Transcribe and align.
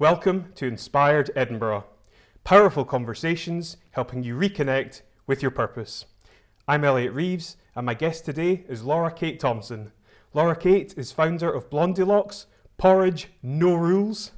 Welcome 0.00 0.52
to 0.54 0.66
Inspired 0.66 1.30
Edinburgh. 1.36 1.84
Powerful 2.42 2.86
conversations 2.86 3.76
helping 3.90 4.22
you 4.22 4.34
reconnect 4.34 5.02
with 5.26 5.42
your 5.42 5.50
purpose. 5.50 6.06
I'm 6.66 6.84
Elliot 6.84 7.12
Reeves, 7.12 7.58
and 7.76 7.84
my 7.84 7.92
guest 7.92 8.24
today 8.24 8.64
is 8.66 8.82
Laura 8.82 9.12
Kate 9.12 9.38
Thompson. 9.38 9.92
Laura 10.32 10.56
Kate 10.56 10.94
is 10.96 11.12
founder 11.12 11.52
of 11.52 11.68
Blondylocks, 11.68 12.46
Porridge 12.78 13.28
No 13.42 13.74
Rules. 13.74 14.32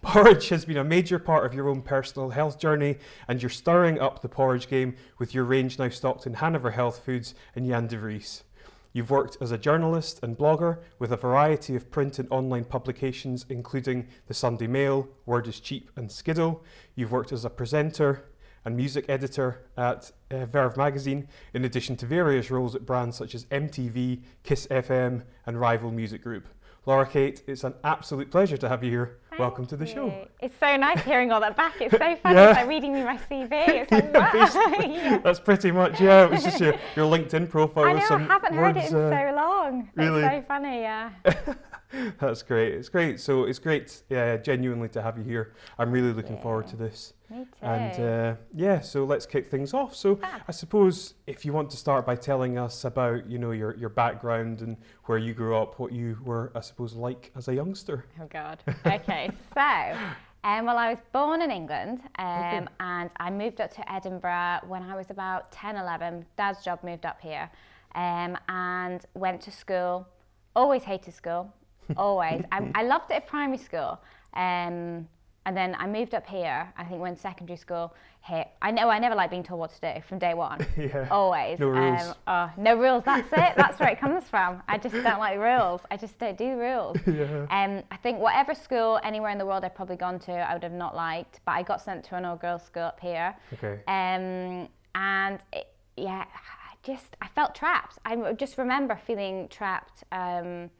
Porridge 0.00 0.48
has 0.50 0.64
been 0.64 0.76
a 0.76 0.84
major 0.84 1.18
part 1.18 1.44
of 1.44 1.54
your 1.54 1.68
own 1.68 1.82
personal 1.82 2.30
health 2.30 2.60
journey, 2.60 2.96
and 3.26 3.42
you're 3.42 3.50
stirring 3.50 3.98
up 3.98 4.22
the 4.22 4.28
porridge 4.28 4.68
game 4.68 4.94
with 5.18 5.34
your 5.34 5.42
range 5.42 5.76
now 5.76 5.88
stocked 5.88 6.24
in 6.24 6.34
Hanover 6.34 6.70
Health 6.70 7.04
Foods 7.04 7.34
and 7.56 7.66
Jan 7.66 7.88
de 7.88 7.98
Vries. 7.98 8.44
You've 8.92 9.10
worked 9.10 9.36
as 9.40 9.52
a 9.52 9.58
journalist 9.58 10.18
and 10.22 10.36
blogger 10.36 10.78
with 10.98 11.12
a 11.12 11.16
variety 11.16 11.76
of 11.76 11.90
print 11.90 12.18
and 12.18 12.28
online 12.30 12.64
publications, 12.64 13.46
including 13.48 14.08
the 14.26 14.34
Sunday 14.34 14.66
Mail, 14.66 15.08
Word 15.26 15.46
is 15.46 15.60
Cheap, 15.60 15.90
and 15.96 16.10
Skiddle. 16.10 16.64
You've 16.96 17.12
worked 17.12 17.32
as 17.32 17.44
a 17.44 17.50
presenter 17.50 18.24
and 18.64 18.76
music 18.76 19.06
editor 19.08 19.62
at 19.76 20.10
uh, 20.30 20.44
Verve 20.46 20.76
magazine, 20.76 21.28
in 21.54 21.64
addition 21.64 21.96
to 21.96 22.06
various 22.06 22.50
roles 22.50 22.74
at 22.74 22.84
brands 22.84 23.16
such 23.16 23.34
as 23.34 23.44
MTV, 23.46 24.22
Kiss 24.42 24.66
FM, 24.66 25.22
and 25.46 25.60
Rival 25.60 25.92
Music 25.92 26.22
Group. 26.22 26.48
Laura 26.84 27.06
Kate, 27.06 27.42
it's 27.46 27.64
an 27.64 27.74
absolute 27.84 28.30
pleasure 28.30 28.56
to 28.56 28.68
have 28.68 28.82
you 28.82 28.90
here. 28.90 29.18
Welcome 29.40 29.64
to 29.68 29.76
the 29.78 29.86
you. 29.86 29.94
show. 29.94 30.28
It's 30.42 30.54
so 30.60 30.76
nice 30.76 31.02
hearing 31.02 31.32
all 31.32 31.40
that 31.40 31.56
back. 31.56 31.80
It's 31.80 31.92
so 31.92 31.98
funny. 32.22 32.34
Yeah. 32.34 32.48
It's 32.50 32.58
like 32.58 32.68
reading 32.68 32.92
me 32.92 33.02
my 33.04 33.16
CV. 33.16 33.48
It's 33.50 33.90
like, 33.90 34.12
Yeah. 34.12 35.16
That's 35.24 35.40
pretty 35.40 35.70
much, 35.70 35.98
yeah, 35.98 36.24
it 36.26 36.30
was 36.30 36.42
just 36.44 36.60
your, 36.60 36.74
your 36.94 37.10
LinkedIn 37.10 37.48
profile 37.48 37.84
I 37.84 37.92
know, 37.94 38.16
I 38.16 38.18
haven't 38.18 38.52
heard 38.52 38.76
it 38.76 38.90
in 38.90 38.96
uh, 38.96 39.30
so 39.30 39.34
long. 39.34 39.88
really? 39.94 40.22
It's 40.24 40.36
so 40.36 40.44
funny, 40.46 40.80
yeah. 40.82 41.10
That's 42.20 42.42
great. 42.42 42.74
It's 42.74 42.88
great. 42.88 43.20
So 43.20 43.44
it's 43.44 43.58
great, 43.58 44.02
uh, 44.10 44.36
genuinely, 44.38 44.88
to 44.90 45.02
have 45.02 45.18
you 45.18 45.24
here. 45.24 45.54
I'm 45.78 45.90
really 45.90 46.12
looking 46.12 46.38
forward 46.40 46.66
to 46.68 46.76
this. 46.76 47.14
Me 47.30 47.44
too. 47.44 47.66
And 47.66 48.00
uh, 48.00 48.34
yeah, 48.54 48.80
so 48.80 49.04
let's 49.04 49.26
kick 49.26 49.50
things 49.50 49.74
off. 49.74 49.94
So 49.94 50.16
Fab. 50.16 50.42
I 50.48 50.52
suppose 50.52 51.14
if 51.26 51.44
you 51.44 51.52
want 51.52 51.70
to 51.70 51.76
start 51.76 52.06
by 52.06 52.16
telling 52.16 52.58
us 52.58 52.84
about, 52.84 53.28
you 53.28 53.38
know, 53.38 53.50
your, 53.52 53.76
your 53.76 53.88
background 53.88 54.60
and 54.62 54.76
where 55.04 55.18
you 55.18 55.34
grew 55.34 55.56
up, 55.56 55.78
what 55.78 55.92
you 55.92 56.18
were, 56.24 56.52
I 56.54 56.60
suppose, 56.60 56.94
like 56.94 57.30
as 57.36 57.48
a 57.48 57.54
youngster. 57.54 58.06
Oh 58.20 58.26
God. 58.28 58.62
Okay, 58.86 59.30
so 59.54 59.96
um, 60.42 60.64
well, 60.66 60.78
I 60.78 60.88
was 60.90 60.98
born 61.12 61.42
in 61.42 61.50
England 61.50 62.00
um, 62.18 62.26
Okay. 62.26 62.66
and 62.80 63.10
I 63.18 63.30
moved 63.30 63.60
up 63.60 63.72
to 63.74 63.92
Edinburgh 63.92 64.60
when 64.66 64.82
I 64.82 64.96
was 64.96 65.10
about 65.10 65.52
10, 65.52 65.76
11. 65.76 66.24
Dad's 66.36 66.64
job 66.64 66.80
moved 66.82 67.04
up 67.04 67.20
here 67.20 67.50
um, 67.94 68.38
and 68.48 69.04
went 69.14 69.40
to 69.42 69.50
school. 69.50 70.08
Always 70.56 70.82
hated 70.82 71.14
school, 71.14 71.52
always. 71.96 72.42
I, 72.52 72.70
I 72.74 72.82
loved 72.82 73.10
it 73.10 73.14
at 73.14 73.26
primary 73.26 73.58
school. 73.58 74.00
Um, 74.34 75.08
and 75.46 75.56
then 75.56 75.74
I 75.78 75.86
moved 75.86 76.14
up 76.14 76.26
here, 76.26 76.70
I 76.76 76.84
think 76.84 77.00
when 77.00 77.16
secondary 77.16 77.56
school 77.56 77.94
hit. 78.20 78.48
I 78.60 78.70
know 78.70 78.90
I 78.90 78.98
never 78.98 79.14
liked 79.14 79.30
being 79.30 79.42
told 79.42 79.58
what 79.60 79.70
to 79.80 79.94
do 79.94 80.00
from 80.02 80.18
day 80.18 80.34
one. 80.34 80.64
yeah. 80.76 81.08
Always. 81.10 81.58
No 81.58 81.68
rules. 81.68 82.02
Um, 82.02 82.14
oh, 82.26 82.50
no 82.58 82.74
rules. 82.76 83.04
That's 83.04 83.26
it. 83.32 83.54
That's 83.56 83.80
where 83.80 83.88
it 83.88 83.98
comes 83.98 84.24
from. 84.24 84.62
I 84.68 84.76
just 84.76 84.94
don't 84.94 85.18
like 85.18 85.38
rules. 85.38 85.80
I 85.90 85.96
just 85.96 86.18
don't 86.18 86.36
do 86.36 86.56
rules. 86.56 86.98
yeah. 87.06 87.46
Um, 87.50 87.82
I 87.90 87.96
think 87.96 88.18
whatever 88.18 88.54
school 88.54 89.00
anywhere 89.02 89.30
in 89.30 89.38
the 89.38 89.46
world 89.46 89.64
I've 89.64 89.74
probably 89.74 89.96
gone 89.96 90.18
to, 90.20 90.32
I 90.32 90.52
would 90.52 90.62
have 90.62 90.72
not 90.72 90.94
liked. 90.94 91.40
But 91.46 91.52
I 91.52 91.62
got 91.62 91.80
sent 91.80 92.04
to 92.04 92.16
an 92.16 92.26
all-girls 92.26 92.62
school 92.62 92.82
up 92.82 93.00
here, 93.00 93.34
Okay. 93.54 93.80
um, 93.88 94.68
and 94.94 95.38
it, 95.52 95.68
yeah, 95.96 96.24
I 96.26 96.74
just 96.82 97.16
I 97.22 97.28
felt 97.28 97.54
trapped. 97.54 97.98
I 98.04 98.34
just 98.34 98.58
remember 98.58 98.98
feeling 99.06 99.48
trapped. 99.48 100.04
Um, 100.12 100.70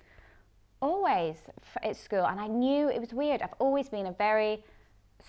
always 0.81 1.37
at 1.83 1.97
school 1.97 2.25
and 2.27 2.41
I 2.41 2.47
knew 2.47 2.89
it 2.89 3.01
was 3.01 3.13
weird. 3.13 3.43
I've 3.43 3.55
always 3.59 3.89
been 3.89 4.07
a 4.07 4.13
very 4.13 4.65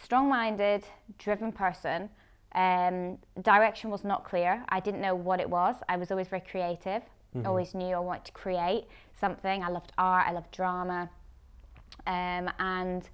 strong-minded, 0.03 0.84
driven 1.17 1.51
person. 1.51 2.09
Um, 2.53 3.17
direction 3.41 3.90
was 3.90 4.03
not 4.03 4.23
clear. 4.23 4.63
I 4.69 4.79
didn't 4.79 5.01
know 5.01 5.16
what 5.16 5.40
it 5.40 5.50
was. 5.50 5.75
I 5.88 5.97
was 5.97 6.11
always 6.11 6.28
very 6.28 6.41
creative. 6.41 7.01
Always 7.45 7.73
knew 7.73 7.95
I 7.95 8.00
wanted 8.00 8.25
to 8.25 8.31
create 8.34 8.88
something. 9.17 9.63
I 9.63 9.69
loved 9.69 9.94
art. 9.97 10.28
I 10.28 10.34
loved 10.34 10.51
drama. 10.51 11.09
Um, 12.06 12.50
and 12.59 13.07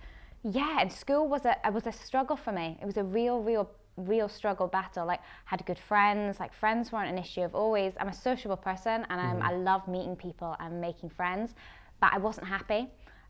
yeah, 0.43 0.79
and 0.81 0.91
school 0.91 1.27
was 1.27 1.45
a 1.45 1.55
it 1.63 1.71
was 1.71 1.85
a 1.85 1.91
struggle 1.91 2.35
for 2.35 2.51
me. 2.51 2.77
It 2.81 2.85
was 2.85 2.97
a 2.97 3.03
real, 3.03 3.43
real, 3.43 3.69
real 3.95 4.27
struggle 4.27 4.65
battle. 4.65 5.05
Like 5.05 5.21
had 5.45 5.63
good 5.65 5.77
friends. 5.77 6.39
Like 6.39 6.51
friends 6.53 6.91
weren't 6.91 7.11
an 7.11 7.17
issue. 7.17 7.41
I've 7.43 7.53
always 7.53 7.93
I'm 7.99 8.07
a 8.07 8.13
sociable 8.13 8.57
person, 8.57 9.05
and 9.09 9.21
I'm, 9.21 9.41
I 9.41 9.51
love 9.53 9.87
meeting 9.87 10.15
people 10.15 10.55
and 10.59 10.81
making 10.81 11.09
friends, 11.09 11.53
but 11.99 12.13
I 12.13 12.17
wasn't 12.17 12.47
happy. 12.47 12.89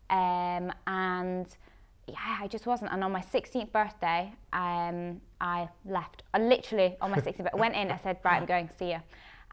Um, 0.10 0.72
and 0.86 1.48
yeah, 2.08 2.38
I 2.42 2.48
just 2.48 2.66
wasn't. 2.66 2.92
And 2.92 3.04
on 3.04 3.12
my 3.12 3.22
16th 3.22 3.72
birthday, 3.72 4.34
um, 4.54 5.22
I 5.42 5.68
left. 5.86 6.24
I 6.34 6.40
literally 6.40 6.96
on 7.02 7.12
my 7.12 7.18
16th, 7.18 7.38
birthday, 7.38 7.60
went 7.60 7.76
in. 7.76 7.92
I 7.92 7.98
said, 7.98 8.18
right, 8.24 8.40
I'm 8.40 8.46
going. 8.46 8.70
See 8.78 8.92
you. 8.92 9.00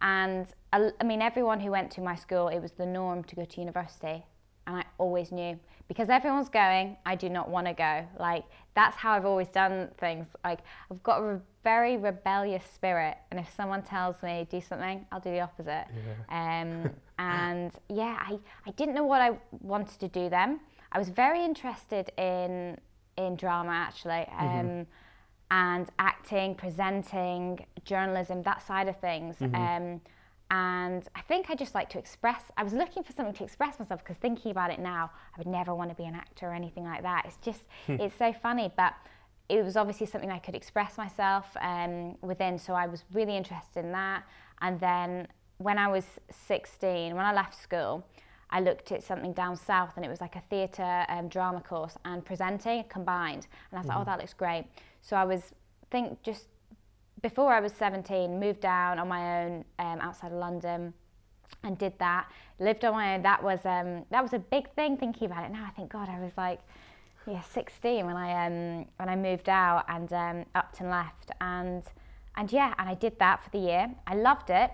And 0.01 0.47
I, 0.73 0.91
I 1.01 1.05
mean, 1.05 1.23
everyone 1.23 1.61
who 1.61 1.71
went 1.71 1.91
to 1.93 2.01
my 2.01 2.15
school, 2.15 2.49
it 2.49 2.61
was 2.61 2.73
the 2.73 2.87
norm 2.87 3.25
to 3.25 3.37
go 3.37 3.45
to 3.45 3.61
university, 3.61 4.25
and 4.67 4.77
I 4.77 4.85
always 4.99 5.33
knew 5.33 5.59
because 5.89 6.09
everyone's 6.09 6.49
going. 6.49 6.97
I 7.07 7.15
do 7.15 7.29
not 7.29 7.49
want 7.49 7.67
to 7.67 7.75
go. 7.75 8.07
Like 8.19 8.45
that's 8.75 8.97
how 8.97 9.13
I've 9.13 9.25
always 9.27 9.49
done 9.49 9.89
things. 9.99 10.27
Like 10.45 10.61
I've 10.91 11.03
got 11.03 11.21
a 11.21 11.23
re- 11.23 11.41
very 11.63 11.97
rebellious 11.97 12.65
spirit, 12.75 13.17
and 13.31 13.39
if 13.41 13.53
someone 13.57 13.83
tells 13.83 14.23
me 14.23 14.47
do 14.51 14.61
something, 14.61 15.07
I'll 15.13 15.21
do 15.21 15.31
the 15.31 15.41
opposite. 15.41 15.87
Um, 16.29 16.91
and 17.19 17.73
yeah, 17.89 18.19
I, 18.21 18.39
I 18.67 18.71
didn't 18.73 18.95
know 18.95 19.05
what 19.05 19.21
I 19.21 19.39
wanted 19.61 20.01
to 20.01 20.09
do 20.09 20.29
then. 20.29 20.61
I 20.93 20.99
was 20.99 21.09
very 21.09 21.45
interested 21.45 22.11
in 22.19 22.79
in 23.17 23.37
drama 23.37 23.73
actually, 23.73 24.27
um, 24.39 24.87
and 25.51 25.89
acting, 25.99 26.55
presenting, 26.55 27.65
journalism, 27.85 28.43
that 28.43 28.61
side 28.67 28.89
of 28.89 28.97
things. 28.99 29.37
Um, 29.55 30.01
and 30.51 31.09
I 31.15 31.21
think 31.23 31.49
I 31.49 31.55
just 31.55 31.75
like 31.75 31.89
to 31.91 31.99
express. 31.99 32.43
I 32.57 32.63
was 32.63 32.73
looking 32.73 33.03
for 33.03 33.13
something 33.13 33.35
to 33.35 33.45
express 33.45 33.79
myself 33.79 34.05
because 34.05 34.17
thinking 34.19 34.51
about 34.51 34.71
it 34.71 34.79
now, 34.79 35.11
I 35.35 35.39
would 35.39 35.47
never 35.47 35.75
want 35.75 35.91
to 35.91 35.97
be 35.97 36.05
an 36.05 36.15
actor 36.15 36.47
or 36.49 36.53
anything 36.53 36.85
like 36.85 37.03
that. 37.03 37.25
It's 37.25 37.39
just, 37.39 37.63
it's 37.89 38.17
so 38.17 38.33
funny, 38.33 38.71
but 38.77 38.95
it 39.49 39.65
was 39.65 39.77
obviously 39.77 40.07
something 40.07 40.31
I 40.31 40.39
could 40.39 40.55
express 40.55 40.99
myself 40.99 41.47
um, 41.61 42.17
within. 42.21 42.59
So 42.59 42.75
I 42.75 42.87
was 42.87 43.05
really 43.13 43.37
interested 43.37 43.85
in 43.85 43.93
that. 43.93 44.25
And 44.61 44.79
then 44.81 45.29
when 45.65 45.79
I 45.79 45.89
was 45.89 46.05
16, 46.31 47.17
when 47.17 47.25
I 47.25 47.33
left 47.33 47.55
school, 47.61 48.07
I 48.51 48.61
looked 48.61 48.93
at 48.93 49.03
something 49.03 49.33
down 49.33 49.57
south 49.57 49.95
and 49.97 50.05
it 50.05 50.11
was 50.11 50.21
like 50.21 50.37
a 50.37 50.43
theatre 50.51 51.07
um, 51.09 51.29
drama 51.29 51.63
course 51.63 51.95
and 52.05 52.23
presenting 52.23 52.85
combined. 52.91 53.47
And 53.71 53.79
I 53.79 53.81
was 53.81 53.89
like, 53.89 53.99
oh, 53.99 54.05
that 54.05 54.19
looks 54.19 54.35
great. 54.35 54.67
So 55.01 55.17
I 55.17 55.25
was, 55.25 55.55
think 55.91 56.23
just 56.23 56.49
before 57.23 57.51
I 57.51 57.61
was 57.61 57.73
17, 57.73 58.39
moved 58.39 58.61
down 58.61 58.99
on 58.99 59.09
my 59.09 59.43
own 59.43 59.65
um, 59.79 60.01
outside 60.01 60.33
of 60.33 60.39
London 60.39 60.93
and 61.63 61.79
did 61.79 61.99
that. 61.99 62.31
Lived 62.61 62.85
on 62.85 62.93
my 62.93 63.15
own. 63.15 63.23
That 63.23 63.43
was 63.43 63.61
um, 63.65 64.05
that 64.11 64.23
was 64.23 64.35
a 64.35 64.39
big 64.39 64.71
thing. 64.75 64.99
Thinking 64.99 65.31
about 65.31 65.45
it 65.45 65.51
now, 65.51 65.65
I 65.67 65.71
think 65.71 65.91
God, 65.91 66.11
I 66.11 66.21
was 66.21 66.33
like, 66.37 66.61
yeah, 67.27 67.41
16 67.41 68.05
when 68.05 68.17
I 68.17 68.47
um, 68.47 68.87
when 68.99 69.09
I 69.09 69.17
moved 69.17 69.49
out 69.49 69.85
and 69.89 70.13
um, 70.13 70.45
upped 70.55 70.81
and 70.81 70.91
left, 70.91 71.31
and 71.41 71.83
and 72.37 72.53
yeah, 72.53 72.75
and 72.79 72.87
I 72.87 72.95
did 72.95 73.19
that 73.19 73.43
for 73.43 73.49
the 73.51 73.59
year. 73.59 73.91
I 74.07 74.15
loved 74.15 74.51
it. 74.51 74.71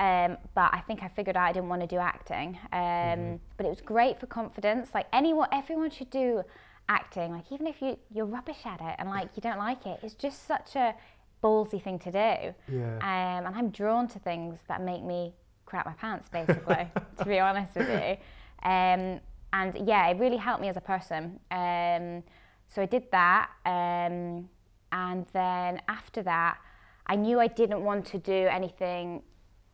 Um, 0.00 0.36
but 0.54 0.72
I 0.72 0.80
think 0.86 1.02
I 1.02 1.08
figured 1.08 1.36
out 1.36 1.48
I 1.48 1.52
didn't 1.52 1.68
want 1.68 1.82
to 1.82 1.88
do 1.88 1.98
acting. 1.98 2.58
Um, 2.72 3.40
But 3.56 3.66
it 3.66 3.70
was 3.70 3.80
great 3.80 4.20
for 4.20 4.26
confidence. 4.26 4.90
Like 4.94 5.06
anyone, 5.12 5.48
everyone 5.52 5.90
should 5.90 6.10
do 6.10 6.44
acting. 6.88 7.32
Like 7.32 7.50
even 7.50 7.66
if 7.66 7.82
you 7.82 7.98
you're 8.12 8.26
rubbish 8.26 8.64
at 8.64 8.80
it 8.80 8.94
and 8.98 9.08
like 9.08 9.28
you 9.36 9.42
don't 9.42 9.58
like 9.58 9.86
it, 9.86 10.00
it's 10.02 10.14
just 10.14 10.46
such 10.46 10.76
a 10.76 10.94
ballsy 11.42 11.82
thing 11.82 11.98
to 12.00 12.10
do. 12.12 12.54
Yeah. 12.76 12.96
Um, 12.98 13.46
and 13.46 13.54
I'm 13.56 13.70
drawn 13.70 14.08
to 14.08 14.18
things 14.18 14.60
that 14.68 14.82
make 14.82 15.02
me 15.02 15.34
crap 15.66 15.84
my 15.86 15.92
pants, 15.92 16.28
basically, 16.30 16.88
to 17.18 17.24
be 17.24 17.38
honest 17.38 17.74
with 17.74 17.88
you. 17.88 18.16
Um, 18.62 19.20
and 19.52 19.86
yeah, 19.86 20.08
it 20.08 20.18
really 20.18 20.36
helped 20.36 20.60
me 20.60 20.68
as 20.68 20.76
a 20.76 20.80
person. 20.80 21.38
Um, 21.50 22.22
so 22.68 22.82
I 22.82 22.86
did 22.86 23.10
that. 23.12 23.50
Um, 23.64 24.48
and 24.92 25.26
then 25.32 25.80
after 25.88 26.22
that, 26.22 26.58
I 27.06 27.16
knew 27.16 27.40
I 27.40 27.46
didn't 27.46 27.82
want 27.82 28.06
to 28.06 28.18
do 28.18 28.46
anything 28.50 29.22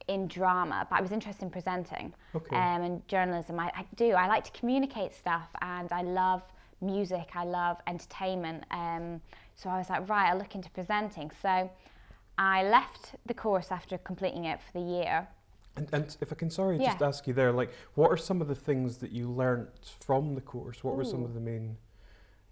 in 0.09 0.29
drama, 0.29 0.87
but 0.91 0.99
I 0.99 1.03
was 1.03 1.13
interested 1.13 1.45
in 1.45 1.51
presenting 1.51 2.13
Okay. 2.35 2.55
um, 2.57 2.83
and 2.83 3.09
journalism. 3.09 3.59
I, 3.59 3.67
I 3.75 3.85
do. 3.97 4.11
I 4.13 4.27
like 4.27 4.45
to 4.45 4.53
communicate 4.53 5.15
stuff, 5.15 5.49
and 5.63 5.91
I 5.93 6.03
love 6.03 6.43
music. 6.81 7.31
I 7.35 7.45
love 7.45 7.79
entertainment. 7.87 8.65
Um, 8.71 9.21
so 9.57 9.71
I 9.71 9.79
was 9.79 9.89
like, 9.89 10.09
right, 10.09 10.31
I'll 10.31 10.39
look 10.39 10.55
into 10.55 10.71
presenting. 10.71 11.31
So 11.41 11.71
I 12.37 12.65
left 12.65 13.15
the 13.27 13.35
course 13.35 13.69
after 13.71 13.97
completing 13.99 14.45
it 14.45 14.61
for 14.61 14.79
the 14.81 14.85
year. 14.85 15.27
And, 15.77 15.89
and 15.93 16.17
if 16.21 16.31
I 16.33 16.37
can, 16.37 16.51
sorry, 16.51 16.77
Yeah. 16.79 16.91
just 16.91 17.03
ask 17.03 17.27
you 17.27 17.33
there, 17.35 17.51
like, 17.51 17.71
what 17.95 18.11
are 18.11 18.17
some 18.17 18.41
of 18.41 18.49
the 18.49 18.55
things 18.55 18.99
that 18.99 19.11
you 19.11 19.29
learnt 19.29 19.71
from 20.05 20.35
the 20.35 20.41
course? 20.41 20.85
What 20.85 20.97
were 20.97 21.05
some 21.05 21.25
of 21.25 21.35
the 21.35 21.41
main 21.41 21.77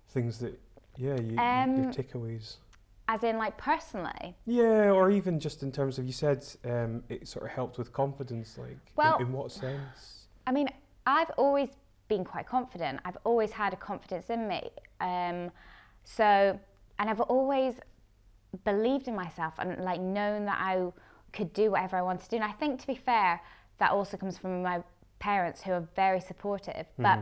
things 0.08 0.38
that, 0.38 0.58
yeah, 0.96 1.16
you, 1.20 1.32
you- 1.32 1.38
Um, 1.38 1.82
your 1.84 1.92
takeaways? 1.92 2.56
As 3.08 3.24
in, 3.24 3.36
like 3.36 3.58
personally, 3.58 4.34
Yeah, 4.46 4.90
or 4.90 5.10
even 5.10 5.38
just 5.40 5.62
in 5.62 5.72
terms 5.72 5.98
of 5.98 6.06
you 6.06 6.12
said 6.12 6.46
um, 6.64 7.02
it 7.08 7.26
sort 7.28 7.44
of 7.44 7.50
helped 7.50 7.76
with 7.78 7.92
confidence. 7.92 8.56
Like, 8.56 8.70
in- 8.70 8.78
Well- 8.96 9.18
in, 9.18 9.32
what 9.32 9.52
sense? 9.52 10.26
I 10.46 10.52
mean, 10.52 10.68
I've 11.06 11.30
always 11.36 11.70
been 12.08 12.24
quite 12.24 12.46
confident. 12.46 13.00
I've 13.04 13.18
always 13.24 13.52
had 13.52 13.72
a 13.72 13.76
confidence 13.76 14.30
in 14.30 14.48
me. 14.48 14.70
Um, 15.00 15.50
so, 16.04 16.58
and 16.98 17.10
I've 17.10 17.20
always 17.22 17.74
believed 18.64 19.08
in 19.08 19.14
myself 19.16 19.54
and 19.58 19.82
like 19.84 20.00
known 20.00 20.44
that 20.46 20.58
I 20.60 20.92
could 21.32 21.52
do 21.52 21.70
whatever 21.70 21.96
I 21.96 22.02
wanted 22.02 22.24
to 22.24 22.30
do. 22.30 22.36
And 22.36 22.44
I 22.44 22.52
think, 22.52 22.80
to 22.80 22.86
be 22.86 22.94
fair, 22.94 23.40
that 23.78 23.90
also 23.90 24.16
comes 24.16 24.38
from 24.38 24.62
my 24.62 24.82
parents 25.18 25.62
who 25.62 25.72
are 25.72 25.86
very 25.96 26.20
supportive. 26.20 26.86
Mm-hmm. 26.86 27.02
But 27.02 27.18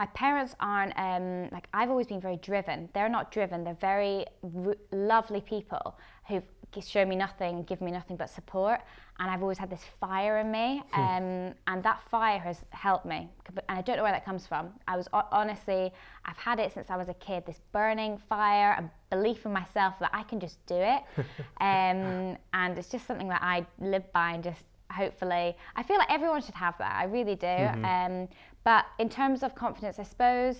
my 0.00 0.06
parents 0.06 0.54
aren't 0.60 0.98
um, 0.98 1.50
like 1.52 1.68
I've 1.74 1.90
always 1.90 2.06
been 2.06 2.22
very 2.22 2.38
driven. 2.38 2.88
They're 2.94 3.10
not 3.10 3.30
driven. 3.30 3.64
They're 3.64 3.74
very 3.74 4.24
r- 4.42 4.74
lovely 4.92 5.42
people 5.42 5.98
who've 6.26 6.42
shown 6.82 7.06
me 7.06 7.16
nothing, 7.16 7.64
given 7.64 7.84
me 7.84 7.92
nothing 7.92 8.16
but 8.16 8.30
support. 8.30 8.80
And 9.18 9.30
I've 9.30 9.42
always 9.42 9.58
had 9.58 9.68
this 9.68 9.82
fire 10.00 10.38
in 10.38 10.50
me, 10.50 10.82
hmm. 10.94 11.00
um, 11.00 11.54
and 11.66 11.82
that 11.82 12.00
fire 12.08 12.38
has 12.38 12.64
helped 12.70 13.04
me. 13.04 13.28
And 13.68 13.78
I 13.78 13.82
don't 13.82 13.98
know 13.98 14.02
where 14.02 14.12
that 14.12 14.24
comes 14.24 14.46
from. 14.46 14.70
I 14.88 14.96
was 14.96 15.06
honestly, 15.12 15.92
I've 16.24 16.38
had 16.38 16.58
it 16.60 16.72
since 16.72 16.88
I 16.88 16.96
was 16.96 17.10
a 17.10 17.14
kid. 17.28 17.44
This 17.44 17.60
burning 17.70 18.16
fire 18.26 18.76
and 18.78 18.88
belief 19.10 19.44
in 19.44 19.52
myself 19.52 19.98
that 20.00 20.12
I 20.14 20.22
can 20.22 20.40
just 20.40 20.64
do 20.64 20.76
it, 20.76 21.02
um, 21.60 22.38
and 22.54 22.78
it's 22.78 22.88
just 22.88 23.06
something 23.06 23.28
that 23.28 23.42
I 23.42 23.66
live 23.78 24.10
by 24.14 24.32
and 24.32 24.42
just 24.42 24.64
hopefully 24.90 25.56
I 25.76 25.82
feel 25.82 25.98
like 25.98 26.10
everyone 26.10 26.42
should 26.42 26.54
have 26.54 26.76
that. 26.78 26.94
I 26.94 27.04
really 27.04 27.36
do. 27.36 27.46
Mm-hmm. 27.46 27.84
Um, 27.84 28.28
but 28.64 28.86
in 28.98 29.08
terms 29.08 29.42
of 29.42 29.54
confidence, 29.54 29.98
I 29.98 30.04
suppose. 30.04 30.56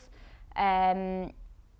Um, 0.56 1.32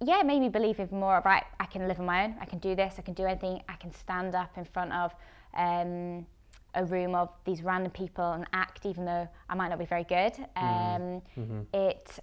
yeah, 0.03 0.23
maybe 0.25 0.49
believe 0.49 0.81
even 0.81 0.99
more. 0.99 1.19
Of, 1.19 1.25
right, 1.25 1.45
I 1.59 1.67
can 1.67 1.87
live 1.87 2.01
on 2.01 2.07
my 2.07 2.25
own. 2.25 2.37
I 2.41 2.47
can 2.47 2.59
do 2.59 2.75
this. 2.75 2.95
I 2.99 3.03
can 3.03 3.15
do 3.15 3.25
anything. 3.25 3.63
I 3.69 3.75
can 3.77 3.93
stand 3.93 4.35
up 4.35 4.57
in 4.57 4.65
front 4.65 4.93
of 4.93 5.15
um, 5.55 6.27
a 6.75 6.85
room 6.85 7.15
of 7.15 7.29
these 7.45 7.63
random 7.63 7.93
people 7.93 8.33
and 8.33 8.47
act, 8.53 8.87
even 8.87 9.05
though 9.05 9.29
I 9.49 9.55
might 9.55 9.69
not 9.69 9.79
be 9.79 9.85
very 9.85 10.05
good. 10.05 10.33
Mm-hmm. 10.33 11.03
Um, 11.03 11.23
mm-hmm. 11.39 11.61
It 11.75 12.19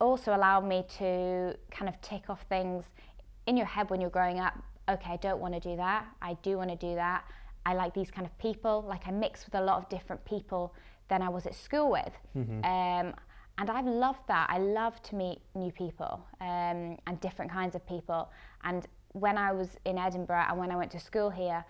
also 0.00 0.34
allowed 0.34 0.64
me 0.64 0.84
to 0.98 1.56
kind 1.70 1.88
of 1.88 2.00
tick 2.00 2.28
off 2.28 2.42
things 2.48 2.84
in 3.46 3.56
your 3.56 3.66
head 3.66 3.90
when 3.90 4.00
you're 4.00 4.10
growing 4.10 4.38
up. 4.38 4.54
Okay, 4.88 5.12
I 5.12 5.16
don't 5.16 5.40
want 5.40 5.54
to 5.54 5.60
do 5.60 5.76
that. 5.76 6.06
I 6.22 6.34
do 6.42 6.56
want 6.56 6.70
to 6.70 6.76
do 6.76 6.94
that. 6.94 7.24
I 7.66 7.74
like 7.74 7.94
these 7.94 8.10
kind 8.10 8.26
of 8.26 8.38
people. 8.38 8.84
Like 8.88 9.06
I 9.06 9.10
mix 9.10 9.44
with 9.44 9.54
a 9.54 9.60
lot 9.60 9.78
of 9.78 9.88
different 9.88 10.24
people 10.24 10.74
than 11.08 11.20
I 11.20 11.28
was 11.28 11.46
at 11.46 11.54
school 11.54 11.90
with. 11.90 12.12
Mm-hmm. 12.36 12.64
Um, 12.64 13.14
and 13.58 13.68
I've 13.70 13.86
loved 13.86 14.20
that. 14.28 14.48
I 14.48 14.58
love 14.58 15.02
to 15.02 15.16
meet 15.16 15.40
new 15.54 15.72
people 15.72 16.24
um, 16.40 16.96
and 17.06 17.20
different 17.20 17.50
kinds 17.50 17.74
of 17.74 17.86
people. 17.86 18.30
And 18.62 18.86
when 19.12 19.36
I 19.36 19.52
was 19.52 19.76
in 19.84 19.98
Edinburgh 19.98 20.46
and 20.48 20.58
when 20.58 20.70
I 20.70 20.76
went 20.76 20.92
to 20.92 21.00
school 21.00 21.28
here, 21.28 21.64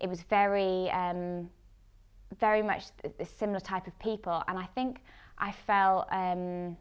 it 0.00 0.08
was 0.08 0.22
very, 0.22 0.90
um, 0.90 1.50
very 2.40 2.62
much 2.62 2.84
a 3.18 3.24
similar 3.26 3.60
type 3.60 3.86
of 3.86 3.96
people. 3.98 4.42
And 4.48 4.58
I 4.58 4.64
think 4.74 5.02
I 5.38 5.52
felt 5.52 6.06
um, 6.10 6.76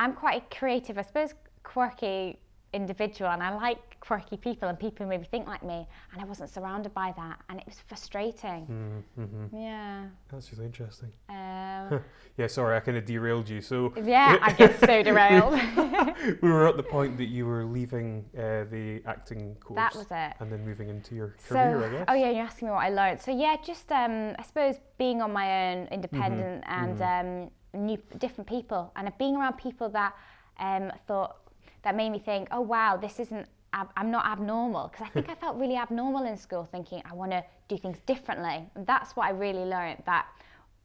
I'm 0.00 0.14
quite 0.14 0.50
creative, 0.50 0.96
I 0.96 1.02
suppose, 1.02 1.34
quirky 1.62 2.38
individual 2.74 3.30
and 3.30 3.42
I 3.42 3.54
like 3.54 3.98
quirky 4.00 4.36
people 4.36 4.68
and 4.68 4.78
people 4.78 5.04
who 5.04 5.10
maybe 5.10 5.24
think 5.24 5.46
like 5.46 5.62
me 5.62 5.86
and 6.12 6.20
I 6.20 6.24
wasn't 6.24 6.50
surrounded 6.50 6.92
by 6.92 7.14
that 7.16 7.40
and 7.48 7.58
it 7.58 7.66
was 7.66 7.76
frustrating. 7.86 9.02
Mm-hmm. 9.18 9.56
Yeah. 9.56 10.04
That's 10.30 10.52
really 10.52 10.66
interesting. 10.66 11.10
Um, 11.28 12.00
yeah, 12.36 12.46
sorry, 12.48 12.76
I 12.76 12.80
kind 12.80 12.98
of 12.98 13.04
derailed 13.04 13.48
you. 13.48 13.60
So 13.60 13.92
Yeah, 14.02 14.38
I 14.42 14.52
get 14.52 14.78
so 14.80 15.02
derailed. 15.10 15.54
we 16.42 16.48
were 16.48 16.68
at 16.68 16.76
the 16.76 16.82
point 16.82 17.16
that 17.18 17.26
you 17.28 17.46
were 17.46 17.64
leaving 17.64 18.24
uh, 18.36 18.64
the 18.70 19.02
acting 19.06 19.54
course. 19.56 19.76
That 19.76 19.94
was 19.94 20.06
it. 20.10 20.34
And 20.40 20.52
then 20.52 20.64
moving 20.64 20.88
into 20.88 21.14
your 21.14 21.36
so, 21.38 21.54
career, 21.54 21.84
I 21.84 21.90
guess. 21.90 22.04
Oh 22.08 22.14
yeah, 22.14 22.30
you're 22.30 22.44
asking 22.44 22.68
me 22.68 22.72
what 22.72 22.84
I 22.84 22.90
learned. 22.90 23.20
So 23.20 23.30
yeah, 23.30 23.56
just 23.64 23.90
um, 23.92 24.34
I 24.38 24.42
suppose 24.42 24.76
being 24.98 25.22
on 25.22 25.32
my 25.32 25.72
own, 25.72 25.88
independent 25.90 26.64
mm-hmm. 26.64 26.84
and 26.84 26.98
mm-hmm. 26.98 27.44
Um, 27.44 27.50
new 27.74 27.98
different 28.18 28.48
people 28.48 28.92
and 28.96 29.10
being 29.18 29.36
around 29.36 29.54
people 29.54 29.88
that 29.90 30.14
um, 30.58 30.92
thought 31.06 31.36
that 31.84 31.94
made 31.94 32.10
me 32.10 32.18
think, 32.18 32.48
oh 32.50 32.60
wow, 32.60 32.96
this 32.96 33.20
isn't, 33.20 33.46
I'm 33.72 34.10
not 34.10 34.26
abnormal. 34.26 34.88
Because 34.88 35.06
I 35.06 35.10
think 35.10 35.28
I 35.28 35.34
felt 35.34 35.56
really 35.56 35.76
abnormal 35.76 36.24
in 36.24 36.36
school, 36.36 36.68
thinking 36.70 37.02
I 37.10 37.14
want 37.14 37.32
to 37.32 37.44
do 37.68 37.76
things 37.76 37.98
differently. 38.06 38.68
And 38.74 38.86
that's 38.86 39.16
what 39.16 39.26
I 39.26 39.30
really 39.30 39.64
learned 39.64 40.02
that 40.06 40.26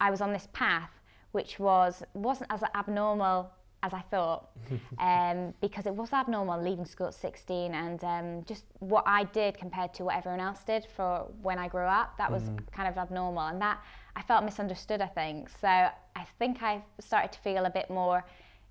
I 0.02 0.12
was 0.12 0.22
on 0.22 0.34
this 0.34 0.48
path, 0.54 0.92
which 1.32 1.60
was 1.60 2.04
wasn't 2.14 2.52
as 2.52 2.64
abnormal 2.76 3.52
as 3.82 3.94
I 3.94 4.02
thought, 4.12 4.50
um, 5.00 5.54
because 5.62 5.86
it 5.86 5.94
was 5.94 6.12
abnormal 6.12 6.62
leaving 6.62 6.86
school 6.86 7.08
at 7.08 7.14
16 7.14 7.74
and 7.74 8.04
um, 8.04 8.44
just 8.46 8.66
what 8.80 9.04
I 9.08 9.24
did 9.24 9.58
compared 9.58 9.94
to 9.96 10.06
what 10.06 10.18
everyone 10.18 10.42
else 10.42 10.64
did 10.66 10.86
for 10.96 11.28
when 11.42 11.58
I 11.58 11.68
grew 11.68 11.86
up, 11.86 12.18
that 12.18 12.32
was 12.32 12.44
mm. 12.44 12.60
kind 12.72 12.90
of 12.90 12.98
abnormal. 12.98 13.48
And 13.48 13.62
that 13.62 13.80
I 14.16 14.22
felt 14.22 14.44
misunderstood, 14.44 15.02
I 15.02 15.08
think. 15.08 15.50
So 15.62 15.68
I 15.68 16.26
think 16.40 16.62
I 16.62 16.82
started 17.00 17.32
to 17.34 17.40
feel 17.40 17.66
a 17.66 17.70
bit 17.70 17.90
more 17.90 18.26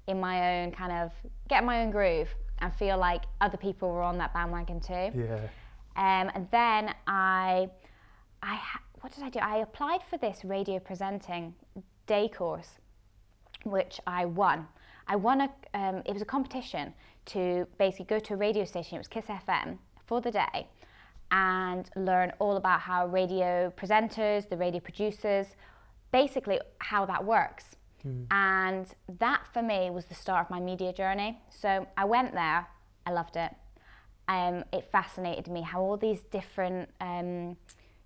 in 0.08 0.18
my 0.20 0.62
own 0.62 0.72
kind 0.72 0.90
of 0.90 1.12
get 1.48 1.60
in 1.60 1.66
my 1.66 1.82
own 1.82 1.90
groove 1.90 2.28
and 2.58 2.74
feel 2.74 2.98
like 2.98 3.22
other 3.40 3.56
people 3.56 3.90
were 3.90 4.02
on 4.02 4.18
that 4.18 4.34
bandwagon 4.34 4.80
too. 4.80 5.12
Yeah. 5.14 5.48
Um, 5.96 6.30
and 6.34 6.48
then 6.50 6.94
I, 7.06 7.68
I 8.42 8.60
what 9.00 9.14
did 9.14 9.24
I 9.24 9.30
do? 9.30 9.38
I 9.40 9.58
applied 9.58 10.00
for 10.08 10.16
this 10.18 10.44
radio 10.44 10.78
presenting 10.78 11.54
day 12.06 12.28
course, 12.28 12.78
which 13.64 14.00
I 14.06 14.24
won. 14.24 14.66
I 15.06 15.16
won 15.16 15.42
a. 15.42 15.50
Um, 15.74 16.02
it 16.04 16.12
was 16.12 16.22
a 16.22 16.26
competition 16.26 16.92
to 17.26 17.66
basically 17.78 18.06
go 18.06 18.18
to 18.18 18.34
a 18.34 18.36
radio 18.36 18.64
station. 18.64 18.96
It 18.96 18.98
was 18.98 19.08
Kiss 19.08 19.26
FM 19.26 19.78
for 20.06 20.20
the 20.20 20.30
day, 20.30 20.68
and 21.30 21.88
learn 21.96 22.32
all 22.38 22.56
about 22.56 22.80
how 22.80 23.06
radio 23.06 23.72
presenters, 23.76 24.48
the 24.48 24.56
radio 24.56 24.80
producers, 24.80 25.46
basically 26.12 26.60
how 26.78 27.06
that 27.06 27.24
works. 27.24 27.76
Mm. 28.08 28.26
And 28.30 28.86
that 29.18 29.46
for 29.52 29.62
me 29.62 29.90
was 29.90 30.06
the 30.06 30.14
start 30.14 30.46
of 30.46 30.50
my 30.50 30.60
media 30.60 30.92
journey. 30.92 31.40
So 31.50 31.86
I 31.96 32.04
went 32.04 32.32
there, 32.32 32.66
I 33.06 33.10
loved 33.10 33.36
it. 33.36 33.52
Um, 34.28 34.64
it 34.72 34.88
fascinated 34.92 35.48
me 35.48 35.62
how 35.62 35.80
all 35.80 35.96
these 35.96 36.20
different, 36.30 36.90
um, 37.00 37.56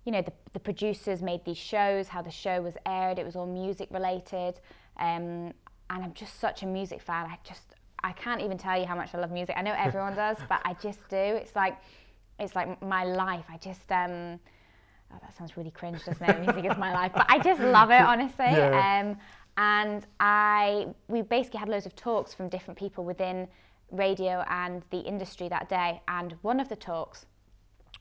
you 0.05 0.11
know, 0.11 0.21
the, 0.21 0.31
the, 0.53 0.59
producers 0.59 1.21
made 1.21 1.43
these 1.43 1.57
shows, 1.57 2.07
how 2.07 2.21
the 2.21 2.31
show 2.31 2.61
was 2.61 2.75
aired, 2.85 3.19
it 3.19 3.25
was 3.25 3.35
all 3.35 3.45
music 3.45 3.89
related. 3.91 4.59
Um, 4.97 5.53
and 5.89 6.03
I'm 6.03 6.13
just 6.13 6.39
such 6.39 6.63
a 6.63 6.65
music 6.65 7.01
fan. 7.01 7.25
I 7.25 7.37
just, 7.43 7.75
I 8.03 8.13
can't 8.13 8.41
even 8.41 8.57
tell 8.57 8.79
you 8.79 8.85
how 8.85 8.95
much 8.95 9.13
I 9.13 9.17
love 9.17 9.31
music. 9.31 9.55
I 9.57 9.61
know 9.61 9.73
everyone 9.77 10.15
does, 10.15 10.37
but 10.47 10.61
I 10.63 10.73
just 10.75 10.99
do. 11.09 11.17
It's 11.17 11.55
like, 11.55 11.77
it's 12.39 12.55
like 12.55 12.81
my 12.81 13.03
life. 13.03 13.45
I 13.49 13.57
just, 13.57 13.91
um, 13.91 14.39
oh, 15.11 15.17
that 15.21 15.35
sounds 15.37 15.57
really 15.57 15.71
cringe, 15.71 16.05
doesn't 16.05 16.23
it? 16.23 16.39
Music 16.39 16.71
is 16.71 16.77
my 16.77 16.93
life, 16.93 17.11
but 17.13 17.25
I 17.29 17.39
just 17.39 17.59
love 17.59 17.91
it, 17.91 18.01
honestly. 18.01 18.45
Yeah. 18.45 19.09
And 19.57 20.05
I 20.19 20.87
we 21.07 21.21
basically 21.21 21.59
had 21.59 21.69
loads 21.69 21.85
of 21.85 21.95
talks 21.95 22.33
from 22.33 22.49
different 22.49 22.77
people 22.77 23.03
within 23.03 23.47
radio 23.91 24.43
and 24.49 24.83
the 24.89 24.99
industry 24.99 25.47
that 25.49 25.69
day. 25.69 26.01
And 26.07 26.35
one 26.41 26.59
of 26.59 26.69
the 26.69 26.75
talks 26.75 27.25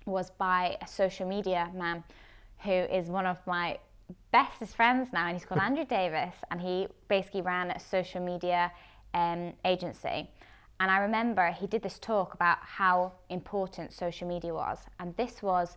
was 0.07 0.31
by 0.31 0.77
a 0.81 0.87
social 0.87 1.29
media 1.29 1.71
man 1.75 2.03
who 2.59 2.73
is 2.73 3.09
one 3.09 3.27
of 3.27 3.39
my 3.47 3.79
bestest 4.31 4.77
friends 4.77 5.13
now, 5.13 5.27
and 5.27 5.37
he's 5.37 5.45
called 5.45 5.61
Andrew 5.69 5.85
Davis, 5.85 6.35
and 6.51 6.61
he 6.61 6.87
basically 7.09 7.43
ran 7.43 7.71
a 7.71 7.81
social 7.81 8.21
media 8.21 8.73
um, 9.15 9.53
agency. 9.65 10.29
And 10.81 10.91
I 10.91 10.99
remember 10.99 11.51
he 11.51 11.67
did 11.67 11.83
this 11.83 11.99
talk 11.99 12.35
about 12.35 12.59
how 12.61 13.13
important 13.29 13.93
social 13.93 14.27
media 14.27 14.53
was, 14.55 14.79
and 14.99 15.15
this 15.17 15.43
was 15.43 15.77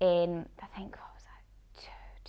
in 0.00 0.46
I 0.62 0.66
think 0.76 0.96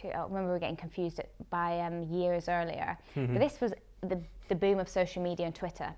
to, 0.01 0.15
I 0.15 0.23
remember 0.23 0.47
we 0.47 0.53
were 0.53 0.59
getting 0.59 0.75
confused 0.75 1.19
by 1.49 1.79
um, 1.81 2.03
years 2.03 2.47
earlier. 2.49 2.97
Mm-hmm. 3.15 3.33
But 3.33 3.39
this 3.39 3.61
was 3.61 3.73
the, 4.01 4.19
the 4.47 4.55
boom 4.55 4.79
of 4.79 4.89
social 4.89 5.21
media 5.21 5.45
and 5.45 5.55
Twitter. 5.55 5.93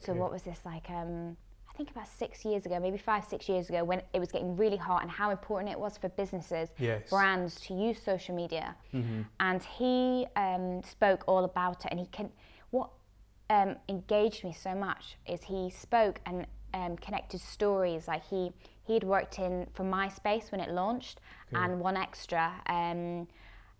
So 0.00 0.12
what 0.12 0.30
was 0.30 0.42
this 0.42 0.60
like? 0.64 0.88
Um, 0.90 1.36
I 1.68 1.76
think 1.76 1.90
about 1.90 2.08
six 2.08 2.44
years 2.44 2.66
ago, 2.66 2.78
maybe 2.80 2.98
five, 2.98 3.24
six 3.24 3.48
years 3.48 3.68
ago, 3.68 3.82
when 3.84 4.02
it 4.12 4.20
was 4.20 4.30
getting 4.30 4.56
really 4.56 4.76
hot 4.76 5.02
and 5.02 5.10
how 5.10 5.30
important 5.30 5.72
it 5.72 5.78
was 5.78 5.98
for 5.98 6.08
businesses, 6.10 6.70
yes. 6.78 7.10
brands 7.10 7.60
to 7.62 7.74
use 7.74 8.00
social 8.00 8.34
media. 8.34 8.76
Mm-hmm. 8.94 9.22
And 9.40 9.62
he 9.62 10.26
um, 10.36 10.82
spoke 10.82 11.24
all 11.26 11.44
about 11.44 11.84
it. 11.84 11.88
And 11.90 12.00
he 12.00 12.06
can, 12.06 12.30
what 12.70 12.90
um, 13.50 13.76
engaged 13.88 14.44
me 14.44 14.52
so 14.52 14.74
much 14.74 15.16
is 15.26 15.42
he 15.42 15.70
spoke 15.70 16.20
and 16.26 16.46
um, 16.74 16.96
connected 16.96 17.40
stories. 17.40 18.08
Like 18.08 18.24
he 18.24 18.52
he 18.84 18.94
had 18.94 19.04
worked 19.04 19.38
in 19.38 19.66
for 19.74 19.84
MySpace 19.84 20.50
when 20.50 20.60
it 20.60 20.70
launched, 20.70 21.20
and 21.52 21.82
1Xtra 21.82 22.52
Um, 22.68 23.28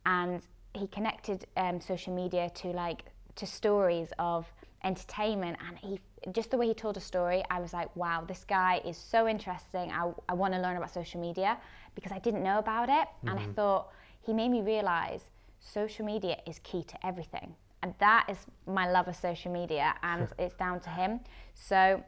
and 0.08 0.40
he 0.74 0.86
connected 0.88 1.46
um, 1.56 1.80
social 1.80 2.14
media 2.14 2.50
to 2.54 2.68
like 2.68 3.04
to 3.36 3.46
stories 3.46 4.08
of 4.18 4.46
entertainment 4.84 5.56
and 5.68 5.76
he 5.78 6.00
just 6.32 6.50
the 6.50 6.56
way 6.56 6.66
he 6.68 6.74
told 6.74 6.96
a 6.96 7.00
story 7.00 7.42
i 7.50 7.60
was 7.60 7.72
like 7.72 7.94
wow 7.94 8.24
this 8.26 8.44
guy 8.44 8.80
is 8.84 8.96
so 8.96 9.28
interesting 9.28 9.90
i, 9.92 10.10
I 10.28 10.34
want 10.34 10.54
to 10.54 10.60
learn 10.60 10.76
about 10.76 10.92
social 10.92 11.20
media 11.20 11.58
because 11.94 12.12
i 12.12 12.18
didn't 12.18 12.42
know 12.42 12.58
about 12.58 12.88
it 12.88 13.06
mm-hmm. 13.06 13.28
and 13.28 13.38
i 13.38 13.42
mm-hmm. 13.42 13.52
thought 13.52 13.88
he 14.22 14.32
made 14.32 14.50
me 14.50 14.62
realize 14.62 15.22
social 15.60 16.04
media 16.06 16.36
is 16.46 16.60
key 16.60 16.84
to 16.84 17.06
everything 17.06 17.54
and 17.82 17.92
that 17.98 18.26
is 18.28 18.38
my 18.66 18.90
love 18.90 19.08
of 19.08 19.16
social 19.16 19.52
media 19.52 19.94
and 20.02 20.28
it's 20.38 20.54
down 20.54 20.80
to 20.80 20.90
him 20.90 21.20
so 21.54 22.02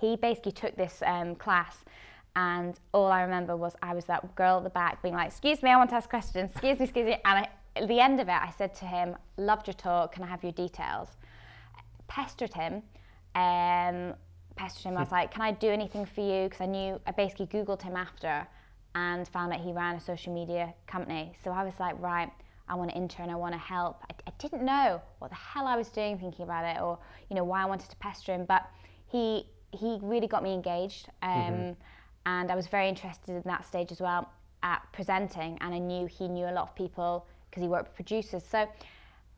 he 0.00 0.16
basically 0.16 0.52
took 0.52 0.76
this 0.76 1.02
um, 1.06 1.34
class 1.36 1.84
and 2.36 2.78
all 2.92 3.10
I 3.10 3.22
remember 3.22 3.56
was 3.56 3.74
I 3.82 3.94
was 3.94 4.04
that 4.04 4.34
girl 4.36 4.58
at 4.58 4.64
the 4.64 4.70
back 4.70 5.02
being 5.02 5.14
like, 5.14 5.28
"Excuse 5.28 5.62
me, 5.62 5.70
I 5.70 5.76
want 5.76 5.90
to 5.90 5.96
ask 5.96 6.08
questions. 6.08 6.50
Excuse 6.52 6.78
me, 6.78 6.84
excuse 6.84 7.06
me," 7.06 7.12
and 7.24 7.46
I, 7.46 7.48
at 7.74 7.88
the 7.88 7.98
end 7.98 8.20
of 8.20 8.28
it, 8.28 8.32
I 8.34 8.52
said 8.56 8.74
to 8.76 8.84
him, 8.84 9.16
"Loved 9.38 9.66
your 9.66 9.74
talk. 9.74 10.12
Can 10.12 10.22
I 10.22 10.26
have 10.26 10.42
your 10.42 10.52
details?" 10.52 11.08
Pestered 12.08 12.52
him. 12.52 12.82
Um, 13.34 14.14
pestered 14.54 14.84
him. 14.84 14.98
I 14.98 15.00
was 15.00 15.12
like, 15.18 15.32
"Can 15.32 15.42
I 15.42 15.52
do 15.52 15.68
anything 15.68 16.04
for 16.04 16.20
you?" 16.20 16.44
Because 16.44 16.60
I 16.60 16.66
knew 16.66 17.00
I 17.06 17.12
basically 17.12 17.46
googled 17.46 17.80
him 17.82 17.96
after 17.96 18.46
and 18.94 19.26
found 19.26 19.50
that 19.52 19.60
he 19.60 19.72
ran 19.72 19.96
a 19.96 20.00
social 20.00 20.32
media 20.32 20.74
company. 20.86 21.32
So 21.42 21.50
I 21.50 21.64
was 21.64 21.80
like, 21.80 21.98
"Right." 22.00 22.30
I 22.68 22.74
want 22.74 22.90
to 22.90 22.96
intern, 22.96 23.30
I 23.30 23.36
want 23.36 23.54
to 23.54 23.60
help. 23.60 24.02
I, 24.10 24.14
I, 24.26 24.32
didn't 24.38 24.64
know 24.64 25.00
what 25.20 25.30
the 25.30 25.36
hell 25.36 25.68
I 25.68 25.76
was 25.76 25.88
doing 25.88 26.18
thinking 26.18 26.42
about 26.42 26.64
it 26.64 26.82
or, 26.82 26.98
you 27.30 27.36
know, 27.36 27.44
why 27.44 27.62
I 27.62 27.64
wanted 27.64 27.88
to 27.90 27.96
pester 27.98 28.34
him. 28.34 28.44
But 28.44 28.68
he 29.06 29.46
he 29.70 29.98
really 30.02 30.26
got 30.26 30.42
me 30.42 30.52
engaged. 30.52 31.08
Um, 31.22 31.30
mm-hmm. 31.30 31.72
And 32.26 32.50
I 32.50 32.56
was 32.56 32.66
very 32.66 32.88
interested 32.88 33.30
in 33.30 33.42
that 33.46 33.64
stage 33.64 33.92
as 33.92 34.00
well 34.00 34.28
at 34.62 34.82
presenting. 34.92 35.56
And 35.60 35.72
I 35.74 35.78
knew 35.78 36.06
he 36.06 36.28
knew 36.28 36.46
a 36.46 36.52
lot 36.52 36.68
of 36.68 36.74
people 36.74 37.26
because 37.48 37.62
he 37.62 37.68
worked 37.68 37.88
with 37.88 37.94
producers. 37.94 38.44
So 38.44 38.68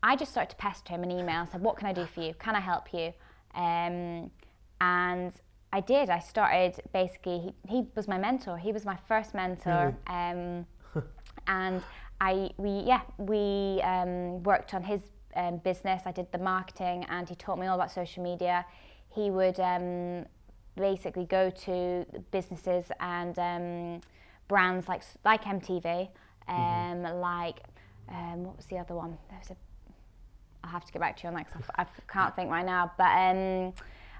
I 0.02 0.16
just 0.16 0.32
started 0.32 0.50
to 0.50 0.56
pester 0.56 0.94
him 0.94 1.02
an 1.02 1.10
email 1.10 1.40
and 1.40 1.48
said, 1.48 1.60
What 1.60 1.76
can 1.76 1.86
I 1.86 1.92
do 1.92 2.06
for 2.06 2.22
you? 2.22 2.34
Can 2.34 2.56
I 2.56 2.60
help 2.60 2.92
you? 2.92 3.12
Um, 3.54 4.30
and 4.80 5.32
I 5.72 5.80
did. 5.80 6.08
I 6.08 6.18
started 6.18 6.80
basically, 6.92 7.38
he, 7.40 7.54
he, 7.68 7.86
was 7.94 8.08
my 8.08 8.16
mentor. 8.16 8.56
He 8.56 8.72
was 8.72 8.84
my 8.84 8.96
first 9.06 9.34
mentor. 9.34 9.94
Um, 10.06 10.66
and 11.46 11.82
I, 12.20 12.50
we, 12.56 12.70
yeah, 12.70 13.02
we 13.18 13.82
um, 13.82 14.42
worked 14.44 14.72
on 14.72 14.82
his 14.82 15.02
um, 15.36 15.58
business. 15.58 16.02
I 16.06 16.12
did 16.12 16.32
the 16.32 16.38
marketing 16.38 17.04
and 17.10 17.28
he 17.28 17.34
taught 17.34 17.58
me 17.58 17.66
all 17.66 17.74
about 17.74 17.92
social 17.92 18.22
media. 18.22 18.64
He 19.10 19.30
would 19.30 19.60
um, 19.60 20.24
basically 20.78 21.24
go 21.24 21.50
to 21.50 22.04
businesses 22.30 22.90
and 23.00 23.38
um, 23.38 24.00
brands 24.48 24.88
like 24.88 25.02
like 25.24 25.44
MTV, 25.44 25.82
mm-hmm. 25.82 26.54
um, 26.54 26.98
mm-hmm. 27.02 27.20
like 27.20 27.60
um, 28.08 28.44
what 28.44 28.56
was 28.56 28.66
the 28.66 28.78
other 28.78 28.94
one? 28.94 29.18
There 29.28 29.38
was 29.38 29.50
a. 29.50 29.56
I'll 30.64 30.70
have 30.70 30.84
to 30.84 30.92
get 30.92 31.00
back 31.00 31.16
to 31.18 31.22
you 31.22 31.28
on 31.28 31.34
that 31.34 31.46
because 31.46 31.64
I, 31.76 31.86
can't 32.12 32.34
think 32.34 32.50
right 32.50 32.66
now. 32.66 32.90
But 32.98 33.10
um, 33.10 33.72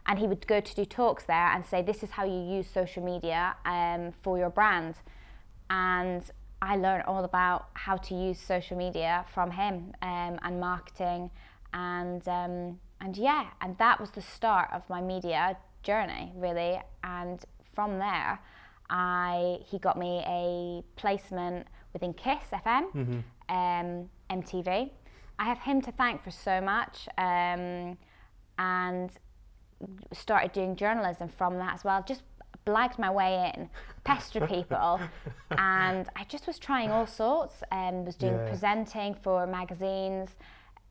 and 0.07 0.19
he 0.19 0.27
would 0.27 0.47
go 0.47 0.61
to 0.61 0.75
do 0.75 0.85
talks 0.85 1.25
there 1.25 1.49
and 1.55 1.65
say, 1.65 1.83
"This 1.83 2.03
is 2.03 2.11
how 2.11 2.25
you 2.25 2.41
use 2.57 2.69
social 2.69 3.05
media 3.05 3.57
um, 3.65 4.13
for 4.23 4.39
your 4.39 4.51
brand," 4.51 4.97
and 5.71 6.23
I 6.61 6.77
learned 6.77 7.05
all 7.05 7.25
about 7.25 7.69
how 7.75 7.97
to 7.97 8.15
use 8.15 8.41
social 8.41 8.77
media 8.77 9.25
from 9.33 9.51
him 9.53 9.93
um, 10.03 10.39
and 10.43 10.61
marketing 10.61 11.31
and 11.73 12.27
um, 12.29 12.79
and 13.01 13.17
yeah, 13.17 13.47
and 13.61 13.77
that 13.79 14.01
was 14.01 14.11
the 14.11 14.23
start 14.23 14.71
of 14.73 14.83
my 14.89 15.01
media 15.01 15.57
journey 15.83 16.33
really. 16.37 16.81
And 17.05 17.45
from 17.75 17.99
there, 17.99 18.41
I 18.91 19.59
he 19.67 19.79
got 19.79 19.99
me 19.99 20.23
a 20.27 20.83
placement 20.99 21.67
within 21.93 22.15
Kiss 22.15 22.43
FM, 22.53 22.93
mm-hmm. 22.93 23.55
um, 23.55 24.09
MTV. 24.31 24.91
I 25.39 25.45
have 25.45 25.59
him 25.59 25.81
to 25.83 25.93
thank 25.93 26.25
for 26.25 26.31
so 26.31 26.61
much, 26.61 27.09
um, 27.17 27.97
and 28.59 29.11
started 30.13 30.53
doing 30.53 30.75
journalism 30.75 31.29
from 31.29 31.59
that 31.59 31.75
as 31.75 31.85
well. 31.85 32.05
Just 32.07 32.23
blagged 32.67 32.99
my 32.99 33.11
way 33.11 33.53
in, 33.55 33.71
pester 34.05 34.47
people, 34.47 35.01
and 35.53 36.09
I 36.17 36.25
just 36.29 36.47
was 36.47 36.59
trying 36.59 36.91
all 36.91 37.07
sorts. 37.07 37.63
And 37.71 37.99
um, 37.99 38.05
was 38.05 38.17
doing 38.17 38.35
yeah. 38.35 38.49
presenting 38.49 39.15
for 39.15 39.47
magazines, 39.47 40.31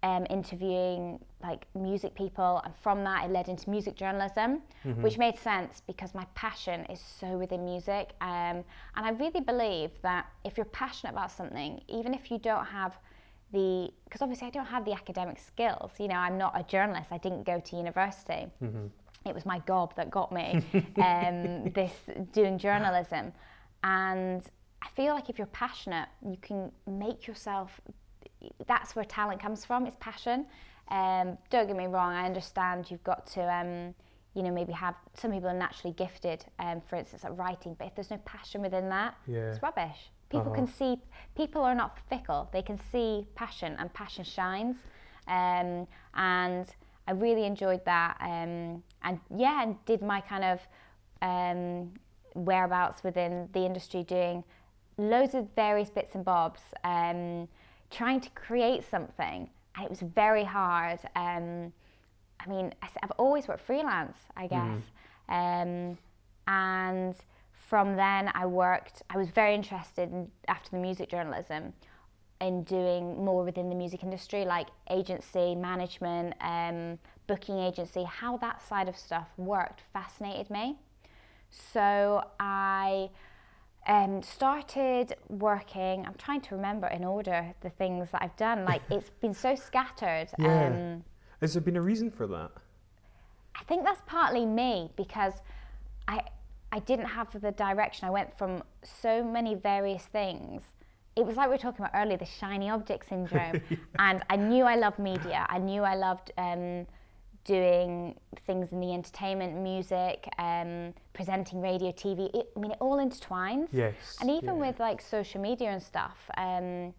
um, 0.03 0.27
interviewing 0.29 1.19
like 1.41 1.65
music 1.75 2.15
people, 2.15 2.61
and 2.63 2.73
from 2.81 3.03
that 3.03 3.25
it 3.25 3.31
led 3.31 3.47
into 3.47 3.69
music 3.69 3.95
journalism, 3.95 4.61
mm-hmm. 4.85 5.01
which 5.01 5.17
made 5.17 5.37
sense 5.37 5.81
because 5.87 6.13
my 6.13 6.25
passion 6.35 6.81
is 6.85 6.99
so 6.99 7.37
within 7.37 7.65
music, 7.65 8.11
um, 8.21 8.63
and 8.95 9.05
I 9.05 9.09
really 9.11 9.41
believe 9.41 9.91
that 10.03 10.27
if 10.43 10.57
you're 10.57 10.65
passionate 10.65 11.11
about 11.11 11.31
something, 11.31 11.81
even 11.87 12.13
if 12.13 12.29
you 12.31 12.37
don't 12.37 12.65
have 12.65 12.97
the 13.53 13.89
because 14.03 14.21
obviously 14.21 14.47
I 14.47 14.51
don't 14.51 14.65
have 14.65 14.85
the 14.85 14.93
academic 14.93 15.39
skills, 15.39 15.91
you 15.99 16.07
know, 16.07 16.15
I'm 16.15 16.37
not 16.37 16.59
a 16.59 16.63
journalist, 16.63 17.11
I 17.11 17.17
didn't 17.17 17.43
go 17.43 17.59
to 17.59 17.75
university. 17.75 18.47
Mm-hmm. 18.63 18.87
It 19.25 19.33
was 19.33 19.45
my 19.45 19.59
gob 19.59 19.95
that 19.95 20.11
got 20.11 20.31
me 20.31 20.63
um, 20.97 21.71
this 21.71 21.93
doing 22.33 22.57
journalism, 22.57 23.33
and 23.83 24.43
I 24.81 24.89
feel 24.95 25.13
like 25.13 25.29
if 25.29 25.37
you're 25.37 25.47
passionate, 25.47 26.07
you 26.23 26.37
can 26.41 26.71
make 26.85 27.27
yourself 27.27 27.81
that's 28.67 28.95
where 28.95 29.05
talent 29.05 29.41
comes 29.41 29.65
from. 29.65 29.85
It's 29.85 29.97
passion. 29.99 30.45
Um, 30.89 31.37
don't 31.49 31.67
get 31.67 31.75
me 31.75 31.87
wrong. 31.87 32.13
I 32.13 32.25
understand 32.25 32.89
you've 32.89 33.03
got 33.03 33.27
to, 33.27 33.41
um, 33.41 33.93
you 34.33 34.43
know, 34.43 34.51
maybe 34.51 34.71
have 34.73 34.95
some 35.13 35.31
people 35.31 35.49
are 35.49 35.53
naturally 35.53 35.93
gifted, 35.93 36.45
um, 36.59 36.81
for 36.87 36.95
instance, 36.95 37.25
at 37.25 37.35
writing. 37.35 37.75
But 37.77 37.87
if 37.87 37.95
there's 37.95 38.11
no 38.11 38.19
passion 38.25 38.61
within 38.61 38.89
that, 38.89 39.15
yeah. 39.27 39.49
it's 39.49 39.61
rubbish. 39.61 40.11
People 40.29 40.47
uh-huh. 40.47 40.55
can 40.55 40.67
see. 40.67 40.97
People 41.35 41.61
are 41.61 41.75
not 41.75 41.97
fickle. 42.09 42.49
They 42.51 42.61
can 42.61 42.79
see 42.91 43.25
passion, 43.35 43.75
and 43.79 43.93
passion 43.93 44.23
shines. 44.23 44.77
Um, 45.27 45.87
and 46.13 46.67
I 47.07 47.11
really 47.13 47.45
enjoyed 47.45 47.83
that. 47.85 48.17
Um, 48.19 48.83
and 49.03 49.19
yeah, 49.35 49.63
and 49.63 49.83
did 49.85 50.01
my 50.01 50.21
kind 50.21 50.43
of 50.43 50.59
um, 51.21 51.91
whereabouts 52.33 53.03
within 53.03 53.49
the 53.53 53.65
industry, 53.65 54.03
doing 54.03 54.43
loads 54.97 55.33
of 55.33 55.47
various 55.55 55.89
bits 55.89 56.15
and 56.15 56.25
bobs. 56.25 56.61
Um, 56.83 57.47
trying 57.89 58.21
to 58.21 58.29
create 58.31 58.83
something, 58.83 59.49
and 59.75 59.85
it 59.85 59.89
was 59.89 60.01
very 60.01 60.43
hard. 60.43 60.99
Um, 61.15 61.73
I 62.39 62.49
mean, 62.49 62.73
I've 62.81 63.11
always 63.17 63.47
worked 63.47 63.65
freelance, 63.65 64.17
I 64.35 64.47
mm-hmm. 64.47 64.73
guess. 64.73 64.83
Mm. 65.29 65.61
Um, 65.91 65.97
and 66.47 67.15
from 67.67 67.95
then, 67.95 68.31
I 68.33 68.45
worked, 68.45 69.03
I 69.09 69.17
was 69.17 69.29
very 69.29 69.53
interested 69.53 70.11
in, 70.11 70.31
after 70.47 70.69
the 70.71 70.77
music 70.77 71.09
journalism 71.09 71.73
in 72.39 72.63
doing 72.63 73.23
more 73.25 73.43
within 73.43 73.69
the 73.69 73.75
music 73.75 74.03
industry, 74.03 74.45
like 74.45 74.67
agency, 74.89 75.55
management, 75.55 76.33
um, 76.41 76.99
booking 77.25 77.57
agency, 77.59 78.03
how 78.03 78.37
that 78.37 78.61
side 78.61 78.87
of 78.87 78.95
stuff 78.97 79.27
worked 79.37 79.81
fascinated 79.91 80.49
me. 80.49 80.77
So 81.49 82.23
I 82.39 83.09
um, 83.87 84.21
started 84.21 85.15
working. 85.29 86.05
I'm 86.05 86.15
trying 86.15 86.41
to 86.41 86.55
remember 86.55 86.87
in 86.87 87.03
order 87.03 87.53
the 87.61 87.69
things 87.69 88.11
that 88.11 88.21
I've 88.21 88.35
done. 88.35 88.65
Like 88.65 88.81
it's 88.89 89.09
been 89.09 89.33
so 89.33 89.55
scattered. 89.55 90.27
Yeah. 90.37 90.67
Um, 90.67 91.03
Has 91.41 91.53
there 91.53 91.61
been 91.61 91.77
a 91.77 91.81
reason 91.81 92.11
for 92.11 92.27
that? 92.27 92.51
I 93.55 93.63
think 93.63 93.83
that's 93.83 94.01
partly 94.05 94.45
me 94.45 94.91
because 94.95 95.33
I 96.07 96.21
I 96.71 96.79
didn't 96.79 97.05
have 97.05 97.39
the 97.39 97.51
direction. 97.51 98.07
I 98.07 98.11
went 98.11 98.37
from 98.37 98.61
so 98.83 99.23
many 99.23 99.55
various 99.55 100.03
things. 100.03 100.61
It 101.15 101.25
was 101.25 101.35
like 101.37 101.47
we 101.47 101.53
were 101.53 101.57
talking 101.57 101.83
about 101.83 101.99
earlier, 101.99 102.17
the 102.17 102.25
shiny 102.25 102.69
object 102.69 103.07
syndrome. 103.07 103.61
yeah. 103.69 103.77
And 103.97 104.21
I 104.29 104.35
knew 104.35 104.65
I 104.65 104.75
loved 104.75 104.99
media. 104.99 105.47
I 105.49 105.57
knew 105.57 105.81
I 105.81 105.95
loved 105.95 106.31
um, 106.37 106.85
doing 107.47 108.13
things 108.45 108.71
in 108.73 108.79
the 108.79 108.93
entertainment, 108.93 109.55
music, 109.55 110.27
um, 110.37 110.93
presenting 111.13 111.61
radio, 111.61 111.91
TV. 111.91 112.29
It, 112.35 112.49
I 112.55 112.59
mean, 112.59 112.71
it 112.71 112.77
all 112.79 112.97
intertwines. 112.97 113.69
Yes. 113.71 113.95
And 114.21 114.29
even 114.29 114.57
yeah. 114.57 114.67
with 114.67 114.79
like 114.79 115.01
social 115.01 115.41
media 115.41 115.69
and 115.69 115.81
stuff, 115.81 116.17
um, 116.37 116.93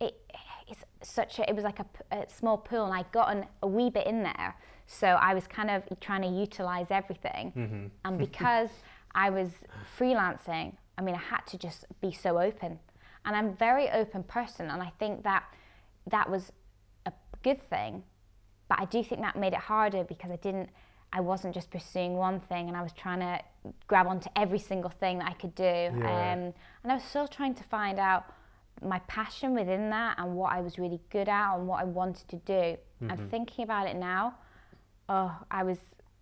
it 0.00 0.18
it's 0.66 0.84
such 1.02 1.38
a. 1.38 1.48
It 1.48 1.54
was 1.54 1.64
like 1.64 1.78
a, 1.78 1.86
a 2.10 2.24
small 2.28 2.56
pool, 2.56 2.86
and 2.86 2.94
I'd 2.94 3.12
gotten 3.12 3.44
a 3.62 3.68
wee 3.68 3.90
bit 3.90 4.06
in 4.06 4.22
there, 4.22 4.56
so 4.86 5.06
I 5.06 5.34
was 5.34 5.46
kind 5.46 5.70
of 5.70 5.82
trying 6.00 6.22
to 6.22 6.28
utilize 6.28 6.86
everything. 6.90 7.52
Mm-hmm. 7.54 7.86
And 8.06 8.18
because 8.30 8.70
I 9.14 9.28
was 9.28 9.50
freelancing, 9.98 10.72
I 10.96 11.02
mean, 11.02 11.14
I 11.14 11.18
had 11.18 11.46
to 11.48 11.58
just 11.58 11.84
be 12.00 12.10
so 12.10 12.40
open, 12.40 12.78
and 13.26 13.36
I'm 13.36 13.48
a 13.48 13.52
very 13.52 13.90
open 13.90 14.22
person, 14.22 14.70
and 14.70 14.82
I 14.82 14.90
think 14.98 15.22
that 15.24 15.44
that 16.10 16.30
was 16.30 16.50
a 17.04 17.12
good 17.42 17.62
thing 17.68 18.02
but 18.74 18.82
I 18.82 18.86
do 18.86 19.04
think 19.04 19.20
that 19.20 19.36
made 19.36 19.52
it 19.52 19.60
harder 19.60 20.02
because 20.02 20.30
I 20.32 20.36
didn't, 20.36 20.68
I 21.12 21.20
wasn't 21.20 21.54
just 21.54 21.70
pursuing 21.70 22.14
one 22.14 22.40
thing 22.40 22.66
and 22.68 22.76
I 22.76 22.82
was 22.82 22.92
trying 22.92 23.20
to 23.20 23.40
grab 23.86 24.08
onto 24.08 24.28
every 24.34 24.58
single 24.58 24.90
thing 24.90 25.18
that 25.18 25.28
I 25.28 25.34
could 25.34 25.54
do. 25.54 25.62
Yeah. 25.62 25.90
Um, 25.92 26.52
and 26.82 26.90
I 26.90 26.94
was 26.94 27.04
still 27.04 27.28
trying 27.28 27.54
to 27.54 27.64
find 27.64 28.00
out 28.00 28.24
my 28.82 28.98
passion 29.06 29.54
within 29.54 29.90
that 29.90 30.16
and 30.18 30.34
what 30.34 30.52
I 30.52 30.60
was 30.60 30.76
really 30.76 31.00
good 31.10 31.28
at 31.28 31.56
and 31.56 31.68
what 31.68 31.80
I 31.80 31.84
wanted 31.84 32.28
to 32.30 32.36
do. 32.38 32.52
Mm-hmm. 32.52 33.10
And 33.10 33.30
thinking 33.30 33.62
about 33.62 33.86
it 33.86 33.94
now, 33.94 34.34
oh, 35.08 35.36
I 35.52 35.62
was, 35.62 35.78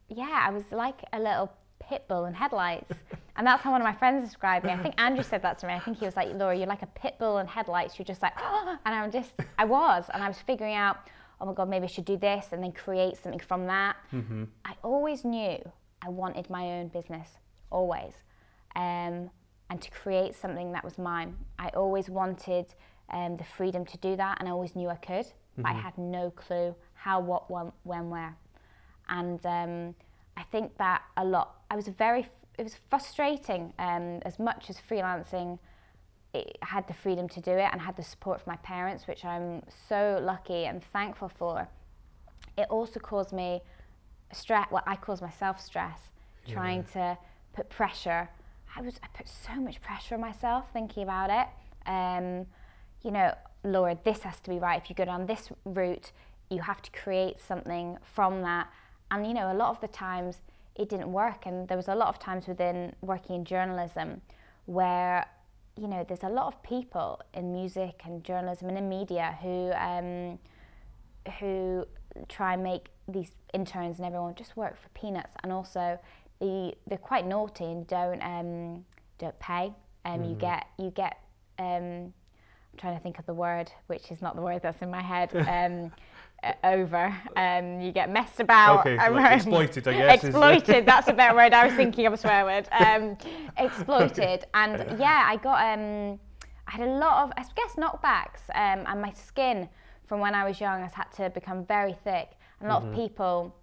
yeah, 0.08 0.44
I 0.46 0.50
was 0.50 0.64
like 0.72 1.00
a 1.14 1.18
little 1.18 1.50
pit 1.80 2.04
bull 2.06 2.26
in 2.26 2.34
headlights. 2.34 2.92
and 3.36 3.46
that's 3.46 3.62
how 3.62 3.70
one 3.70 3.80
of 3.80 3.86
my 3.86 3.94
friends 3.94 4.22
described 4.22 4.66
me. 4.66 4.72
I 4.72 4.82
think 4.82 5.00
Andrew 5.00 5.24
said 5.24 5.40
that 5.40 5.58
to 5.60 5.66
me. 5.66 5.72
I 5.72 5.80
think 5.80 5.96
he 5.98 6.04
was 6.04 6.16
like, 6.16 6.28
Laura, 6.34 6.54
you're 6.54 6.66
like 6.66 6.82
a 6.82 6.86
pit 6.88 7.16
bull 7.18 7.38
in 7.38 7.46
headlights. 7.46 7.98
You're 7.98 8.04
just 8.04 8.20
like, 8.20 8.34
oh, 8.38 8.76
and 8.84 8.94
I'm 8.94 9.10
just, 9.10 9.32
I 9.58 9.64
was. 9.64 10.04
And 10.12 10.22
I 10.22 10.28
was 10.28 10.36
figuring 10.46 10.74
out, 10.74 10.98
oh 11.42 11.46
my 11.46 11.52
God, 11.52 11.68
maybe 11.68 11.84
I 11.84 11.88
should 11.88 12.04
do 12.04 12.16
this 12.16 12.46
and 12.52 12.62
then 12.62 12.72
create 12.72 13.16
something 13.16 13.40
from 13.40 13.66
that. 13.66 13.96
Mm-hmm. 14.12 14.44
I 14.64 14.74
always 14.84 15.24
knew 15.24 15.58
I 16.00 16.08
wanted 16.08 16.48
my 16.48 16.78
own 16.78 16.88
business, 16.88 17.28
always. 17.70 18.14
Um, 18.76 19.28
and 19.68 19.80
to 19.80 19.90
create 19.90 20.34
something 20.34 20.72
that 20.72 20.84
was 20.84 20.98
mine. 20.98 21.36
I 21.58 21.68
always 21.70 22.08
wanted 22.08 22.66
um, 23.10 23.36
the 23.36 23.44
freedom 23.44 23.84
to 23.86 23.98
do 23.98 24.14
that 24.16 24.36
and 24.38 24.48
I 24.48 24.52
always 24.52 24.76
knew 24.76 24.88
I 24.88 24.96
could, 24.96 25.26
mm-hmm. 25.26 25.62
but 25.62 25.70
I 25.70 25.72
had 25.72 25.98
no 25.98 26.30
clue 26.30 26.74
how, 26.94 27.20
what, 27.20 27.50
when, 27.50 27.72
when 27.82 28.08
where. 28.08 28.36
And 29.08 29.44
um, 29.44 29.94
I 30.36 30.44
think 30.44 30.76
that 30.78 31.02
a 31.16 31.24
lot, 31.24 31.56
I 31.70 31.76
was 31.76 31.88
very, 31.88 32.28
it 32.56 32.62
was 32.62 32.76
frustrating 32.88 33.72
um, 33.80 34.20
as 34.24 34.38
much 34.38 34.70
as 34.70 34.76
freelancing 34.88 35.58
it 36.34 36.56
had 36.62 36.86
the 36.88 36.94
freedom 36.94 37.28
to 37.30 37.40
do 37.40 37.52
it 37.52 37.68
and 37.72 37.80
had 37.80 37.96
the 37.96 38.02
support 38.02 38.40
from 38.40 38.52
my 38.52 38.56
parents, 38.58 39.06
which 39.06 39.24
I'm 39.24 39.62
so 39.88 40.18
lucky 40.22 40.64
and 40.64 40.82
thankful 40.82 41.28
for. 41.28 41.68
It 42.56 42.66
also 42.70 43.00
caused 43.00 43.32
me 43.32 43.60
stress. 44.32 44.68
Well, 44.70 44.82
I 44.86 44.96
caused 44.96 45.22
myself 45.22 45.60
stress 45.60 46.10
yeah. 46.46 46.54
trying 46.54 46.84
to 46.94 47.18
put 47.52 47.68
pressure. 47.68 48.28
I 48.74 48.80
was 48.80 48.98
I 49.02 49.08
put 49.14 49.28
so 49.28 49.54
much 49.60 49.80
pressure 49.82 50.14
on 50.14 50.20
myself 50.20 50.66
thinking 50.72 51.02
about 51.02 51.30
it. 51.30 51.48
Um, 51.88 52.46
you 53.02 53.10
know, 53.10 53.34
Laura, 53.64 53.98
this 54.04 54.20
has 54.20 54.40
to 54.40 54.50
be 54.50 54.58
right. 54.58 54.80
If 54.80 54.88
you 54.88 54.96
go 54.96 55.04
down 55.04 55.26
this 55.26 55.50
route, 55.64 56.12
you 56.50 56.60
have 56.62 56.80
to 56.82 56.90
create 56.92 57.40
something 57.40 57.98
from 58.02 58.42
that. 58.42 58.68
And 59.10 59.26
you 59.26 59.34
know, 59.34 59.52
a 59.52 59.54
lot 59.54 59.70
of 59.70 59.80
the 59.80 59.88
times 59.88 60.40
it 60.74 60.88
didn't 60.88 61.12
work, 61.12 61.44
and 61.44 61.68
there 61.68 61.76
was 61.76 61.88
a 61.88 61.94
lot 61.94 62.08
of 62.08 62.18
times 62.18 62.46
within 62.46 62.94
working 63.02 63.36
in 63.36 63.44
journalism 63.44 64.22
where 64.64 65.26
you 65.76 65.88
know, 65.88 66.04
there's 66.06 66.22
a 66.22 66.28
lot 66.28 66.46
of 66.46 66.62
people 66.62 67.20
in 67.34 67.52
music 67.52 68.02
and 68.04 68.22
journalism 68.22 68.68
and 68.68 68.78
in 68.78 68.88
media 68.88 69.38
who 69.42 69.72
um, 69.72 70.38
who 71.38 71.86
try 72.28 72.54
and 72.54 72.62
make 72.62 72.88
these 73.08 73.30
interns 73.54 73.98
and 73.98 74.06
everyone 74.06 74.34
just 74.34 74.56
work 74.56 74.76
for 74.80 74.88
peanuts, 74.90 75.34
and 75.42 75.52
also 75.52 75.98
the 76.40 76.74
they're 76.86 76.98
quite 76.98 77.26
naughty 77.26 77.64
and 77.64 77.86
don't 77.86 78.22
um, 78.22 78.84
don't 79.18 79.38
pay. 79.38 79.72
Um, 80.04 80.20
mm-hmm. 80.20 80.30
You 80.30 80.36
get 80.36 80.66
you 80.78 80.90
get 80.90 81.18
um, 81.58 82.12
I'm 82.72 82.78
trying 82.78 82.96
to 82.96 83.02
think 83.02 83.18
of 83.18 83.26
the 83.26 83.34
word, 83.34 83.70
which 83.86 84.10
is 84.10 84.20
not 84.20 84.36
the 84.36 84.42
word 84.42 84.62
that's 84.62 84.82
in 84.82 84.90
my 84.90 85.02
head. 85.02 85.30
Um, 85.48 85.92
over. 86.64 87.16
Um, 87.36 87.80
you 87.80 87.92
get 87.92 88.10
messed 88.10 88.40
about. 88.40 88.80
Okay, 88.80 88.96
like 88.96 89.36
exploited, 89.36 89.88
I 89.88 89.92
guess. 89.92 90.24
Exploited. 90.24 90.86
that's 90.86 91.08
a 91.08 91.12
better 91.12 91.34
word. 91.34 91.52
I 91.52 91.66
was 91.66 91.74
thinking 91.74 92.06
of 92.06 92.12
a 92.12 92.16
swear 92.16 92.44
word. 92.44 92.68
Um, 92.82 93.16
exploited, 93.58 94.44
and 94.54 94.98
yeah, 94.98 95.24
I 95.26 95.36
got. 95.36 95.78
Um, 95.78 96.18
I 96.66 96.72
had 96.72 96.88
a 96.88 96.92
lot 96.92 97.24
of, 97.24 97.32
I 97.36 97.44
guess, 97.54 97.74
knockbacks, 97.76 98.48
um, 98.54 98.86
and 98.86 99.00
my 99.02 99.12
skin 99.12 99.68
from 100.06 100.20
when 100.20 100.34
I 100.34 100.44
was 100.44 100.60
young 100.60 100.82
has 100.82 100.92
had 100.92 101.10
to 101.16 101.30
become 101.30 101.64
very 101.64 101.92
thick. 102.04 102.32
And 102.60 102.68
a 102.68 102.72
lot 102.72 102.82
mm-hmm. 102.82 102.92
of 102.92 102.96
people. 102.96 103.56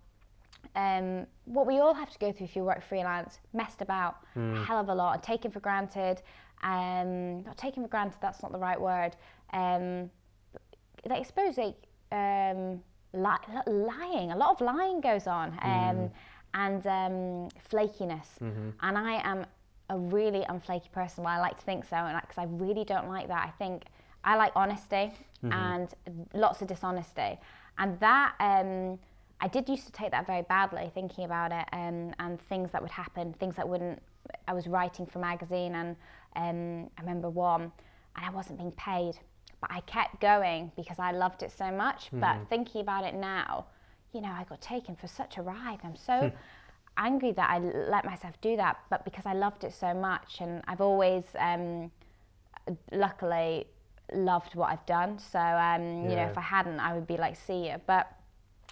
Um, 0.75 1.25
what 1.45 1.65
we 1.65 1.79
all 1.79 1.95
have 1.95 2.11
to 2.11 2.19
go 2.19 2.31
through 2.31 2.45
if 2.45 2.55
you 2.55 2.63
work 2.63 2.83
freelance, 2.83 3.39
messed 3.53 3.81
about 3.81 4.17
mm. 4.37 4.55
a 4.55 4.63
hell 4.63 4.79
of 4.79 4.87
a 4.89 4.93
lot, 4.93 5.15
and 5.15 5.23
taken 5.23 5.51
for 5.51 5.59
granted. 5.59 6.21
Um, 6.61 7.43
not 7.43 7.57
taken 7.57 7.83
for 7.83 7.89
granted. 7.89 8.19
That's 8.21 8.43
not 8.43 8.51
the 8.51 8.59
right 8.59 8.79
word. 8.79 9.15
Um, 9.51 10.11
I 11.09 11.23
suppose 11.23 11.57
like 11.57 11.75
um, 12.11 12.81
li- 13.13 13.63
lying. 13.67 14.31
A 14.31 14.37
lot 14.37 14.51
of 14.51 14.61
lying 14.61 15.01
goes 15.01 15.27
on, 15.27 15.49
um, 15.61 15.97
mm. 15.97 16.11
and 16.53 16.87
um, 16.87 17.49
flakiness. 17.71 18.39
Mm-hmm. 18.41 18.69
And 18.81 18.97
I 18.97 19.21
am 19.23 19.45
a 19.89 19.97
really 19.97 20.45
unflaky 20.49 20.91
person. 20.91 21.23
Well, 21.23 21.33
I 21.33 21.39
like 21.39 21.57
to 21.57 21.63
think 21.63 21.85
so, 21.85 21.95
and 21.95 22.19
because 22.21 22.37
I 22.37 22.45
really 22.45 22.83
don't 22.83 23.07
like 23.07 23.27
that. 23.27 23.47
I 23.47 23.51
think 23.57 23.85
I 24.23 24.35
like 24.35 24.51
honesty 24.55 25.13
mm-hmm. 25.43 25.51
and 25.51 25.93
lots 26.33 26.61
of 26.61 26.67
dishonesty, 26.67 27.37
and 27.77 27.99
that. 27.99 28.35
Um, 28.39 28.99
I 29.41 29.47
did 29.47 29.69
used 29.69 29.85
to 29.85 29.93
take 29.93 30.11
that 30.11 30.27
very 30.27 30.41
badly, 30.41 30.91
thinking 30.93 31.23
about 31.23 31.53
it, 31.53 31.65
um, 31.71 32.13
and 32.19 32.41
things 32.49 32.73
that 32.73 32.81
would 32.81 32.91
happen, 32.91 33.31
things 33.39 33.55
that 33.55 33.67
wouldn't. 33.67 34.01
I 34.49 34.53
was 34.53 34.67
writing 34.67 35.05
for 35.05 35.19
a 35.19 35.21
magazine, 35.21 35.75
and 35.75 35.95
um, 36.35 36.89
I 36.97 37.01
remember 37.01 37.29
one, 37.29 37.71
and 38.17 38.25
I 38.25 38.29
wasn't 38.31 38.59
being 38.59 38.73
paid 38.73 39.15
but 39.61 39.71
I 39.71 39.81
kept 39.81 40.21
going 40.21 40.71
because 40.75 40.99
I 40.99 41.11
loved 41.11 41.43
it 41.43 41.51
so 41.51 41.71
much. 41.71 42.09
Mm. 42.11 42.19
But 42.21 42.35
hmm. 42.37 42.43
thinking 42.45 42.81
about 42.81 43.03
it 43.03 43.13
now, 43.13 43.65
you 44.13 44.21
know, 44.21 44.29
I 44.29 44.45
got 44.47 44.61
taken 44.61 44.95
for 44.95 45.07
such 45.07 45.37
a 45.37 45.41
ride. 45.41 45.79
I'm 45.83 45.95
so 45.95 46.29
hmm. 46.29 46.35
angry 46.97 47.31
that 47.33 47.49
I 47.49 47.59
let 47.59 48.05
myself 48.05 48.39
do 48.41 48.55
that, 48.55 48.79
but 48.89 49.03
because 49.03 49.25
I 49.25 49.33
loved 49.33 49.63
it 49.63 49.73
so 49.73 49.93
much, 49.93 50.37
and 50.39 50.63
I've 50.67 50.81
always, 50.81 51.25
um, 51.37 51.91
luckily, 52.91 53.67
loved 54.13 54.55
what 54.55 54.71
I've 54.71 54.85
done. 54.85 55.19
So, 55.19 55.39
um, 55.39 56.03
yeah. 56.03 56.09
you 56.09 56.15
know, 56.15 56.27
if 56.29 56.37
I 56.37 56.41
hadn't, 56.41 56.79
I 56.79 56.93
would 56.93 57.05
be 57.05 57.17
like, 57.17 57.35
see 57.35 57.69
you. 57.69 57.75
But 57.85 58.11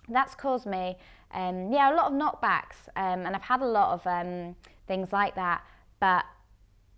that's 0.10 0.36
caused 0.36 0.65
me, 0.65 0.97
um, 1.34 1.71
yeah, 1.71 1.93
a 1.93 1.95
lot 1.95 2.12
of 2.12 2.13
knockbacks, 2.13 2.88
um, 2.95 3.26
and 3.26 3.36
I've 3.36 3.41
had 3.41 3.62
a 3.62 3.67
lot 3.67 3.93
of 3.93 4.08
um, 4.08 4.56
things 4.88 5.12
like 5.12 5.36
that. 5.36 5.63
But 6.00 6.26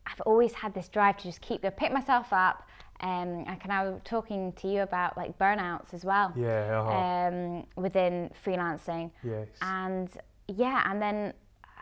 I've 0.06 0.21
always 0.21 0.54
had 0.54 0.73
this 0.73 0.88
drive 0.88 1.17
to 1.17 1.23
just 1.23 1.41
keep, 1.41 1.63
go 1.63 1.71
pick 1.71 1.91
myself 1.91 2.32
up 2.32 2.68
um, 3.02 3.46
and 3.48 3.60
can 3.60 3.72
I 3.72 3.88
was 3.88 4.00
talking 4.04 4.54
to 4.54 4.68
you 4.68 4.82
about 4.82 5.18
like 5.18 5.38
burnouts 5.38 5.94
as 5.94 6.04
well. 6.04 6.34
Yeah. 6.36 6.82
Uh-huh. 6.82 6.92
Um, 6.92 7.66
within 7.76 8.32
freelancing. 8.46 9.12
Yes. 9.24 9.48
And 9.62 10.10
yeah, 10.48 10.84
and 10.90 11.02
then 11.02 11.34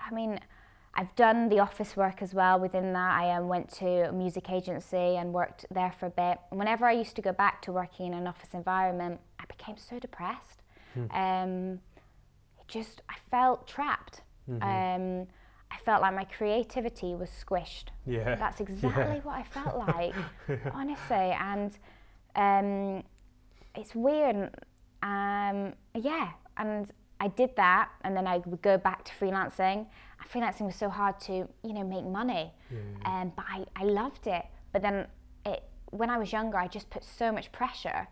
I 0.10 0.14
mean, 0.14 0.40
I've 0.94 1.14
done 1.16 1.50
the 1.50 1.60
office 1.60 1.96
work 1.96 2.22
as 2.22 2.34
well. 2.34 2.60
Within 2.60 2.94
that, 2.94 3.22
I 3.22 3.36
um, 3.36 3.48
went 3.48 3.70
to 3.76 4.10
a 4.10 4.12
music 4.12 4.50
agency 4.50 5.18
and 5.18 5.32
worked 5.34 5.66
there 5.70 5.94
for 6.00 6.08
a 6.08 6.10
bit. 6.10 6.40
Whenever 6.50 6.86
I 6.86 6.94
used 6.94 7.16
to 7.18 7.22
go 7.22 7.32
back 7.32 7.62
to 7.64 7.72
working 7.72 8.08
in 8.08 8.14
an 8.14 8.28
office 8.28 8.50
environment, 8.54 9.20
I 9.40 9.46
became 9.46 9.78
so 9.78 10.00
depressed. 10.00 10.64
Hmm. 10.94 11.12
Um, 11.12 11.74
it 12.60 12.68
just 12.68 13.02
I 13.10 13.16
felt 13.30 13.68
trapped. 13.68 14.22
Mm-hmm. 14.50 15.22
Um, 15.22 15.28
I 15.72 15.78
felt 15.80 16.02
like 16.02 16.14
my 16.14 16.24
creativity 16.26 17.16
was 17.16 17.30
squished. 17.30 17.86
Yeah. 18.06 18.36
That's 18.36 18.60
exactly 18.68 19.16
yeah. 19.16 19.22
what 19.22 19.36
I 19.36 19.44
felt 19.44 19.78
like, 19.98 20.16
honestly. 20.74 21.36
And 21.40 21.78
um, 22.36 23.04
it's 23.76 23.96
weird. 23.96 24.50
Um, 25.04 25.74
yeah. 25.96 26.32
And 26.58 26.92
I 27.20 27.28
did 27.30 27.56
that, 27.56 27.90
and 28.04 28.16
then 28.16 28.28
I 28.28 28.38
would 28.38 28.62
go 28.62 28.78
back 28.78 29.04
to 29.06 29.12
freelancing. 29.14 29.86
And 30.20 30.30
freelancing 30.32 30.66
was 30.66 30.76
so 30.76 30.90
hard 30.90 31.20
to, 31.22 31.48
you 31.64 31.74
know, 31.74 31.84
make 31.84 32.06
money. 32.06 32.52
Yeah. 32.72 33.22
Um, 33.22 33.32
but 33.36 33.46
I, 33.50 33.66
I 33.76 33.84
loved 33.84 34.28
it. 34.28 34.46
But 34.72 34.82
then 34.82 35.08
it, 35.46 35.64
when 35.92 36.10
I 36.10 36.18
was 36.18 36.32
younger, 36.32 36.58
I 36.58 36.68
just 36.68 36.90
put 36.90 37.04
so 37.04 37.32
much 37.32 37.52
pressure 37.52 38.08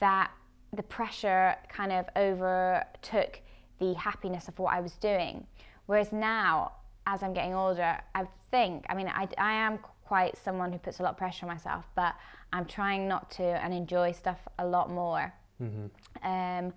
that 0.00 0.30
the 0.72 0.82
pressure 0.82 1.56
kind 1.68 1.92
of 1.92 2.06
overtook 2.16 3.40
the 3.78 3.94
happiness 3.94 4.48
of 4.48 4.58
what 4.58 4.74
I 4.74 4.80
was 4.80 4.92
doing. 4.94 5.46
Whereas 5.86 6.12
now, 6.12 6.72
as 7.06 7.22
I'm 7.22 7.32
getting 7.32 7.54
older, 7.54 7.98
I 8.14 8.26
think, 8.50 8.86
I 8.88 8.94
mean, 8.94 9.08
I, 9.08 9.28
I 9.38 9.52
am 9.52 9.78
quite 10.04 10.36
someone 10.36 10.72
who 10.72 10.78
puts 10.78 11.00
a 11.00 11.02
lot 11.02 11.10
of 11.10 11.16
pressure 11.16 11.46
on 11.46 11.52
myself, 11.52 11.86
but 11.94 12.14
I'm 12.52 12.66
trying 12.66 13.08
not 13.08 13.30
to 13.32 13.42
and 13.42 13.74
enjoy 13.74 14.12
stuff 14.12 14.38
a 14.58 14.66
lot 14.66 14.90
more. 14.90 15.32
Mm-hmm. 15.62 15.86
Um, 16.26 16.72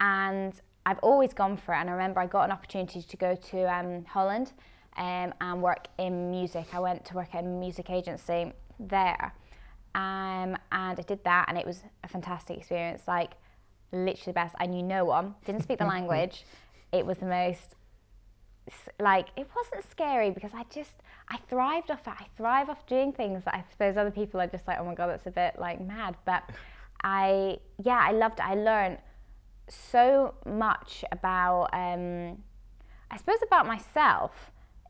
and 0.00 0.54
I've 0.86 0.98
always 1.00 1.32
gone 1.32 1.56
for 1.56 1.74
it. 1.74 1.78
And 1.78 1.90
I 1.90 1.92
remember 1.92 2.20
I 2.20 2.26
got 2.26 2.44
an 2.44 2.50
opportunity 2.50 3.02
to 3.02 3.16
go 3.16 3.34
to 3.34 3.74
um, 3.74 4.04
Holland 4.04 4.52
um, 4.96 5.34
and 5.40 5.62
work 5.62 5.88
in 5.98 6.30
music. 6.30 6.66
I 6.72 6.80
went 6.80 7.04
to 7.06 7.14
work 7.14 7.34
at 7.34 7.44
a 7.44 7.46
music 7.46 7.90
agency 7.90 8.52
there. 8.80 9.34
Um, 9.94 10.56
and 10.70 10.98
I 10.98 11.04
did 11.06 11.24
that, 11.24 11.46
and 11.48 11.58
it 11.58 11.66
was 11.66 11.82
a 12.04 12.08
fantastic 12.08 12.58
experience. 12.58 13.02
Like, 13.08 13.32
literally 13.92 14.18
the 14.26 14.32
best. 14.32 14.54
I 14.58 14.66
knew 14.66 14.82
no 14.82 15.04
one, 15.04 15.34
didn't 15.44 15.62
speak 15.62 15.78
the 15.78 15.86
language. 15.96 16.44
It 16.92 17.04
was 17.04 17.18
the 17.18 17.26
most 17.26 17.74
like 19.00 19.28
it 19.36 19.48
wasn't 19.54 19.88
scary 19.90 20.30
because 20.30 20.50
I 20.54 20.64
just 20.72 21.02
I 21.28 21.38
thrived 21.48 21.90
off 21.90 22.06
it. 22.06 22.14
I 22.18 22.26
thrive 22.36 22.68
off 22.68 22.86
doing 22.86 23.12
things 23.12 23.44
that 23.44 23.54
I 23.54 23.64
suppose 23.70 23.96
other 23.96 24.10
people 24.10 24.40
are 24.40 24.46
just 24.46 24.66
like, 24.66 24.78
oh 24.80 24.84
my 24.84 24.94
god, 24.94 25.08
that's 25.08 25.26
a 25.26 25.30
bit 25.30 25.58
like 25.58 25.80
mad. 25.80 26.16
But 26.24 26.44
I 27.02 27.58
yeah, 27.82 28.00
I 28.00 28.12
loved. 28.12 28.40
I 28.40 28.54
learned 28.54 28.98
so 29.68 30.34
much 30.46 31.04
about 31.12 31.68
um, 31.72 32.38
I 33.10 33.16
suppose 33.16 33.38
about 33.46 33.66
myself. 33.66 34.32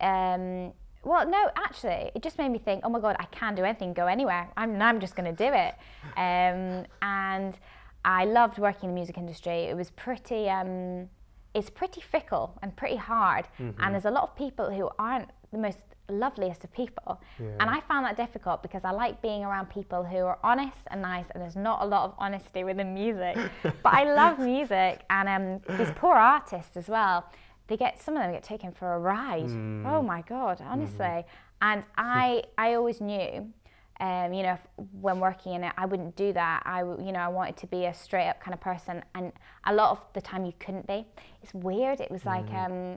Um, 0.00 0.72
well, 1.04 1.28
no, 1.28 1.50
actually, 1.56 2.10
it 2.14 2.22
just 2.22 2.38
made 2.38 2.50
me 2.50 2.58
think, 2.58 2.82
oh 2.84 2.88
my 2.88 3.00
god, 3.00 3.16
I 3.18 3.24
can 3.26 3.54
do 3.54 3.64
anything, 3.64 3.92
go 3.92 4.06
anywhere. 4.06 4.48
I'm 4.56 4.80
I'm 4.80 5.00
just 5.00 5.14
going 5.16 5.34
to 5.34 5.44
do 5.44 5.52
it. 5.52 5.74
Um, 6.16 6.86
and 7.02 7.56
I 8.04 8.24
loved 8.24 8.58
working 8.58 8.88
in 8.88 8.94
the 8.94 8.98
music 8.98 9.18
industry. 9.18 9.64
It 9.64 9.76
was 9.76 9.90
pretty. 9.90 10.48
Um, 10.48 11.08
is 11.54 11.70
pretty 11.70 12.00
fickle 12.00 12.58
and 12.62 12.76
pretty 12.76 12.96
hard. 12.96 13.46
Mm-hmm. 13.58 13.82
And 13.82 13.94
there's 13.94 14.04
a 14.04 14.10
lot 14.10 14.24
of 14.24 14.36
people 14.36 14.70
who 14.70 14.90
aren't 14.98 15.28
the 15.52 15.58
most 15.58 15.78
loveliest 16.10 16.64
of 16.64 16.72
people. 16.72 17.20
Yeah. 17.38 17.48
And 17.60 17.70
I 17.70 17.80
found 17.80 18.06
that 18.06 18.16
difficult 18.16 18.62
because 18.62 18.84
I 18.84 18.90
like 18.90 19.20
being 19.22 19.44
around 19.44 19.70
people 19.70 20.04
who 20.04 20.18
are 20.18 20.38
honest 20.42 20.78
and 20.90 21.02
nice, 21.02 21.26
and 21.34 21.42
there's 21.42 21.56
not 21.56 21.82
a 21.82 21.86
lot 21.86 22.04
of 22.04 22.14
honesty 22.18 22.64
within 22.64 22.94
music. 22.94 23.36
but 23.62 23.92
I 23.92 24.12
love 24.14 24.38
music, 24.38 25.02
and 25.10 25.28
um, 25.28 25.76
these 25.78 25.90
poor 25.96 26.14
artists 26.14 26.76
as 26.76 26.88
well. 26.88 27.30
They 27.66 27.76
get 27.76 28.00
some 28.00 28.16
of 28.16 28.22
them 28.22 28.32
get 28.32 28.42
taken 28.42 28.72
for 28.72 28.94
a 28.94 28.98
ride. 28.98 29.48
Mm. 29.48 29.86
Oh 29.86 30.02
my 30.02 30.22
god, 30.22 30.62
honestly. 30.66 31.04
Mm-hmm. 31.04 31.28
And 31.60 31.82
I, 31.96 32.44
I 32.56 32.74
always 32.74 33.00
knew 33.00 33.52
um, 34.00 34.32
you 34.32 34.44
know, 34.44 34.52
if, 34.52 34.60
when 35.00 35.18
working 35.18 35.54
in 35.54 35.64
it, 35.64 35.72
I 35.76 35.86
wouldn't 35.86 36.14
do 36.14 36.32
that. 36.32 36.62
I, 36.64 36.80
you 36.80 37.12
know, 37.12 37.18
I 37.18 37.28
wanted 37.28 37.56
to 37.58 37.66
be 37.66 37.86
a 37.86 37.94
straight 37.94 38.28
up 38.28 38.40
kind 38.40 38.54
of 38.54 38.60
person, 38.60 39.02
and 39.14 39.32
a 39.66 39.74
lot 39.74 39.90
of 39.90 40.00
the 40.14 40.20
time 40.20 40.44
you 40.44 40.52
couldn't 40.60 40.86
be. 40.86 41.04
It's 41.42 41.52
weird. 41.52 42.00
It 42.00 42.10
was 42.10 42.24
like 42.24 42.46
mm. 42.46 42.96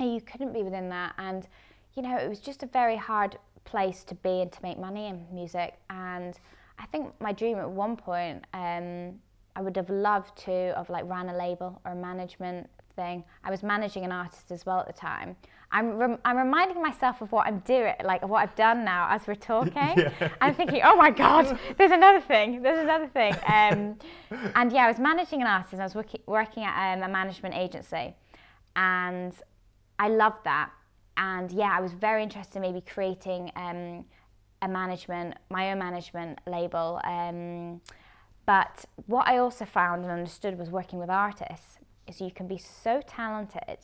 um, 0.00 0.08
you 0.08 0.20
couldn't 0.20 0.52
be 0.52 0.62
within 0.62 0.88
that, 0.90 1.14
and 1.18 1.48
you 1.94 2.02
know, 2.02 2.16
it 2.16 2.28
was 2.28 2.40
just 2.40 2.62
a 2.62 2.66
very 2.66 2.96
hard 2.96 3.38
place 3.64 4.04
to 4.04 4.14
be 4.14 4.42
and 4.42 4.52
to 4.52 4.62
make 4.62 4.78
money 4.78 5.08
in 5.08 5.26
music. 5.32 5.74
And 5.90 6.38
I 6.78 6.86
think 6.86 7.12
my 7.20 7.32
dream 7.32 7.58
at 7.58 7.68
one 7.68 7.96
point, 7.96 8.44
um, 8.52 9.14
I 9.56 9.62
would 9.62 9.76
have 9.76 9.90
loved 9.90 10.36
to 10.44 10.74
have 10.76 10.90
like 10.90 11.08
ran 11.08 11.28
a 11.28 11.36
label 11.36 11.80
or 11.84 11.92
a 11.92 11.96
management 11.96 12.68
thing. 12.96 13.24
I 13.42 13.50
was 13.50 13.62
managing 13.62 14.04
an 14.04 14.12
artist 14.12 14.50
as 14.50 14.66
well 14.66 14.78
at 14.80 14.86
the 14.86 14.92
time, 14.92 15.36
I'm, 15.72 15.96
rem- 15.96 16.18
I'm 16.24 16.36
reminding 16.36 16.80
myself 16.82 17.20
of 17.20 17.32
what 17.32 17.46
I'm 17.46 17.60
doing, 17.60 17.94
like 18.04 18.26
what 18.26 18.42
I've 18.42 18.54
done 18.54 18.84
now 18.84 19.08
as 19.10 19.26
we're 19.26 19.34
talking. 19.34 19.74
Yeah. 20.04 20.28
I'm 20.40 20.54
thinking, 20.54 20.80
oh 20.84 20.96
my 20.96 21.10
God, 21.10 21.58
there's 21.76 21.90
another 21.90 22.20
thing, 22.20 22.62
there's 22.62 22.78
another 22.78 23.06
thing. 23.06 23.32
Um, 23.46 23.96
and 24.54 24.72
yeah, 24.72 24.84
I 24.84 24.88
was 24.88 24.98
managing 24.98 25.40
an 25.40 25.46
artist, 25.46 25.74
I 25.74 25.84
was 25.84 25.94
working, 25.94 26.20
working 26.26 26.64
at 26.64 26.94
um, 26.94 27.02
a 27.02 27.08
management 27.08 27.54
agency, 27.54 28.14
and 28.76 29.32
I 29.98 30.08
loved 30.08 30.44
that. 30.44 30.70
And 31.16 31.50
yeah, 31.52 31.70
I 31.72 31.80
was 31.80 31.92
very 31.92 32.22
interested 32.22 32.56
in 32.56 32.62
maybe 32.62 32.80
creating 32.80 33.50
um, 33.56 34.04
a 34.62 34.68
management, 34.68 35.34
my 35.50 35.70
own 35.70 35.78
management 35.78 36.40
label. 36.46 37.00
Um, 37.04 37.80
but 38.46 38.84
what 39.06 39.26
I 39.26 39.38
also 39.38 39.64
found 39.64 40.02
and 40.02 40.12
understood 40.12 40.58
was 40.58 40.70
working 40.70 40.98
with 40.98 41.10
artists 41.10 41.78
is 42.06 42.20
you 42.20 42.30
can 42.30 42.46
be 42.46 42.58
so 42.58 43.00
talented, 43.06 43.78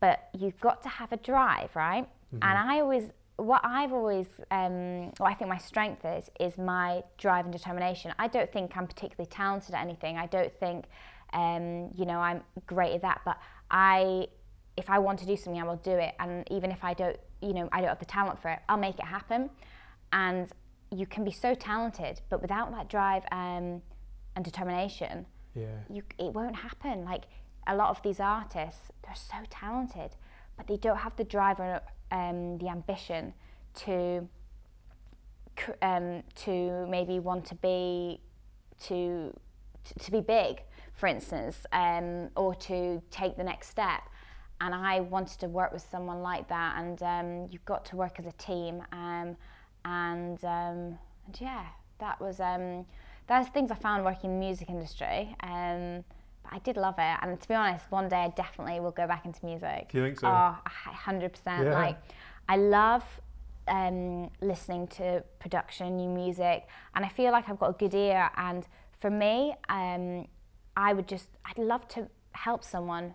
but 0.00 0.28
you've 0.38 0.58
got 0.60 0.82
to 0.82 0.88
have 0.88 1.12
a 1.12 1.16
drive, 1.18 1.74
right? 1.76 2.08
And 2.42 2.58
I 2.58 2.80
always, 2.80 3.10
what 3.36 3.60
I've 3.64 3.92
always, 3.92 4.26
um, 4.50 5.12
what 5.18 5.28
I 5.30 5.34
think 5.34 5.48
my 5.50 5.58
strength 5.58 6.04
is, 6.04 6.30
is 6.38 6.56
my 6.58 7.02
drive 7.18 7.44
and 7.44 7.52
determination. 7.52 8.12
I 8.18 8.28
don't 8.28 8.50
think 8.52 8.76
I'm 8.76 8.86
particularly 8.86 9.28
talented 9.28 9.74
at 9.74 9.82
anything. 9.82 10.16
I 10.16 10.26
don't 10.26 10.52
think, 10.60 10.86
um, 11.32 11.90
you 11.96 12.04
know, 12.06 12.18
I'm 12.20 12.42
great 12.66 12.94
at 12.94 13.02
that. 13.02 13.20
But 13.24 13.38
I, 13.70 14.28
if 14.76 14.88
I 14.88 14.98
want 14.98 15.18
to 15.20 15.26
do 15.26 15.36
something, 15.36 15.60
I 15.60 15.64
will 15.64 15.76
do 15.76 15.92
it. 15.92 16.14
And 16.20 16.46
even 16.50 16.70
if 16.70 16.82
I 16.84 16.94
don't, 16.94 17.16
you 17.42 17.52
know, 17.52 17.68
I 17.72 17.80
don't 17.80 17.88
have 17.88 17.98
the 17.98 18.04
talent 18.04 18.40
for 18.40 18.48
it, 18.50 18.60
I'll 18.68 18.78
make 18.78 18.98
it 18.98 19.06
happen. 19.06 19.50
And 20.12 20.48
you 20.92 21.06
can 21.06 21.24
be 21.24 21.30
so 21.32 21.54
talented, 21.54 22.20
but 22.30 22.40
without 22.42 22.70
that 22.72 22.88
drive 22.88 23.24
um, 23.32 23.80
and 24.36 24.44
determination, 24.44 25.26
Yeah. 25.54 25.66
you, 25.88 26.02
it 26.18 26.32
won't 26.32 26.56
happen. 26.56 27.04
Like 27.04 27.24
a 27.70 27.74
lot 27.74 27.90
of 27.90 28.02
these 28.02 28.20
artists, 28.20 28.90
they're 29.02 29.14
so 29.14 29.38
talented, 29.48 30.10
but 30.56 30.66
they 30.66 30.76
don't 30.76 30.98
have 30.98 31.16
the 31.16 31.24
drive 31.24 31.60
or 31.60 31.80
um, 32.10 32.58
the 32.58 32.68
ambition 32.68 33.32
to 33.74 34.28
um, 35.82 36.22
to 36.34 36.86
maybe 36.88 37.18
want 37.18 37.44
to 37.46 37.54
be 37.56 38.20
to 38.84 39.32
to, 39.98 40.10
be 40.10 40.20
big, 40.20 40.62
for 40.94 41.06
instance, 41.06 41.64
um, 41.72 42.28
or 42.36 42.54
to 42.54 43.02
take 43.10 43.36
the 43.36 43.44
next 43.44 43.68
step. 43.68 44.02
And 44.60 44.74
I 44.74 45.00
wanted 45.00 45.40
to 45.40 45.48
work 45.48 45.72
with 45.72 45.86
someone 45.90 46.20
like 46.22 46.48
that, 46.48 46.76
and 46.78 47.02
um, 47.02 47.48
you've 47.50 47.64
got 47.64 47.84
to 47.86 47.96
work 47.96 48.18
as 48.18 48.26
a 48.26 48.32
team. 48.32 48.82
Um, 48.92 49.36
and 49.84 50.44
um, 50.44 50.98
and 51.26 51.40
yeah, 51.40 51.64
that 51.98 52.20
was 52.20 52.40
um, 52.40 52.84
that's 53.26 53.48
things 53.50 53.70
I 53.70 53.76
found 53.76 54.04
working 54.04 54.30
in 54.30 54.40
the 54.40 54.46
music 54.46 54.68
industry. 54.68 55.34
Um, 55.42 56.04
I 56.50 56.58
did 56.58 56.76
love 56.76 56.96
it, 56.98 57.18
and 57.22 57.40
to 57.40 57.48
be 57.48 57.54
honest, 57.54 57.84
one 57.90 58.08
day 58.08 58.16
I 58.16 58.28
definitely 58.28 58.80
will 58.80 58.90
go 58.90 59.06
back 59.06 59.24
into 59.24 59.44
music. 59.44 59.88
Do 59.90 59.98
you 59.98 60.04
think 60.04 60.20
so? 60.20 60.26
Oh, 60.26 60.56
hundred 60.66 61.32
percent. 61.32 61.64
Yeah. 61.64 61.74
Like, 61.74 61.98
I 62.48 62.56
love 62.56 63.04
um, 63.68 64.30
listening 64.40 64.88
to 64.88 65.22
production, 65.38 65.96
new 65.96 66.08
music, 66.08 66.66
and 66.94 67.04
I 67.04 67.08
feel 67.08 67.30
like 67.32 67.48
I've 67.48 67.58
got 67.58 67.70
a 67.70 67.78
good 67.78 67.94
ear. 67.94 68.30
And 68.36 68.66
for 69.00 69.10
me, 69.10 69.54
um, 69.68 70.26
I 70.76 70.92
would 70.92 71.06
just, 71.06 71.28
I'd 71.44 71.58
love 71.58 71.86
to 71.88 72.08
help 72.32 72.64
someone 72.64 73.14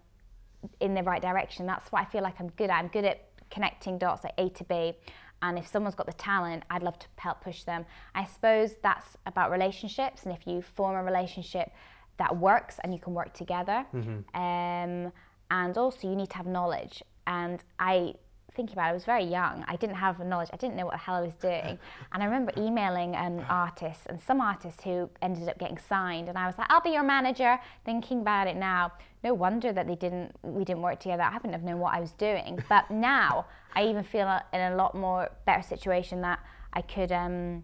in 0.79 0.93
the 0.93 1.03
right 1.03 1.21
direction. 1.21 1.65
That's 1.65 1.91
what 1.91 2.01
I 2.01 2.05
feel 2.05 2.23
like 2.23 2.39
I'm 2.39 2.49
good 2.49 2.69
at. 2.69 2.79
I'm 2.79 2.87
good 2.87 3.05
at 3.05 3.27
connecting 3.51 3.97
dots 3.97 4.23
like 4.23 4.33
A 4.37 4.49
to 4.49 4.63
B. 4.63 4.93
And 5.41 5.59
if 5.59 5.67
someone's 5.67 5.95
got 5.95 6.07
the 6.07 6.13
talent, 6.13 6.63
I'd 6.69 6.81
love 6.81 6.97
to 6.99 7.07
help 7.17 7.41
push 7.41 7.63
them. 7.63 7.85
I 8.15 8.25
suppose 8.25 8.75
that's 8.81 9.17
about 9.25 9.51
relationships. 9.51 10.23
And 10.23 10.33
if 10.33 10.47
you 10.47 10.61
form 10.61 10.95
a 10.95 11.03
relationship 11.03 11.71
that 12.17 12.37
works 12.37 12.79
and 12.83 12.93
you 12.93 12.99
can 12.99 13.13
work 13.13 13.33
together, 13.33 13.85
um, 14.33 15.11
and 15.51 15.77
also 15.77 16.09
you 16.09 16.15
need 16.15 16.29
to 16.29 16.37
have 16.37 16.47
knowledge. 16.47 17.03
And 17.27 17.63
I 17.79 18.15
thinking 18.55 18.73
about 18.73 18.87
it, 18.87 18.91
I 18.91 18.93
was 18.93 19.05
very 19.05 19.25
young. 19.25 19.65
I 19.67 19.75
didn't 19.75 19.97
have 19.97 20.19
knowledge. 20.19 20.49
I 20.53 20.55
didn't 20.55 20.75
know 20.77 20.85
what 20.85 20.93
the 20.93 20.99
hell 20.99 21.15
I 21.15 21.21
was 21.21 21.35
doing. 21.35 21.77
And 22.13 22.23
I 22.23 22.25
remember 22.25 22.53
emailing 22.57 23.15
um, 23.15 23.45
artists 23.49 24.05
and 24.05 24.19
some 24.21 24.39
artists 24.39 24.81
who 24.83 25.09
ended 25.21 25.49
up 25.49 25.59
getting 25.59 25.77
signed. 25.77 26.29
And 26.29 26.37
I 26.37 26.47
was 26.47 26.57
like, 26.57 26.67
I'll 26.69 26.81
be 26.81 26.91
your 26.91 27.03
manager. 27.03 27.59
Thinking 27.83 28.21
about 28.21 28.47
it 28.47 28.55
now, 28.55 28.93
no 29.23 29.33
wonder 29.33 29.73
that 29.73 29.85
they 29.87 29.95
didn't. 29.95 30.31
We 30.41 30.63
didn't 30.63 30.81
work 30.81 30.99
together. 31.01 31.23
I 31.23 31.33
wouldn't 31.33 31.53
have 31.53 31.63
known 31.63 31.79
what 31.79 31.93
I 31.93 31.99
was 31.99 32.13
doing. 32.13 32.63
But 32.69 32.89
now 32.89 33.45
I 33.75 33.85
even 33.87 34.03
feel 34.03 34.39
in 34.53 34.61
a 34.61 34.75
lot 34.75 34.95
more 34.95 35.29
better 35.45 35.61
situation 35.61 36.21
that 36.21 36.39
I 36.73 36.81
could. 36.81 37.11
Um, 37.11 37.63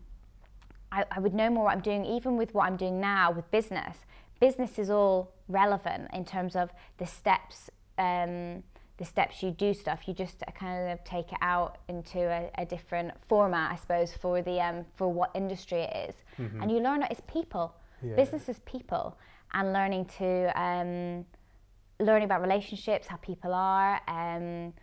I, 0.91 1.05
I 1.09 1.19
would 1.21 1.33
know 1.33 1.49
more 1.49 1.63
what 1.65 1.73
I'm 1.73 1.81
doing, 1.81 2.03
even 2.05 2.35
with 2.35 2.53
what 2.53 2.65
I'm 2.65 2.75
doing 2.75 2.99
now 2.99 3.31
with 3.31 3.49
business. 3.49 3.95
Business 4.41 4.77
is 4.77 4.89
all 4.89 5.31
relevant 5.47 6.09
in 6.13 6.25
terms 6.25 6.55
of 6.55 6.71
the 6.97 7.05
steps, 7.05 7.69
um, 7.97 8.63
the 8.97 9.05
steps 9.05 9.41
you 9.41 9.51
do 9.51 9.73
stuff. 9.73 10.07
You 10.07 10.13
just 10.13 10.43
kind 10.55 10.91
of 10.91 11.03
take 11.03 11.31
it 11.31 11.37
out 11.41 11.77
into 11.87 12.19
a, 12.19 12.49
a 12.57 12.65
different 12.65 13.11
format, 13.29 13.71
I 13.71 13.75
suppose, 13.77 14.11
for 14.13 14.41
the 14.41 14.59
um, 14.59 14.85
for 14.95 15.07
what 15.13 15.29
industry 15.35 15.81
it 15.81 16.09
is. 16.09 16.15
and 16.61 16.71
you 16.71 16.79
learn 16.79 17.03
it's 17.03 17.21
people. 17.27 17.75
Yeah. 18.03 18.15
Business 18.15 18.49
is 18.49 18.59
people, 18.65 19.15
and 19.53 19.71
learning 19.73 20.05
to 20.17 20.59
um, 20.59 21.25
learning 21.99 22.25
about 22.25 22.41
relationships, 22.41 23.05
how 23.07 23.17
people 23.17 23.53
are, 23.53 24.01
um, 24.07 24.73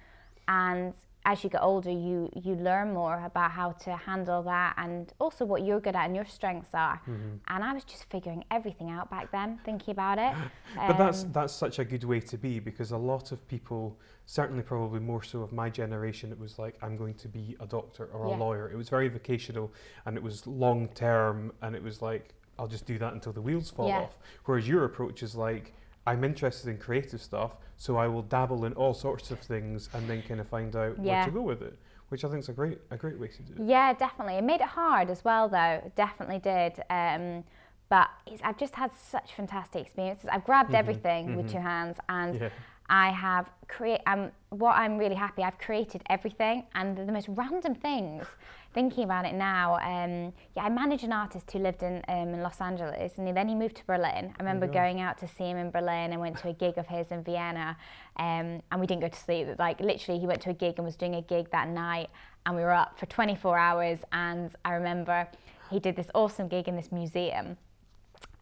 and 0.47 0.95
as 1.25 1.45
you 1.45 1.51
get 1.51 1.63
older, 1.63 1.91
you 1.91 2.31
you 2.35 2.55
learn 2.55 2.95
more 2.95 3.23
about 3.25 3.51
how 3.51 3.73
to 3.73 3.97
handle 3.97 4.43
that, 4.45 4.75
and 4.79 5.13
also 5.19 5.45
what 5.45 5.63
you're 5.63 5.81
good 5.81 5.95
at 5.97 6.07
and 6.07 6.17
your 6.17 6.25
strengths 6.25 6.75
are. 6.75 7.01
And 7.49 7.65
I 7.65 7.73
was 7.73 7.85
just 7.85 8.05
figuring 8.11 8.45
everything 8.51 8.91
out 8.91 9.11
back 9.11 9.31
then, 9.31 9.59
thinking 9.65 9.93
about 9.93 10.19
it. 10.19 10.35
But 10.87 10.97
that's 10.99 11.25
Um, 11.25 11.33
that's 11.33 11.53
such 11.55 11.79
a 11.79 11.85
good 11.85 12.05
way 12.05 12.21
to 12.21 12.37
be 12.39 12.61
because 12.61 12.93
a 12.93 12.97
lot 12.97 13.33
of 13.33 13.47
people, 13.49 13.99
certainly 14.27 14.63
probably 14.63 15.01
more 15.01 15.23
so 15.23 15.43
of 15.43 15.53
my 15.53 15.69
generation, 15.71 16.31
it 16.31 16.39
was 16.39 16.59
like 16.59 16.77
I'm 16.83 16.97
going 16.97 17.15
to 17.15 17.29
be 17.29 17.57
a 17.61 17.67
doctor 17.67 18.07
or 18.13 18.29
Yeah. 18.29 18.37
a 18.37 18.39
lawyer. 18.39 18.71
It 18.71 18.77
was 18.77 18.89
very 18.89 19.09
vocational 19.09 19.73
and 20.07 20.17
it 20.17 20.23
was 20.23 20.47
long 20.47 20.89
term 20.89 21.53
and 21.63 21.75
it 21.75 21.83
was 21.83 22.01
like 22.01 22.35
I'll 22.59 22.69
just 22.69 22.87
do 22.87 22.99
that 22.99 23.13
until 23.13 23.33
the 23.33 23.41
wheels 23.43 23.71
fall 23.71 23.89
Yeah. 23.89 24.01
off. 24.03 24.19
Whereas 24.45 24.67
your 24.69 24.85
approach 24.85 25.23
is 25.23 25.35
like 25.35 25.73
I'm 26.09 26.25
interested 26.25 26.71
in 26.71 26.79
creative 26.79 27.21
stuff, 27.21 27.53
so 27.77 27.97
I 27.97 28.07
will 28.09 28.23
dabble 28.23 28.65
in 28.65 28.73
all 28.73 28.95
sorts 28.95 29.31
of 29.31 29.39
things 29.41 29.91
and 29.93 30.09
then 30.09 30.23
kind 30.23 30.41
of 30.41 30.49
find 30.49 30.75
out 30.75 30.99
where 30.99 31.25
to 31.25 31.31
go 31.31 31.43
with 31.43 31.61
it, 31.63 31.79
which 32.09 32.25
I 32.25 32.29
think 32.29 32.41
is 32.41 32.49
a 32.49 32.53
great 32.55 32.79
a 32.91 32.97
great 32.97 33.19
way 33.21 33.29
to 33.29 33.43
do 33.43 33.53
it. 33.63 33.67
Yeah, 33.69 33.93
definitely. 33.93 34.35
It 34.35 34.45
made 34.45 34.63
it 34.63 34.69
hard 34.69 35.11
as 35.11 35.23
well, 35.25 35.49
though. 35.49 35.83
It 35.85 35.95
definitely 35.97 36.39
did. 36.39 36.81
Um, 36.89 37.45
but 37.91 38.09
I've 38.43 38.59
just 38.59 38.75
had 38.75 38.91
such 38.95 39.33
fantastic 39.35 39.83
experiences. 39.83 40.29
I've 40.31 40.45
grabbed 40.45 40.75
everything 40.75 41.37
with 41.37 41.51
two 41.51 41.59
hands, 41.61 41.99
and 42.09 42.41
Yeah. 42.41 42.49
I 42.89 43.11
have 43.11 43.51
create. 43.67 44.01
Um, 44.07 44.31
what 44.49 44.77
I'm 44.77 44.97
really 44.97 45.15
happy. 45.15 45.43
I've 45.43 45.59
created 45.59 46.03
everything, 46.09 46.67
and 46.75 46.97
the 46.97 47.13
most 47.13 47.29
random 47.29 47.75
things. 47.75 48.27
Thinking 48.75 49.05
about 49.05 49.25
it 49.25 49.35
now, 49.35 49.77
um, 49.77 50.33
yeah, 50.55 50.63
I 50.63 50.69
managed 50.69 51.03
an 51.03 51.13
artist 51.13 51.51
who 51.51 51.59
lived 51.59 51.83
in 51.83 52.03
um, 52.07 52.35
in 52.35 52.43
Los 52.43 52.61
Angeles, 52.61 53.17
and 53.17 53.35
then 53.35 53.49
he 53.49 53.55
moved 53.55 53.77
to 53.77 53.85
Berlin. 53.87 54.35
I 54.39 54.43
remember 54.43 54.67
gosh. 54.67 54.75
going 54.75 55.01
out 55.01 55.17
to 55.19 55.27
see 55.27 55.45
him 55.45 55.57
in 55.57 55.71
Berlin. 55.71 56.13
I 56.13 56.19
went 56.19 56.37
to 56.39 56.51
a 56.51 56.53
gig 56.53 56.77
of 56.77 56.87
his 56.87 57.11
in 57.11 57.25
Vienna, 57.25 57.79
um, 58.19 58.63
and 58.71 58.79
we 58.79 58.87
didn't 58.87 59.01
go 59.01 59.09
to 59.09 59.19
sleep. 59.19 59.49
Like 59.59 59.81
literally, 59.81 60.21
he 60.21 60.27
went 60.27 60.43
to 60.43 60.51
a 60.51 60.55
gig 60.55 60.75
and 60.77 60.85
was 60.85 60.97
doing 60.97 61.15
a 61.15 61.23
gig 61.23 61.51
that 61.51 61.69
night, 61.69 62.11
and 62.45 62.55
we 62.55 62.63
were 62.63 62.73
up 62.73 62.99
for 62.99 63.07
24 63.07 63.57
hours. 63.57 64.01
And 64.13 64.51
I 64.67 64.75
remember 64.75 65.27
he 65.71 65.81
did 65.81 65.97
this 65.97 66.09
awesome 66.15 66.47
gig 66.47 66.69
in 66.69 66.77
this 66.77 66.93
museum, 66.93 67.57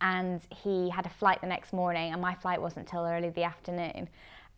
and 0.00 0.40
he 0.50 0.90
had 0.90 1.06
a 1.06 1.10
flight 1.10 1.40
the 1.40 1.46
next 1.46 1.72
morning, 1.72 2.12
and 2.12 2.20
my 2.20 2.34
flight 2.34 2.60
wasn't 2.60 2.88
till 2.88 3.06
early 3.06 3.30
the 3.30 3.44
afternoon. 3.44 4.08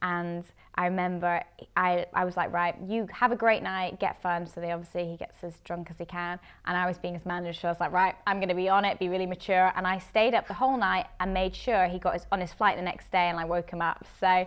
And 0.03 0.45
I 0.75 0.87
remember 0.87 1.43
I, 1.77 2.07
I 2.15 2.25
was 2.25 2.37
like, 2.37 2.53
right, 2.53 2.77
you 2.87 3.09
have 3.13 3.33
a 3.33 3.37
great 3.37 3.63
night, 3.63 3.99
get 3.99 4.23
fun. 4.23 4.47
So 4.47 4.61
they 4.61 4.71
obviously 4.71 5.09
he 5.09 5.17
gets 5.17 5.43
as 5.43 5.55
drunk 5.65 5.89
as 5.91 5.99
he 5.99 6.05
can. 6.05 6.39
And 6.67 6.77
I 6.77 6.87
was 6.87 6.99
being 6.99 7.15
his 7.15 7.27
manager, 7.27 7.53
so 7.53 7.69
I 7.69 7.71
was 7.73 7.81
like, 7.81 7.93
right, 7.93 8.15
I'm 8.27 8.39
gonna 8.39 8.55
be 8.55 8.69
on 8.69 8.85
it, 8.85 8.99
be 8.99 9.09
really 9.09 9.27
mature. 9.27 9.73
And 9.75 9.87
I 9.87 9.99
stayed 9.99 10.35
up 10.35 10.47
the 10.47 10.55
whole 10.55 10.77
night 10.77 11.07
and 11.19 11.35
made 11.35 11.55
sure 11.55 11.87
he 11.87 11.99
got 11.99 12.15
his, 12.15 12.27
on 12.31 12.41
his 12.41 12.53
flight 12.53 12.77
the 12.77 12.83
next 12.83 13.11
day 13.11 13.29
and 13.29 13.39
I 13.39 13.45
woke 13.45 13.71
him 13.71 13.83
up. 13.83 14.07
So 14.21 14.27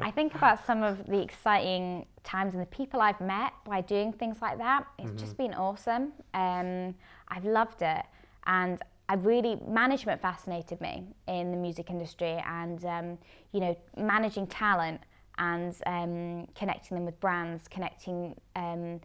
I 0.00 0.10
think 0.10 0.34
about 0.34 0.66
some 0.66 0.82
of 0.82 1.06
the 1.06 1.20
exciting 1.20 2.06
times 2.24 2.54
and 2.54 2.62
the 2.62 2.66
people 2.66 3.00
I've 3.00 3.20
met 3.20 3.52
by 3.64 3.80
doing 3.80 4.12
things 4.12 4.42
like 4.42 4.58
that. 4.58 4.86
It's 4.98 5.12
just 5.20 5.36
been 5.36 5.54
awesome. 5.54 6.12
Um, 6.34 6.94
I've 7.28 7.44
loved 7.44 7.82
it. 7.82 8.04
And 8.46 8.80
I 9.08 9.14
really 9.14 9.58
management 9.66 10.20
fascinated 10.20 10.80
me 10.80 11.04
in 11.26 11.50
the 11.50 11.56
music 11.56 11.90
industry, 11.90 12.42
and 12.46 12.84
um, 12.84 13.18
you 13.52 13.60
know 13.60 13.76
managing 13.96 14.46
talent 14.46 15.00
and 15.38 15.74
um, 15.86 16.46
connecting 16.54 16.96
them 16.96 17.06
with 17.06 17.18
brands, 17.20 17.68
connecting 17.68 18.34
um, 18.56 19.00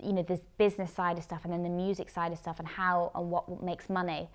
you 0.00 0.12
know 0.12 0.22
this 0.22 0.40
business 0.58 0.92
side 0.92 1.18
of 1.18 1.24
stuff, 1.24 1.44
and 1.44 1.52
then 1.52 1.62
the 1.62 1.68
music 1.68 2.08
side 2.08 2.30
of 2.30 2.38
stuff, 2.38 2.58
and 2.60 2.68
how 2.68 3.10
and 3.14 3.30
what 3.30 3.62
makes 3.62 3.90
money. 3.90 4.28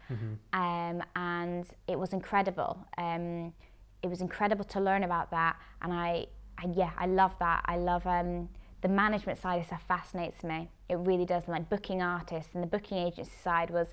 Um, 0.54 1.04
and 1.16 1.66
it 1.88 1.98
was 1.98 2.12
incredible. 2.12 2.78
Um, 2.98 3.54
it 4.02 4.10
was 4.10 4.20
incredible 4.20 4.66
to 4.66 4.82
learn 4.82 5.04
about 5.04 5.32
that, 5.32 5.56
and 5.82 5.94
I, 5.94 6.28
I 6.58 6.68
yeah, 6.76 6.92
I 6.98 7.06
love 7.06 7.34
that. 7.40 7.64
I 7.66 7.78
love. 7.78 8.06
Um, 8.06 8.50
the 8.82 8.90
management 8.90 9.40
side 9.40 9.62
of 9.62 9.66
stuff 9.66 9.82
fascinates 9.88 10.44
me. 10.44 10.70
It 10.90 10.96
really 10.96 11.24
does. 11.24 11.48
Like 11.48 11.70
booking 11.70 12.02
artists 12.02 12.54
and 12.54 12.62
the 12.62 12.68
booking 12.68 12.98
agency 12.98 13.32
side 13.42 13.70
was 13.70 13.88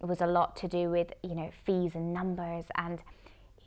was 0.00 0.20
a 0.20 0.26
lot 0.26 0.56
to 0.56 0.68
do 0.68 0.90
with 0.90 1.12
you 1.22 1.34
know 1.34 1.50
fees 1.64 1.94
and 1.94 2.12
numbers 2.12 2.66
and 2.76 3.02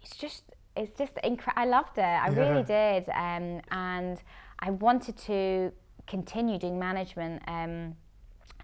it's 0.02 0.16
just 0.16 0.44
it's 0.76 0.98
just 0.98 1.14
incredible. 1.24 1.62
I 1.62 1.66
loved 1.66 1.98
it. 1.98 2.02
I 2.04 2.30
Yeah. 2.30 2.40
really 2.40 2.64
did. 2.64 3.10
Um, 3.10 3.62
and 3.72 4.22
I 4.60 4.70
wanted 4.72 5.18
to 5.18 5.74
continue 6.08 6.58
doing 6.58 6.80
management. 6.80 7.42
Um, 7.48 7.96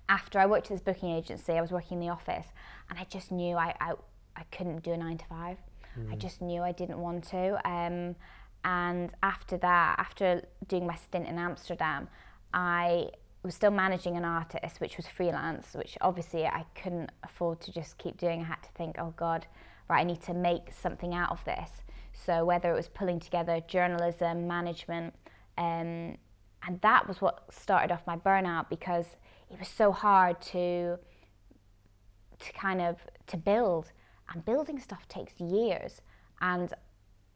after 0.08 0.40
I 0.40 0.46
worked 0.46 0.68
at 0.68 0.78
this 0.78 0.82
booking 0.82 1.10
agency, 1.12 1.54
I 1.54 1.62
was 1.62 1.72
working 1.72 1.96
in 2.02 2.08
the 2.08 2.14
office, 2.14 2.48
and 2.90 2.98
I 3.00 3.06
just 3.06 3.32
knew 3.32 3.58
I, 3.58 3.74
I, 3.82 3.94
I 4.36 4.44
couldn't 4.52 4.84
do 4.84 4.92
a 4.92 4.98
nine 4.98 5.18
to 5.18 5.26
five. 5.26 5.58
I 6.12 6.16
just 6.18 6.42
knew 6.42 6.62
I 6.62 6.74
didn't 6.74 7.00
want 7.00 7.24
to. 7.30 7.56
Um, 7.68 8.16
and 8.66 9.12
after 9.24 9.58
that, 9.58 9.96
after 9.98 10.42
doing 10.68 10.86
my 10.86 10.96
stint 10.96 11.26
in 11.28 11.38
Amsterdam, 11.40 12.10
I 12.54 13.10
was 13.46 13.56
still 13.56 13.72
managing 13.72 14.18
an 14.18 14.26
artist, 14.26 14.80
which 14.80 14.98
was 14.98 15.08
freelance, 15.08 15.74
which 15.74 15.98
obviously 16.02 16.46
I 16.46 16.66
couldn't 16.76 17.12
afford 17.24 17.62
to 17.62 17.72
just 17.72 17.98
keep 17.98 18.18
doing. 18.18 18.42
I 18.42 18.46
had 18.46 18.64
to 18.64 18.70
think, 18.76 18.96
oh 18.98 19.14
God, 19.16 19.46
right, 19.90 20.02
I 20.02 20.04
need 20.04 20.22
to 20.24 20.34
make 20.34 20.72
something 20.74 21.14
out 21.14 21.32
of 21.32 21.44
this. 21.46 21.70
So 22.14 22.46
whether 22.46 22.72
it 22.72 22.76
was 22.76 22.88
pulling 22.88 23.20
together 23.20 23.62
journalism, 23.68 24.48
management, 24.48 25.14
um, 25.58 26.18
and 26.68 26.82
that 26.82 27.08
was 27.08 27.22
what 27.22 27.54
started 27.54 27.94
off 27.94 28.02
my 28.08 28.18
burnout 28.18 28.70
because 28.70 29.06
it 29.52 29.60
was 29.60 29.68
so 29.68 29.92
hard 29.92 30.42
to 30.42 30.98
to 32.38 32.52
kind 32.54 32.82
of 32.82 32.98
to 33.28 33.38
build 33.38 33.92
and 34.34 34.44
building 34.44 34.80
stuff 34.80 35.08
takes 35.08 35.40
years 35.40 36.02
and 36.42 36.74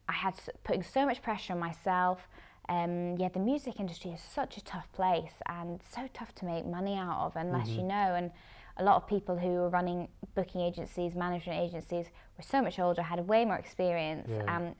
I 0.10 0.14
had 0.14 0.34
putting 0.64 0.84
so 0.84 1.06
much 1.06 1.22
pressure 1.22 1.54
on 1.54 1.60
myself 1.60 2.28
um, 2.70 3.16
yeah 3.18 3.30
the 3.30 3.40
music 3.40 3.80
industry 3.80 4.12
is 4.12 4.22
such 4.22 4.56
a 4.58 4.64
tough 4.64 4.88
place 4.94 5.34
and 5.48 5.82
so 5.92 6.08
tough 6.14 6.34
to 6.36 6.46
make 6.46 6.66
money 6.66 6.96
out 6.96 7.20
of 7.26 7.36
unless 7.36 7.68
you 7.70 7.84
know 7.84 8.16
and 8.16 8.32
a 8.78 8.84
lot 8.84 8.96
of 8.96 9.06
people 9.08 9.36
who 9.38 9.50
were 9.50 9.70
running 9.70 10.08
booking 10.36 10.62
agencies 10.62 11.16
management 11.16 11.60
agencies 11.60 12.06
were 12.38 12.44
so 12.44 12.62
much 12.62 12.80
older 12.80 13.02
had 13.02 13.20
way 13.28 13.44
more 13.44 13.56
experience 13.58 14.30
Yeah. 14.32 14.56
um, 14.56 14.76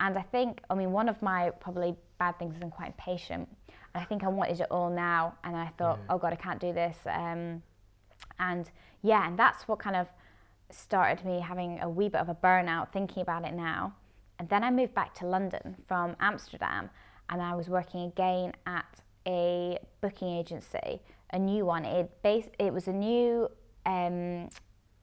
and 0.00 0.18
I 0.18 0.22
think 0.22 0.60
I 0.68 0.74
mean 0.74 0.92
one 0.92 1.08
of 1.08 1.20
my 1.22 1.50
probably 1.60 1.96
bad 2.18 2.38
things 2.38 2.56
is 2.56 2.62
I'm 2.62 2.70
quite 2.70 2.88
impatient 2.88 3.48
I 3.94 4.04
think 4.04 4.22
I 4.24 4.28
wanted 4.28 4.60
it 4.60 4.66
all 4.70 4.90
now 4.90 5.34
and 5.44 5.56
I 5.56 5.68
thought 5.78 5.98
Yeah. 6.00 6.14
oh 6.14 6.18
god 6.18 6.32
I 6.32 6.36
can't 6.36 6.60
do 6.60 6.72
this 6.72 6.96
um, 7.06 7.62
and 8.40 8.70
yeah, 9.02 9.26
and 9.28 9.38
that's 9.38 9.68
what 9.68 9.78
kind 9.78 9.94
of 9.96 10.08
started 10.70 11.24
me 11.24 11.40
having 11.40 11.78
a 11.80 11.88
wee 11.88 12.08
bit 12.08 12.20
of 12.20 12.28
a 12.28 12.34
burnout 12.34 12.92
thinking 12.92 13.22
about 13.22 13.44
it 13.44 13.54
now. 13.54 13.94
And 14.40 14.48
then 14.48 14.62
I 14.64 14.70
moved 14.70 14.94
back 14.94 15.14
to 15.14 15.26
London 15.26 15.76
from 15.86 16.16
Amsterdam 16.20 16.90
and 17.30 17.40
I 17.42 17.54
was 17.54 17.68
working 17.68 18.02
again 18.04 18.52
at 18.66 18.86
a 19.26 19.78
booking 20.00 20.28
agency, 20.28 21.00
a 21.32 21.38
new 21.38 21.64
one. 21.66 21.84
It 21.84 22.10
bas- 22.22 22.50
it 22.58 22.72
was 22.72 22.88
a 22.88 22.92
new 22.92 23.48
um, 23.86 24.48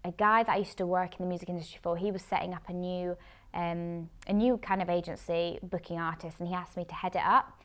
a 0.04 0.12
guy 0.18 0.44
that 0.44 0.52
I 0.52 0.58
used 0.58 0.78
to 0.78 0.86
work 0.86 1.20
in 1.20 1.26
the 1.26 1.30
music 1.30 1.50
industry 1.50 1.80
for. 1.82 1.98
He 1.98 2.12
was 2.12 2.22
setting 2.22 2.54
up 2.54 2.68
a 2.70 2.74
new 2.74 3.18
um, 3.54 4.10
a 4.28 4.34
new 4.34 4.58
kind 4.58 4.82
of 4.82 4.90
agency 4.90 5.60
booking 5.64 6.00
artists 6.00 6.40
and 6.40 6.50
he 6.50 6.54
asked 6.56 6.76
me 6.76 6.86
to 6.86 6.94
head 6.96 7.16
it 7.16 7.22
up. 7.26 7.62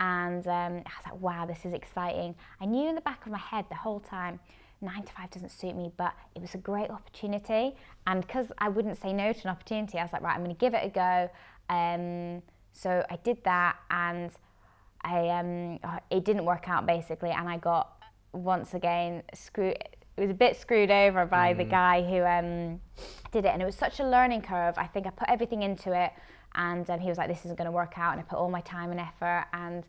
And 0.00 0.46
um, 0.46 0.72
I 0.86 0.92
was 0.98 1.04
like, 1.10 1.20
wow, 1.20 1.46
this 1.46 1.64
is 1.64 1.72
exciting. 1.72 2.34
I 2.60 2.66
knew 2.66 2.88
in 2.88 2.94
the 2.94 3.00
back 3.00 3.24
of 3.26 3.32
my 3.32 3.38
head 3.38 3.64
the 3.68 3.76
whole 3.76 4.00
time, 4.00 4.40
nine 4.80 5.02
to 5.04 5.12
five 5.12 5.30
doesn't 5.30 5.50
suit 5.50 5.74
me, 5.74 5.90
but 5.96 6.12
it 6.34 6.42
was 6.42 6.54
a 6.54 6.58
great 6.58 6.90
opportunity. 6.90 7.74
And 8.06 8.20
because 8.20 8.52
I 8.58 8.68
wouldn't 8.68 9.00
say 9.00 9.12
no 9.12 9.32
to 9.32 9.40
an 9.44 9.50
opportunity, 9.50 9.98
I 9.98 10.02
was 10.02 10.12
like, 10.12 10.22
right, 10.22 10.34
I'm 10.34 10.42
going 10.44 10.54
to 10.54 10.60
give 10.60 10.74
it 10.74 10.84
a 10.84 10.88
go. 10.90 11.30
Um, 11.68 12.42
so 12.76 13.04
I 13.08 13.16
did 13.16 13.42
that, 13.44 13.76
and 13.90 14.30
I 15.02 15.28
um, 15.30 15.78
it 16.10 16.24
didn't 16.24 16.44
work 16.44 16.68
out 16.68 16.86
basically, 16.86 17.30
and 17.30 17.48
I 17.48 17.56
got 17.56 18.02
once 18.32 18.74
again 18.74 19.22
screwed. 19.34 19.76
It 20.16 20.20
was 20.20 20.30
a 20.30 20.34
bit 20.34 20.56
screwed 20.56 20.90
over 20.90 21.26
by 21.26 21.52
the 21.52 21.64
guy 21.64 22.02
who 22.02 22.22
um, 22.24 22.80
did 23.32 23.44
it, 23.44 23.48
and 23.48 23.60
it 23.60 23.66
was 23.66 23.74
such 23.74 24.00
a 24.00 24.06
learning 24.06 24.42
curve. 24.42 24.74
I 24.78 24.86
think 24.86 25.06
I 25.06 25.10
put 25.10 25.28
everything 25.28 25.62
into 25.62 25.92
it, 25.92 26.12
and 26.54 26.88
um, 26.90 27.00
he 27.00 27.08
was 27.08 27.18
like, 27.18 27.28
"This 27.28 27.44
isn't 27.44 27.56
going 27.56 27.66
to 27.66 27.72
work 27.72 27.94
out," 27.96 28.12
and 28.12 28.20
I 28.20 28.24
put 28.24 28.38
all 28.38 28.50
my 28.50 28.62
time 28.62 28.90
and 28.90 29.00
effort, 29.00 29.46
and 29.52 29.84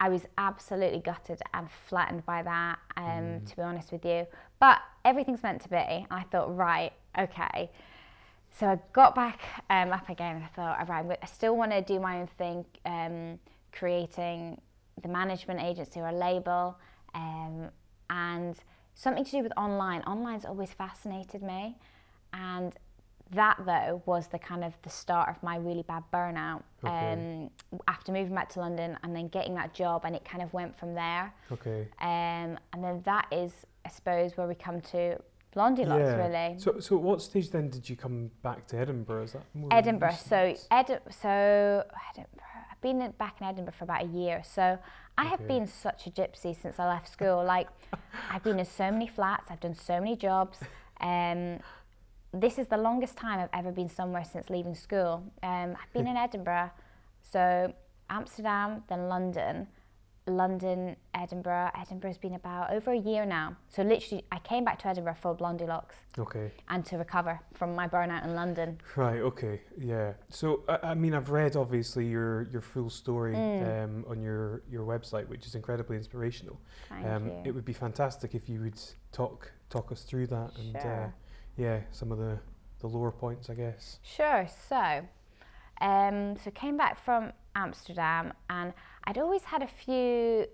I 0.00 0.08
was 0.08 0.26
absolutely 0.36 1.00
gutted 1.00 1.40
and 1.54 1.68
flattened 1.70 2.24
by 2.24 2.42
that, 2.42 2.78
um, 2.96 3.40
to 3.46 3.56
be 3.56 3.62
honest 3.62 3.90
with 3.90 4.04
you. 4.04 4.26
But 4.60 4.80
everything's 5.04 5.42
meant 5.42 5.62
to 5.62 5.68
be. 5.68 6.06
I 6.10 6.24
thought, 6.30 6.54
right, 6.56 6.92
okay. 7.18 7.70
So 8.50 8.66
I 8.66 8.78
got 8.92 9.14
back 9.14 9.40
um, 9.70 9.92
up 9.92 10.08
again 10.08 10.36
and 10.36 10.44
I 10.44 10.48
thought, 10.48 10.80
all 10.80 10.86
right, 10.86 11.18
I 11.22 11.26
still 11.26 11.56
want 11.56 11.70
to 11.72 11.80
do 11.80 12.00
my 12.00 12.20
own 12.20 12.26
thing, 12.26 12.64
um, 12.84 13.38
creating 13.72 14.60
the 15.02 15.08
management 15.08 15.60
agency 15.60 16.00
or 16.00 16.08
a 16.08 16.12
label, 16.12 16.76
um, 17.14 17.68
and 18.10 18.56
something 18.94 19.24
to 19.24 19.30
do 19.30 19.42
with 19.42 19.52
online. 19.56 20.02
Online's 20.06 20.44
always 20.44 20.72
fascinated 20.72 21.42
me, 21.42 21.76
and 22.32 22.74
that 23.30 23.58
though 23.64 24.02
was 24.06 24.26
the 24.28 24.38
kind 24.38 24.64
of 24.64 24.72
the 24.82 24.90
start 24.90 25.28
of 25.28 25.40
my 25.42 25.56
really 25.56 25.82
bad 25.82 26.02
burnout. 26.12 26.62
Okay. 26.84 27.12
Um, 27.12 27.50
after 27.86 28.10
moving 28.10 28.34
back 28.34 28.48
to 28.50 28.60
London 28.60 28.98
and 29.02 29.14
then 29.14 29.28
getting 29.28 29.54
that 29.54 29.74
job, 29.74 30.02
and 30.04 30.16
it 30.16 30.24
kind 30.24 30.42
of 30.42 30.52
went 30.52 30.76
from 30.78 30.94
there. 30.94 31.32
Okay. 31.52 31.86
Um, 32.00 32.58
and 32.72 32.82
then 32.82 33.02
that 33.04 33.26
is, 33.30 33.52
I 33.84 33.90
suppose, 33.90 34.36
where 34.36 34.48
we 34.48 34.54
come 34.54 34.80
to 34.80 35.18
Blondylocks, 35.58 36.16
really. 36.16 36.58
So, 36.58 36.78
so 36.78 36.96
at 36.96 37.02
what 37.02 37.20
stage 37.20 37.50
then 37.50 37.68
did 37.68 37.88
you 37.88 37.96
come 37.96 38.30
back 38.42 38.66
to 38.68 38.78
Edinburgh? 38.78 39.24
Is 39.24 39.32
that 39.32 39.42
more 39.54 39.68
Edinburgh. 39.72 40.16
So? 40.24 40.54
Edi- 40.70 40.98
so 41.10 41.84
Edinburgh. 42.10 42.44
I've 42.70 42.80
been 42.80 43.12
back 43.18 43.40
in 43.40 43.46
Edinburgh 43.46 43.74
for 43.76 43.84
about 43.84 44.04
a 44.04 44.06
year. 44.06 44.42
So 44.44 44.78
I 45.16 45.24
have 45.24 45.46
been 45.48 45.66
such 45.66 46.06
a 46.06 46.10
gypsy 46.10 46.54
since 46.60 46.78
I 46.78 46.86
left 46.86 47.10
school. 47.10 47.44
Like, 47.44 47.68
I've 48.30 48.44
been 48.44 48.60
in 48.60 48.64
so 48.64 48.90
many 48.92 49.08
flats. 49.08 49.50
I've 49.50 49.60
done 49.60 49.74
so 49.74 49.98
many 49.98 50.14
jobs. 50.14 50.58
Um, 51.00 51.58
this 52.32 52.58
is 52.58 52.66
the 52.68 52.76
longest 52.76 53.16
time 53.16 53.40
I've 53.40 53.48
ever 53.52 53.72
been 53.72 53.88
somewhere 53.88 54.24
since 54.24 54.48
leaving 54.50 54.74
school. 54.74 55.24
Um, 55.42 55.74
I've 55.80 55.92
been 55.92 56.06
in 56.06 56.16
Edinburgh, 56.16 56.70
so 57.22 57.72
Amsterdam, 58.10 58.84
then 58.88 59.08
London, 59.08 59.66
London, 60.28 60.96
Edinburgh. 61.14 61.70
Edinburgh's 61.74 62.18
been 62.18 62.34
about 62.34 62.70
over 62.72 62.92
a 62.92 62.98
year 62.98 63.24
now. 63.26 63.56
So 63.68 63.82
literally, 63.82 64.24
I 64.30 64.38
came 64.40 64.64
back 64.64 64.78
to 64.80 64.88
Edinburgh 64.88 65.16
for 65.20 65.34
Blondylocks 65.34 65.94
Okay. 66.18 66.52
and 66.68 66.84
to 66.86 66.96
recover 66.98 67.40
from 67.54 67.74
my 67.74 67.88
burnout 67.88 68.24
in 68.24 68.34
London. 68.34 68.80
Right. 68.96 69.20
Okay. 69.20 69.60
Yeah. 69.78 70.12
So 70.28 70.62
I, 70.68 70.90
I 70.90 70.94
mean, 70.94 71.14
I've 71.14 71.30
read 71.30 71.56
obviously 71.56 72.06
your 72.06 72.48
your 72.52 72.60
full 72.60 72.90
story 72.90 73.34
Mm. 73.34 73.84
um, 73.84 74.04
on 74.08 74.22
your 74.22 74.62
your 74.70 74.84
website, 74.84 75.28
which 75.28 75.46
is 75.46 75.54
incredibly 75.54 75.96
inspirational. 75.96 76.60
Thank 76.88 77.06
um, 77.06 77.26
you. 77.26 77.42
It 77.44 77.54
would 77.54 77.64
be 77.64 77.72
fantastic 77.72 78.34
if 78.34 78.48
you 78.48 78.60
would 78.62 78.80
talk 79.12 79.52
talk 79.70 79.92
us 79.92 80.02
through 80.02 80.26
that 80.28 80.50
and 80.58 80.76
uh, 80.76 81.06
yeah, 81.56 81.80
some 81.90 82.12
of 82.12 82.18
the 82.18 82.38
the 82.80 82.86
lower 82.86 83.10
points, 83.10 83.50
I 83.50 83.54
guess. 83.54 83.98
Sure. 84.02 84.46
So, 84.68 85.02
um, 85.80 86.36
so 86.36 86.50
came 86.52 86.76
back 86.76 86.98
from 87.04 87.32
Amsterdam, 87.54 88.32
and 88.50 88.72
I'd 89.08 89.16
always 89.16 89.42
had 89.42 89.62
a 89.62 89.66
few, 89.66 90.46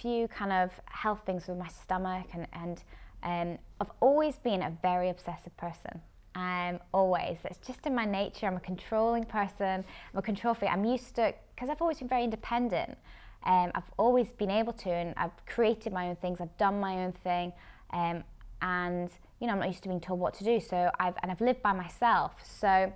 few 0.00 0.26
kind 0.28 0.52
of 0.52 0.70
health 0.86 1.20
things 1.26 1.46
with 1.46 1.58
my 1.58 1.68
stomach, 1.68 2.28
and 2.32 2.46
and 2.54 2.82
um, 3.22 3.58
I've 3.78 3.90
always 4.00 4.38
been 4.38 4.62
a 4.62 4.72
very 4.80 5.10
obsessive 5.10 5.54
person. 5.58 6.00
Um, 6.34 6.80
always. 6.94 7.38
It's 7.44 7.58
just 7.64 7.86
in 7.86 7.94
my 7.94 8.06
nature. 8.06 8.46
I'm 8.46 8.56
a 8.56 8.60
controlling 8.60 9.24
person. 9.24 9.84
I'm 10.12 10.18
a 10.18 10.22
control 10.22 10.54
freak. 10.54 10.70
I'm 10.72 10.86
used 10.86 11.14
to 11.16 11.34
because 11.54 11.68
I've 11.68 11.82
always 11.82 11.98
been 11.98 12.08
very 12.08 12.24
independent. 12.24 12.96
Um, 13.44 13.70
I've 13.74 13.90
always 13.98 14.32
been 14.32 14.50
able 14.50 14.72
to, 14.72 14.88
and 14.88 15.12
I've 15.18 15.44
created 15.44 15.92
my 15.92 16.08
own 16.08 16.16
things. 16.16 16.40
I've 16.40 16.56
done 16.56 16.80
my 16.80 17.04
own 17.04 17.12
thing, 17.12 17.52
um, 17.90 18.24
and 18.62 19.10
you 19.40 19.46
know 19.46 19.52
I'm 19.52 19.58
not 19.58 19.68
used 19.68 19.82
to 19.82 19.90
being 19.90 20.00
told 20.00 20.20
what 20.20 20.32
to 20.34 20.44
do. 20.44 20.58
So 20.58 20.90
I've 20.98 21.16
and 21.22 21.30
I've 21.30 21.42
lived 21.42 21.60
by 21.60 21.74
myself. 21.74 22.32
So 22.42 22.90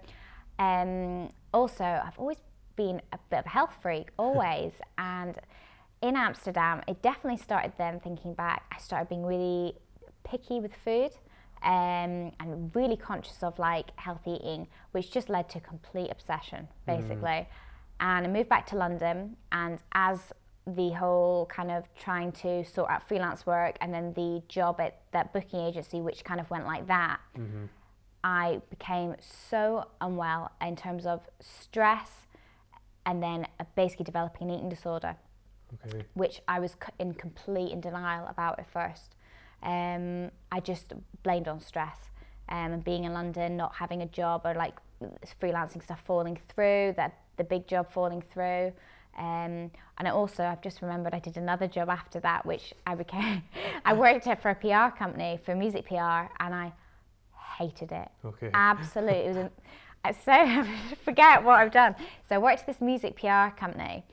um, 0.59 1.29
also 1.53 1.85
I've 1.85 2.18
always 2.18 2.38
been 2.78 3.02
a 3.12 3.18
bit 3.28 3.40
of 3.40 3.46
a 3.46 3.50
health 3.50 3.74
freak, 3.82 4.08
always. 4.18 4.72
and 4.98 5.36
in 6.00 6.16
Amsterdam, 6.16 6.80
it 6.88 7.02
definitely 7.02 7.42
started 7.42 7.72
then. 7.76 8.00
Thinking 8.00 8.32
back, 8.32 8.62
I 8.72 8.78
started 8.78 9.10
being 9.10 9.26
really 9.26 9.74
picky 10.24 10.60
with 10.60 10.74
food. 10.84 11.10
Um, 11.60 12.30
and 12.38 12.70
really 12.72 12.96
conscious 12.96 13.42
of 13.42 13.58
like 13.58 13.86
healthy 13.96 14.34
eating, 14.34 14.68
which 14.92 15.10
just 15.10 15.28
led 15.28 15.48
to 15.48 15.60
complete 15.60 16.08
obsession, 16.08 16.68
basically. 16.86 17.48
And 17.98 18.24
I 18.24 18.28
moved 18.28 18.48
back 18.48 18.64
to 18.68 18.76
London, 18.76 19.36
and 19.50 19.80
as 19.90 20.32
the 20.68 20.90
whole 20.90 21.46
kind 21.46 21.72
of 21.72 21.84
trying 21.98 22.30
to 22.30 22.64
sort 22.64 22.90
out 22.90 23.08
freelance 23.08 23.44
work 23.44 23.76
and 23.80 23.92
then 23.92 24.12
the 24.12 24.40
job 24.48 24.80
at 24.80 25.00
that 25.12 25.32
booking 25.32 25.60
agency, 25.60 26.00
which 26.00 26.22
kind 26.24 26.40
of 26.40 26.48
went 26.48 26.64
like 26.64 26.86
that, 26.86 27.18
I 28.22 28.60
became 28.70 29.16
so 29.20 29.88
unwell 30.00 30.52
in 30.60 30.76
terms 30.76 31.06
of 31.06 31.22
stress 31.40 32.27
and 33.09 33.21
then 33.23 33.47
uh, 33.59 33.64
basically 33.75 34.05
developing 34.05 34.49
an 34.49 34.55
eating 34.57 34.68
disorder 34.68 35.16
Okay. 35.87 36.05
which 36.14 36.40
I 36.49 36.61
was 36.61 36.77
in 36.99 37.14
complete 37.14 37.73
in 37.73 37.81
denial 37.81 38.27
about 38.27 38.59
at 38.59 38.71
first. 38.71 39.16
Um, 39.62 40.31
I 40.51 40.61
just 40.61 40.92
blamed 41.23 41.49
on 41.49 41.61
stress 41.61 41.99
um, 42.49 42.73
and 42.73 42.85
being 42.85 43.05
in 43.05 43.12
London, 43.12 43.57
not 43.57 43.75
having 43.75 44.03
a 44.03 44.07
job 44.07 44.42
or 44.44 44.55
like 44.55 44.75
freelancing 45.42 45.83
stuff 45.83 46.01
falling 46.05 46.38
through, 46.49 46.94
that 46.97 47.18
the 47.37 47.44
big 47.44 47.66
job 47.66 47.90
falling 47.90 48.23
through. 48.33 48.73
Um, 49.18 49.71
and 49.99 50.07
I 50.07 50.11
also, 50.11 50.44
I've 50.44 50.62
just 50.62 50.81
remembered 50.81 51.12
I 51.12 51.18
did 51.18 51.37
another 51.37 51.66
job 51.66 51.88
after 51.88 52.21
that, 52.21 52.47
which 52.47 52.73
I 52.87 52.94
became, 52.94 53.42
I 53.85 53.92
worked 53.92 54.27
at 54.27 54.40
for 54.40 54.51
a 54.51 54.55
PR 54.55 54.97
company, 54.97 55.38
for 55.44 55.55
music 55.55 55.87
PR, 55.87 56.31
and 56.40 56.55
I 56.55 56.73
hated 57.59 57.92
it. 57.92 58.09
Okay. 58.25 58.51
Absolutely. 58.55 59.18
It 59.18 59.29
was 59.29 59.37
a, 59.37 59.51
I 60.04 60.12
so 60.12 60.64
forget 61.04 61.42
what 61.42 61.58
I've 61.58 61.72
done. 61.72 61.94
So 62.28 62.37
I 62.37 62.38
worked 62.38 62.61
at 62.61 62.66
this 62.66 62.80
music 62.80 63.16
PR 63.16 63.54
company, 63.56 64.04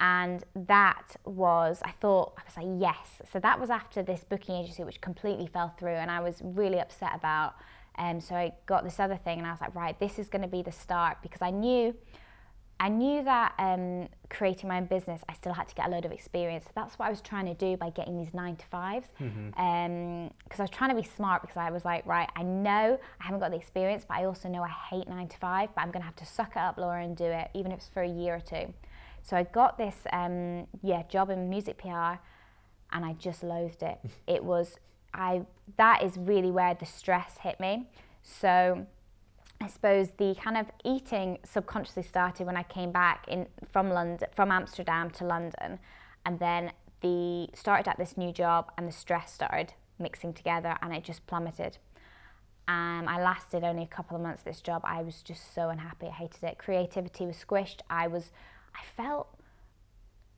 and 0.00 0.44
that 0.54 1.16
was 1.24 1.80
I 1.82 1.92
thought 2.00 2.34
I 2.38 2.42
was 2.44 2.56
like 2.56 2.80
yes. 2.80 3.22
So 3.32 3.38
that 3.40 3.60
was 3.60 3.70
after 3.70 4.02
this 4.02 4.24
booking 4.24 4.56
agency, 4.56 4.84
which 4.84 5.00
completely 5.00 5.46
fell 5.46 5.74
through, 5.78 5.96
and 5.96 6.10
I 6.10 6.20
was 6.20 6.40
really 6.42 6.80
upset 6.80 7.10
about. 7.14 7.54
Um, 7.96 8.20
so 8.20 8.34
I 8.34 8.52
got 8.66 8.82
this 8.82 8.98
other 8.98 9.16
thing, 9.16 9.38
and 9.38 9.46
I 9.46 9.52
was 9.52 9.60
like, 9.60 9.74
right, 9.74 9.98
this 10.00 10.18
is 10.18 10.28
going 10.28 10.42
to 10.42 10.48
be 10.48 10.62
the 10.62 10.72
start 10.72 11.18
because 11.22 11.42
I 11.42 11.50
knew 11.50 11.94
I 12.80 12.88
knew 12.88 13.22
that 13.24 13.54
um, 13.58 14.08
creating 14.30 14.68
my 14.68 14.78
own 14.78 14.86
business, 14.86 15.22
I 15.28 15.34
still 15.34 15.52
had 15.52 15.68
to 15.68 15.74
get 15.74 15.86
a 15.86 15.90
load 15.90 16.04
of 16.04 16.12
experience. 16.12 16.64
So 16.66 16.72
that's 16.74 16.98
what 16.98 17.06
I 17.06 17.10
was 17.10 17.20
trying 17.20 17.46
to 17.46 17.54
do 17.54 17.76
by 17.76 17.90
getting 17.90 18.18
these 18.18 18.34
nine 18.34 18.56
to 18.56 18.66
5s 18.66 19.04
Because 19.16 19.32
mm-hmm. 19.32 19.60
um, 19.60 20.30
I 20.58 20.62
was 20.62 20.70
trying 20.70 20.90
to 20.90 20.96
be 20.96 21.06
smart 21.06 21.42
because 21.42 21.56
I 21.56 21.70
was 21.70 21.84
like, 21.84 22.04
right, 22.04 22.28
I 22.34 22.42
know 22.42 22.98
I 23.20 23.24
haven't 23.24 23.40
got 23.40 23.52
the 23.52 23.56
experience, 23.56 24.04
but 24.06 24.16
I 24.16 24.24
also 24.24 24.48
know 24.48 24.62
I 24.62 24.68
hate 24.68 25.08
nine 25.08 25.28
to 25.28 25.36
five, 25.38 25.70
but 25.74 25.82
I'm 25.82 25.90
going 25.90 26.02
to 26.02 26.06
have 26.06 26.16
to 26.16 26.26
suck 26.26 26.52
it 26.56 26.58
up, 26.58 26.76
Laura, 26.76 27.02
and 27.02 27.16
do 27.16 27.24
it, 27.24 27.48
even 27.54 27.70
if 27.70 27.78
it's 27.78 27.88
for 27.88 28.02
a 28.02 28.08
year 28.08 28.34
or 28.34 28.40
two. 28.40 28.72
So 29.22 29.36
I 29.36 29.44
got 29.44 29.78
this, 29.78 29.94
um, 30.12 30.66
yeah, 30.82 31.04
job 31.08 31.30
in 31.30 31.48
music 31.48 31.78
PR, 31.78 32.18
and 32.92 33.04
I 33.04 33.14
just 33.18 33.42
loathed 33.42 33.82
it. 33.82 33.98
it 34.26 34.42
was, 34.42 34.78
I, 35.14 35.42
that 35.76 36.02
is 36.02 36.18
really 36.18 36.50
where 36.50 36.74
the 36.74 36.86
stress 36.86 37.38
hit 37.38 37.60
me. 37.60 37.88
So 38.22 38.86
I 39.60 39.68
suppose 39.68 40.10
the 40.18 40.34
kind 40.34 40.56
of 40.56 40.66
eating 40.84 41.38
subconsciously 41.44 42.02
started 42.02 42.46
when 42.46 42.56
I 42.56 42.64
came 42.64 42.92
back 42.92 43.26
in 43.28 43.46
from 43.70 43.90
London, 43.90 44.28
from 44.34 44.50
Amsterdam 44.50 45.10
to 45.12 45.24
London, 45.24 45.78
and 46.26 46.38
then 46.38 46.72
the 47.00 47.48
started 47.54 47.88
at 47.88 47.96
this 47.98 48.16
new 48.16 48.32
job, 48.32 48.70
and 48.76 48.86
the 48.86 48.92
stress 48.92 49.32
started 49.32 49.72
mixing 49.98 50.32
together, 50.32 50.76
and 50.82 50.94
it 50.94 51.04
just 51.04 51.26
plummeted. 51.26 51.78
Um, 52.66 53.06
I 53.08 53.22
lasted 53.22 53.62
only 53.62 53.82
a 53.82 53.86
couple 53.86 54.16
of 54.16 54.22
months 54.22 54.42
this 54.42 54.60
job. 54.60 54.82
I 54.84 55.02
was 55.02 55.22
just 55.22 55.54
so 55.54 55.68
unhappy. 55.68 56.06
I 56.06 56.10
hated 56.12 56.42
it. 56.44 56.58
Creativity 56.58 57.26
was 57.26 57.36
squished. 57.36 57.80
I 57.90 58.06
was, 58.06 58.32
I 58.74 58.80
felt 58.96 59.28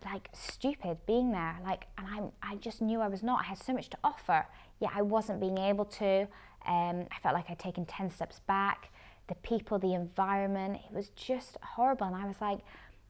like 0.04 0.28
stupid 0.32 0.98
being 1.06 1.30
there. 1.32 1.56
Like, 1.64 1.86
and 1.96 2.32
I, 2.42 2.52
I 2.52 2.56
just 2.56 2.82
knew 2.82 3.00
I 3.00 3.08
was 3.08 3.22
not. 3.22 3.40
I 3.40 3.44
had 3.44 3.58
so 3.62 3.72
much 3.72 3.90
to 3.90 3.98
offer, 4.02 4.46
yet 4.80 4.90
I 4.94 5.02
wasn't 5.02 5.40
being 5.40 5.58
able 5.58 5.84
to. 5.84 6.22
Um, 6.66 7.06
I 7.12 7.18
felt 7.22 7.34
like 7.34 7.48
I'd 7.48 7.60
taken 7.60 7.86
ten 7.86 8.10
steps 8.10 8.40
back 8.46 8.90
the 9.28 9.34
people, 9.36 9.78
the 9.78 9.94
environment. 9.94 10.80
It 10.88 10.94
was 10.94 11.08
just 11.10 11.56
horrible. 11.62 12.06
And 12.06 12.16
I 12.16 12.26
was 12.26 12.40
like, 12.40 12.60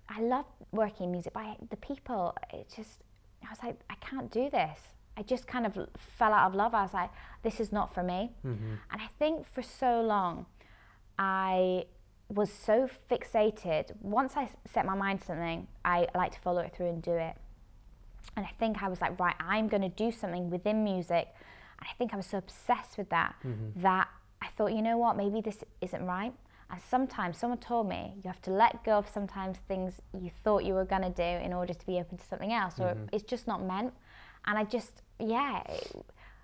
I 0.09 0.21
love 0.21 0.47
working 0.73 1.07
in 1.07 1.13
music, 1.13 1.33
but 1.33 1.41
I, 1.41 1.57
the 1.71 1.77
people, 1.77 2.35
it 2.53 2.73
just, 2.75 3.03
I 3.45 3.51
was 3.51 3.59
like, 3.63 3.79
I 3.91 3.95
can't 3.97 4.31
do 4.31 4.49
this. 4.51 4.79
I 5.17 5.23
just 5.23 5.47
kind 5.47 5.67
of 5.67 5.75
fell 5.99 6.33
out 6.33 6.49
of 6.49 6.55
love. 6.55 6.75
I 6.75 6.83
was 6.83 6.93
like, 6.95 7.11
this 7.43 7.59
is 7.61 7.73
not 7.73 7.93
for 7.95 8.03
me. 8.03 8.33
Mm-hmm. 8.47 8.75
And 8.91 9.03
I 9.03 9.09
think 9.19 9.47
for 9.53 9.63
so 9.63 10.03
long, 10.03 10.47
I 11.19 11.87
was 12.29 12.53
so 12.53 12.89
fixated. 13.11 13.93
Once 14.01 14.37
I 14.37 14.51
set 14.73 14.85
my 14.85 14.95
mind 14.95 15.21
to 15.21 15.27
something, 15.27 15.67
I 15.85 16.07
like 16.15 16.33
to 16.33 16.41
follow 16.41 16.61
it 16.61 16.75
through 16.75 16.89
and 16.89 17.03
do 17.03 17.13
it. 17.13 17.35
And 18.37 18.45
I 18.45 18.51
think 18.59 18.83
I 18.83 18.89
was 18.89 19.01
like, 19.01 19.19
right, 19.19 19.37
I'm 19.41 19.69
going 19.69 19.83
to 19.83 19.89
do 19.89 20.13
something 20.13 20.51
within 20.51 20.85
music. 20.85 21.29
And 21.79 21.89
I 21.89 21.95
think 21.97 22.13
I 22.13 22.17
was 22.17 22.27
so 22.27 22.39
obsessed 22.39 22.99
with 22.99 23.09
that 23.11 23.37
mm-hmm. 23.45 23.81
that 23.81 24.09
I 24.47 24.51
thought, 24.57 24.73
you 24.73 24.83
know 24.83 24.99
what, 24.99 25.17
maybe 25.17 25.41
this 25.41 25.65
isn't 25.81 26.05
right. 26.05 26.33
And 26.71 26.81
sometimes 26.81 27.39
someone 27.39 27.59
told 27.59 27.89
me 27.89 28.15
you 28.17 28.29
have 28.29 28.43
to 28.43 28.51
let 28.51 28.83
go 28.85 28.99
of 28.99 29.09
sometimes 29.09 29.59
things 29.69 30.01
you 30.21 30.31
thought 30.43 30.65
you 30.65 30.75
were 30.75 30.85
going 30.85 31.03
to 31.03 31.11
do 31.11 31.23
in 31.45 31.53
order 31.53 31.75
to 31.75 31.87
be 31.87 31.99
open 31.99 32.19
to 32.19 32.25
something 32.25 32.53
else, 32.53 32.81
or 32.81 32.89
mm-hmm. 32.89 33.07
it's 33.13 33.25
just 33.25 33.47
not 33.47 33.63
meant. 33.63 33.93
And 34.47 34.59
I 34.59 34.65
just, 34.65 35.03
yeah, 35.21 35.63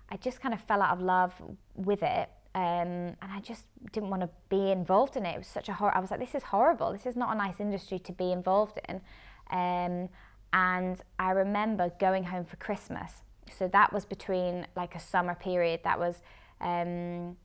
I 0.09 0.17
just 0.17 0.39
kind 0.41 0.53
of 0.53 0.61
fell 0.61 0.81
out 0.81 0.97
of 0.97 1.01
love 1.01 1.33
with 1.75 2.03
it. 2.03 2.29
Um, 2.55 3.15
and 3.21 3.31
I 3.31 3.39
just 3.41 3.65
didn't 3.91 4.09
want 4.09 4.21
to 4.21 4.29
be 4.49 4.71
involved 4.71 5.15
in 5.17 5.25
it. 5.25 5.35
It 5.35 5.39
was 5.39 5.47
such 5.47 5.69
a 5.69 5.73
horror. 5.73 5.95
I 5.95 5.99
was 5.99 6.11
like, 6.11 6.19
this 6.19 6.35
is 6.35 6.43
horrible. 6.43 6.91
This 6.91 7.05
is 7.05 7.15
not 7.15 7.33
a 7.33 7.37
nice 7.37 7.59
industry 7.59 7.99
to 7.99 8.11
be 8.11 8.31
involved 8.31 8.79
in. 8.87 9.01
Um, 9.49 10.09
and 10.53 11.01
I 11.17 11.31
remember 11.31 11.91
going 11.99 12.25
home 12.25 12.45
for 12.45 12.57
Christmas. 12.57 13.23
So 13.49 13.67
that 13.69 13.91
was 13.91 14.05
between 14.05 14.67
like 14.75 14.93
a 14.95 14.99
summer 14.99 15.35
period. 15.35 15.79
That 15.83 15.99
was 15.99 16.21
um, 16.61 17.35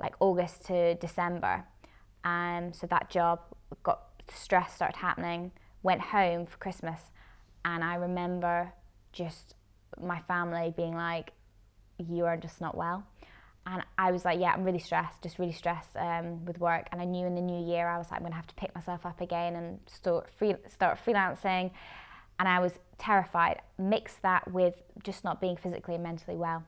like 0.00 0.14
August 0.20 0.64
to 0.66 0.94
December. 0.96 1.64
Um, 2.24 2.72
so 2.72 2.86
that 2.88 3.10
job 3.10 3.40
got 3.82 4.02
stress 4.32 4.74
started 4.74 4.96
happening. 4.96 5.52
Went 5.82 6.00
home 6.00 6.46
for 6.46 6.56
Christmas, 6.58 7.00
and 7.64 7.82
I 7.82 7.94
remember 7.94 8.72
just 9.12 9.54
my 10.00 10.20
family 10.20 10.72
being 10.76 10.94
like, 10.94 11.32
"You 11.98 12.26
are 12.26 12.36
just 12.36 12.60
not 12.60 12.76
well." 12.76 13.04
And 13.66 13.82
I 13.98 14.10
was 14.10 14.24
like, 14.24 14.40
yeah, 14.40 14.52
I'm 14.52 14.64
really 14.64 14.78
stressed, 14.78 15.22
just 15.22 15.38
really 15.38 15.52
stressed 15.52 15.94
um, 15.96 16.44
with 16.44 16.58
work. 16.58 16.88
And 16.92 17.00
I 17.00 17.04
knew 17.04 17.26
in 17.26 17.34
the 17.34 17.42
new 17.42 17.62
year 17.62 17.86
I 17.88 17.98
was 17.98 18.10
like, 18.10 18.18
I'm 18.18 18.24
gonna 18.24 18.34
have 18.34 18.46
to 18.46 18.54
pick 18.54 18.74
myself 18.74 19.04
up 19.04 19.20
again 19.20 19.54
and 19.54 19.78
start 19.86 20.30
free, 20.36 20.54
start 20.68 20.98
freelancing. 21.04 21.70
And 22.38 22.48
I 22.48 22.58
was 22.58 22.72
terrified. 22.98 23.60
Mix 23.78 24.14
that 24.22 24.50
with 24.50 24.74
just 25.04 25.24
not 25.24 25.40
being 25.40 25.56
physically 25.56 25.94
and 25.94 26.02
mentally 26.02 26.36
well. 26.36 26.64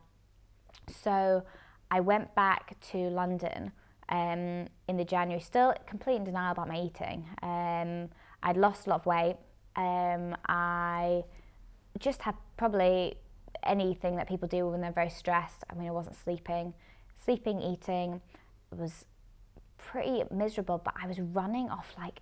So 1.02 1.44
I 1.92 2.00
went 2.00 2.34
back 2.34 2.74
to 2.92 2.96
London 3.10 3.70
um, 4.08 4.66
in 4.88 4.96
the 4.96 5.04
January, 5.04 5.42
still 5.42 5.74
complete 5.86 6.16
in 6.16 6.24
denial 6.24 6.52
about 6.52 6.66
my 6.66 6.80
eating. 6.80 7.28
Um, 7.42 8.08
I'd 8.42 8.56
lost 8.56 8.86
a 8.86 8.90
lot 8.90 9.00
of 9.00 9.06
weight. 9.06 9.36
Um, 9.76 10.34
I 10.48 11.22
just 11.98 12.22
had 12.22 12.34
probably 12.56 13.18
anything 13.62 14.16
that 14.16 14.26
people 14.26 14.48
do 14.48 14.66
when 14.68 14.80
they're 14.80 14.90
very 14.90 15.10
stressed. 15.10 15.64
I 15.68 15.74
mean, 15.74 15.86
I 15.86 15.90
wasn't 15.90 16.16
sleeping, 16.16 16.72
sleeping, 17.22 17.60
eating. 17.60 18.22
It 18.72 18.78
was 18.78 19.04
pretty 19.76 20.22
miserable, 20.30 20.80
but 20.82 20.94
I 21.00 21.06
was 21.06 21.20
running 21.20 21.68
off 21.68 21.94
like 21.98 22.20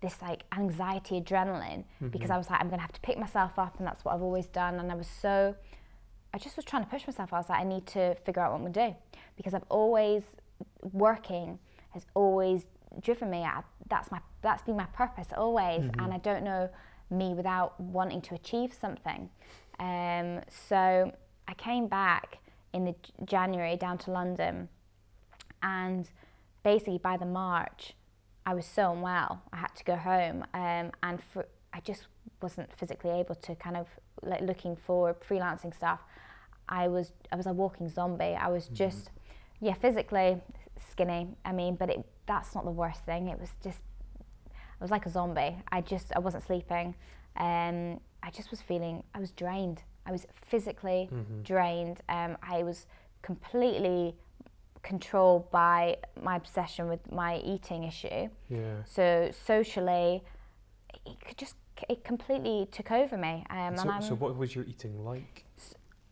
this 0.00 0.20
like 0.20 0.42
anxiety 0.56 1.20
adrenaline 1.20 1.84
mm-hmm. 1.84 2.08
because 2.08 2.30
I 2.30 2.36
was 2.36 2.50
like, 2.50 2.60
I'm 2.60 2.68
gonna 2.68 2.82
have 2.82 2.92
to 2.92 3.00
pick 3.00 3.16
myself 3.16 3.60
up, 3.60 3.78
and 3.78 3.86
that's 3.86 4.04
what 4.04 4.12
I've 4.16 4.22
always 4.22 4.46
done. 4.46 4.80
And 4.80 4.90
I 4.90 4.96
was 4.96 5.06
so 5.06 5.54
I 6.34 6.38
just 6.38 6.56
was 6.56 6.64
trying 6.64 6.82
to 6.82 6.90
push 6.90 7.06
myself. 7.06 7.32
I 7.32 7.38
was 7.38 7.48
like, 7.48 7.60
I 7.60 7.64
need 7.64 7.86
to 7.86 8.16
figure 8.26 8.42
out 8.42 8.50
what 8.50 8.56
I'm 8.56 8.62
going 8.62 8.72
to 8.72 8.88
do 8.88 8.96
because 9.36 9.54
I've 9.54 9.64
always 9.68 10.24
working 10.92 11.60
has 11.90 12.06
always 12.14 12.64
driven 13.00 13.30
me. 13.30 13.44
I, 13.44 13.62
that's 13.88 14.10
my 14.10 14.18
that's 14.42 14.62
been 14.62 14.76
my 14.76 14.86
purpose 14.86 15.28
always, 15.36 15.82
mm-hmm. 15.82 16.00
and 16.00 16.12
I 16.12 16.18
don't 16.18 16.42
know 16.42 16.68
me 17.08 17.34
without 17.34 17.78
wanting 17.80 18.20
to 18.22 18.34
achieve 18.34 18.74
something. 18.78 19.30
Um, 19.78 20.40
so 20.48 21.12
I 21.46 21.54
came 21.54 21.86
back 21.86 22.38
in 22.72 22.84
the 22.84 22.94
January 23.24 23.76
down 23.76 23.96
to 23.98 24.10
London, 24.10 24.68
and 25.62 26.10
basically 26.64 26.98
by 26.98 27.16
the 27.16 27.26
March, 27.26 27.94
I 28.44 28.54
was 28.54 28.66
so 28.66 28.92
unwell. 28.92 29.40
I 29.52 29.58
had 29.58 29.74
to 29.76 29.84
go 29.84 29.94
home, 29.94 30.44
um, 30.52 30.90
and 31.04 31.22
for, 31.32 31.46
I 31.72 31.78
just 31.78 32.08
wasn't 32.42 32.76
physically 32.76 33.12
able 33.12 33.36
to 33.36 33.54
kind 33.54 33.76
of 33.76 33.86
like 34.22 34.40
looking 34.40 34.74
for 34.74 35.14
freelancing 35.14 35.72
stuff. 35.72 36.00
I 36.68 36.88
was 36.88 37.12
I 37.32 37.36
was 37.36 37.46
a 37.46 37.52
walking 37.52 37.88
zombie. 37.88 38.36
I 38.38 38.48
was 38.48 38.64
mm-hmm. 38.64 38.74
just 38.74 39.10
yeah 39.60 39.74
physically 39.74 40.40
skinny. 40.90 41.28
I 41.44 41.52
mean, 41.52 41.76
but 41.76 41.90
it 41.90 42.04
that's 42.26 42.54
not 42.54 42.64
the 42.64 42.70
worst 42.70 43.04
thing. 43.04 43.28
It 43.28 43.38
was 43.38 43.50
just 43.62 43.80
I 44.52 44.84
was 44.84 44.90
like 44.90 45.06
a 45.06 45.10
zombie. 45.10 45.56
I 45.70 45.80
just 45.80 46.12
I 46.14 46.18
wasn't 46.18 46.44
sleeping. 46.44 46.94
Um, 47.36 48.00
I 48.22 48.30
just 48.30 48.50
was 48.50 48.60
feeling 48.60 49.02
I 49.14 49.20
was 49.20 49.32
drained. 49.32 49.82
I 50.06 50.12
was 50.12 50.26
physically 50.46 51.08
mm-hmm. 51.12 51.42
drained. 51.42 52.00
Um, 52.08 52.36
I 52.42 52.62
was 52.62 52.86
completely 53.22 54.14
controlled 54.82 55.50
by 55.50 55.96
my 56.22 56.36
obsession 56.36 56.88
with 56.88 57.10
my 57.10 57.38
eating 57.38 57.84
issue. 57.84 58.28
Yeah. 58.48 58.82
So 58.84 59.30
socially, 59.32 60.22
it 61.06 61.20
could 61.26 61.38
just 61.38 61.56
it 61.88 62.04
completely 62.04 62.68
took 62.70 62.92
over 62.92 63.16
me. 63.16 63.44
Um, 63.50 63.76
so, 63.76 64.00
so, 64.00 64.14
what 64.14 64.36
was 64.36 64.54
your 64.54 64.64
eating 64.64 65.04
like? 65.04 65.44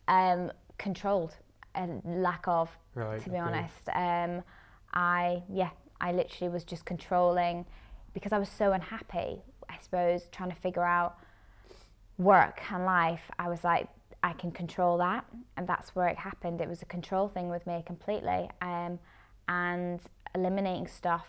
Um, 0.09 0.53
controlled 0.79 1.35
and 1.75 2.03
lack 2.05 2.47
of, 2.47 2.71
right, 2.95 3.23
to 3.23 3.31
be 3.31 3.37
okay. 3.37 3.41
honest. 3.41 3.89
Um, 3.95 4.43
I, 4.95 5.43
yeah, 5.49 5.71
I 6.01 6.13
literally 6.13 6.53
was 6.53 6.65
just 6.65 6.85
controlling 6.85 7.65
because 8.13 8.33
I 8.33 8.39
was 8.39 8.49
so 8.49 8.73
unhappy, 8.73 9.43
I 9.69 9.77
suppose, 9.81 10.29
trying 10.33 10.51
to 10.51 10.57
figure 10.57 10.85
out 10.85 11.19
work 12.19 12.61
and 12.71 12.85
life. 12.85 13.23
I 13.39 13.49
was 13.49 13.65
like, 13.65 13.89
I 14.23 14.35
can 14.35 14.53
control 14.53 14.99
that. 14.99 15.25
And 15.57 15.67
that's 15.67 15.95
where 15.95 16.09
it 16.09 16.19
happened. 16.19 16.61
It 16.61 16.69
was 16.69 16.83
a 16.83 16.87
control 16.87 17.29
thing 17.29 17.49
with 17.49 17.67
me 17.67 17.83
completely. 17.87 18.51
Um, 18.61 18.99
and 19.49 20.01
eliminating 20.35 20.87
stuff. 20.87 21.27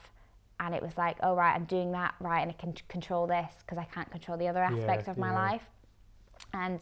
And 0.59 0.73
it 0.73 0.81
was 0.81 0.97
like, 0.97 1.17
oh, 1.23 1.35
right, 1.35 1.53
I'm 1.53 1.65
doing 1.65 1.91
that, 1.91 2.13
right, 2.19 2.41
and 2.41 2.51
I 2.51 2.53
can 2.53 2.73
control 2.87 3.27
this 3.27 3.51
because 3.59 3.77
I 3.77 3.85
can't 3.85 4.09
control 4.11 4.37
the 4.37 4.47
other 4.47 4.63
aspect 4.63 5.03
yeah, 5.05 5.11
of 5.11 5.17
my 5.17 5.31
yeah. 5.31 5.35
life. 5.35 5.63
And 6.53 6.79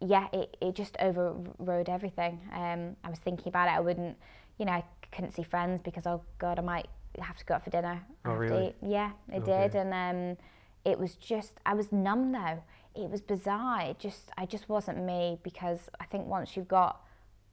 yeah, 0.00 0.28
it, 0.32 0.56
it 0.60 0.74
just 0.74 0.96
overrode 1.00 1.88
everything. 1.88 2.40
Um, 2.52 2.96
I 3.04 3.10
was 3.10 3.18
thinking 3.18 3.48
about 3.48 3.68
it. 3.68 3.72
I 3.72 3.80
wouldn't, 3.80 4.16
you 4.58 4.66
know, 4.66 4.72
I 4.72 4.84
couldn't 5.12 5.32
see 5.32 5.42
friends 5.42 5.80
because 5.82 6.06
oh 6.06 6.22
god, 6.38 6.58
I 6.58 6.62
might 6.62 6.88
have 7.20 7.36
to 7.36 7.44
go 7.44 7.54
out 7.54 7.64
for 7.64 7.70
dinner. 7.70 8.02
Oh 8.24 8.32
really? 8.34 8.74
Yeah, 8.82 9.12
it 9.32 9.42
okay. 9.42 9.68
did, 9.68 9.76
and 9.76 9.92
um, 9.94 10.36
it 10.84 10.98
was 10.98 11.14
just 11.14 11.52
I 11.64 11.74
was 11.74 11.92
numb 11.92 12.32
though. 12.32 12.62
It 12.94 13.10
was 13.10 13.20
bizarre. 13.20 13.82
It 13.82 13.98
just 13.98 14.30
I 14.36 14.46
just 14.46 14.68
wasn't 14.68 15.02
me 15.04 15.38
because 15.42 15.88
I 16.00 16.04
think 16.04 16.26
once 16.26 16.56
you've 16.56 16.68
got, 16.68 17.00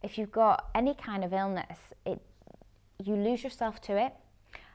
if 0.03 0.17
you've 0.17 0.31
got 0.31 0.69
any 0.75 0.93
kind 0.93 1.23
of 1.23 1.33
illness, 1.33 1.79
it 2.05 2.19
you 3.03 3.15
lose 3.15 3.43
yourself 3.43 3.81
to 3.81 3.93
it. 3.97 4.13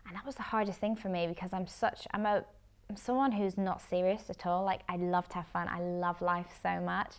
and 0.07 0.17
that 0.17 0.25
was 0.25 0.35
the 0.37 0.43
hardest 0.43 0.81
thing 0.81 0.97
for 0.97 1.09
me 1.09 1.27
because 1.27 1.53
I'm 1.53 1.67
such 1.67 2.07
I'm 2.13 2.27
a 2.27 2.45
I'm 2.89 2.97
someone 2.97 3.33
who's 3.33 3.57
not 3.59 3.81
serious 3.83 4.31
at 4.31 4.47
all. 4.47 4.65
Like 4.65 4.83
I 4.89 4.97
love 4.97 5.29
to 5.31 5.35
have 5.37 5.47
fun. 5.49 5.69
I 5.69 5.81
love 5.81 6.21
life 6.23 6.47
so 6.63 6.81
much, 6.81 7.17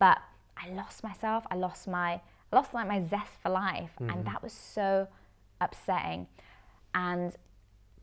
but 0.00 0.18
I 0.56 0.70
lost 0.70 1.04
myself. 1.04 1.44
I 1.50 1.54
lost 1.54 1.86
my 1.86 2.20
I 2.52 2.56
lost 2.56 2.74
like 2.74 2.88
my 2.88 3.00
zest 3.04 3.30
for 3.40 3.50
life, 3.50 3.92
mm-hmm. 4.00 4.10
and 4.10 4.26
that 4.26 4.42
was 4.42 4.52
so 4.52 5.06
upsetting. 5.60 6.26
And 6.92 7.36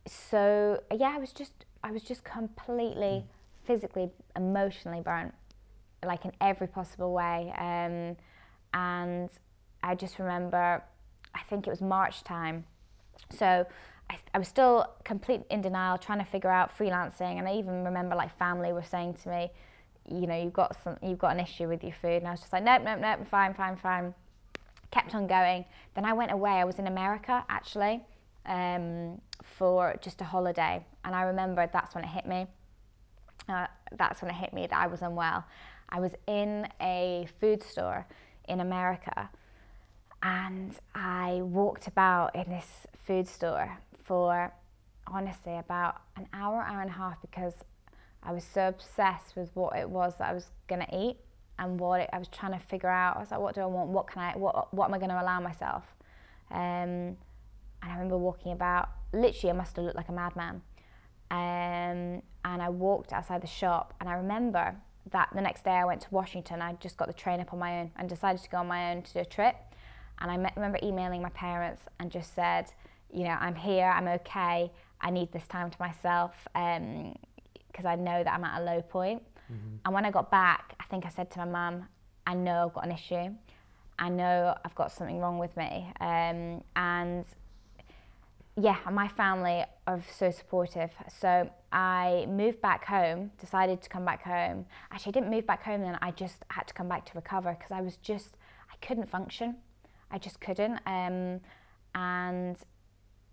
so 0.08 0.82
yeah, 0.96 1.14
I 1.14 1.20
was 1.20 1.34
just 1.34 1.66
I 1.84 1.92
was 1.92 2.04
just 2.04 2.24
completely 2.24 3.24
mm. 3.24 3.26
physically, 3.66 4.10
emotionally 4.36 5.02
burnt, 5.02 5.34
like 6.06 6.24
in 6.24 6.32
every 6.40 6.68
possible 6.68 7.14
way. 7.14 7.54
Um, 7.58 8.16
and 8.74 9.30
I 9.84 9.96
just 9.96 10.20
remember, 10.20 10.84
I 11.34 11.42
think 11.50 11.68
it 11.68 11.70
was 11.70 11.82
March 11.82 12.24
time. 12.24 12.66
So 13.32 13.66
I, 14.10 14.18
I, 14.34 14.40
was 14.40 14.48
still 14.48 14.94
complete 15.04 15.42
in 15.50 15.62
denial, 15.62 15.98
trying 15.98 16.20
to 16.20 16.26
figure 16.26 16.50
out 16.50 16.78
freelancing. 16.78 17.40
And 17.40 17.48
I 17.48 17.54
even 17.56 17.84
remember 17.84 18.16
like 18.16 18.38
family 18.38 18.72
were 18.72 18.84
saying 18.84 19.16
to 19.24 19.30
me, 19.30 19.52
you 20.08 20.28
know, 20.28 20.42
you've 20.42 20.54
got 20.54 20.76
some, 20.84 20.98
you've 21.02 21.20
got 21.20 21.34
an 21.34 21.40
issue 21.40 21.68
with 21.68 21.84
your 21.84 21.94
food. 21.94 22.18
And 22.18 22.28
I 22.28 22.32
was 22.32 22.40
just 22.40 22.54
like, 22.54 22.64
nope, 22.64 22.82
nope, 22.84 23.00
nope, 23.00 23.28
fine, 23.30 23.54
fine, 23.54 23.76
fine. 23.76 24.14
Kept 24.92 25.14
on 25.16 25.28
going. 25.28 25.66
Then 25.96 26.06
I 26.06 26.14
went 26.14 26.32
away. 26.32 26.52
I 26.52 26.64
was 26.64 26.80
in 26.80 26.88
America 26.88 27.44
actually 27.50 28.02
um, 28.46 29.20
for 29.44 29.96
just 30.02 30.22
a 30.22 30.24
holiday. 30.24 30.86
And 31.04 31.14
I 31.14 31.24
remember 31.24 31.70
that's 31.72 31.94
when 31.94 32.04
it 32.04 32.10
hit 32.10 32.26
me. 32.26 32.48
Uh, 33.50 33.68
that's 33.98 34.22
when 34.22 34.32
it 34.32 34.36
hit 34.36 34.54
me 34.54 34.68
that 34.68 34.78
I 34.78 34.88
was 34.88 35.02
unwell. 35.02 35.46
I 35.90 36.00
was 36.00 36.14
in 36.28 36.68
a 36.82 37.28
food 37.40 37.64
store 37.64 38.06
in 38.48 38.60
America 38.60 39.30
and 40.24 40.76
I 40.96 41.42
walked 41.44 41.88
about 41.88 42.36
in 42.36 42.50
this 42.50 42.88
food 43.06 43.28
store 43.28 43.78
for 44.04 44.52
honestly 45.06 45.58
about 45.58 46.02
an 46.16 46.28
hour, 46.34 46.62
hour 46.62 46.82
and 46.82 46.90
a 46.90 46.94
half 46.94 47.22
because 47.22 47.54
I 48.24 48.32
was 48.32 48.44
so 48.44 48.68
obsessed 48.68 49.36
with 49.36 49.50
what 49.56 49.78
it 49.78 49.90
was 49.90 50.16
that 50.20 50.30
I 50.30 50.34
was 50.34 50.52
going 50.68 50.82
to 50.86 50.98
eat 50.98 51.18
and 51.60 51.80
what 51.80 52.02
it, 52.02 52.10
I 52.12 52.20
was 52.20 52.28
trying 52.28 52.54
to 52.54 52.60
figure 52.60 52.90
out. 52.90 53.18
I 53.18 53.20
was 53.20 53.32
like, 53.32 53.40
what 53.40 53.56
do 53.56 53.62
I 53.62 53.66
want? 53.66 53.90
What 53.90 54.08
can 54.08 54.22
I, 54.22 54.38
what, 54.38 54.74
what 54.74 54.86
am 54.86 54.94
I 54.94 54.98
going 54.98 55.10
to 55.10 55.22
allow 55.22 55.40
myself? 55.40 55.84
Um, 56.52 57.18
and 57.82 57.92
I 57.92 57.94
remember 57.94 58.18
walking 58.18 58.52
about, 58.52 58.90
literally, 59.14 59.52
I 59.52 59.54
must 59.54 59.76
have 59.76 59.86
looked 59.86 59.96
like 59.96 60.10
a 60.10 60.14
madman. 60.14 60.62
Um, 61.30 62.22
and 62.46 62.62
I 62.62 62.70
walked 62.70 63.12
outside 63.14 63.42
the 63.42 63.48
shop, 63.48 63.94
and 64.00 64.10
I 64.10 64.14
remember 64.14 64.76
that 65.12 65.30
the 65.34 65.42
next 65.42 65.64
day 65.64 65.72
I 65.72 65.86
went 65.86 66.02
to 66.02 66.08
Washington. 66.12 66.62
I 66.62 66.74
just 66.74 66.98
got 66.98 67.08
the 67.08 67.14
train 67.14 67.40
up 67.40 67.54
on 67.54 67.60
my 67.60 67.82
own 67.82 67.92
and 67.98 68.10
decided 68.10 68.42
to 68.44 68.50
go 68.50 68.58
on 68.58 68.68
my 68.68 68.92
own 68.92 69.04
to 69.04 69.14
do 69.14 69.20
a 69.20 69.26
trip. 69.26 69.56
And 70.20 70.32
I 70.32 70.36
remember 70.36 70.80
emailing 70.82 71.22
my 71.22 71.30
parents 71.30 71.84
and 72.00 72.12
just 72.12 72.34
said, 72.34 72.72
you 73.14 73.24
know, 73.24 73.38
I'm 73.40 73.56
here, 73.56 73.86
I'm 73.86 74.08
okay, 74.08 74.72
I 75.00 75.12
need 75.12 75.32
this 75.32 75.48
time 75.48 75.70
to 75.70 75.78
myself 75.80 76.48
because 77.72 77.86
I 77.86 77.96
know 77.96 78.24
that 78.24 78.34
I'm 78.34 78.44
at 78.44 78.62
a 78.62 78.64
low 78.64 78.82
point. 78.82 79.24
Mm-hmm. 79.52 79.76
And 79.86 79.94
when 79.94 80.06
I 80.06 80.12
got 80.12 80.30
back, 80.32 80.76
I 80.80 80.84
think 80.86 81.06
I 81.06 81.10
said 81.10 81.32
to 81.32 81.40
my 81.40 81.46
mum, 81.46 81.88
I 82.26 82.34
know 82.34 82.66
I've 82.66 82.74
got 82.74 82.86
an 82.86 82.92
issue. 82.92 83.34
I 84.00 84.10
know 84.10 84.56
I've 84.64 84.76
got 84.76 84.92
something 84.92 85.20
wrong 85.20 85.40
with 85.40 85.56
me. 85.58 85.92
Um, 86.00 86.64
and 86.76 87.26
yeah, 88.60 88.78
my 88.92 89.08
family 89.08 89.64
are 89.86 90.02
so 90.12 90.32
supportive. 90.32 90.92
So 91.20 91.50
I 91.72 92.26
moved 92.30 92.62
back 92.62 92.86
home, 92.86 93.32
decided 93.40 93.82
to 93.84 93.90
come 93.90 94.04
back 94.04 94.24
home. 94.24 94.66
Actually, 94.92 95.12
I 95.12 95.14
didn't 95.14 95.30
move 95.30 95.46
back 95.46 95.64
home 95.64 95.82
then, 95.82 95.98
I 96.02 96.12
just 96.12 96.44
had 96.50 96.68
to 96.68 96.74
come 96.74 96.90
back 96.90 97.06
to 97.06 97.12
recover 97.16 97.56
because 97.58 97.72
I 97.72 97.82
was 97.82 97.98
just, 97.98 98.38
I 98.72 98.86
couldn't 98.86 99.10
function. 99.10 99.56
I 100.12 100.18
just 100.18 100.42
couldn't. 100.42 100.80
Um, 100.86 101.40
and 101.94 102.58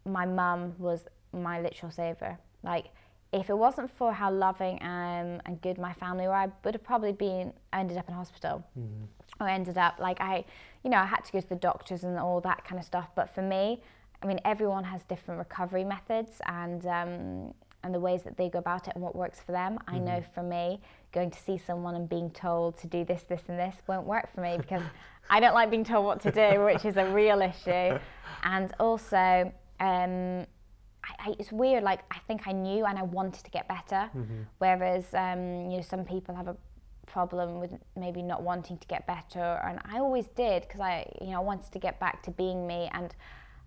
my 0.05 0.27
mum 0.27 0.75
was 0.79 1.07
my 1.33 1.61
literal 1.61 1.91
savior. 1.91 2.39
Like, 2.63 2.87
if 3.35 3.51
it 3.51 3.59
wasn't 3.59 3.91
for 3.91 4.13
how 4.13 4.31
loving 4.31 4.79
um, 4.81 5.41
and 5.45 5.61
good 5.61 5.77
my 5.77 5.93
family 5.93 6.27
were, 6.27 6.35
I 6.35 6.49
would 6.65 6.75
have 6.75 6.85
probably 6.85 7.13
been, 7.13 7.53
ended 7.73 7.99
up 7.99 8.09
in 8.09 8.15
hospital. 8.15 8.65
Mm-hmm. 8.79 9.05
Or 9.41 9.49
ended 9.49 9.77
up, 9.77 9.97
like, 9.99 10.21
I, 10.21 10.45
you 10.85 10.91
know, 10.91 10.99
I 10.99 11.07
had 11.07 11.25
to 11.25 11.33
go 11.33 11.41
to 11.41 11.49
the 11.49 11.57
doctors 11.57 12.05
and 12.05 12.17
all 12.17 12.41
that 12.43 12.65
kind 12.65 12.79
of 12.79 12.85
stuff. 12.87 13.09
But 13.17 13.35
for 13.35 13.43
me, 13.43 13.83
I 14.23 14.27
mean, 14.27 14.39
everyone 14.45 14.85
has 14.85 15.03
different 15.03 15.39
recovery 15.39 15.83
methods 15.83 16.41
and 16.47 16.87
um, 16.87 17.55
and 17.83 17.93
the 17.93 18.01
ways 18.01 18.23
that 18.23 18.37
they 18.37 18.49
go 18.49 18.61
about 18.61 18.89
it 18.89 18.95
and 18.95 19.03
what 19.03 19.15
works 19.15 19.41
for 19.41 19.53
them. 19.53 19.75
Mm-hmm. 19.75 19.95
I 19.95 19.99
know 19.99 20.21
mm-hmm. 20.21 20.33
for 20.33 20.43
me, 20.43 20.81
going 21.13 21.31
to 21.31 21.39
see 21.39 21.59
someone 21.59 21.95
and 21.97 22.09
being 22.09 22.31
told 22.31 22.79
to 22.79 22.87
do 22.87 23.05
this, 23.05 23.25
this, 23.25 23.43
and 23.49 23.59
this 23.59 23.75
won't 23.87 24.07
work 24.07 24.33
for 24.35 24.41
me 24.41 24.57
because 24.57 24.83
I 25.31 25.41
don't 25.41 25.55
like 25.55 25.71
being 25.71 25.85
told 25.85 26.07
what 26.07 26.21
to 26.23 26.31
do, 26.31 26.65
which 26.65 26.85
is 26.85 26.97
a 26.97 27.07
real 27.13 27.43
issue. 27.43 27.99
And 28.47 28.75
also, 28.79 29.51
um, 29.81 30.47
I, 31.05 31.31
I, 31.31 31.35
it's 31.39 31.53
weird. 31.53 31.83
Like 31.83 32.01
I 32.11 32.19
think 32.27 32.47
I 32.47 32.53
knew 32.53 32.85
and 32.87 32.99
I 32.99 33.03
wanted 33.03 33.45
to 33.45 33.51
get 33.51 33.69
better, 33.69 34.11
mm-hmm. 34.17 34.43
whereas 34.59 35.05
um, 35.15 35.71
you 35.71 35.77
know 35.77 35.83
some 35.83 36.05
people 36.05 36.35
have 36.35 36.49
a 36.49 36.57
problem 37.07 37.61
with 37.61 37.73
maybe 37.97 38.23
not 38.23 38.43
wanting 38.43 38.79
to 38.79 38.87
get 38.87 39.07
better, 39.07 39.61
and 39.65 39.79
I 39.85 39.99
always 39.99 40.27
did 40.29 40.63
because 40.63 40.81
I 40.81 41.07
you 41.21 41.31
know 41.33 41.41
wanted 41.43 41.71
to 41.73 41.79
get 41.79 42.01
back 42.01 42.23
to 42.25 42.31
being 42.31 42.67
me 42.67 42.89
and 42.93 43.15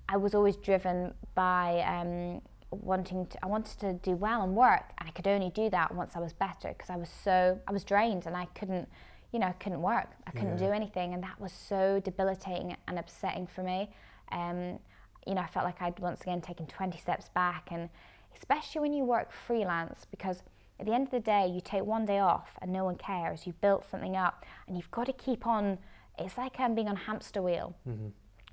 I 0.09 0.17
was 0.17 0.33
always 0.33 0.55
driven 0.55 1.13
by 1.35 1.81
um, 1.81 2.41
wanting 2.71 3.27
to, 3.27 3.43
I 3.43 3.47
wanted 3.47 3.79
to 3.79 3.93
do 3.93 4.11
well 4.11 4.43
and 4.43 4.55
work, 4.55 4.83
and 4.97 5.07
I 5.07 5.11
could 5.11 5.27
only 5.27 5.49
do 5.49 5.69
that 5.69 5.93
once 5.93 6.15
I 6.15 6.19
was 6.19 6.33
better 6.33 6.69
because 6.69 6.89
I 6.89 6.95
was 6.95 7.09
so, 7.09 7.59
I 7.67 7.71
was 7.71 7.83
drained 7.83 8.25
and 8.25 8.35
I 8.35 8.45
couldn't, 8.55 8.87
you 9.33 9.39
know, 9.39 9.47
I 9.47 9.53
couldn't 9.53 9.81
work, 9.81 10.11
I 10.25 10.31
couldn't 10.31 10.59
yeah. 10.59 10.67
do 10.67 10.71
anything, 10.71 11.13
and 11.13 11.21
that 11.23 11.39
was 11.39 11.51
so 11.51 11.99
debilitating 12.03 12.75
and 12.87 12.99
upsetting 12.99 13.47
for 13.47 13.63
me. 13.63 13.89
Um, 14.31 14.79
you 15.27 15.35
know, 15.35 15.41
I 15.41 15.47
felt 15.47 15.65
like 15.65 15.81
I'd 15.81 15.99
once 15.99 16.21
again 16.21 16.41
taken 16.41 16.65
20 16.65 16.97
steps 16.97 17.29
back, 17.29 17.69
and 17.71 17.89
especially 18.35 18.81
when 18.81 18.93
you 18.93 19.03
work 19.03 19.31
freelance, 19.31 20.05
because 20.09 20.43
at 20.79 20.85
the 20.85 20.93
end 20.93 21.07
of 21.07 21.11
the 21.11 21.19
day, 21.19 21.47
you 21.47 21.59
take 21.59 21.83
one 21.83 22.05
day 22.05 22.19
off 22.19 22.49
and 22.61 22.71
no 22.71 22.85
one 22.85 22.95
cares. 22.95 23.47
You've 23.47 23.59
built 23.61 23.89
something 23.89 24.15
up, 24.15 24.45
and 24.67 24.77
you've 24.77 24.91
got 24.91 25.05
to 25.07 25.13
keep 25.13 25.45
on. 25.45 25.77
It's 26.17 26.37
like 26.37 26.59
um, 26.59 26.75
being 26.75 26.87
on 26.87 26.95
hamster 26.95 27.41
wheel, 27.41 27.75
mm-hmm. 27.87 28.07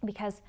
because 0.05 0.41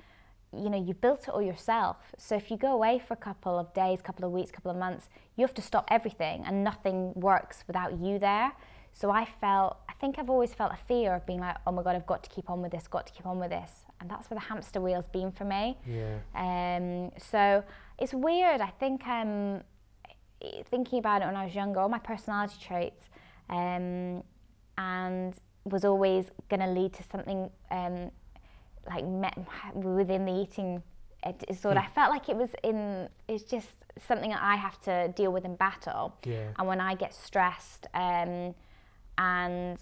you 0.52 0.70
know, 0.70 0.82
you've 0.82 1.00
built 1.00 1.24
it 1.24 1.30
all 1.30 1.42
yourself. 1.42 1.96
So 2.18 2.34
if 2.34 2.50
you 2.50 2.56
go 2.56 2.72
away 2.72 2.98
for 3.06 3.14
a 3.14 3.18
couple 3.18 3.58
of 3.58 3.72
days, 3.74 4.00
couple 4.00 4.24
of 4.24 4.32
weeks, 4.32 4.50
couple 4.50 4.70
of 4.70 4.76
months, 4.76 5.08
you 5.36 5.42
have 5.44 5.54
to 5.54 5.62
stop 5.62 5.86
everything 5.90 6.44
and 6.46 6.64
nothing 6.64 7.12
works 7.14 7.64
without 7.66 7.98
you 7.98 8.18
there. 8.18 8.52
So 8.92 9.10
I 9.10 9.26
felt, 9.40 9.76
I 9.88 9.92
think 9.94 10.18
I've 10.18 10.30
always 10.30 10.54
felt 10.54 10.72
a 10.72 10.78
fear 10.88 11.14
of 11.14 11.26
being 11.26 11.40
like, 11.40 11.56
oh 11.66 11.72
my 11.72 11.82
God, 11.82 11.96
I've 11.96 12.06
got 12.06 12.22
to 12.22 12.30
keep 12.30 12.48
on 12.48 12.62
with 12.62 12.72
this, 12.72 12.86
got 12.88 13.06
to 13.06 13.12
keep 13.12 13.26
on 13.26 13.38
with 13.38 13.50
this. 13.50 13.85
And 14.00 14.10
that's 14.10 14.30
where 14.30 14.38
the 14.38 14.46
hamster 14.46 14.80
wheel's 14.80 15.06
been 15.06 15.32
for 15.32 15.44
me. 15.44 15.78
Yeah. 15.86 16.18
Um, 16.34 17.10
so 17.18 17.64
it's 17.98 18.12
weird. 18.12 18.60
I 18.60 18.72
think 18.78 19.06
um, 19.06 19.62
thinking 20.70 20.98
about 20.98 21.22
it 21.22 21.26
when 21.26 21.36
I 21.36 21.44
was 21.44 21.54
younger, 21.54 21.80
all 21.80 21.88
my 21.88 21.98
personality 21.98 22.56
traits, 22.60 23.08
um, 23.48 24.22
and 24.78 25.34
was 25.64 25.84
always 25.84 26.30
going 26.48 26.60
to 26.60 26.68
lead 26.68 26.92
to 26.94 27.02
something 27.02 27.50
um, 27.70 28.10
like 28.88 29.04
met 29.04 29.36
within 29.74 30.24
the 30.24 30.32
eating 30.32 30.82
disorder. 31.48 31.80
Hmm. 31.80 31.86
I 31.86 31.90
felt 31.90 32.10
like 32.10 32.28
it 32.28 32.36
was 32.36 32.50
in. 32.62 33.08
It's 33.28 33.44
just 33.44 33.68
something 34.06 34.30
that 34.30 34.42
I 34.42 34.56
have 34.56 34.80
to 34.82 35.08
deal 35.08 35.32
with 35.32 35.44
in 35.44 35.56
battle. 35.56 36.14
Yeah. 36.24 36.48
And 36.58 36.68
when 36.68 36.80
I 36.80 36.94
get 36.94 37.14
stressed, 37.14 37.86
um, 37.94 38.54
and 39.18 39.78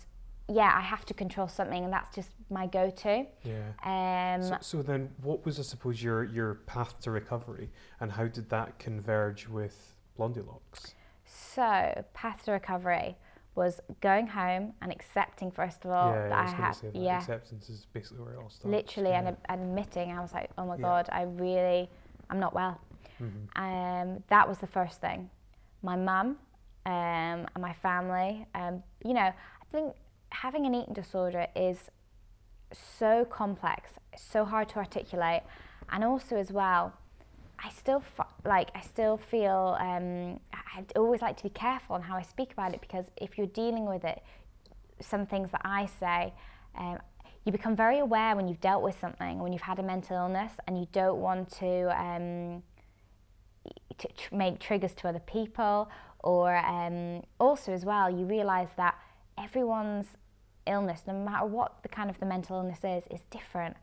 yeah, 0.48 0.72
I 0.76 0.82
have 0.82 1.06
to 1.06 1.14
control 1.14 1.48
something, 1.48 1.84
and 1.84 1.92
that's 1.92 2.14
just 2.14 2.30
my 2.50 2.66
go-to. 2.66 3.26
Yeah. 3.44 4.34
Um, 4.36 4.42
so, 4.42 4.56
so 4.60 4.82
then, 4.82 5.10
what 5.22 5.44
was 5.44 5.58
I 5.58 5.62
suppose 5.62 6.02
your 6.02 6.24
your 6.24 6.56
path 6.66 7.00
to 7.02 7.10
recovery, 7.10 7.70
and 8.00 8.12
how 8.12 8.26
did 8.26 8.50
that 8.50 8.78
converge 8.78 9.48
with 9.48 9.94
Blondylocks? 10.18 10.94
So, 11.24 12.04
path 12.12 12.44
to 12.44 12.52
recovery 12.52 13.16
was 13.54 13.80
going 14.00 14.26
home 14.26 14.72
and 14.82 14.90
accepting 14.90 15.50
first 15.50 15.84
of 15.84 15.90
all 15.92 16.10
yeah, 16.10 16.28
that 16.28 16.32
I, 16.32 16.42
I 16.42 16.50
had 16.50 16.76
yeah 16.92 17.18
acceptance 17.18 17.70
is 17.70 17.86
basically 17.92 18.24
where 18.24 18.34
it 18.34 18.38
all 18.38 18.50
starts. 18.50 18.66
Literally 18.66 19.10
yeah. 19.10 19.28
and 19.28 19.36
admitting 19.48 20.10
I 20.10 20.20
was 20.20 20.32
like, 20.32 20.50
oh 20.58 20.66
my 20.66 20.74
yeah. 20.74 20.82
god, 20.82 21.08
I 21.12 21.22
really 21.22 21.88
I'm 22.30 22.40
not 22.40 22.54
well. 22.54 22.80
Mm-hmm. 23.22 23.62
Um, 23.62 24.22
that 24.28 24.48
was 24.48 24.58
the 24.58 24.66
first 24.66 25.00
thing. 25.00 25.30
My 25.82 25.96
mum 25.96 26.36
um, 26.86 27.46
and 27.54 27.60
my 27.60 27.72
family, 27.74 28.46
um, 28.54 28.82
you 29.04 29.14
know, 29.14 29.20
I 29.20 29.64
think 29.70 29.94
having 30.34 30.66
an 30.66 30.74
eating 30.74 30.94
disorder 30.94 31.46
is 31.56 31.90
so 32.72 33.24
complex, 33.24 33.92
so 34.16 34.44
hard 34.44 34.68
to 34.70 34.76
articulate, 34.76 35.42
and 35.90 36.04
also 36.04 36.36
as 36.36 36.50
well 36.50 36.92
I 37.64 37.70
still 37.70 38.02
like 38.44 38.68
I 38.74 38.82
still 38.82 39.16
feel 39.16 39.76
um, 39.80 40.38
I'd 40.76 40.92
always 40.96 41.22
like 41.22 41.36
to 41.38 41.42
be 41.44 41.50
careful 41.50 41.94
on 41.96 42.02
how 42.02 42.16
I 42.16 42.22
speak 42.22 42.52
about 42.52 42.74
it 42.74 42.80
because 42.80 43.06
if 43.16 43.38
you're 43.38 43.46
dealing 43.46 43.86
with 43.86 44.04
it, 44.04 44.22
some 45.00 45.26
things 45.26 45.50
that 45.52 45.62
I 45.64 45.86
say, 45.86 46.34
um, 46.76 46.98
you 47.44 47.52
become 47.52 47.74
very 47.74 48.00
aware 48.00 48.36
when 48.36 48.48
you've 48.48 48.60
dealt 48.60 48.82
with 48.82 48.98
something, 49.00 49.38
when 49.38 49.52
you've 49.52 49.62
had 49.62 49.78
a 49.78 49.82
mental 49.82 50.16
illness, 50.16 50.52
and 50.66 50.78
you 50.78 50.86
don't 50.92 51.18
want 51.18 51.50
to, 51.58 52.00
um, 52.00 52.62
to 53.98 54.08
tr- 54.16 54.34
make 54.34 54.58
triggers 54.58 54.92
to 54.94 55.08
other 55.08 55.20
people, 55.20 55.90
or 56.20 56.56
um, 56.56 57.22
also 57.38 57.72
as 57.72 57.84
well, 57.84 58.10
you 58.10 58.24
realise 58.24 58.70
that 58.76 58.94
everyone's 59.38 60.06
illness, 60.66 61.02
no 61.06 61.14
matter 61.14 61.46
what 61.46 61.82
the 61.82 61.88
kind 61.88 62.10
of 62.10 62.18
the 62.20 62.26
mental 62.26 62.56
illness 62.56 62.84
is, 62.84 63.04
is 63.10 63.22
different 63.30 63.76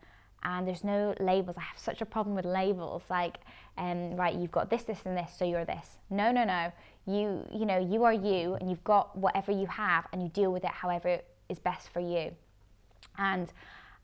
and 0.44 0.68
there's 0.68 0.84
no 0.84 1.14
labels. 1.20 1.56
I 1.58 1.62
have 1.62 1.78
such 1.78 2.02
a 2.02 2.06
problem 2.06 2.36
with 2.36 2.46
labels. 2.46 3.04
Like, 3.10 3.38
um, 3.78 4.16
right, 4.16 4.34
you've 4.34 4.52
got 4.52 4.70
this, 4.70 4.84
this, 4.84 5.00
and 5.06 5.16
this, 5.16 5.32
so 5.38 5.46
you're 5.46 5.66
this. 5.66 5.98
No, 6.10 6.32
no, 6.32 6.44
no. 6.44 6.72
You, 7.06 7.46
you 7.52 7.66
know, 7.66 7.78
you 7.78 8.04
are 8.04 8.14
you, 8.14 8.56
and 8.56 8.70
you've 8.70 8.84
got 8.84 9.16
whatever 9.18 9.52
you 9.52 9.68
have, 9.68 10.08
and 10.12 10.22
you 10.22 10.30
deal 10.30 10.52
with 10.52 10.64
it 10.64 10.72
however 10.72 11.20
is 11.50 11.60
best 11.60 11.90
for 11.90 12.00
you. 12.00 12.32
And 13.18 13.52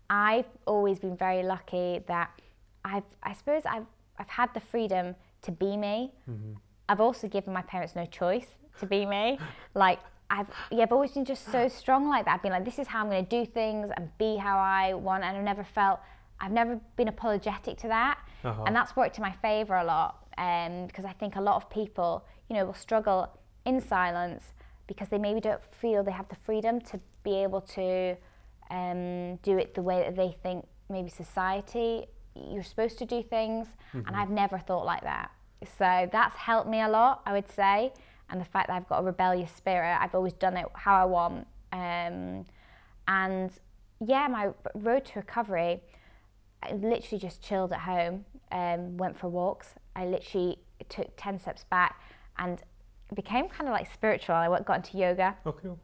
I've 0.09 0.45
always 0.65 0.99
been 0.99 1.17
very 1.17 1.43
lucky 1.43 2.03
that 2.07 2.29
I've, 2.85 3.03
I 3.23 3.33
suppose 3.33 3.63
I've, 3.65 3.85
I've 4.19 4.29
had 4.29 4.53
the 4.53 4.59
freedom 4.59 5.15
to 5.43 5.51
be 5.51 5.75
me. 5.75 6.11
Mm-hmm. 6.29 6.53
I've 6.89 7.01
also 7.01 7.27
given 7.27 7.51
my 7.51 7.63
parents 7.63 7.95
no 7.95 8.05
choice 8.05 8.47
to 8.79 8.85
be 8.85 9.05
me. 9.05 9.39
like 9.73 9.99
I've 10.29 10.47
yeah, 10.71 10.83
I've 10.83 10.91
always 10.91 11.11
been 11.11 11.25
just 11.25 11.51
so 11.51 11.67
strong 11.67 12.09
like 12.09 12.25
that. 12.25 12.35
I've 12.35 12.41
been 12.41 12.51
like, 12.51 12.65
this 12.65 12.79
is 12.79 12.87
how 12.87 13.01
I'm 13.01 13.09
going 13.09 13.25
to 13.25 13.29
do 13.29 13.49
things 13.49 13.89
and 13.95 14.09
be 14.17 14.35
how 14.35 14.57
I 14.59 14.93
want, 14.93 15.23
and 15.23 15.37
I've 15.37 15.43
never 15.43 15.63
felt, 15.63 15.99
I've 16.39 16.51
never 16.51 16.79
been 16.95 17.07
apologetic 17.07 17.77
to 17.79 17.87
that, 17.87 18.19
uh-huh. 18.43 18.63
and 18.65 18.75
that's 18.75 18.95
worked 18.95 19.17
in 19.17 19.21
my 19.21 19.33
favour 19.41 19.75
a 19.75 19.85
lot. 19.85 20.23
Because 20.31 21.05
um, 21.05 21.09
I 21.09 21.13
think 21.13 21.35
a 21.35 21.41
lot 21.41 21.55
of 21.55 21.69
people, 21.69 22.25
you 22.49 22.55
know, 22.55 22.65
will 22.65 22.73
struggle 22.73 23.27
in 23.65 23.81
silence 23.81 24.53
because 24.85 25.07
they 25.09 25.17
maybe 25.17 25.39
don't 25.39 25.63
feel 25.81 26.03
they 26.03 26.11
have 26.11 26.29
the 26.29 26.37
freedom 26.45 26.79
to 26.81 26.99
be 27.23 27.35
able 27.41 27.61
to 27.61 28.15
um, 28.69 29.37
do 29.37 29.57
it 29.57 29.73
the 29.73 29.81
way 29.81 30.03
that 30.03 30.15
they 30.15 30.35
think 30.43 30.65
maybe 30.89 31.09
society 31.09 32.07
you're 32.49 32.63
supposed 32.63 32.97
to 32.99 33.05
do 33.05 33.23
things, 33.23 33.67
mm-hmm. 33.93 34.07
and 34.07 34.15
I've 34.15 34.29
never 34.29 34.59
thought 34.59 34.85
like 34.85 35.03
that. 35.03 35.31
So 35.77 36.07
that's 36.11 36.35
helped 36.35 36.69
me 36.69 36.81
a 36.81 36.87
lot, 36.87 37.21
I 37.25 37.33
would 37.33 37.49
say. 37.49 37.93
And 38.29 38.41
the 38.41 38.45
fact 38.45 38.67
that 38.67 38.75
I've 38.75 38.87
got 38.89 38.99
a 38.99 39.03
rebellious 39.03 39.51
spirit, 39.51 39.97
I've 39.99 40.13
always 40.15 40.33
done 40.33 40.57
it 40.57 40.65
how 40.73 40.95
I 40.95 41.05
want. 41.05 41.47
Um, 41.71 42.45
and 43.07 43.51
yeah, 44.05 44.27
my 44.27 44.49
road 44.75 45.05
to 45.05 45.19
recovery, 45.19 45.81
I 46.61 46.73
literally 46.73 47.19
just 47.19 47.41
chilled 47.41 47.71
at 47.71 47.79
home, 47.79 48.25
um, 48.51 48.97
went 48.97 49.17
for 49.17 49.29
walks. 49.29 49.75
I 49.95 50.05
literally 50.05 50.59
took 50.89 51.09
10 51.17 51.39
steps 51.39 51.63
back 51.69 52.01
and 52.37 52.61
became 53.15 53.47
kind 53.47 53.67
of 53.67 53.73
like 53.73 53.91
spiritual. 53.91 54.35
I 54.35 54.47
got 54.61 54.77
into 54.77 54.97
yoga, 54.97 55.35
oh, 55.45 55.53
cool. 55.53 55.79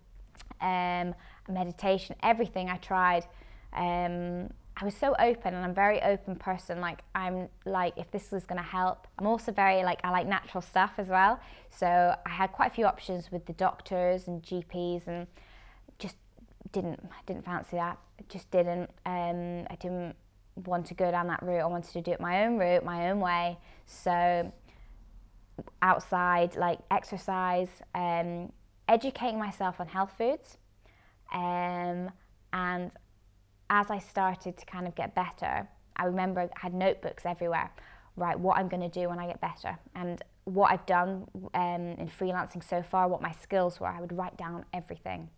um, 0.62 1.16
meditation, 1.50 2.16
everything 2.22 2.70
I 2.70 2.78
tried. 2.78 3.26
Um, 3.74 4.50
I 4.84 4.86
was 4.86 4.96
so 4.96 5.16
open 5.18 5.54
and 5.54 5.64
I'm 5.64 5.72
a 5.72 5.74
very 5.74 6.02
open 6.02 6.36
person. 6.36 6.82
Like 6.82 7.04
I'm 7.16 7.48
like 7.66 7.94
if 7.96 8.12
this 8.12 8.34
was 8.34 8.46
gonna 8.46 8.62
help. 8.62 9.08
I'm 9.18 9.26
also 9.26 9.54
very 9.54 9.82
like 9.82 10.02
I 10.04 10.10
like 10.10 10.28
natural 10.28 10.62
stuff 10.62 10.92
as 10.98 11.08
well. 11.08 11.40
So 11.70 11.88
I 11.88 12.30
had 12.30 12.52
quite 12.52 12.72
a 12.72 12.74
few 12.76 12.86
options 12.86 13.32
with 13.32 13.46
the 13.46 13.54
doctors 13.54 14.28
and 14.28 14.44
GPs 14.44 15.08
and 15.08 15.26
just 16.00 16.18
didn't 16.74 17.00
didn't 17.26 17.46
fancy 17.46 17.78
that. 17.78 17.98
Just 18.28 18.52
didn't. 18.52 18.90
Um, 19.06 19.66
I 19.70 19.76
didn't 19.80 20.18
want 20.66 20.86
to 20.88 20.96
go 20.96 21.10
down 21.10 21.28
that 21.28 21.42
route. 21.44 21.62
I 21.62 21.66
wanted 21.66 21.94
to 21.94 22.02
do 22.02 22.12
it 22.12 22.20
my 22.20 22.44
own 22.46 22.58
route, 22.58 22.84
my 22.84 23.10
own 23.10 23.22
way. 23.22 23.58
So 23.86 24.52
outside, 25.82 26.58
like 26.58 26.80
exercise, 26.92 27.70
um, 27.96 28.52
educating 28.90 29.40
myself 29.40 29.80
on 29.80 29.88
health 29.88 30.12
foods, 30.18 30.58
um, 31.34 32.12
and 32.52 32.92
as 33.74 33.90
I 33.90 33.98
started 33.98 34.56
to 34.58 34.66
kind 34.68 34.88
of 34.88 34.94
get 34.94 35.16
better, 35.16 35.68
I 35.96 36.06
remember 36.06 36.42
I 36.42 36.50
had 36.54 36.76
notebooks 36.76 37.26
everywhere. 37.26 37.72
Right, 38.16 38.40
what 38.40 38.60
I'm 38.60 38.68
going 38.68 38.84
to 38.84 39.00
do 39.02 39.10
when 39.10 39.18
I 39.18 39.26
get 39.26 39.42
better, 39.42 39.76
and 39.96 40.22
what 40.44 40.72
I've 40.72 40.86
done 40.86 41.26
um, 41.56 41.96
in 41.98 42.08
freelancing 42.08 42.64
so 42.64 42.84
far, 42.84 43.08
what 43.08 43.24
my 43.24 43.32
skills 43.32 43.80
were. 43.80 43.88
I 43.88 44.00
would 44.00 44.16
write 44.16 44.38
down 44.38 44.66
everything. 44.72 45.30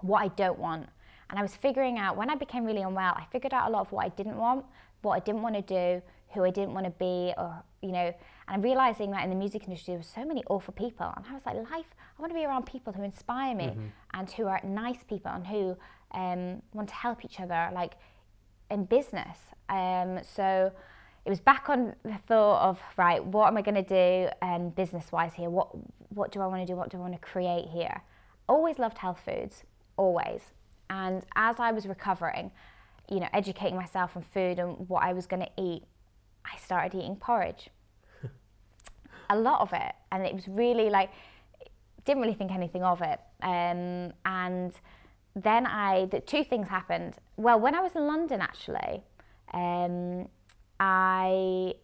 What 0.00 0.22
I 0.22 0.28
don't 0.28 0.58
want, 0.58 0.88
and 1.28 1.38
I 1.38 1.42
was 1.42 1.54
figuring 1.54 1.98
out 1.98 2.16
when 2.16 2.30
I 2.30 2.34
became 2.34 2.64
really 2.64 2.80
unwell. 2.80 3.12
I 3.14 3.26
figured 3.30 3.52
out 3.52 3.68
a 3.68 3.70
lot 3.70 3.82
of 3.82 3.92
what 3.92 4.06
I 4.06 4.08
didn't 4.08 4.38
want, 4.38 4.64
what 5.02 5.16
I 5.16 5.18
didn't 5.18 5.42
want 5.42 5.56
to 5.56 5.60
do, 5.60 6.02
who 6.32 6.44
I 6.44 6.50
didn't 6.50 6.72
want 6.72 6.86
to 6.86 6.92
be, 6.92 7.34
or 7.36 7.62
you 7.82 7.92
know. 7.92 8.06
And 8.06 8.54
I'm 8.56 8.62
realizing 8.62 9.10
that 9.10 9.24
in 9.24 9.28
the 9.28 9.36
music 9.36 9.64
industry, 9.64 9.92
there 9.92 9.98
were 9.98 10.14
so 10.20 10.24
many 10.24 10.42
awful 10.48 10.72
people, 10.72 11.12
and 11.14 11.26
I 11.28 11.34
was 11.34 11.44
like, 11.44 11.56
life. 11.70 11.94
I 12.18 12.22
want 12.22 12.32
to 12.32 12.38
be 12.38 12.46
around 12.46 12.64
people 12.64 12.94
who 12.94 13.02
inspire 13.02 13.54
me 13.54 13.66
mm-hmm. 13.66 13.86
and 14.14 14.30
who 14.30 14.46
are 14.46 14.60
nice 14.64 15.04
people 15.06 15.30
and 15.30 15.46
who 15.46 15.76
um, 16.12 16.62
want 16.72 16.88
to 16.88 16.94
help 16.94 17.24
each 17.24 17.40
other, 17.40 17.70
like 17.74 17.94
in 18.70 18.84
business. 18.84 19.38
Um, 19.68 20.20
so 20.22 20.72
it 21.24 21.30
was 21.30 21.40
back 21.40 21.68
on 21.68 21.94
the 22.04 22.18
thought 22.26 22.62
of 22.62 22.80
right, 22.96 23.24
what 23.24 23.48
am 23.48 23.56
I 23.56 23.62
going 23.62 23.82
to 23.82 23.82
do 23.82 24.30
um, 24.40 24.70
business 24.70 25.12
wise 25.12 25.34
here? 25.34 25.50
What 25.50 25.68
what 26.10 26.32
do 26.32 26.40
I 26.40 26.46
want 26.46 26.66
to 26.66 26.66
do? 26.66 26.76
What 26.76 26.90
do 26.90 26.96
I 26.96 27.00
want 27.00 27.12
to 27.12 27.20
create 27.20 27.66
here? 27.66 28.02
Always 28.48 28.78
loved 28.78 28.98
health 28.98 29.20
foods, 29.24 29.64
always. 29.96 30.40
And 30.88 31.22
as 31.36 31.56
I 31.58 31.70
was 31.70 31.86
recovering, 31.86 32.50
you 33.10 33.20
know, 33.20 33.28
educating 33.34 33.76
myself 33.76 34.16
on 34.16 34.22
food 34.22 34.58
and 34.58 34.88
what 34.88 35.02
I 35.02 35.12
was 35.12 35.26
going 35.26 35.42
to 35.42 35.50
eat, 35.62 35.82
I 36.46 36.56
started 36.56 36.96
eating 36.96 37.16
porridge. 37.16 37.68
a 39.30 39.38
lot 39.38 39.60
of 39.60 39.72
it, 39.74 39.92
and 40.10 40.26
it 40.26 40.34
was 40.34 40.48
really 40.48 40.88
like 40.88 41.10
didn't 42.06 42.22
really 42.22 42.34
think 42.34 42.52
anything 42.52 42.82
of 42.82 43.02
it. 43.02 43.20
Um, 43.42 44.14
and 44.24 44.72
then 45.42 45.66
I, 45.66 46.06
two 46.26 46.44
things 46.44 46.68
happened. 46.68 47.14
Well, 47.36 47.60
when 47.60 47.74
I 47.74 47.80
was 47.80 47.94
in 47.94 48.06
London, 48.06 48.40
actually, 48.40 49.02
um, 49.52 50.28
I 50.80 51.74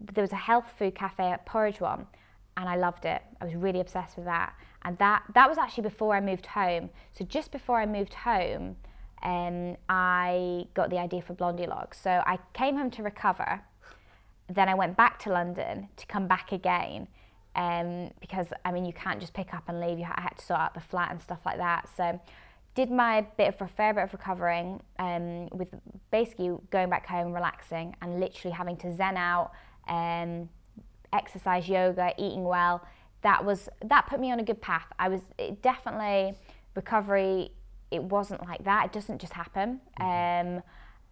there 0.00 0.22
was 0.22 0.32
a 0.32 0.36
health 0.36 0.66
food 0.78 0.94
cafe 0.94 1.24
at 1.24 1.46
Porridge 1.46 1.80
One, 1.80 2.06
and 2.56 2.68
I 2.68 2.76
loved 2.76 3.04
it. 3.04 3.22
I 3.40 3.44
was 3.44 3.54
really 3.54 3.80
obsessed 3.80 4.16
with 4.16 4.26
that. 4.26 4.54
And 4.82 4.96
that 4.98 5.22
that 5.34 5.48
was 5.48 5.58
actually 5.58 5.82
before 5.84 6.14
I 6.14 6.20
moved 6.20 6.46
home. 6.46 6.90
So 7.12 7.24
just 7.24 7.50
before 7.50 7.80
I 7.80 7.86
moved 7.86 8.14
home, 8.14 8.76
um, 9.22 9.76
I 9.88 10.66
got 10.74 10.90
the 10.90 10.98
idea 10.98 11.22
for 11.22 11.34
Blondylocks. 11.34 11.94
So 11.94 12.22
I 12.26 12.38
came 12.52 12.76
home 12.76 12.90
to 12.92 13.02
recover. 13.02 13.62
Then 14.48 14.68
I 14.68 14.74
went 14.74 14.96
back 14.96 15.18
to 15.20 15.30
London 15.30 15.88
to 15.96 16.06
come 16.06 16.28
back 16.28 16.52
again. 16.52 17.08
Um, 17.56 18.10
because 18.20 18.48
I 18.66 18.70
mean, 18.70 18.84
you 18.84 18.92
can't 18.92 19.18
just 19.18 19.32
pick 19.32 19.54
up 19.54 19.64
and 19.68 19.80
leave. 19.80 19.98
You 19.98 20.04
had 20.04 20.34
to 20.36 20.44
sort 20.44 20.60
out 20.60 20.74
the 20.74 20.80
flat 20.80 21.10
and 21.10 21.20
stuff 21.20 21.40
like 21.46 21.56
that. 21.56 21.88
So 21.96 22.20
did 22.76 22.90
my 22.90 23.22
bit 23.36 23.48
of 23.48 23.60
a 23.62 23.66
fair 23.66 23.94
bit 23.94 24.04
of 24.04 24.12
recovering 24.12 24.80
um, 24.98 25.48
with 25.48 25.68
basically 26.12 26.54
going 26.70 26.90
back 26.90 27.06
home, 27.06 27.32
relaxing, 27.32 27.96
and 28.02 28.20
literally 28.20 28.54
having 28.54 28.76
to 28.76 28.94
zen 28.94 29.16
out, 29.16 29.50
um, 29.88 30.48
exercise, 31.12 31.68
yoga, 31.68 32.12
eating 32.18 32.44
well. 32.44 32.86
That 33.22 33.44
was 33.44 33.68
that 33.86 34.06
put 34.06 34.20
me 34.20 34.30
on 34.30 34.38
a 34.38 34.44
good 34.44 34.60
path. 34.60 34.86
I 34.98 35.08
was 35.08 35.22
definitely 35.62 36.36
recovery. 36.76 37.50
It 37.90 38.02
wasn't 38.02 38.46
like 38.46 38.62
that. 38.64 38.86
It 38.86 38.92
doesn't 38.92 39.20
just 39.20 39.32
happen. 39.32 39.80
Mm-hmm. 39.98 40.56
Um, 40.58 40.62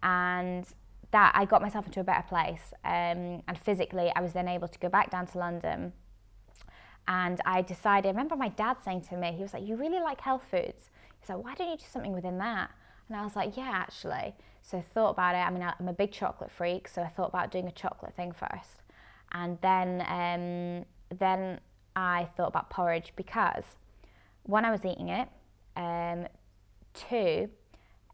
and 0.03 0.65
that 1.11 1.31
I 1.33 1.45
got 1.45 1.61
myself 1.61 1.87
into 1.87 1.99
a 1.99 2.03
better 2.03 2.25
place. 2.27 2.73
Um, 2.83 3.41
and 3.47 3.57
physically, 3.57 4.11
I 4.15 4.21
was 4.21 4.33
then 4.33 4.47
able 4.47 4.67
to 4.67 4.79
go 4.79 4.87
back 4.87 5.09
down 5.09 5.25
to 5.27 5.39
London. 5.39 5.93
And 7.07 7.41
I 7.45 7.63
decided. 7.63 8.09
I 8.09 8.11
remember 8.11 8.35
my 8.35 8.49
dad 8.49 8.77
saying 8.85 9.01
to 9.09 9.17
me, 9.17 9.31
he 9.31 9.41
was 9.41 9.53
like, 9.53 9.65
"You 9.65 9.75
really 9.75 9.99
like 9.99 10.21
health 10.21 10.43
foods." 10.51 10.91
So 11.25 11.37
why 11.37 11.55
don't 11.55 11.69
you 11.69 11.77
do 11.77 11.85
something 11.91 12.13
within 12.13 12.37
that? 12.39 12.71
And 13.07 13.17
I 13.17 13.23
was 13.23 13.35
like, 13.35 13.57
yeah, 13.57 13.71
actually. 13.71 14.35
So 14.61 14.77
I 14.77 14.81
thought 14.81 15.11
about 15.11 15.35
it. 15.35 15.39
I 15.39 15.49
mean, 15.51 15.63
I'm 15.63 15.87
a 15.87 15.93
big 15.93 16.11
chocolate 16.11 16.51
freak, 16.51 16.87
so 16.87 17.01
I 17.01 17.07
thought 17.07 17.29
about 17.29 17.51
doing 17.51 17.67
a 17.67 17.71
chocolate 17.71 18.15
thing 18.15 18.31
first. 18.31 18.81
And 19.31 19.57
then, 19.61 20.01
um, 20.07 21.17
then 21.17 21.59
I 21.95 22.27
thought 22.35 22.47
about 22.47 22.69
porridge 22.69 23.13
because 23.15 23.63
one, 24.43 24.65
I 24.65 24.71
was 24.71 24.85
eating 24.85 25.09
it. 25.09 25.27
Um, 25.75 26.27
two, 26.93 27.49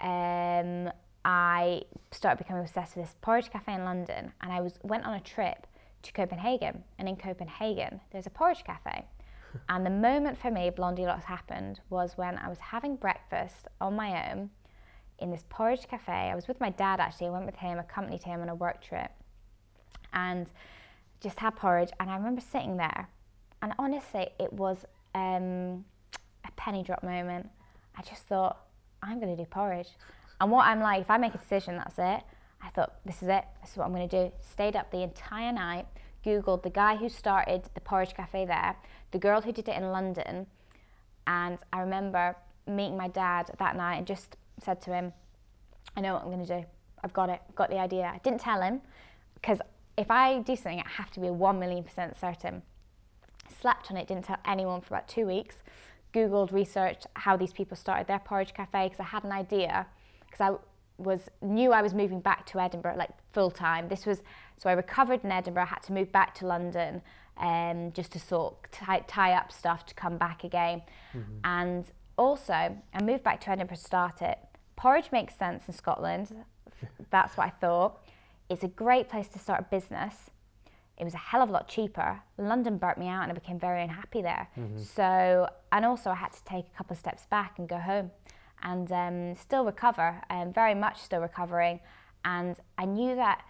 um, 0.02 0.92
I 1.24 1.84
started 2.12 2.38
becoming 2.38 2.64
obsessed 2.64 2.96
with 2.96 3.06
this 3.06 3.16
porridge 3.22 3.52
cafe 3.52 3.74
in 3.74 3.86
London, 3.86 4.32
and 4.42 4.52
I 4.52 4.62
was 4.62 4.80
went 4.82 5.06
on 5.06 5.14
a 5.14 5.20
trip 5.20 5.68
to 6.04 6.14
Copenhagen. 6.14 6.84
And 6.98 7.08
in 7.08 7.16
Copenhagen, 7.16 8.02
there's 8.12 8.26
a 8.26 8.32
porridge 8.32 8.64
cafe 8.64 9.06
and 9.70 9.86
the 9.86 9.92
moment 9.92 10.38
for 10.38 10.52
me, 10.52 10.70
Blondylocks 10.70 11.24
happened 11.24 11.80
was 11.90 12.18
when 12.18 12.38
I 12.38 12.50
was 12.50 12.60
having 12.60 12.96
breakfast 12.96 13.68
on 13.80 13.96
my 13.96 14.32
own 14.32 14.50
in 15.20 15.32
this 15.32 15.44
porridge 15.50 15.88
cafe. 15.88 16.12
I 16.12 16.36
was 16.36 16.48
with 16.48 16.60
my 16.60 16.70
dad 16.72 17.00
actually. 17.00 17.28
I 17.28 17.30
went 17.32 17.46
with 17.46 17.56
him, 17.56 17.80
accompanied 17.80 18.24
him 18.24 18.42
on 18.42 18.50
a 18.50 18.56
work 18.56 18.82
trip, 18.82 19.12
and 20.14 20.48
just 21.22 21.40
had 21.40 21.56
porridge. 21.56 21.90
And 22.00 22.10
I 22.10 22.16
remember 22.16 22.42
sitting 22.42 22.78
there, 22.78 23.08
and 23.62 23.74
honestly, 23.78 24.30
it 24.40 24.52
was 24.52 24.86
um, 25.14 25.86
a 26.46 26.52
penny 26.58 26.84
drop 26.84 27.04
moment. 27.04 27.50
I 27.96 28.02
just 28.02 28.24
thought, 28.24 28.58
I'm 29.04 29.20
going 29.20 29.36
to 29.36 29.42
do 29.42 29.48
porridge. 29.48 29.90
And 30.40 30.52
what 30.52 30.66
I'm 30.66 30.80
like, 30.80 31.02
if 31.02 31.12
I 31.12 31.18
make 31.18 31.36
a 31.36 31.38
decision, 31.38 31.78
that's 31.78 32.00
it. 32.00 32.24
I 32.64 32.70
thought, 32.70 32.96
this 33.06 33.22
is 33.22 33.28
it. 33.28 33.46
This 33.62 33.72
is 33.72 33.78
what 33.78 33.86
I'm 33.86 33.94
going 33.94 34.08
to 34.08 34.26
do. 34.26 34.32
Stayed 34.42 34.76
up 34.76 34.92
the 34.92 35.04
entire 35.04 35.52
night, 35.52 35.86
Googled 36.26 36.64
the 36.64 36.70
guy 36.70 36.96
who 36.96 37.10
started 37.10 37.64
the 37.74 37.82
porridge 37.82 38.14
cafe 38.14 38.46
there, 38.46 38.76
the 39.12 39.20
girl 39.20 39.42
who 39.42 39.52
did 39.52 39.68
it 39.68 39.76
in 39.76 39.92
London. 39.92 40.48
And 41.28 41.58
I 41.72 41.82
remember 41.82 42.36
meeting 42.68 42.98
my 42.98 43.08
dad 43.08 43.52
that 43.60 43.76
night 43.76 43.96
and 43.98 44.08
just 44.08 44.38
said 44.64 44.82
to 44.84 44.94
him, 44.94 45.14
I 45.96 46.02
know 46.02 46.14
what 46.14 46.24
I'm 46.24 46.32
going 46.32 46.46
to 46.46 46.62
do. 46.62 46.66
I've 47.04 47.14
got 47.14 47.30
it. 47.30 47.42
Got 47.56 47.70
the 47.70 47.80
idea. 47.80 48.12
I 48.14 48.20
didn't 48.20 48.42
tell 48.42 48.62
him 48.62 48.82
because 49.36 49.60
if 49.98 50.10
I 50.10 50.40
do 50.40 50.56
something, 50.56 50.80
I 50.80 50.90
have 50.90 51.12
to 51.12 51.20
be 51.20 51.30
1 51.30 51.60
million 51.60 51.84
percent 51.84 52.18
certain. 52.20 52.62
Slept 53.62 53.92
on 53.92 53.98
it, 53.98 54.08
didn't 54.08 54.26
tell 54.26 54.38
anyone 54.46 54.82
for 54.82 54.96
about 54.96 55.08
two 55.08 55.26
weeks. 55.26 55.58
Googled, 56.14 56.52
researched 56.52 57.08
how 57.16 57.36
these 57.38 57.54
people 57.54 57.76
started 57.76 58.08
their 58.08 58.20
porridge 58.20 58.54
cafe 58.54 58.86
because 58.86 59.00
I 59.00 59.04
had 59.04 59.24
an 59.24 59.32
idea. 59.32 59.88
Because 60.26 60.42
I 60.42 60.58
was 60.98 61.30
knew 61.42 61.72
I 61.72 61.82
was 61.82 61.94
moving 61.94 62.20
back 62.20 62.46
to 62.48 62.60
Edinburgh 62.60 62.96
like 62.98 63.10
full 63.34 63.52
time. 63.52 63.88
This 63.90 64.06
was 64.06 64.22
so 64.58 64.70
I 64.70 64.74
recovered 64.74 65.24
in 65.24 65.32
Edinburgh, 65.32 65.66
had 65.66 65.84
to 65.84 65.94
move 65.94 66.12
back 66.12 66.36
to 66.36 66.46
London 66.46 67.02
um, 67.42 67.92
just 67.92 68.12
to 68.14 68.20
sort 68.20 68.72
tie, 68.72 69.04
tie 69.08 69.34
up 69.34 69.52
stuff 69.52 69.86
to 69.88 69.96
come 69.96 70.18
back 70.18 70.44
again. 70.44 70.84
Mm-hmm. 71.14 71.38
And 71.44 71.86
also, 72.18 72.54
I 72.54 73.04
moved 73.04 73.24
back 73.24 73.42
to 73.42 73.50
Edinburgh 73.50 73.76
to 73.76 73.84
start 73.84 74.22
it. 74.22 74.38
Porridge 74.76 75.12
makes 75.12 75.36
sense 75.36 75.64
in 75.68 75.74
Scotland. 75.74 76.34
That's 77.10 77.36
what 77.36 77.48
I 77.48 77.50
thought. 77.50 78.00
It's 78.50 78.64
a 78.64 78.68
great 78.68 79.10
place 79.10 79.28
to 79.30 79.40
start 79.40 79.60
a 79.60 79.64
business. 79.64 80.16
It 80.98 81.04
was 81.04 81.16
a 81.16 81.18
hell 81.18 81.42
of 81.42 81.50
a 81.50 81.52
lot 81.52 81.68
cheaper. 81.68 82.22
London 82.38 82.78
burnt 82.78 83.00
me 83.00 83.08
out 83.08 83.24
and 83.24 83.32
I 83.32 83.34
became 83.34 83.58
very 83.58 83.82
unhappy 83.82 84.22
there. 84.22 84.50
Mm-hmm. 84.58 84.78
So, 84.78 85.48
and 85.72 85.84
also 85.84 86.12
I 86.12 86.16
had 86.16 86.34
to 86.34 86.44
take 86.44 86.66
a 86.72 86.78
couple 86.78 86.94
of 86.94 87.00
steps 87.00 87.26
back 87.26 87.58
and 87.58 87.68
go 87.68 87.78
home 87.78 88.12
and 88.62 88.92
um, 88.92 89.36
still 89.36 89.66
recover, 89.66 90.22
um, 90.30 90.54
very 90.54 90.76
much 90.76 91.02
still 91.02 91.22
recovering. 91.22 91.80
And 92.24 92.56
I 92.78 92.86
knew 92.86 93.16
that 93.16 93.44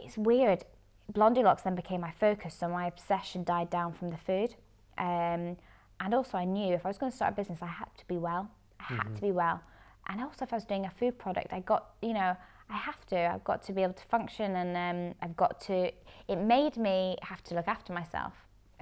it's 0.00 0.16
weird. 0.16 0.64
Blondylocks 1.12 1.62
then 1.62 1.74
became 1.74 2.00
my 2.00 2.12
focus, 2.12 2.54
so 2.54 2.68
my 2.68 2.86
obsession 2.86 3.44
died 3.44 3.70
down 3.70 3.92
from 3.92 4.10
the 4.10 4.16
food. 4.16 4.54
Um, 4.98 5.56
and 6.00 6.14
also, 6.14 6.36
I 6.36 6.44
knew 6.44 6.74
if 6.74 6.84
I 6.84 6.88
was 6.88 6.98
going 6.98 7.10
to 7.10 7.16
start 7.16 7.32
a 7.32 7.36
business, 7.36 7.60
I 7.62 7.66
had 7.66 7.88
to 7.98 8.06
be 8.06 8.16
well. 8.16 8.50
I 8.80 8.84
had 8.84 8.98
mm-hmm. 9.06 9.14
to 9.14 9.20
be 9.20 9.32
well. 9.32 9.60
And 10.08 10.20
also, 10.20 10.44
if 10.44 10.52
I 10.52 10.56
was 10.56 10.64
doing 10.64 10.84
a 10.84 10.90
food 10.90 11.18
product, 11.18 11.52
I 11.52 11.60
got, 11.60 11.90
you 12.02 12.12
know, 12.12 12.36
I 12.68 12.76
have 12.76 13.06
to. 13.06 13.16
I've 13.16 13.44
got 13.44 13.62
to 13.64 13.72
be 13.72 13.82
able 13.82 13.94
to 13.94 14.04
function, 14.04 14.56
and 14.56 14.76
um, 14.76 15.14
I've 15.22 15.36
got 15.36 15.60
to. 15.62 15.90
It 16.28 16.36
made 16.36 16.76
me 16.76 17.16
have 17.22 17.42
to 17.44 17.54
look 17.54 17.68
after 17.68 17.92
myself. 17.92 18.32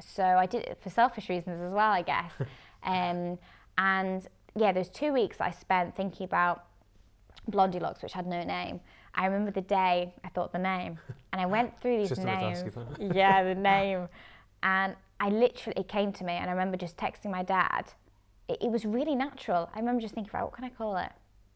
So 0.00 0.24
I 0.24 0.46
did 0.46 0.62
it 0.62 0.78
for 0.82 0.90
selfish 0.90 1.28
reasons 1.28 1.60
as 1.60 1.72
well, 1.72 1.90
I 1.90 2.02
guess. 2.02 2.32
um, 2.82 3.38
and 3.78 4.26
yeah, 4.56 4.72
those 4.72 4.88
two 4.88 5.12
weeks 5.12 5.40
I 5.40 5.50
spent 5.50 5.96
thinking 5.96 6.24
about 6.24 6.64
Blondylocks, 7.50 8.02
which 8.02 8.12
had 8.12 8.26
no 8.26 8.42
name. 8.42 8.80
I 9.14 9.26
remember 9.26 9.50
the 9.50 9.60
day 9.60 10.12
I 10.24 10.28
thought 10.28 10.52
the 10.52 10.58
name, 10.58 10.98
and 11.32 11.40
I 11.40 11.46
went 11.46 11.78
through 11.80 11.98
these 11.98 12.18
names. 12.18 12.64
yeah, 12.98 13.42
the 13.44 13.54
name, 13.74 14.08
and 14.62 14.94
I 15.20 15.28
literally 15.28 15.78
it 15.80 15.88
came 15.88 16.12
to 16.12 16.24
me, 16.24 16.32
and 16.34 16.48
I 16.50 16.52
remember 16.52 16.76
just 16.76 16.96
texting 16.96 17.30
my 17.30 17.42
dad. 17.42 17.92
It, 18.48 18.58
it 18.62 18.70
was 18.70 18.84
really 18.84 19.14
natural. 19.14 19.70
I 19.74 19.78
remember 19.78 20.02
just 20.02 20.14
thinking, 20.14 20.30
right, 20.34 20.42
what 20.42 20.52
can 20.52 20.64
I 20.64 20.70
call 20.70 20.96
it? 20.96 21.10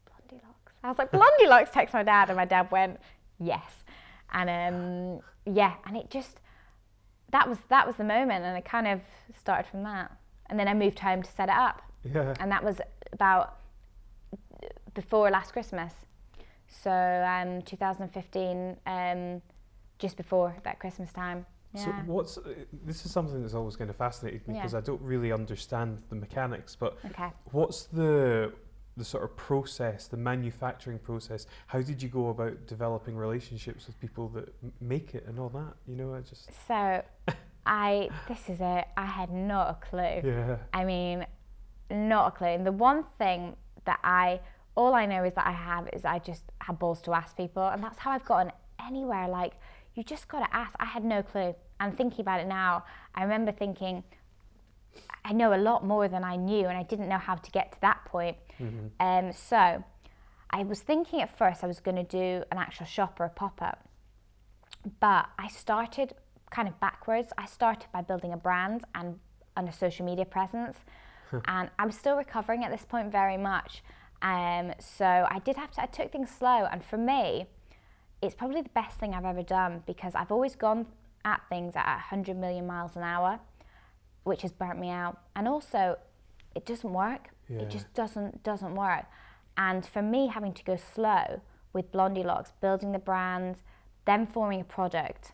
Blondylocks. 0.07 0.73
I 0.83 0.87
was 0.87 0.97
like, 0.97 1.11
Blondylocks. 1.11 1.71
Text 1.71 1.93
my 1.93 2.03
dad, 2.03 2.29
and 2.29 2.37
my 2.37 2.45
dad 2.45 2.71
went, 2.71 2.99
yes, 3.39 3.83
and 4.31 4.49
um, 4.49 5.53
yeah, 5.53 5.73
and 5.85 5.97
it 5.97 6.09
just 6.09 6.39
that 7.31 7.47
was 7.47 7.57
that 7.69 7.85
was 7.85 7.95
the 7.97 8.03
moment, 8.03 8.45
and 8.45 8.57
it 8.57 8.65
kind 8.65 8.87
of 8.87 9.01
started 9.37 9.69
from 9.69 9.83
that. 9.83 10.11
And 10.47 10.59
then 10.59 10.67
I 10.67 10.73
moved 10.73 10.99
home 10.99 11.21
to 11.21 11.31
set 11.31 11.49
it 11.49 11.55
up. 11.55 11.81
Yeah. 12.03 12.33
And 12.39 12.51
that 12.51 12.63
was 12.63 12.81
about 13.13 13.57
before 14.93 15.29
last 15.29 15.51
Christmas. 15.53 15.93
So 16.69 16.91
um, 16.91 17.61
2015, 17.63 18.77
um, 18.85 19.41
just 19.97 20.17
before 20.17 20.55
that 20.63 20.79
Christmas 20.79 21.11
time. 21.11 21.45
Yeah. 21.73 21.85
So 21.85 21.91
what's 22.05 22.37
uh, 22.37 22.53
this 22.85 23.05
is 23.05 23.11
something 23.11 23.41
that's 23.41 23.53
always 23.53 23.75
kind 23.75 23.89
of 23.89 23.95
fascinated 23.95 24.47
me 24.47 24.55
because 24.55 24.73
yeah. 24.73 24.79
I 24.79 24.81
don't 24.81 25.01
really 25.01 25.31
understand 25.31 26.01
the 26.09 26.15
mechanics. 26.15 26.75
But 26.75 26.97
okay. 27.05 27.29
what's 27.51 27.83
the 27.83 28.53
the 28.97 29.05
sort 29.05 29.23
of 29.23 29.35
process, 29.37 30.07
the 30.07 30.17
manufacturing 30.17 30.99
process? 30.99 31.45
How 31.67 31.81
did 31.81 32.01
you 32.01 32.09
go 32.09 32.29
about 32.29 32.65
developing 32.65 33.15
relationships 33.15 33.85
with 33.85 33.99
people 33.99 34.29
that 34.29 34.53
m- 34.63 34.73
make 34.81 35.13
it 35.13 35.25
and 35.27 35.39
all 35.39 35.49
that? 35.49 35.73
You 35.87 35.95
know, 35.95 36.15
I 36.15 36.21
just 36.21 36.49
so 36.67 37.03
I 37.65 38.09
this 38.27 38.49
is 38.49 38.61
it. 38.61 38.87
I 38.97 39.05
had 39.05 39.31
not 39.31 39.69
a 39.69 39.85
clue. 39.85 40.21
Yeah. 40.23 40.57
I 40.73 40.85
mean, 40.85 41.25
not 41.91 42.29
a 42.29 42.31
clue. 42.31 42.47
And 42.47 42.65
the 42.65 42.71
one 42.71 43.05
thing 43.19 43.55
that 43.85 43.99
I 44.03 44.39
all 44.79 44.95
I 44.95 45.05
know 45.05 45.25
is 45.25 45.33
that 45.33 45.45
I 45.45 45.51
have 45.51 45.89
is 45.91 46.05
I 46.05 46.19
just 46.19 46.43
had 46.61 46.79
balls 46.79 47.01
to 47.01 47.13
ask 47.13 47.35
people, 47.35 47.67
and 47.67 47.83
that's 47.83 47.99
how 47.99 48.11
I've 48.11 48.23
gotten 48.23 48.53
anywhere. 48.87 49.27
Like, 49.27 49.55
you 49.93 50.03
just 50.03 50.29
got 50.29 50.39
to 50.45 50.55
ask. 50.55 50.73
I 50.79 50.85
had 50.85 51.03
no 51.03 51.21
clue. 51.21 51.53
And 51.81 51.97
thinking 51.97 52.21
about 52.21 52.39
it 52.39 52.47
now, 52.47 52.85
I 53.13 53.23
remember 53.23 53.51
thinking, 53.51 54.05
I 55.25 55.33
know 55.33 55.53
a 55.53 55.61
lot 55.69 55.85
more 55.85 56.07
than 56.07 56.23
I 56.23 56.37
knew, 56.37 56.67
and 56.67 56.77
I 56.77 56.83
didn't 56.83 57.09
know 57.09 57.17
how 57.17 57.35
to 57.35 57.51
get 57.51 57.73
to 57.73 57.81
that 57.81 58.05
point. 58.05 58.37
Mm-hmm. 58.57 59.05
Um, 59.05 59.33
so, 59.33 59.83
I 60.49 60.63
was 60.63 60.79
thinking 60.79 61.19
at 61.21 61.37
first 61.37 61.61
I 61.61 61.67
was 61.67 61.81
going 61.81 61.97
to 61.97 62.03
do 62.03 62.45
an 62.49 62.57
actual 62.57 62.85
shop 62.85 63.19
or 63.19 63.25
a 63.25 63.29
pop 63.29 63.61
up, 63.61 63.85
but 65.01 65.25
I 65.37 65.49
started 65.49 66.13
kind 66.51 66.69
of 66.69 66.79
backwards. 66.79 67.33
I 67.37 67.47
started 67.47 67.87
by 67.91 68.01
building 68.01 68.31
a 68.31 68.37
brand 68.37 68.85
and, 68.95 69.19
and 69.57 69.67
a 69.67 69.73
social 69.73 70.05
media 70.05 70.25
presence, 70.25 70.77
and 71.49 71.69
I'm 71.77 71.91
still 71.91 72.15
recovering 72.15 72.63
at 72.63 72.71
this 72.71 72.85
point 72.85 73.11
very 73.11 73.37
much. 73.37 73.83
Um, 74.21 74.73
so 74.79 75.05
I 75.05 75.39
did 75.43 75.55
have 75.55 75.71
to, 75.71 75.81
I 75.81 75.85
took 75.85 76.11
things 76.11 76.29
slow. 76.29 76.67
And 76.71 76.83
for 76.83 76.97
me, 76.97 77.47
it's 78.21 78.35
probably 78.35 78.61
the 78.61 78.69
best 78.69 78.99
thing 78.99 79.13
I've 79.13 79.25
ever 79.25 79.43
done 79.43 79.83
because 79.85 80.13
I've 80.15 80.31
always 80.31 80.55
gone 80.55 80.87
at 81.25 81.41
things 81.49 81.75
at 81.75 81.85
100 81.85 82.37
million 82.37 82.67
miles 82.67 82.95
an 82.95 83.03
hour, 83.03 83.39
which 84.23 84.41
has 84.41 84.51
burnt 84.51 84.79
me 84.79 84.89
out. 84.89 85.19
And 85.35 85.47
also, 85.47 85.97
it 86.55 86.65
doesn't 86.65 86.91
work. 86.93 87.29
Yeah. 87.47 87.59
It 87.59 87.69
just 87.69 87.93
doesn't 87.93 88.43
doesn't 88.43 88.75
work. 88.75 89.05
And 89.57 89.85
for 89.85 90.01
me, 90.01 90.27
having 90.27 90.53
to 90.53 90.63
go 90.63 90.77
slow 90.77 91.41
with 91.73 91.91
Blondylocks, 91.91 92.51
building 92.61 92.91
the 92.91 92.99
brand, 92.99 93.57
then 94.05 94.25
forming 94.25 94.61
a 94.61 94.63
product, 94.63 95.33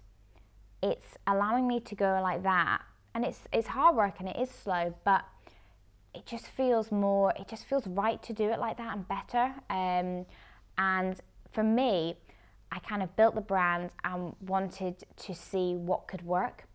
it's 0.82 1.18
allowing 1.28 1.68
me 1.68 1.80
to 1.80 1.96
go 1.96 2.20
like 2.22 2.44
that. 2.44 2.82
And 3.14 3.24
it's 3.24 3.42
it's 3.52 3.68
hard 3.68 3.96
work 3.96 4.16
and 4.20 4.28
it 4.28 4.38
is 4.38 4.50
slow, 4.50 4.94
but 5.04 5.26
it 6.16 6.26
just 6.26 6.48
feels 6.48 6.92
more, 6.92 7.34
it 7.40 7.48
just 7.48 7.66
feels 7.66 7.86
right 7.88 8.22
to 8.24 8.34
do 8.34 8.50
it 8.50 8.60
like 8.60 8.78
that 8.78 8.96
and 8.96 9.08
better. 9.08 9.54
Um, 9.70 10.26
and 10.78 11.20
for 11.52 11.64
me, 11.64 12.16
I 12.72 12.80
kind 12.80 13.04
of 13.04 13.16
built 13.16 13.36
the 13.36 13.42
brand 13.42 13.92
and 14.04 14.36
wanted 14.42 15.04
to 15.18 15.34
see 15.34 15.76
what 15.76 16.08
could 16.08 16.24
work 16.24 16.66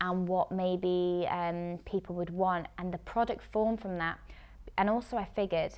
and 0.00 0.28
what 0.28 0.50
maybe 0.50 1.26
um, 1.30 1.78
people 1.84 2.14
would 2.16 2.30
want, 2.30 2.66
and 2.78 2.92
the 2.92 2.98
product 2.98 3.42
formed 3.52 3.80
from 3.80 3.98
that. 3.98 4.18
And 4.76 4.90
also, 4.90 5.16
I 5.16 5.24
figured 5.24 5.72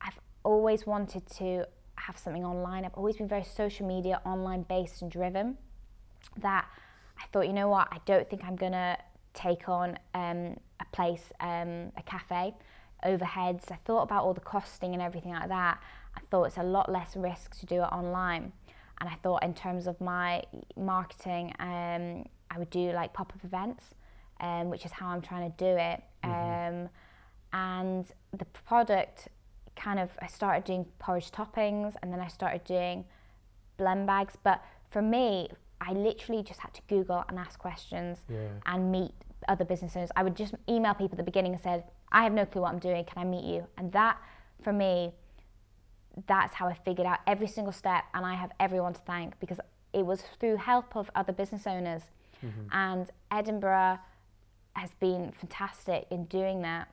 I've 0.00 0.18
always 0.42 0.86
wanted 0.86 1.26
to 1.36 1.66
have 1.96 2.18
something 2.18 2.44
online. 2.44 2.84
I've 2.84 2.94
always 2.94 3.16
been 3.16 3.28
very 3.28 3.44
social 3.44 3.86
media, 3.86 4.20
online 4.24 4.62
based, 4.62 5.02
and 5.02 5.10
driven. 5.10 5.56
That 6.38 6.66
I 7.18 7.26
thought, 7.32 7.46
you 7.46 7.52
know 7.52 7.68
what, 7.68 7.88
I 7.90 7.98
don't 8.06 8.28
think 8.28 8.44
I'm 8.44 8.56
gonna 8.56 8.98
take 9.34 9.68
on 9.68 9.98
um, 10.14 10.56
place, 10.92 11.32
um, 11.40 11.92
a 11.96 12.02
cafe, 12.04 12.54
overheads. 13.04 13.70
I 13.70 13.78
thought 13.84 14.02
about 14.02 14.24
all 14.24 14.34
the 14.34 14.40
costing 14.40 14.92
and 14.92 15.02
everything 15.02 15.32
like 15.32 15.48
that. 15.48 15.80
I 16.16 16.20
thought 16.30 16.44
it's 16.44 16.56
a 16.56 16.62
lot 16.62 16.90
less 16.90 17.16
risk 17.16 17.58
to 17.60 17.66
do 17.66 17.76
it 17.76 17.92
online. 17.92 18.52
And 19.00 19.08
I 19.08 19.14
thought, 19.22 19.44
in 19.44 19.54
terms 19.54 19.86
of 19.86 20.00
my 20.00 20.42
marketing, 20.76 21.54
um, 21.60 22.24
I 22.50 22.58
would 22.58 22.70
do 22.70 22.90
like 22.92 23.12
pop 23.12 23.32
up 23.34 23.44
events, 23.44 23.94
um, 24.40 24.70
which 24.70 24.84
is 24.84 24.90
how 24.90 25.08
I'm 25.08 25.22
trying 25.22 25.50
to 25.50 25.56
do 25.56 25.76
it. 25.78 26.02
Mm-hmm. 26.24 26.84
Um, 26.84 26.88
and 27.52 28.06
the 28.36 28.44
product 28.46 29.28
kind 29.76 30.00
of, 30.00 30.10
I 30.20 30.26
started 30.26 30.64
doing 30.64 30.84
porridge 30.98 31.30
toppings 31.30 31.94
and 32.02 32.12
then 32.12 32.20
I 32.20 32.28
started 32.28 32.64
doing 32.64 33.04
blend 33.76 34.06
bags. 34.06 34.34
But 34.42 34.62
for 34.90 35.00
me, 35.00 35.48
I 35.80 35.92
literally 35.92 36.42
just 36.42 36.60
had 36.60 36.74
to 36.74 36.82
Google 36.88 37.24
and 37.28 37.38
ask 37.38 37.58
questions 37.58 38.18
yeah. 38.28 38.48
and 38.66 38.90
meet 38.90 39.14
other 39.48 39.64
business 39.64 39.96
owners. 39.96 40.10
I 40.16 40.22
would 40.22 40.36
just 40.36 40.54
email 40.68 40.94
people 40.94 41.12
at 41.12 41.18
the 41.18 41.22
beginning 41.22 41.52
and 41.52 41.62
said, 41.62 41.84
I 42.10 42.22
have 42.22 42.32
no 42.32 42.46
clue 42.46 42.62
what 42.62 42.72
I'm 42.72 42.78
doing. 42.78 43.04
Can 43.04 43.18
I 43.18 43.24
meet 43.24 43.44
you? 43.44 43.66
And 43.76 43.92
that, 43.92 44.18
for 44.62 44.72
me, 44.72 45.12
that's 46.26 46.54
how 46.54 46.66
I 46.66 46.74
figured 46.74 47.06
out 47.06 47.20
every 47.26 47.46
single 47.46 47.72
step. 47.72 48.04
And 48.14 48.26
I 48.26 48.34
have 48.34 48.50
everyone 48.58 48.94
to 48.94 49.00
thank 49.00 49.38
because 49.40 49.60
it 49.92 50.04
was 50.04 50.22
through 50.40 50.56
help 50.56 50.96
of 50.96 51.10
other 51.14 51.32
business 51.32 51.66
owners. 51.66 52.02
Mm-hmm. 52.44 52.72
And 52.72 53.10
Edinburgh 53.30 53.98
has 54.74 54.90
been 55.00 55.32
fantastic 55.32 56.06
in 56.10 56.24
doing 56.24 56.62
that 56.62 56.88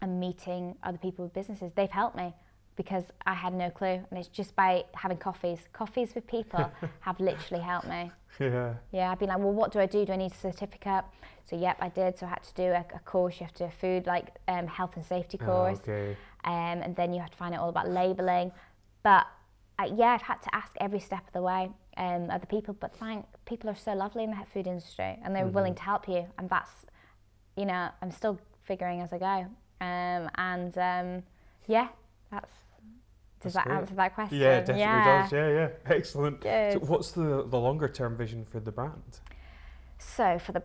and 0.00 0.18
meeting 0.20 0.76
other 0.82 0.98
people 0.98 1.24
with 1.24 1.34
businesses. 1.34 1.72
They've 1.74 1.90
helped 1.90 2.16
me 2.16 2.34
because 2.76 3.04
I 3.26 3.34
had 3.34 3.52
no 3.54 3.70
clue. 3.70 4.00
And 4.10 4.18
it's 4.18 4.28
just 4.28 4.54
by 4.56 4.84
having 4.94 5.18
coffees. 5.18 5.60
Coffees 5.72 6.14
with 6.14 6.26
people 6.26 6.70
have 7.00 7.20
literally 7.20 7.62
helped 7.62 7.88
me. 7.88 8.10
Yeah. 8.40 8.74
Yeah, 8.92 9.12
I'd 9.12 9.18
be 9.18 9.26
like, 9.26 9.38
well, 9.38 9.52
what 9.52 9.72
do 9.72 9.78
I 9.78 9.86
do? 9.86 10.04
Do 10.04 10.12
I 10.12 10.16
need 10.16 10.32
a 10.32 10.36
certificate? 10.36 11.04
So, 11.44 11.56
yep, 11.56 11.76
I 11.80 11.88
did. 11.88 12.18
So, 12.18 12.26
I 12.26 12.30
had 12.30 12.42
to 12.42 12.54
do 12.54 12.64
a, 12.64 12.84
a 12.94 12.98
course. 13.04 13.40
You 13.40 13.46
have 13.46 13.54
to 13.54 13.64
do 13.64 13.68
a 13.68 13.70
food, 13.70 14.06
like 14.06 14.28
um, 14.48 14.66
health 14.66 14.96
and 14.96 15.04
safety 15.04 15.38
oh, 15.42 15.44
course. 15.44 15.78
Oh, 15.86 15.92
okay. 15.92 16.16
Um, 16.44 16.82
and 16.82 16.96
then 16.96 17.12
you 17.12 17.20
have 17.20 17.30
to 17.30 17.36
find 17.36 17.54
out 17.54 17.60
all 17.60 17.68
about 17.68 17.88
labelling. 17.88 18.52
But 19.02 19.26
uh, 19.78 19.88
yeah, 19.94 20.12
I've 20.12 20.22
had 20.22 20.42
to 20.42 20.54
ask 20.54 20.72
every 20.80 21.00
step 21.00 21.26
of 21.26 21.32
the 21.32 21.42
way 21.42 21.70
um, 21.96 22.30
other 22.30 22.46
people. 22.46 22.74
But 22.74 22.94
thank 22.96 23.26
people 23.44 23.68
are 23.70 23.76
so 23.76 23.92
lovely 23.92 24.24
in 24.24 24.30
the 24.30 24.36
food 24.52 24.66
industry 24.66 25.18
and 25.22 25.34
they're 25.34 25.44
mm-hmm. 25.44 25.54
willing 25.54 25.74
to 25.74 25.82
help 25.82 26.08
you. 26.08 26.26
And 26.38 26.48
that's, 26.48 26.70
you 27.56 27.66
know, 27.66 27.88
I'm 28.00 28.10
still 28.10 28.38
figuring 28.64 29.00
as 29.00 29.12
I 29.12 29.18
go. 29.18 29.46
Um, 29.80 30.30
and 30.36 30.78
um, 30.78 31.22
yeah, 31.66 31.88
that's 32.32 32.50
does 33.42 33.54
That's 33.54 33.64
that 33.64 33.70
great. 33.70 33.76
answer 33.80 33.94
that 33.96 34.14
question? 34.14 34.38
Yeah, 34.38 34.58
definitely 34.60 34.80
yeah. 34.82 35.22
does. 35.22 35.32
Yeah, 35.32 35.48
yeah. 35.48 35.68
Excellent. 35.96 36.40
Good. 36.40 36.72
So 36.74 36.78
what's 36.80 37.10
the, 37.10 37.44
the 37.48 37.58
longer 37.58 37.88
term 37.88 38.16
vision 38.16 38.44
for 38.44 38.60
the 38.60 38.70
brand? 38.70 39.18
So 39.98 40.38
for 40.38 40.52
the 40.52 40.60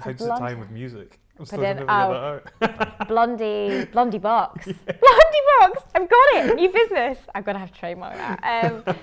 How's 0.00 0.18
the 0.18 0.24
Blond- 0.26 0.40
time 0.40 0.60
with 0.60 0.70
music? 0.70 1.18
I'm 1.38 1.46
still 1.46 1.62
in- 1.62 1.78
trying 1.78 2.42
to 2.42 2.42
figure 2.42 2.46
that 2.60 2.98
out. 3.00 3.08
Blondie, 3.08 3.86
Blondie 3.86 4.18
Box. 4.18 4.64
Blondie 4.84 5.44
Box. 5.58 5.82
I've 5.94 6.08
got 6.10 6.26
it. 6.34 6.54
New 6.56 6.70
business. 6.70 7.16
I'm 7.34 7.42
gonna 7.42 7.58
have 7.58 7.72
to 7.72 7.78
trademark 7.78 8.16
that. 8.16 8.64
Um, 8.86 8.96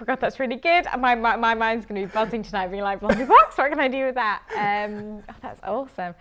oh 0.00 0.04
God, 0.04 0.20
that's 0.20 0.38
really 0.40 0.56
good. 0.56 0.86
My, 0.98 1.14
my, 1.14 1.36
my 1.36 1.54
mind's 1.54 1.86
gonna 1.86 2.00
be 2.00 2.06
buzzing 2.06 2.42
tonight, 2.42 2.68
being 2.68 2.82
like 2.82 3.00
Blondie 3.00 3.24
Box. 3.24 3.56
What 3.58 3.70
can 3.70 3.80
I 3.80 3.88
do 3.88 4.06
with 4.06 4.14
that? 4.16 4.42
Um, 4.56 5.22
oh, 5.28 5.34
that's 5.40 5.60
awesome. 5.64 6.14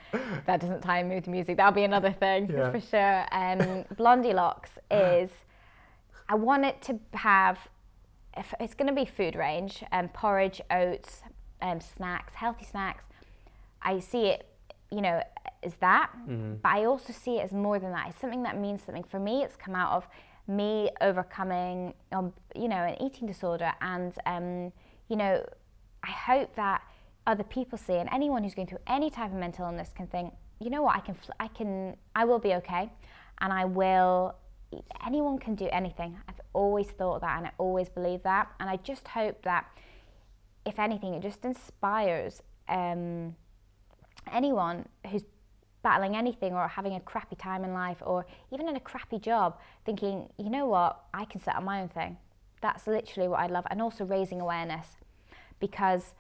That 0.46 0.60
doesn't 0.62 0.82
tie 0.82 1.00
in 1.00 1.10
with 1.10 1.26
the 1.26 1.32
music. 1.32 1.58
That'll 1.58 1.72
be 1.74 1.84
another 1.84 2.12
thing 2.12 2.50
Yeah. 2.52 2.72
for 2.72 2.80
sure. 2.80 3.22
Um, 3.32 3.86
Blondylocks 3.96 4.70
is. 4.92 5.30
I 6.30 6.36
want 6.36 6.66
it 6.66 6.82
to 6.84 7.00
have. 7.14 7.58
If 8.38 8.54
it's 8.62 8.74
going 8.74 8.88
to 8.88 8.94
be 8.94 9.04
food 9.06 9.36
range, 9.36 9.84
um, 9.92 10.08
porridge, 10.08 10.62
oats, 10.72 11.22
um, 11.62 11.82
snacks, 11.82 12.34
healthy 12.36 12.64
snacks. 12.64 13.04
I 13.82 14.00
see 14.00 14.28
it, 14.28 14.48
you 14.90 15.02
know, 15.02 15.22
as 15.64 15.74
that, 15.82 16.12
but 16.62 16.70
I 16.70 16.86
also 16.86 17.12
see 17.12 17.40
it 17.40 17.44
as 17.44 17.52
more 17.52 17.78
than 17.78 17.92
that. 17.92 18.08
It's 18.10 18.20
something 18.22 18.44
that 18.44 18.58
means 18.58 18.84
something. 18.84 19.04
For 19.04 19.20
me, 19.20 19.44
it's 19.44 19.58
come 19.58 19.76
out 19.76 19.92
of 19.98 20.08
me 20.56 20.90
overcoming, 21.02 21.94
um, 22.12 22.34
you 22.56 22.68
know, 22.68 22.76
an 22.76 23.02
eating 23.02 23.28
disorder, 23.28 23.72
and 23.82 24.14
um, 24.26 24.72
you 25.08 25.16
know, 25.16 25.44
I 26.04 26.12
hope 26.12 26.56
that 26.56 26.82
other 27.28 27.44
people 27.44 27.78
see, 27.78 27.94
and 27.94 28.10
anyone 28.12 28.44
who's 28.44 28.56
going 28.56 28.68
through 28.68 28.80
any 28.88 29.10
type 29.10 29.32
of 29.32 29.38
mental 29.38 29.66
illness 29.66 29.92
can 29.96 30.08
think, 30.08 30.34
you 30.60 30.70
know 30.70 30.82
what, 30.82 30.96
I 30.96 31.00
can, 31.00 31.16
I 31.40 31.48
can, 31.48 31.96
I 32.16 32.26
will 32.26 32.40
be 32.40 32.54
okay, 32.56 32.92
and 33.40 33.54
I 33.54 33.66
will. 33.66 34.36
Anyone 35.06 35.38
can 35.38 35.56
do 35.56 35.68
anything. 35.72 36.18
I've 36.30 36.40
always 36.54 36.88
thought 36.88 37.20
that, 37.22 37.38
and 37.38 37.48
I 37.48 37.52
always 37.58 37.90
believe 37.90 38.24
that, 38.24 38.48
and 38.60 38.70
I 38.70 38.78
just 38.78 39.08
hope 39.08 39.42
that 39.44 39.66
if 40.66 40.80
anything, 40.80 41.14
it 41.14 41.22
just 41.22 41.44
inspires 41.44 42.42
um, 42.70 43.36
anyone 44.32 44.88
who's 45.10 45.24
battling 45.84 46.16
anything 46.16 46.54
or 46.54 46.68
having 46.68 46.96
a 46.96 47.00
crappy 47.00 47.36
time 47.36 47.64
in 47.64 47.74
life 47.74 47.98
or 48.06 48.26
even 48.52 48.68
in 48.70 48.76
a 48.76 48.80
crappy 48.80 49.20
job, 49.20 49.58
thinking, 49.86 50.30
you 50.38 50.50
know 50.50 50.68
what, 50.68 51.02
I 51.14 51.26
can 51.26 51.42
set 51.42 51.56
up 51.56 51.64
my 51.64 51.82
own 51.82 51.90
thing. 51.90 52.18
That's 52.62 52.88
literally 52.88 53.28
what 53.28 53.40
I 53.40 53.48
love. 53.48 53.66
And 53.72 53.82
also 53.82 54.06
raising 54.06 54.42
awareness 54.42 54.98
because, 55.60 56.14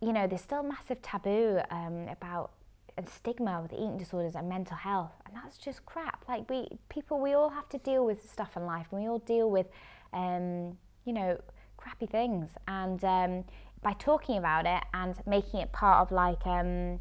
you 0.00 0.12
know, 0.12 0.26
there's 0.26 0.42
still 0.42 0.62
massive 0.62 1.02
taboo 1.02 1.60
um, 1.70 2.08
about 2.08 2.52
and 2.96 3.08
stigma 3.08 3.60
with 3.60 3.72
eating 3.72 3.98
disorders 3.98 4.34
and 4.36 4.48
mental 4.48 4.76
health 4.76 5.12
and 5.26 5.34
that's 5.34 5.58
just 5.58 5.84
crap 5.84 6.24
like 6.28 6.48
we 6.48 6.68
people 6.88 7.20
we 7.20 7.32
all 7.32 7.50
have 7.50 7.68
to 7.68 7.78
deal 7.78 8.04
with 8.06 8.30
stuff 8.30 8.56
in 8.56 8.64
life 8.66 8.86
and 8.92 9.00
we 9.00 9.08
all 9.08 9.18
deal 9.18 9.50
with 9.50 9.66
um, 10.12 10.76
you 11.04 11.12
know 11.12 11.36
crappy 11.76 12.06
things 12.06 12.50
and 12.68 13.04
um, 13.04 13.44
by 13.82 13.92
talking 13.94 14.38
about 14.38 14.64
it 14.64 14.82
and 14.94 15.14
making 15.26 15.60
it 15.60 15.72
part 15.72 16.00
of 16.00 16.12
like 16.12 16.46
um, 16.46 17.00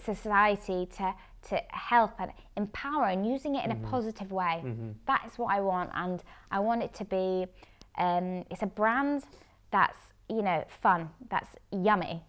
society 0.00 0.86
to 0.96 1.14
to 1.48 1.60
help 1.68 2.12
and 2.18 2.32
empower 2.56 3.04
and 3.06 3.26
using 3.26 3.54
it 3.54 3.64
in 3.64 3.70
a 3.70 3.76
positive 3.90 4.32
way. 4.32 4.62
That 5.06 5.22
is 5.26 5.38
what 5.38 5.54
I 5.54 5.60
want, 5.60 5.90
and 5.94 6.22
I 6.50 6.58
want 6.60 6.82
it 6.82 6.94
to 6.94 7.04
be. 7.04 7.46
Um, 7.98 8.44
it's 8.50 8.62
a 8.62 8.66
brand 8.66 9.24
that's 9.70 9.98
you 10.28 10.42
know 10.42 10.64
fun, 10.82 11.10
that's 11.30 11.50
yummy, 11.70 12.22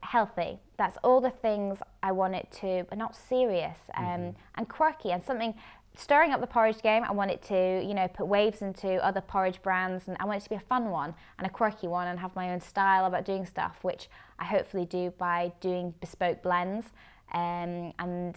healthy. 0.00 0.58
That's 0.76 0.96
all 1.04 1.20
the 1.20 1.30
things 1.30 1.78
I 2.02 2.12
want 2.12 2.34
it 2.34 2.48
to, 2.60 2.84
but 2.88 2.98
not 2.98 3.14
serious 3.14 3.78
um, 3.96 4.34
and 4.56 4.68
quirky 4.68 5.12
and 5.12 5.22
something. 5.22 5.54
Stirring 5.96 6.32
up 6.32 6.40
the 6.40 6.46
porridge 6.46 6.82
game, 6.82 7.04
I 7.04 7.12
want 7.12 7.30
it 7.30 7.40
to, 7.42 7.84
you 7.86 7.94
know, 7.94 8.08
put 8.08 8.26
waves 8.26 8.62
into 8.62 8.96
other 9.04 9.20
porridge 9.20 9.62
brands, 9.62 10.08
and 10.08 10.16
I 10.18 10.24
want 10.24 10.38
it 10.38 10.42
to 10.44 10.50
be 10.50 10.56
a 10.56 10.60
fun 10.60 10.90
one 10.90 11.14
and 11.38 11.46
a 11.46 11.50
quirky 11.50 11.86
one, 11.86 12.08
and 12.08 12.18
have 12.18 12.34
my 12.34 12.50
own 12.50 12.60
style 12.60 13.04
about 13.06 13.24
doing 13.24 13.46
stuff, 13.46 13.78
which 13.82 14.08
I 14.38 14.44
hopefully 14.44 14.86
do 14.86 15.12
by 15.18 15.52
doing 15.60 15.94
bespoke 16.00 16.42
blends 16.42 16.86
um, 17.32 17.92
and, 18.00 18.34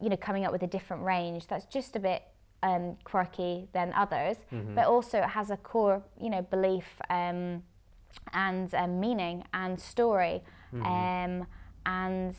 you 0.00 0.10
know, 0.10 0.16
coming 0.18 0.44
up 0.44 0.52
with 0.52 0.62
a 0.62 0.66
different 0.66 1.02
range 1.02 1.46
that's 1.46 1.64
just 1.64 1.96
a 1.96 1.98
bit 1.98 2.24
um, 2.62 2.96
quirky 3.04 3.68
than 3.72 3.92
others, 3.94 4.36
but 4.74 4.84
also 4.86 5.18
it 5.18 5.30
has 5.30 5.50
a 5.50 5.56
core, 5.56 6.02
you 6.20 6.28
know, 6.28 6.42
belief 6.42 6.84
um, 7.08 7.62
and 8.34 8.74
um, 8.74 9.00
meaning 9.00 9.44
and 9.54 9.80
story, 9.80 10.42
um, 10.84 11.46
and 11.86 12.34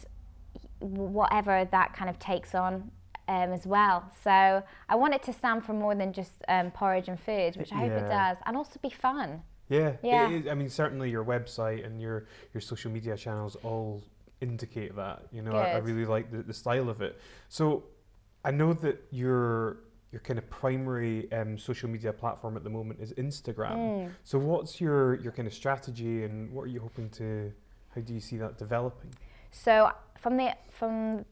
whatever 0.80 1.66
that 1.72 1.94
kind 1.94 2.10
of 2.10 2.20
takes 2.20 2.54
on 2.54 2.92
um, 3.30 3.54
as 3.54 3.66
well. 3.68 4.12
So 4.24 4.64
I 4.90 4.96
want 4.96 5.14
it 5.14 5.24
to 5.24 5.34
stand 5.34 5.64
for 5.64 5.74
more 5.74 5.96
than 5.96 6.12
just 6.12 6.32
um, 6.48 6.72
porridge 6.72 7.08
and 7.08 7.20
food, 7.20 7.56
which 7.56 7.72
I 7.72 7.76
hope 7.76 7.92
it 7.92 8.10
does, 8.10 8.38
and 8.46 8.58
also 8.58 8.80
be 8.82 8.90
fun. 8.90 9.42
Yeah, 9.70 9.94
Yeah. 10.04 10.30
Is, 10.30 10.48
I 10.48 10.56
mean, 10.56 10.70
certainly 10.70 11.12
your 11.12 11.24
website 11.24 11.86
and 11.86 12.02
your 12.02 12.26
your 12.54 12.62
social 12.62 12.92
media 12.92 13.16
channels 13.16 13.56
all 13.64 14.04
indicate 14.42 14.96
that. 14.96 15.28
You 15.32 15.44
know, 15.44 15.52
I, 15.52 15.74
I 15.74 15.78
really 15.78 16.06
like 16.06 16.32
the, 16.32 16.42
the 16.42 16.54
style 16.54 16.90
of 16.90 17.02
it. 17.02 17.20
So, 17.50 17.84
I 18.44 18.52
know 18.52 18.74
that 18.74 18.98
your 19.12 19.78
your 20.12 20.22
kind 20.22 20.40
of 20.40 20.50
primary 20.50 21.32
um, 21.32 21.56
social 21.56 21.88
media 21.88 22.12
platform 22.12 22.58
at 22.58 22.64
the 22.64 22.70
moment 22.72 23.00
is 23.00 23.14
Instagram. 23.14 23.78
Mm. 23.78 24.12
So, 24.24 24.40
what's 24.40 24.82
your 24.82 25.16
your 25.22 25.32
kind 25.32 25.48
of 25.48 25.54
strategy, 25.54 26.24
and 26.24 26.52
what 26.52 26.64
are 26.64 26.74
you 26.76 26.80
hoping 26.80 27.10
to? 27.12 27.54
How 27.94 28.02
do 28.02 28.14
you 28.14 28.20
see 28.20 28.38
that 28.38 28.58
developing? 28.58 29.14
So 29.52 29.92
from 30.20 30.38
the 30.38 30.56
from 30.70 31.26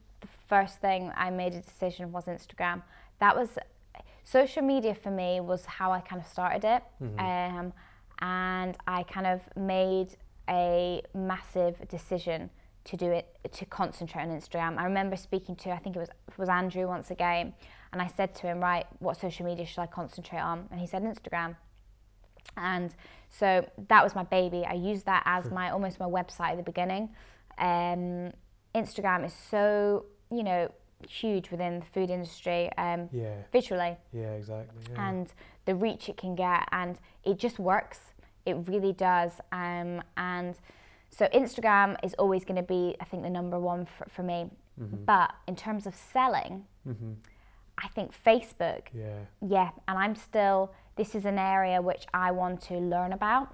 first 0.48 0.80
thing 0.80 1.12
I 1.16 1.30
made 1.30 1.54
a 1.54 1.60
decision 1.60 2.12
was 2.12 2.24
Instagram. 2.24 2.82
That 3.20 3.36
was 3.36 3.58
social 4.24 4.62
media 4.62 4.94
for 4.94 5.10
me 5.10 5.40
was 5.40 5.64
how 5.64 5.92
I 5.92 6.00
kind 6.00 6.20
of 6.20 6.28
started 6.28 6.64
it, 6.64 6.82
um, 7.18 7.72
and 8.20 8.76
I 8.86 9.02
kind 9.04 9.26
of 9.26 9.40
made 9.56 10.16
a 10.48 11.02
massive 11.14 11.86
decision 11.88 12.50
to 12.84 12.96
do 12.96 13.10
it 13.10 13.26
to 13.52 13.66
concentrate 13.66 14.22
on 14.22 14.28
Instagram. 14.28 14.78
I 14.78 14.84
remember 14.84 15.16
speaking 15.16 15.56
to 15.56 15.70
I 15.70 15.78
think 15.78 15.96
it 15.96 15.98
was 15.98 16.08
it 16.08 16.38
was 16.38 16.48
Andrew 16.48 16.86
once 16.86 17.10
again, 17.10 17.54
and 17.92 18.00
I 18.02 18.06
said 18.06 18.34
to 18.36 18.46
him, 18.46 18.60
right, 18.60 18.86
what 18.98 19.18
social 19.18 19.44
media 19.46 19.66
should 19.66 19.80
I 19.80 19.86
concentrate 19.86 20.40
on? 20.40 20.68
And 20.70 20.80
he 20.80 20.86
said 20.86 21.02
Instagram. 21.02 21.56
And 22.56 22.94
so 23.28 23.68
that 23.88 24.02
was 24.02 24.14
my 24.14 24.24
baby. 24.24 24.64
I 24.64 24.74
used 24.74 25.06
that 25.06 25.22
as 25.26 25.50
my 25.50 25.70
almost 25.70 26.00
my 26.00 26.06
website 26.06 26.52
at 26.52 26.56
the 26.56 26.62
beginning. 26.62 27.10
Um, 27.58 28.32
Instagram 28.74 29.24
is 29.24 29.32
so 29.50 30.06
you 30.30 30.42
know 30.42 30.70
huge 31.08 31.50
within 31.50 31.78
the 31.80 31.86
food 31.86 32.10
industry 32.10 32.70
um, 32.76 33.08
Yeah, 33.12 33.34
visually 33.52 33.96
yeah, 34.12 34.32
exactly. 34.32 34.80
Yeah. 34.92 35.08
and 35.08 35.32
the 35.64 35.74
reach 35.74 36.08
it 36.08 36.16
can 36.16 36.34
get 36.34 36.66
and 36.72 36.98
it 37.24 37.38
just 37.38 37.58
works 37.58 38.00
it 38.46 38.56
really 38.66 38.92
does 38.92 39.32
um, 39.52 40.02
and 40.16 40.56
so 41.10 41.26
instagram 41.28 41.96
is 42.02 42.14
always 42.14 42.44
going 42.44 42.56
to 42.56 42.62
be 42.66 42.96
i 43.00 43.04
think 43.04 43.22
the 43.22 43.30
number 43.30 43.58
one 43.60 43.86
for, 43.86 44.06
for 44.08 44.22
me 44.22 44.50
but 45.06 45.32
in 45.46 45.54
terms 45.56 45.86
of 45.86 45.94
selling 45.94 46.64
hmm 46.84 47.12
i 47.78 47.88
think 47.88 48.12
facebook 48.24 48.82
Yeah, 48.92 49.20
yeah, 49.40 49.70
and 49.86 49.96
I'm 49.98 50.14
still. 50.16 50.72
This 50.96 51.14
is 51.14 51.24
an 51.26 51.38
area 51.38 51.80
which 51.80 52.06
I 52.12 52.32
want 52.32 52.60
to 52.62 52.74
learn 52.74 53.12
about, 53.12 53.48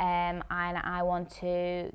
um, 0.00 0.42
and 0.50 0.78
I 0.96 1.02
want 1.02 1.28
to 1.42 1.92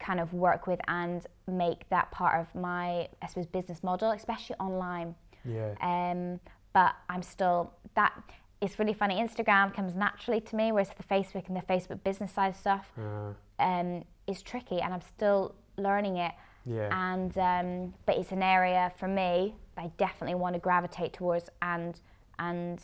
kind 0.00 0.18
of 0.18 0.32
work 0.34 0.66
with 0.66 0.80
and 0.88 1.24
make 1.50 1.88
that 1.90 2.10
part 2.10 2.40
of 2.40 2.54
my, 2.54 3.08
I 3.22 3.26
suppose, 3.28 3.46
business 3.46 3.82
model, 3.82 4.10
especially 4.12 4.56
online. 4.56 5.14
yeah, 5.44 5.74
Um, 5.80 6.40
but 6.72 6.94
I'm 7.08 7.22
still 7.22 7.72
that. 7.94 8.12
It's 8.60 8.78
really 8.78 8.92
funny. 8.92 9.16
Instagram 9.16 9.72
comes 9.72 9.94
naturally 9.94 10.40
to 10.40 10.56
me, 10.56 10.72
whereas 10.72 10.90
the 10.96 11.04
Facebook 11.04 11.46
and 11.46 11.56
the 11.56 11.62
Facebook 11.62 12.02
business 12.02 12.32
side 12.32 12.56
stuff 12.56 12.90
uh, 12.98 13.32
um, 13.62 14.04
is 14.26 14.42
tricky, 14.42 14.80
and 14.80 14.92
I'm 14.92 15.02
still 15.02 15.54
learning 15.76 16.16
it 16.16 16.32
yeah. 16.68 17.12
and 17.12 17.36
um, 17.38 17.94
but 18.06 18.16
it's 18.16 18.32
an 18.32 18.42
area 18.42 18.92
for 18.98 19.08
me 19.08 19.54
that 19.76 19.84
I 19.84 19.90
definitely 19.96 20.34
want 20.34 20.54
to 20.54 20.60
gravitate 20.60 21.12
towards 21.12 21.48
and 21.62 21.98
and 22.38 22.80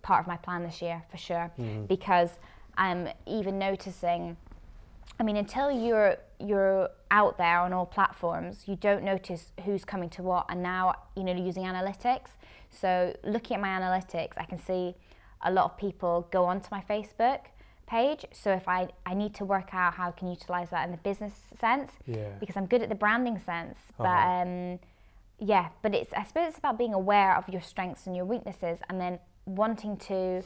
part 0.00 0.20
of 0.20 0.26
my 0.26 0.36
plan 0.36 0.62
this 0.62 0.80
year 0.80 1.02
for 1.10 1.18
sure 1.18 1.52
because 1.86 2.30
I'm 2.76 3.08
even 3.26 3.58
noticing 3.58 4.36
I 5.20 5.22
mean 5.22 5.36
until 5.36 5.70
you're 5.70 6.16
you're 6.46 6.88
out 7.10 7.38
there 7.38 7.58
on 7.60 7.72
all 7.72 7.86
platforms 7.86 8.64
you 8.66 8.76
don't 8.76 9.02
notice 9.04 9.52
who's 9.64 9.84
coming 9.84 10.08
to 10.10 10.22
what 10.22 10.44
and 10.48 10.62
now 10.62 10.94
you 11.16 11.24
know 11.24 11.32
using 11.32 11.64
analytics 11.64 12.30
so 12.70 13.14
looking 13.24 13.56
at 13.56 13.60
my 13.60 13.68
analytics 13.68 14.32
I 14.36 14.44
can 14.44 14.58
see 14.58 14.94
a 15.42 15.50
lot 15.50 15.64
of 15.66 15.76
people 15.76 16.26
go 16.30 16.44
onto 16.44 16.68
my 16.70 16.82
Facebook 16.88 17.40
page 17.86 18.24
so 18.32 18.52
if 18.52 18.66
I, 18.68 18.88
I 19.04 19.14
need 19.14 19.34
to 19.34 19.44
work 19.44 19.70
out 19.74 19.94
how 19.94 20.08
I 20.08 20.12
can 20.12 20.28
utilize 20.28 20.70
that 20.70 20.84
in 20.86 20.90
the 20.92 20.98
business 20.98 21.34
sense 21.60 21.90
Yeah. 22.06 22.28
because 22.40 22.56
I'm 22.56 22.66
good 22.66 22.82
at 22.82 22.88
the 22.88 22.94
branding 22.94 23.38
sense. 23.38 23.78
But 23.98 24.06
Uh-huh. 24.06 24.42
um, 24.42 24.78
yeah, 25.38 25.68
but 25.82 25.92
it's 25.94 26.12
I 26.14 26.22
suppose 26.22 26.50
it's 26.50 26.58
about 26.58 26.78
being 26.78 26.94
aware 26.94 27.36
of 27.36 27.48
your 27.48 27.60
strengths 27.60 28.06
and 28.06 28.14
your 28.16 28.24
weaknesses, 28.24 28.78
and 28.88 29.00
then 29.00 29.18
wanting 29.44 29.96
to 29.96 30.42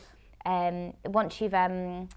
um, 0.46 0.94
once 1.04 1.38
you've 1.40 1.52
um, 1.54 2.08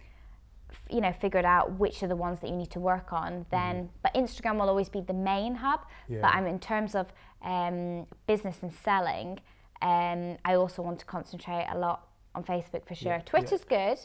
you 0.89 1.01
know 1.01 1.13
figured 1.13 1.45
out 1.45 1.77
which 1.79 2.01
are 2.03 2.07
the 2.07 2.15
ones 2.15 2.39
that 2.41 2.49
you 2.49 2.55
need 2.55 2.71
to 2.71 2.79
work 2.79 3.11
on, 3.13 3.45
then 3.51 3.89
but 4.03 4.13
Instagram 4.13 4.59
will 4.59 4.69
always 4.69 4.89
be 4.89 5.01
the 5.01 5.13
main 5.13 5.55
hub. 5.55 5.81
Mm-hmm. 5.81 6.13
Yeah. 6.15 6.21
But 6.21 6.33
I'm 6.35 6.47
in 6.47 6.59
terms 6.59 6.95
of 6.95 7.07
um, 7.43 8.05
business 8.27 8.57
and 8.61 8.71
selling, 8.73 9.39
um, 9.81 10.37
I 10.45 10.55
also 10.55 10.81
want 10.81 10.99
to 10.99 11.05
concentrate 11.05 11.67
a 11.71 11.77
lot 11.77 12.07
on 12.35 12.43
Facebook 12.43 12.85
for 12.87 12.95
sure. 12.95 13.11
Yeah, 13.13 13.17
yeah. 13.17 13.23
Twitter's 13.23 13.63
good. 13.63 13.97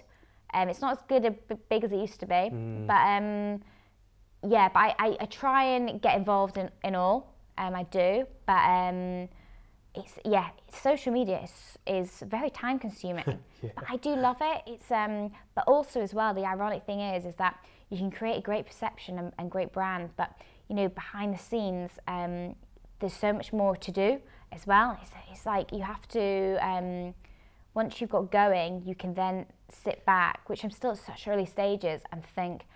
Um, 0.52 0.68
it's 0.68 0.80
not 0.80 0.92
as 0.96 1.02
good 1.08 1.24
a 1.24 1.32
big 1.68 1.82
as 1.84 1.92
it 1.92 1.98
used 1.98 2.20
to 2.20 2.26
be, 2.26 2.34
Mm. 2.34 2.86
but 2.86 2.94
um, 2.94 3.62
yeah, 4.48 4.68
but 4.68 4.80
I, 4.80 4.94
I, 4.98 5.16
I 5.20 5.26
try 5.26 5.64
and 5.64 6.00
get 6.00 6.16
involved 6.16 6.58
in, 6.58 6.70
in 6.84 6.94
all. 6.94 7.34
Um, 7.58 7.74
I 7.74 7.84
do, 7.84 8.26
but 8.46 8.62
um, 8.68 9.28
it's 9.94 10.18
yeah, 10.24 10.48
social 10.72 11.12
media 11.12 11.40
is 11.42 11.78
is 11.86 12.22
very 12.26 12.50
time 12.50 12.78
consuming. 12.78 13.24
yeah. 13.62 13.70
But 13.74 13.84
I 13.88 13.96
do 13.96 14.16
love 14.16 14.38
it. 14.40 14.62
It's 14.66 14.90
um, 14.90 15.32
but 15.54 15.64
also 15.66 16.00
as 16.00 16.12
well, 16.12 16.34
the 16.34 16.44
ironic 16.44 16.84
thing 16.84 17.00
is 17.00 17.24
is 17.24 17.34
that 17.36 17.56
you 17.90 17.98
can 17.98 18.10
create 18.10 18.38
a 18.38 18.42
great 18.42 18.66
perception 18.66 19.18
and, 19.18 19.32
and 19.38 19.50
great 19.50 19.72
brand, 19.72 20.10
but 20.16 20.32
you 20.68 20.74
know 20.74 20.88
behind 20.88 21.34
the 21.34 21.38
scenes, 21.38 21.92
um, 22.08 22.54
there's 23.00 23.12
so 23.12 23.32
much 23.32 23.52
more 23.52 23.76
to 23.76 23.90
do 23.92 24.20
as 24.52 24.66
well. 24.66 24.98
It's, 25.00 25.10
it's 25.30 25.46
like 25.46 25.72
you 25.72 25.82
have 25.82 26.06
to 26.08 26.56
um, 26.60 27.14
once 27.74 28.00
you've 28.00 28.10
got 28.10 28.30
going, 28.30 28.82
you 28.86 28.94
can 28.94 29.14
then 29.14 29.46
sit 29.68 30.04
back, 30.06 30.48
which 30.48 30.64
I'm 30.64 30.70
still 30.70 30.92
at 30.92 30.98
such 30.98 31.26
early 31.28 31.46
stages, 31.46 32.02
and 32.12 32.24
think, 32.24 32.66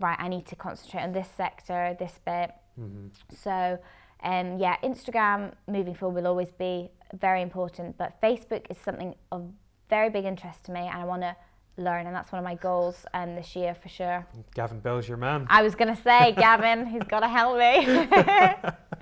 right, 0.00 0.16
I 0.18 0.28
need 0.28 0.46
to 0.46 0.56
concentrate 0.56 1.02
on 1.02 1.12
this 1.12 1.28
sector, 1.36 1.96
this 1.98 2.18
bit. 2.24 2.52
Mm-hmm. 2.78 3.08
So 3.34 3.78
um, 4.22 4.58
yeah, 4.58 4.76
Instagram 4.82 5.52
moving 5.66 5.94
forward 5.94 6.22
will 6.22 6.28
always 6.28 6.50
be 6.50 6.90
very 7.18 7.42
important, 7.42 7.96
but 7.98 8.20
Facebook 8.22 8.66
is 8.70 8.78
something 8.78 9.14
of 9.32 9.50
very 9.88 10.10
big 10.10 10.24
interest 10.24 10.64
to 10.64 10.72
me, 10.72 10.80
and 10.80 11.00
I 11.00 11.04
want 11.04 11.22
to 11.22 11.36
learn, 11.76 12.06
and 12.06 12.14
that's 12.14 12.30
one 12.30 12.38
of 12.38 12.44
my 12.44 12.54
goals 12.54 13.04
um, 13.14 13.34
this 13.34 13.56
year 13.56 13.74
for 13.74 13.88
sure. 13.88 14.26
Gavin 14.54 14.80
Bell's 14.80 15.08
your 15.08 15.16
man. 15.16 15.46
I 15.48 15.62
was 15.62 15.74
going 15.74 15.94
to 15.94 16.00
say, 16.02 16.32
Gavin, 16.32 16.86
he's 16.86 17.02
got 17.02 17.20
to 17.20 17.28
help 17.28 17.58
me. 17.58 17.86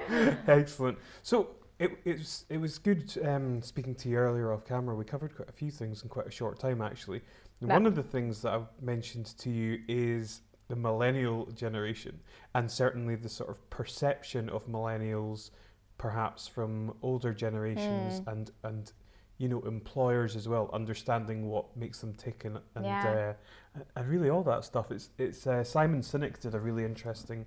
Excellent. 0.47 0.99
So 1.23 1.51
it, 1.79 1.99
it, 2.05 2.19
was, 2.19 2.45
it 2.49 2.59
was 2.59 2.79
good 2.79 3.13
um, 3.25 3.63
speaking 3.63 3.95
to 3.97 4.09
you 4.09 4.17
earlier 4.17 4.53
off 4.53 4.65
camera. 4.65 4.95
We 4.95 5.05
covered 5.05 5.35
quite 5.35 5.49
a 5.49 5.53
few 5.53 5.71
things 5.71 6.03
in 6.03 6.09
quite 6.09 6.27
a 6.27 6.31
short 6.31 6.59
time, 6.59 6.81
actually. 6.81 7.23
one 7.61 7.87
of 7.87 7.95
the 7.95 8.03
things 8.03 8.43
that 8.43 8.53
I've 8.53 8.69
mentioned 8.81 9.35
to 9.39 9.51
you 9.51 9.81
is 9.89 10.43
the 10.69 10.77
millennial 10.77 11.47
generation, 11.47 12.21
and 12.55 12.71
certainly 12.71 13.17
the 13.17 13.29
sort 13.29 13.51
of 13.51 13.71
perception 13.71 14.49
of 14.51 14.67
millennials, 14.67 15.51
perhaps 15.97 16.47
from 16.47 16.95
older 17.03 17.33
generations, 17.33 18.21
mm. 18.21 18.33
and 18.33 18.51
and 18.63 18.93
you 19.39 19.49
know 19.49 19.61
employers 19.61 20.37
as 20.37 20.47
well, 20.47 20.71
understanding 20.73 21.49
what 21.49 21.75
makes 21.77 22.01
them 22.01 22.13
tick 22.15 22.45
and 22.45 22.59
and, 22.75 22.85
yeah. 22.85 23.33
uh, 23.77 23.81
and 23.97 24.09
really 24.09 24.29
all 24.29 24.43
that 24.43 24.65
stuff. 24.65 24.91
It's 24.91 25.09
it's 25.19 25.47
uh, 25.47 25.65
Simon 25.65 26.03
Sinek 26.03 26.39
did 26.39 26.55
a 26.55 26.61
really 26.61 26.85
interesting 26.85 27.47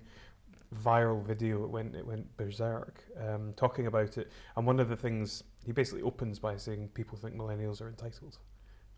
viral 0.74 1.22
video. 1.22 1.62
It 1.64 1.70
went 1.70 1.94
it 1.94 2.06
went 2.06 2.36
berserk 2.36 3.04
um, 3.20 3.52
talking 3.56 3.86
about 3.86 4.18
it, 4.18 4.32
and 4.56 4.66
one 4.66 4.80
of 4.80 4.88
the 4.88 4.96
things 4.96 5.44
he 5.64 5.72
basically 5.72 6.02
opens 6.02 6.38
by 6.38 6.56
saying 6.56 6.88
people 6.94 7.16
think 7.16 7.36
millennials 7.36 7.80
are 7.80 7.88
entitled. 7.88 8.38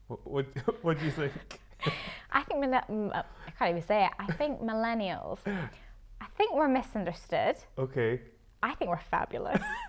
What 0.06 0.26
what, 0.26 0.46
what 0.82 0.98
do 0.98 1.04
you 1.04 1.10
think? 1.10 1.60
I 2.32 2.42
think 2.42 2.64
uh, 2.64 2.80
I 2.90 3.50
can't 3.58 3.70
even 3.70 3.82
say 3.82 4.04
it. 4.06 4.12
I 4.18 4.32
think 4.32 4.60
millennials. 4.70 5.38
I 5.46 6.26
think 6.36 6.54
we're 6.54 6.68
misunderstood. 6.68 7.56
Okay. 7.78 8.20
I 8.62 8.74
think 8.74 8.90
we're 8.90 8.98
fabulous. 9.10 9.60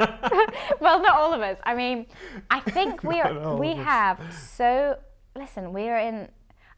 well, 0.80 1.02
not 1.02 1.18
all 1.18 1.34
of 1.34 1.42
us. 1.42 1.58
I 1.64 1.76
mean, 1.76 2.08
I 2.50 2.60
think 2.60 3.04
we 3.04 3.22
are. 3.22 3.56
We 3.56 3.74
have 3.74 4.20
so. 4.34 4.98
Listen, 5.36 5.74
we 5.74 5.90
are 5.90 5.98
in. 5.98 6.30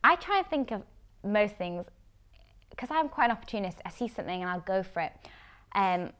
I 0.04 0.16
try 0.16 0.38
and 0.38 0.48
think 0.48 0.72
of 0.72 0.84
most 1.24 1.56
things 1.56 1.88
because 2.70 2.90
I'm 2.92 3.10
quite 3.10 3.26
an 3.26 3.32
opportunist. 3.32 3.80
I 3.84 3.90
see 3.90 4.08
something 4.08 4.42
and 4.42 4.50
I'll 4.50 4.60
go 4.60 4.84
for 4.84 5.02
it. 5.02 5.14
Um, 5.74 6.12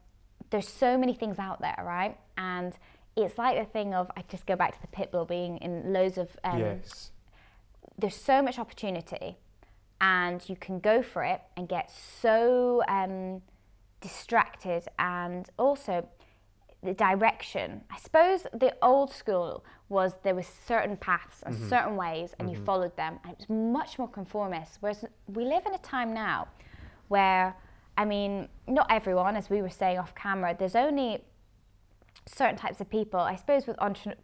there's 0.50 0.68
so 0.68 0.98
many 0.98 1.14
things 1.14 1.38
out 1.38 1.62
there, 1.62 1.82
right? 1.86 2.18
And 2.38 2.74
it's 3.16 3.38
like 3.38 3.58
the 3.58 3.72
thing 3.72 3.94
of 3.94 4.10
I 4.18 4.24
just 4.30 4.48
go 4.48 4.56
back 4.56 4.74
to 4.74 4.82
the 4.82 4.88
pitbull 4.88 5.28
being 5.28 5.58
in 5.58 5.94
loads 5.94 6.18
of 6.18 6.30
um, 6.44 6.60
yes 6.60 7.12
there's 7.98 8.16
so 8.16 8.42
much 8.42 8.60
opportunity 8.60 9.38
and 10.00 10.48
you 10.48 10.56
can 10.56 10.80
go 10.80 11.02
for 11.02 11.24
it 11.24 11.42
and 11.56 11.68
get 11.68 11.92
so 11.92 12.84
um, 12.88 13.42
distracted 14.02 14.88
and 15.00 15.50
also 15.58 16.08
the 16.84 16.94
direction. 16.94 17.82
I 17.90 17.98
suppose 17.98 18.44
the 18.54 18.76
old 18.82 19.12
school 19.12 19.66
was 19.90 20.14
there 20.24 20.36
were 20.36 20.44
certain 20.44 20.98
paths 20.98 21.42
and 21.44 21.56
mm-hmm. 21.56 21.70
certain 21.70 21.96
ways 21.96 22.36
and 22.38 22.48
mm-hmm. 22.48 22.60
you 22.60 22.66
followed 22.66 22.96
them 22.96 23.20
and 23.24 23.34
it 23.34 23.40
was 23.40 23.50
much 23.50 23.98
more 23.98 24.08
conformist. 24.08 24.78
Whereas 24.80 25.04
we 25.28 25.44
live 25.46 25.66
in 25.66 25.74
a 25.74 25.80
time 25.80 26.14
now 26.14 26.48
where, 27.08 27.56
I 27.98 28.06
mean, 28.06 28.50
not 28.68 28.88
everyone, 28.92 29.36
as 29.36 29.50
we 29.50 29.62
were 29.62 29.70
saying 29.70 29.98
off 29.98 30.14
camera, 30.14 30.56
there's 30.58 30.76
only 30.76 31.24
certain 32.28 32.58
types 32.58 32.80
of 32.82 32.90
people. 32.90 33.20
I 33.20 33.36
suppose 33.36 33.66
with 33.66 33.78
entre- 33.80 34.16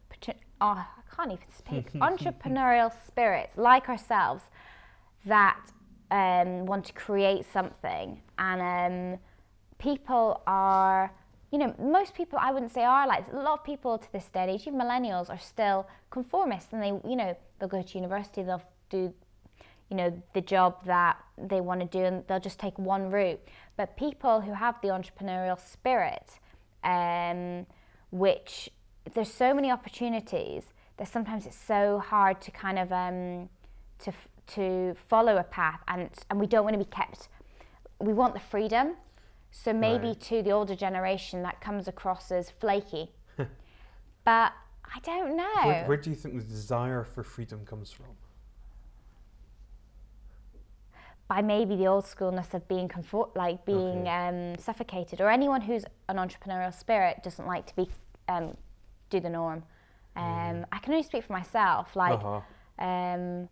oh, 0.64 0.86
I 0.98 1.16
can't 1.16 1.32
even 1.32 1.52
speak, 1.56 1.94
entrepreneurial 2.02 2.92
spirits 3.06 3.58
like 3.58 3.90
ourselves 3.90 4.44
that 5.26 5.60
um, 6.10 6.66
want 6.66 6.86
to 6.86 6.94
create 6.94 7.46
something. 7.52 8.22
And 8.40 8.62
um, 8.62 9.20
people 9.78 10.42
are, 10.48 11.12
you 11.52 11.60
know, 11.60 11.76
most 11.78 12.16
people 12.16 12.40
I 12.42 12.52
wouldn't 12.52 12.72
say 12.72 12.84
are 12.84 13.06
like, 13.06 13.26
a 13.32 13.36
lot 13.36 13.60
of 13.60 13.66
people 13.66 13.98
to 13.98 14.12
this 14.12 14.26
day, 14.30 14.56
even 14.56 14.76
millennials, 14.76 15.30
are 15.30 15.40
still 15.40 15.86
conformists 16.12 16.72
and 16.72 16.82
they, 16.82 17.10
you 17.10 17.16
know, 17.16 17.36
they'll 17.60 17.70
go 17.70 17.82
to 17.82 17.98
university, 17.98 18.42
they'll 18.42 18.64
do, 18.90 19.14
you 19.90 19.98
know, 19.98 20.24
the 20.34 20.42
job 20.42 20.86
that 20.86 21.18
they 21.38 21.60
want 21.60 21.82
to 21.82 21.86
do 21.86 22.06
and 22.06 22.24
they'll 22.28 22.40
just 22.40 22.60
take 22.60 22.80
one 22.80 23.12
route. 23.12 23.42
But 23.76 23.98
people 23.98 24.40
who 24.40 24.54
have 24.54 24.80
the 24.82 24.90
entrepreneurial 24.90 25.60
spirit, 25.60 26.40
um, 26.84 27.66
which 28.12 28.70
there's 29.14 29.32
so 29.32 29.54
many 29.54 29.72
opportunities 29.72 30.64
that 30.98 31.08
sometimes 31.08 31.46
it's 31.46 31.58
so 31.58 32.00
hard 32.00 32.42
to 32.42 32.52
kind 32.52 32.80
of 32.80 32.92
um, 32.92 33.50
to 34.00 34.14
to 34.46 34.96
follow 35.08 35.38
a 35.38 35.44
path, 35.44 35.82
and 35.88 36.10
and 36.30 36.40
we 36.40 36.48
don't 36.48 36.64
want 36.64 36.74
to 36.74 36.84
be 36.84 36.90
kept. 36.90 37.30
We 38.00 38.14
want 38.14 38.34
the 38.34 38.40
freedom. 38.40 38.96
So 39.56 39.72
maybe 39.72 40.08
right. 40.08 40.22
to 40.22 40.42
the 40.42 40.50
older 40.50 40.76
generation 40.76 41.44
that 41.44 41.62
comes 41.62 41.88
across 41.88 42.32
as 42.32 42.50
flaky, 42.50 43.12
but 43.38 43.48
I 44.96 45.00
don't 45.04 45.38
know. 45.38 45.62
Where, 45.64 45.86
where, 45.86 45.98
do 45.98 46.10
you 46.10 46.16
think 46.16 46.36
the 46.36 46.44
desire 46.44 47.04
for 47.04 47.24
freedom 47.24 47.64
comes 47.64 47.92
from? 47.92 48.08
By 51.28 51.44
maybe 51.44 51.76
the 51.76 51.86
old 51.86 52.06
schoolness 52.06 52.56
of 52.56 52.68
being 52.68 52.88
comfort, 52.88 53.36
like 53.36 53.64
being 53.64 54.02
okay. 54.02 54.10
um, 54.10 54.58
suffocated, 54.58 55.22
or 55.22 55.30
anyone 55.30 55.62
who's 55.62 55.86
an 56.10 56.18
entrepreneurial 56.18 56.74
spirit 56.74 57.22
doesn't 57.22 57.46
like 57.46 57.68
to 57.68 57.76
be 57.76 57.88
um, 58.28 58.58
do 59.18 59.20
the 59.28 59.30
norm. 59.30 59.64
Um, 60.16 60.24
mm. 60.24 60.66
I 60.72 60.78
can 60.80 60.94
only 60.94 61.08
speak 61.12 61.24
for 61.24 61.34
myself. 61.34 61.96
Like, 61.96 62.20
uh-huh. 62.20 62.42
um, 62.90 63.50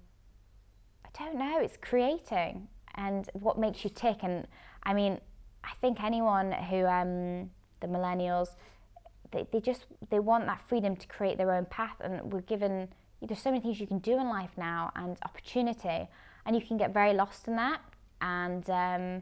I 1.07 1.09
don't 1.19 1.37
know. 1.43 1.59
It's 1.65 1.77
creating 1.89 2.67
and 2.95 3.29
what 3.33 3.57
makes 3.57 3.83
you 3.83 3.89
tick. 3.89 4.19
And 4.23 4.47
I 4.83 4.93
mean, 4.93 5.19
I 5.63 5.73
think 5.81 6.03
anyone 6.03 6.51
who 6.69 6.85
um, 6.85 7.49
the 7.81 7.87
millennials, 7.87 8.49
they, 9.31 9.47
they 9.51 9.59
just 9.59 9.85
they 10.09 10.19
want 10.19 10.45
that 10.45 10.61
freedom 10.67 10.95
to 10.95 11.07
create 11.07 11.37
their 11.37 11.51
own 11.57 11.65
path. 11.65 11.97
And 12.01 12.31
we're 12.31 12.47
given 12.55 12.89
there's 13.21 13.41
so 13.41 13.51
many 13.51 13.61
things 13.61 13.79
you 13.79 13.87
can 13.87 13.99
do 13.99 14.13
in 14.19 14.27
life 14.29 14.53
now 14.57 14.91
and 14.95 15.17
opportunity, 15.23 16.07
and 16.45 16.55
you 16.55 16.61
can 16.61 16.77
get 16.77 16.93
very 16.93 17.13
lost 17.13 17.47
in 17.47 17.55
that. 17.55 17.81
And 18.21 18.69
um, 18.69 19.21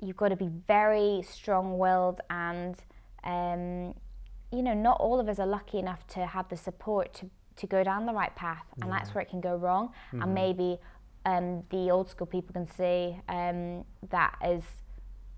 you've 0.00 0.16
got 0.16 0.28
to 0.28 0.36
be 0.36 0.50
very 0.68 1.22
strong-willed 1.22 2.20
and 2.30 2.76
um, 3.24 3.94
you 4.56 4.62
know, 4.62 4.74
not 4.74 4.98
all 5.00 5.20
of 5.20 5.28
us 5.28 5.38
are 5.38 5.46
lucky 5.46 5.78
enough 5.78 6.06
to 6.08 6.24
have 6.24 6.48
the 6.48 6.56
support 6.56 7.12
to, 7.14 7.30
to 7.56 7.66
go 7.66 7.84
down 7.84 8.06
the 8.06 8.12
right 8.12 8.34
path, 8.34 8.64
and 8.80 8.86
yeah. 8.86 8.98
that's 8.98 9.14
where 9.14 9.22
it 9.22 9.28
can 9.28 9.40
go 9.40 9.56
wrong. 9.56 9.88
Mm-hmm. 10.08 10.22
And 10.22 10.34
maybe 10.34 10.78
um, 11.26 11.62
the 11.70 11.90
old 11.90 12.08
school 12.08 12.26
people 12.26 12.54
can 12.54 12.66
see 12.66 13.20
um, 13.28 13.84
that 14.10 14.36
as 14.40 14.62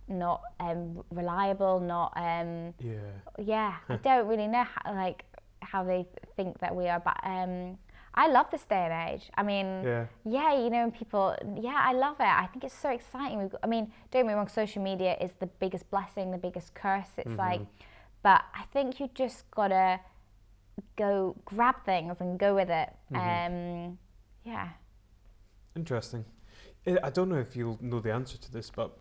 not 0.07 0.43
um, 0.61 1.03
reliable, 1.11 1.81
not 1.81 2.13
um, 2.17 2.75
yeah, 2.81 2.95
yeah. 3.39 3.75
I 3.89 3.97
don't 4.03 4.29
really 4.29 4.47
know 4.47 4.65
how, 4.65 4.95
like 4.95 5.25
how 5.61 5.83
they 5.83 6.07
think 6.37 6.59
that 6.61 6.75
we 6.75 6.89
are, 6.89 7.01
but 7.01 7.19
um, 7.25 7.77
I 8.15 8.29
love 8.29 8.51
this 8.51 8.65
day 8.65 8.89
and 8.91 9.15
age. 9.15 9.31
I 9.37 9.43
mean, 9.43 9.83
yeah, 9.85 10.07
yeah 10.25 10.59
you 10.63 10.71
know, 10.71 10.91
people, 10.91 11.37
yeah, 11.61 11.81
I 11.81 11.93
love 11.93 12.17
it. 12.21 12.25
I 12.27 12.47
think 12.47 12.65
it's 12.65 12.75
so 12.75 12.91
exciting. 12.91 13.49
Got, 13.49 13.61
I 13.63 13.67
mean, 13.67 13.93
don't 14.11 14.23
get 14.23 14.27
me 14.27 14.33
wrong, 14.35 14.49
social 14.49 14.83
media 14.83 15.17
is 15.21 15.33
the 15.41 15.47
biggest 15.47 15.91
blessing, 15.91 16.31
the 16.31 16.39
biggest 16.39 16.75
curse. 16.75 17.09
It's 17.17 17.29
mm-hmm. 17.29 17.39
like 17.39 17.61
but 18.23 18.43
I 18.55 18.65
think 18.73 19.01
you 19.01 19.09
just 19.15 19.51
gotta 19.51 20.01
go 20.97 21.37
grab 21.45 21.85
things 21.85 22.21
and 22.21 22.39
go 22.39 22.55
with 22.55 22.71
it. 22.71 22.91
Mm-hmm. 23.13 23.55
Um, 23.55 23.99
yeah. 24.45 24.69
Interesting. 25.77 26.25
I 27.03 27.11
don't 27.11 27.29
know 27.29 27.39
if 27.39 27.55
you'll 27.55 27.79
know 27.81 28.01
the 28.01 28.13
answer 28.13 28.39
to 28.39 28.53
this, 28.53 28.71
but 28.71 28.99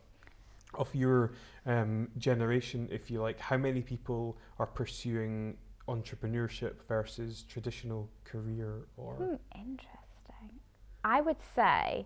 of 0.74 0.94
your 0.94 1.34
um, 1.66 2.10
generation, 2.18 2.88
if 2.92 3.10
you 3.10 3.22
like, 3.22 3.40
how 3.40 3.58
many 3.58 3.82
people 3.82 4.38
are 4.60 4.66
pursuing 4.66 5.58
entrepreneurship 5.88 6.84
versus 6.88 7.46
traditional 7.48 8.10
career 8.26 8.88
or? 8.98 9.14
Hmm, 9.14 9.36
interesting. 9.56 10.60
I 11.04 11.22
would 11.22 11.42
say, 11.56 12.06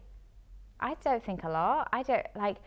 I 0.80 0.96
don't 1.04 1.24
think 1.24 1.44
a 1.44 1.50
lot. 1.50 1.90
I 1.92 2.04
don't 2.04 2.26
like 2.36 2.58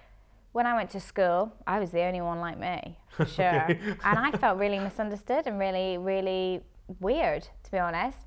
when 0.55 0.67
I 0.67 0.75
went 0.75 0.89
to 0.91 1.01
school, 1.01 1.53
I 1.67 1.81
was 1.81 1.91
the 1.91 2.03
only 2.03 2.21
one 2.21 2.39
like 2.39 2.59
me, 2.59 2.97
for 3.11 3.27
sure. 3.37 3.65
okay. 3.65 3.79
and 4.05 4.19
I 4.19 4.31
felt 4.31 4.57
really 4.57 4.79
misunderstood 4.79 5.49
and 5.49 5.59
really, 5.59 5.99
really 5.99 6.63
weird, 7.01 7.43
to 7.65 7.71
be 7.73 7.79
honest. 7.79 8.19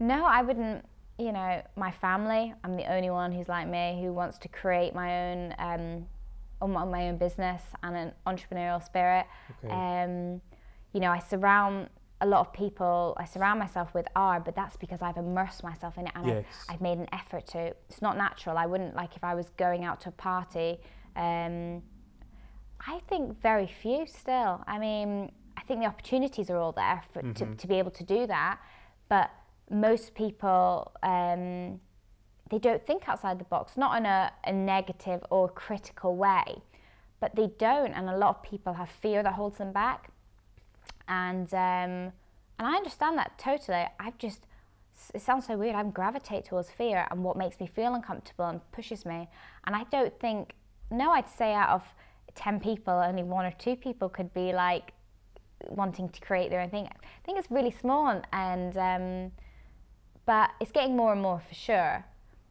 No, 0.00 0.24
I 0.24 0.40
wouldn't, 0.40 0.82
you 1.18 1.30
know, 1.30 1.62
my 1.76 1.90
family, 1.90 2.54
I'm 2.64 2.74
the 2.74 2.90
only 2.90 3.10
one 3.10 3.32
who's 3.32 3.50
like 3.50 3.68
me, 3.68 4.00
who 4.02 4.14
wants 4.14 4.38
to 4.38 4.48
create 4.48 4.94
my 4.94 5.30
own 5.30 5.54
um, 5.58 6.06
on 6.62 6.90
my, 6.90 7.08
own 7.08 7.18
business 7.18 7.62
and 7.82 7.94
an 7.94 8.12
entrepreneurial 8.26 8.82
spirit. 8.82 9.26
Okay. 9.62 9.70
Um, 9.70 10.40
you 10.94 11.00
know, 11.00 11.10
I 11.10 11.18
surround 11.18 11.90
a 12.22 12.26
lot 12.26 12.40
of 12.40 12.52
people. 12.54 13.14
I 13.18 13.26
surround 13.26 13.60
myself 13.60 13.92
with 13.92 14.06
art, 14.16 14.46
but 14.46 14.56
that's 14.56 14.78
because 14.78 15.02
I've 15.02 15.18
immersed 15.18 15.62
myself 15.62 15.98
in 15.98 16.06
it 16.06 16.12
and 16.14 16.26
Yes. 16.26 16.44
I've, 16.70 16.76
I've 16.76 16.80
made 16.80 16.96
an 16.96 17.08
effort 17.12 17.46
to. 17.48 17.74
It's 17.90 18.00
not 18.00 18.16
natural. 18.16 18.56
I 18.56 18.64
wouldn't 18.64 18.96
like 18.96 19.16
if 19.16 19.22
I 19.22 19.34
was 19.34 19.50
going 19.58 19.84
out 19.84 20.00
to 20.00 20.08
a 20.08 20.12
party. 20.12 20.78
Um, 21.16 21.82
I 22.86 23.00
think 23.08 23.40
very 23.40 23.66
few 23.66 24.06
still. 24.06 24.62
I 24.66 24.78
mean, 24.78 25.32
I 25.56 25.62
think 25.62 25.80
the 25.80 25.86
opportunities 25.86 26.50
are 26.50 26.58
all 26.58 26.72
there 26.72 27.02
for, 27.12 27.22
to, 27.22 27.54
to 27.54 27.66
be 27.66 27.78
able 27.78 27.92
to 27.92 28.04
do 28.04 28.26
that, 28.26 28.58
but 29.08 29.30
most 29.70 30.14
people 30.14 30.92
um, 31.02 31.80
they 32.50 32.58
don't 32.58 32.86
think 32.86 33.08
outside 33.08 33.38
the 33.38 33.44
box, 33.44 33.76
not 33.76 33.96
in 33.96 34.06
a, 34.06 34.30
a 34.44 34.52
negative 34.52 35.24
or 35.30 35.48
critical 35.48 36.14
way, 36.16 36.62
but 37.20 37.34
they 37.34 37.48
don't, 37.58 37.92
and 37.92 38.08
a 38.08 38.16
lot 38.16 38.36
of 38.36 38.42
people 38.42 38.74
have 38.74 38.90
fear 38.90 39.22
that 39.22 39.32
holds 39.32 39.58
them 39.58 39.72
back, 39.72 40.10
and 41.08 41.52
um, 41.54 42.12
and 42.58 42.68
I 42.68 42.76
understand 42.76 43.16
that 43.18 43.38
totally. 43.38 43.86
I've 43.98 44.18
just 44.18 44.46
it 45.14 45.22
sounds 45.22 45.46
so 45.46 45.56
weird. 45.56 45.74
I 45.74 45.82
gravitate 45.84 46.44
towards 46.44 46.70
fear 46.70 47.08
and 47.10 47.24
what 47.24 47.36
makes 47.36 47.58
me 47.58 47.66
feel 47.66 47.94
uncomfortable 47.94 48.46
and 48.46 48.60
pushes 48.72 49.06
me, 49.06 49.28
and 49.66 49.74
I 49.74 49.84
don't 49.90 50.18
think 50.20 50.54
no, 50.94 51.10
I'd 51.10 51.28
say 51.28 51.52
out 51.54 51.70
of 51.70 51.82
ten 52.34 52.60
people, 52.60 52.94
only 52.94 53.22
one 53.22 53.44
or 53.46 53.52
two 53.58 53.76
people 53.76 54.08
could 54.08 54.32
be 54.34 54.52
like 54.52 54.92
wanting 55.68 56.08
to 56.10 56.20
create 56.20 56.50
their 56.50 56.60
own 56.60 56.70
thing. 56.70 56.86
I 56.86 57.26
think 57.26 57.38
it's 57.38 57.50
really 57.50 57.70
small 57.70 58.20
and, 58.32 58.76
um, 58.76 59.32
but 60.26 60.50
it's 60.60 60.72
getting 60.72 60.96
more 60.96 61.12
and 61.12 61.22
more 61.22 61.40
for 61.46 61.54
sure. 61.54 62.04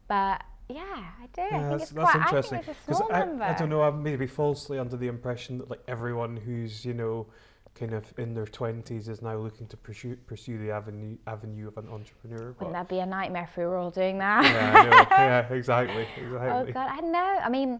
But 0.08 0.42
yeah, 0.70 0.82
I 1.22 1.28
do. 1.34 1.42
I 1.42 1.50
think 1.50 1.70
that's, 1.70 1.84
it's 1.84 1.92
that's 1.92 2.12
quite. 2.12 2.26
interesting. 2.26 2.58
I 2.60 2.62
think 2.62 2.78
it's 2.78 2.84
a 2.84 2.88
'Cause 2.88 2.98
small 2.98 3.14
I, 3.14 3.20
number. 3.20 3.44
I 3.44 3.54
don't 3.54 3.70
know. 3.70 3.82
I'm 3.84 4.02
maybe 4.02 4.28
falsely 4.28 4.80
under 4.80 4.98
the 4.98 5.08
impression 5.08 5.58
that 5.60 5.70
like 5.70 5.82
everyone 5.88 6.38
who's 6.38 6.86
you 6.86 6.94
know 6.94 7.28
kind 7.76 7.94
of 7.94 8.06
in 8.20 8.34
their 8.34 8.46
twenties 8.46 9.08
is 9.10 9.22
now 9.22 9.36
looking 9.36 9.68
to 9.68 9.78
pursue 9.78 10.16
pursue 10.16 10.58
the 10.60 10.72
avenue 10.72 11.18
avenue 11.28 11.68
of 11.68 11.78
an 11.78 11.90
entrepreneur. 11.90 12.54
But 12.58 12.68
Wouldn't 12.68 12.74
that 12.74 12.90
be 12.90 13.00
a 13.00 13.06
nightmare 13.06 13.48
if 13.50 13.58
we 13.58 13.66
were 13.66 13.78
all 13.78 13.92
doing 13.92 14.18
that? 14.20 14.44
yeah, 14.46 14.74
I 14.76 14.84
know. 14.84 15.06
yeah, 15.10 15.54
exactly, 15.54 16.08
oh. 16.22 16.66
God, 16.72 16.88
I 16.90 17.00
know. 17.02 17.40
I 17.44 17.50
mean, 17.50 17.80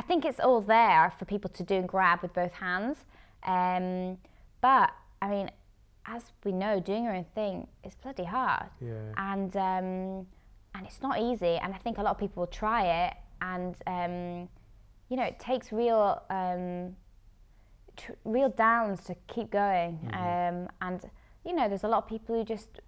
I 0.00 0.02
think 0.02 0.24
it's 0.24 0.40
all 0.40 0.62
there 0.62 1.12
for 1.18 1.26
people 1.26 1.50
to 1.50 1.62
do 1.62 1.74
and 1.74 1.86
grab 1.86 2.22
with 2.22 2.32
both 2.32 2.52
hands. 2.52 2.96
Um, 3.42 4.16
but 4.62 4.90
I 5.20 5.28
mean, 5.28 5.50
as 6.06 6.22
we 6.42 6.52
know, 6.52 6.80
doing 6.80 7.04
your 7.04 7.14
own 7.14 7.26
thing 7.34 7.66
is 7.84 7.96
bloody 7.96 8.24
hard. 8.24 8.70
Yeah. 8.80 8.92
and 9.18 9.54
um, 9.56 10.26
and 10.74 10.86
it's 10.86 11.02
not 11.02 11.20
easy. 11.20 11.58
And 11.62 11.74
I 11.74 11.76
think 11.76 11.98
a 11.98 12.02
lot 12.02 12.12
of 12.12 12.18
people 12.18 12.40
will 12.40 12.54
try 12.64 12.82
it, 13.04 13.14
and 13.42 13.74
um, 13.86 14.48
you 15.10 15.18
know, 15.18 15.24
it 15.24 15.38
takes 15.38 15.70
real 15.70 16.22
um, 16.30 16.96
tr- 17.98 18.20
real 18.24 18.48
downs 18.48 19.04
to 19.04 19.14
keep 19.26 19.50
going. 19.50 19.98
Um, 20.14 20.68
and 20.80 21.00
you 21.44 21.54
know, 21.54 21.68
there's 21.68 21.84
a 21.84 21.88
lot 21.88 22.04
of 22.04 22.08
people 22.08 22.36
who 22.36 22.44
just 22.44 22.80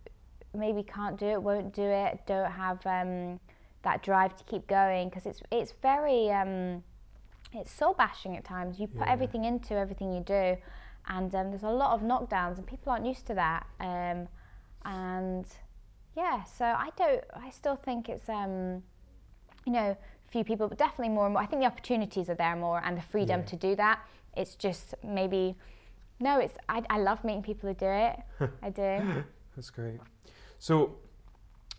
maybe 0.54 0.82
can't 0.82 1.18
do 1.18 1.26
it, 1.26 1.42
won't 1.42 1.74
do 1.74 1.82
it, 1.82 2.20
don't 2.26 2.50
have 2.50 2.78
um, 2.86 3.38
that 3.82 4.02
drive 4.02 4.34
to 4.36 4.44
keep 4.44 4.66
going 4.66 5.10
because 5.10 5.26
it's 5.26 5.42
it's 5.50 5.74
very 5.82 6.30
um, 6.30 6.82
it's 7.52 7.70
soul 7.70 7.94
bashing 7.94 8.36
at 8.36 8.44
times. 8.44 8.78
You 8.80 8.86
put 8.88 9.06
Yeah. 9.06 9.12
everything 9.12 9.44
into 9.44 9.74
everything 9.74 10.12
you 10.12 10.20
do, 10.20 10.56
and 11.08 11.34
um, 11.34 11.50
there's 11.50 11.62
a 11.62 11.68
lot 11.70 11.92
of 11.92 12.00
knockdowns, 12.00 12.58
and 12.58 12.66
people 12.66 12.92
aren't 12.92 13.06
used 13.06 13.26
to 13.26 13.34
that. 13.34 13.66
Um, 13.80 14.28
and 14.84 15.46
yeah, 16.16 16.44
so 16.44 16.64
I 16.64 16.90
don't. 16.96 17.24
I 17.34 17.50
still 17.50 17.76
think 17.76 18.08
it's 18.08 18.28
um, 18.28 18.82
you 19.64 19.72
know, 19.72 19.96
few 20.28 20.44
people, 20.44 20.68
but 20.68 20.78
definitely 20.78 21.10
more 21.10 21.26
and 21.26 21.34
more. 21.34 21.42
I 21.42 21.46
think 21.46 21.62
the 21.62 21.66
opportunities 21.68 22.28
are 22.28 22.34
there 22.34 22.56
more, 22.56 22.80
and 22.84 22.96
the 22.96 23.02
freedom 23.02 23.40
Yeah. 23.40 23.46
to 23.46 23.56
do 23.56 23.76
that. 23.76 24.00
It's 24.36 24.54
just 24.56 24.94
maybe. 25.04 25.56
No, 26.20 26.38
it's 26.38 26.56
I, 26.68 26.82
I 26.88 26.98
love 26.98 27.24
meeting 27.24 27.42
people 27.42 27.68
who 27.68 27.74
do 27.74 27.86
it. 27.86 28.18
I 28.62 28.70
do. 28.70 29.24
That's 29.56 29.70
great. 29.70 29.98
So, 30.58 30.96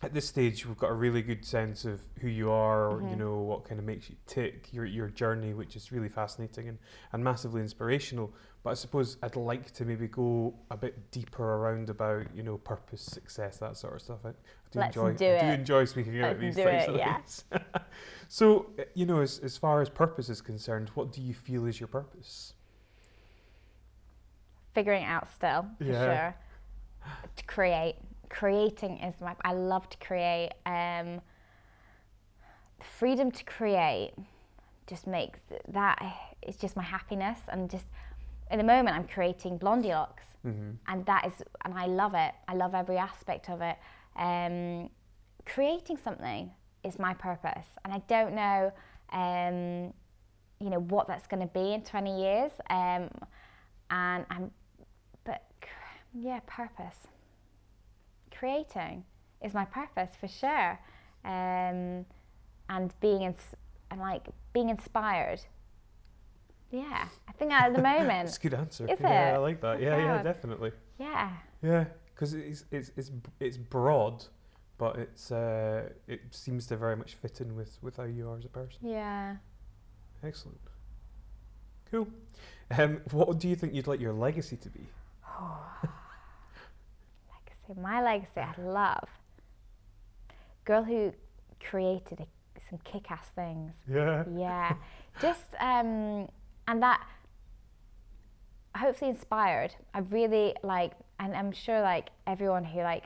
at 0.02 0.12
this 0.12 0.28
stage, 0.28 0.66
we've 0.66 0.76
got 0.76 0.90
a 0.90 0.94
really 0.94 1.22
good 1.22 1.44
sense 1.44 1.84
of 1.84 2.00
who 2.20 2.28
you 2.28 2.50
are, 2.50 2.90
Mm-hmm. 2.92 3.08
you 3.08 3.16
know, 3.16 3.36
what 3.38 3.64
kind 3.64 3.78
of 3.78 3.86
makes 3.86 4.10
you 4.10 4.16
tick, 4.26 4.68
your, 4.72 4.84
your 4.84 5.08
journey, 5.08 5.54
which 5.54 5.76
is 5.76 5.92
really 5.92 6.08
fascinating 6.10 6.68
and, 6.68 6.78
and 7.12 7.24
massively 7.24 7.60
inspirational. 7.62 8.32
But 8.62 8.70
I 8.70 8.74
suppose 8.74 9.16
I'd 9.22 9.36
like 9.36 9.70
to 9.72 9.84
maybe 9.84 10.06
go 10.08 10.54
a 10.70 10.76
bit 10.76 11.10
deeper 11.10 11.44
around 11.44 11.88
about, 11.90 12.26
you 12.34 12.42
know, 12.42 12.58
purpose, 12.58 13.02
success, 13.02 13.58
that 13.58 13.76
sort 13.76 13.94
of 13.94 14.02
stuff. 14.02 14.18
I, 14.24 14.28
I 14.28 14.32
do 14.72 14.78
Let's 14.80 14.96
enjoy, 14.96 15.12
do 15.14 15.26
I 15.36 15.40
do 15.40 15.46
enjoy 15.60 15.84
speaking 15.86 16.20
Let's 16.20 16.40
these 16.40 16.56
do 16.56 16.64
types 16.64 16.84
it, 16.84 16.90
of 16.90 16.96
yeah. 16.96 17.14
things. 17.16 17.44
so, 18.28 18.70
uh, 18.78 18.82
you 18.94 19.06
know, 19.06 19.20
as, 19.20 19.38
as 19.38 19.56
far 19.56 19.80
as 19.80 19.88
purpose 19.88 20.28
is 20.28 20.40
concerned, 20.42 20.90
what 20.94 21.12
do 21.12 21.22
you 21.22 21.32
feel 21.34 21.66
is 21.66 21.78
your 21.80 21.88
purpose? 21.88 22.54
Figuring 24.74 25.02
it 25.04 25.06
out 25.06 25.28
still 25.32 25.66
for 25.78 25.84
Yeah. 25.84 26.04
sure. 26.04 26.36
To 27.36 27.44
create, 27.44 27.96
creating 28.38 28.98
is 28.98 29.14
my. 29.20 29.34
I 29.44 29.52
love 29.52 29.88
to 29.90 29.98
create. 30.08 30.50
Um, 30.66 31.08
the 32.78 32.84
freedom 32.98 33.30
to 33.30 33.44
create 33.44 34.12
just 34.86 35.06
makes 35.06 35.40
that 35.68 35.96
it's 36.42 36.58
just 36.58 36.76
my 36.76 36.82
happiness 36.82 37.38
and 37.48 37.70
just 37.70 37.86
in 38.50 38.58
the 38.58 38.64
moment 38.64 38.96
I'm 38.96 39.08
creating 39.16 39.58
Blondylocks 39.58 40.28
Mm-hmm. 40.46 40.72
and 40.88 41.06
that 41.06 41.22
is 41.28 41.32
and 41.64 41.72
I 41.72 41.86
love 41.86 42.12
it. 42.14 42.32
I 42.46 42.54
love 42.54 42.74
every 42.74 42.98
aspect 42.98 43.48
of 43.48 43.62
it. 43.62 43.76
Um, 44.16 44.90
creating 45.46 45.96
something 45.96 46.50
is 46.82 46.98
my 46.98 47.14
purpose, 47.14 47.68
and 47.82 47.90
I 47.94 48.02
don't 48.14 48.34
know, 48.34 48.70
um, 49.12 49.94
you 50.60 50.68
know, 50.68 50.80
what 50.80 51.08
that's 51.08 51.26
going 51.26 51.40
to 51.40 51.52
be 51.60 51.72
in 51.72 51.80
twenty 51.82 52.14
years. 52.20 52.52
Um, 52.68 53.08
and 53.88 54.26
I'm, 54.28 54.50
but 55.24 55.40
yeah, 56.12 56.40
purpose. 56.46 56.98
Creating 58.38 59.04
is 59.42 59.54
my 59.54 59.64
purpose 59.64 60.10
for 60.18 60.28
sure, 60.28 60.78
um, 61.24 62.04
and 62.68 62.92
being 63.00 63.22
ins- 63.22 63.54
and 63.90 64.00
like 64.00 64.26
being 64.52 64.68
inspired. 64.70 65.40
Yeah, 66.70 67.06
I 67.28 67.32
think 67.32 67.52
at 67.52 67.72
the 67.74 67.82
moment, 67.92 68.28
It's 68.28 68.36
a 68.38 68.40
good 68.40 68.54
answer. 68.54 68.86
Is 68.90 68.98
yeah, 69.00 69.32
I 69.34 69.38
like 69.38 69.60
that. 69.60 69.80
Yeah, 69.80 69.96
yeah, 69.98 70.22
definitely. 70.22 70.72
yeah. 70.98 71.30
Yeah, 71.62 71.84
because 72.14 72.34
it's 72.34 72.64
it's 72.70 72.90
it's 72.96 73.10
it's 73.40 73.56
broad, 73.56 74.24
but 74.78 74.96
it's 74.96 75.30
uh, 75.30 75.88
it 76.08 76.20
seems 76.30 76.66
to 76.66 76.76
very 76.76 76.96
much 76.96 77.14
fit 77.14 77.40
in 77.40 77.54
with 77.54 77.78
with 77.82 77.96
how 77.96 78.04
you 78.04 78.28
are 78.30 78.36
as 78.36 78.44
a 78.44 78.48
person. 78.48 78.78
Yeah. 78.82 79.36
Excellent. 80.22 80.58
Cool. 81.90 82.08
Um, 82.76 83.00
what 83.12 83.38
do 83.38 83.46
you 83.48 83.54
think 83.56 83.74
you'd 83.74 83.86
like 83.86 84.00
your 84.00 84.12
legacy 84.14 84.56
to 84.56 84.68
be? 84.70 84.86
My 87.76 88.02
legacy, 88.02 88.40
I 88.40 88.54
love. 88.60 89.08
Girl 90.64 90.84
who 90.84 91.12
created 91.60 92.20
a, 92.20 92.26
some 92.68 92.78
kick-ass 92.84 93.30
things. 93.34 93.72
Yeah. 93.90 94.24
Yeah. 94.34 94.74
Just 95.20 95.54
um, 95.60 96.28
and 96.66 96.82
that 96.82 97.00
hopefully 98.76 99.10
inspired. 99.10 99.74
I 99.92 100.00
really 100.00 100.54
like, 100.62 100.92
and 101.20 101.34
I'm 101.34 101.52
sure 101.52 101.80
like 101.80 102.08
everyone 102.26 102.64
who 102.64 102.80
like 102.80 103.04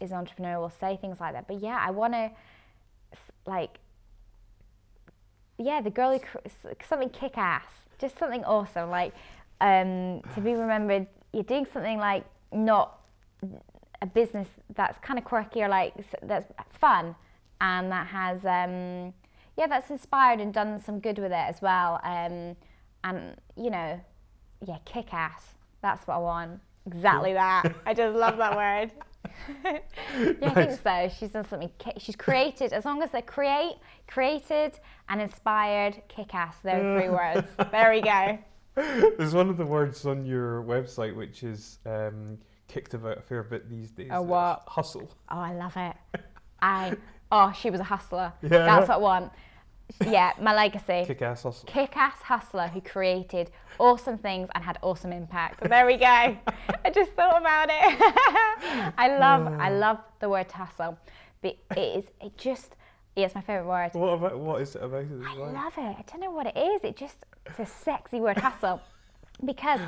is 0.00 0.10
an 0.10 0.18
entrepreneur 0.18 0.60
will 0.60 0.70
say 0.70 0.98
things 1.00 1.20
like 1.20 1.32
that. 1.34 1.46
But 1.46 1.60
yeah, 1.60 1.78
I 1.80 1.90
want 1.90 2.12
to 2.14 2.30
like. 3.46 3.78
Yeah, 5.58 5.80
the 5.80 5.90
girl 5.90 6.12
who 6.12 6.18
cr- 6.18 6.76
something 6.86 7.08
kick-ass, 7.08 7.64
just 7.98 8.18
something 8.18 8.44
awesome, 8.44 8.90
like 8.90 9.14
um, 9.60 10.20
to 10.34 10.40
be 10.42 10.54
remembered. 10.54 11.06
You're 11.32 11.44
doing 11.44 11.66
something 11.72 11.98
like 11.98 12.24
not 12.52 12.98
a 14.02 14.06
business 14.06 14.48
that's 14.74 14.98
kind 14.98 15.18
of 15.18 15.24
quirky 15.24 15.62
or 15.62 15.68
like 15.68 15.94
that's 16.22 16.52
fun 16.72 17.14
and 17.60 17.90
that 17.90 18.06
has 18.06 18.44
um, 18.44 19.14
yeah 19.56 19.66
that's 19.66 19.90
inspired 19.90 20.40
and 20.40 20.52
done 20.52 20.80
some 20.82 21.00
good 21.00 21.18
with 21.18 21.32
it 21.32 21.34
as 21.34 21.62
well 21.62 22.00
um, 22.04 22.56
and 23.04 23.36
you 23.56 23.70
know 23.70 24.00
yeah 24.66 24.78
kick 24.84 25.12
ass. 25.12 25.54
That's 25.82 26.06
what 26.06 26.14
I 26.14 26.18
want. 26.18 26.60
Exactly 26.86 27.32
that. 27.34 27.74
I 27.84 27.94
just 27.94 28.16
love 28.16 28.36
that 28.38 28.56
word. 28.64 28.90
Yeah 30.14 30.50
I 30.50 30.54
think 30.54 30.80
so. 30.82 31.10
She's 31.18 31.30
done 31.30 31.44
something 31.48 31.70
ki- 31.78 31.98
she's 31.98 32.14
created 32.16 32.72
as 32.72 32.84
long 32.84 33.02
as 33.02 33.10
they 33.10 33.22
create 33.22 33.74
created 34.06 34.78
and 35.08 35.20
inspired 35.20 36.00
kick 36.08 36.34
ass 36.34 36.56
are 36.64 36.98
three 36.98 37.08
words. 37.08 37.46
There 37.72 37.90
we 37.90 38.00
go. 38.02 38.38
There's 39.18 39.34
one 39.34 39.48
of 39.50 39.56
the 39.56 39.66
words 39.66 40.06
on 40.06 40.24
your 40.24 40.62
website 40.62 41.14
which 41.16 41.42
is 41.42 41.78
um, 41.86 42.38
kicked 42.68 42.94
about 42.94 43.18
a 43.18 43.22
fair 43.22 43.42
bit 43.42 43.68
these 43.68 43.90
days. 43.90 44.10
Oh, 44.10 44.18
uh, 44.18 44.22
what? 44.22 44.62
Hustle. 44.66 45.10
Oh, 45.30 45.38
I 45.38 45.54
love 45.54 45.76
it. 45.76 45.96
I 46.62 46.96
oh, 47.30 47.52
she 47.58 47.70
was 47.70 47.80
a 47.80 47.84
hustler. 47.84 48.32
Yeah. 48.42 48.48
That's 48.48 48.88
what 48.88 48.96
I 48.96 48.98
want. 48.98 49.32
Yeah, 50.04 50.32
my 50.40 50.54
legacy. 50.54 51.04
Kick 51.06 51.22
ass 51.22 51.44
hustle. 51.44 51.68
Kick-ass 51.68 52.20
hustler 52.22 52.66
who 52.68 52.80
created 52.80 53.50
awesome 53.78 54.18
things 54.18 54.48
and 54.54 54.64
had 54.64 54.78
awesome 54.82 55.12
impact. 55.12 55.68
There 55.68 55.86
we 55.86 55.96
go. 55.96 56.04
I 56.84 56.90
just 56.92 57.12
thought 57.12 57.40
about 57.40 57.68
it. 57.70 58.94
I 58.98 59.16
love 59.18 59.46
I 59.60 59.70
love 59.70 59.98
the 60.20 60.28
word 60.28 60.50
hustle. 60.50 60.98
But 61.40 61.56
it 61.76 61.98
is 61.98 62.04
it 62.20 62.36
just 62.36 62.74
Yeah, 63.14 63.26
it's 63.26 63.34
my 63.34 63.42
favorite 63.42 63.68
word. 63.68 63.90
What 63.94 64.14
about 64.14 64.38
what 64.38 64.60
is 64.60 64.74
it 64.74 64.82
about 64.82 65.02
it? 65.02 65.10
I 65.24 65.34
love 65.34 65.72
it. 65.76 65.96
I 65.98 66.04
don't 66.10 66.20
know 66.20 66.32
what 66.32 66.46
it 66.46 66.56
is. 66.56 66.82
It 66.82 66.96
just 66.96 67.24
it's 67.46 67.60
a 67.60 67.66
sexy 67.66 68.20
word, 68.20 68.38
hustle, 68.38 68.80
because 69.44 69.80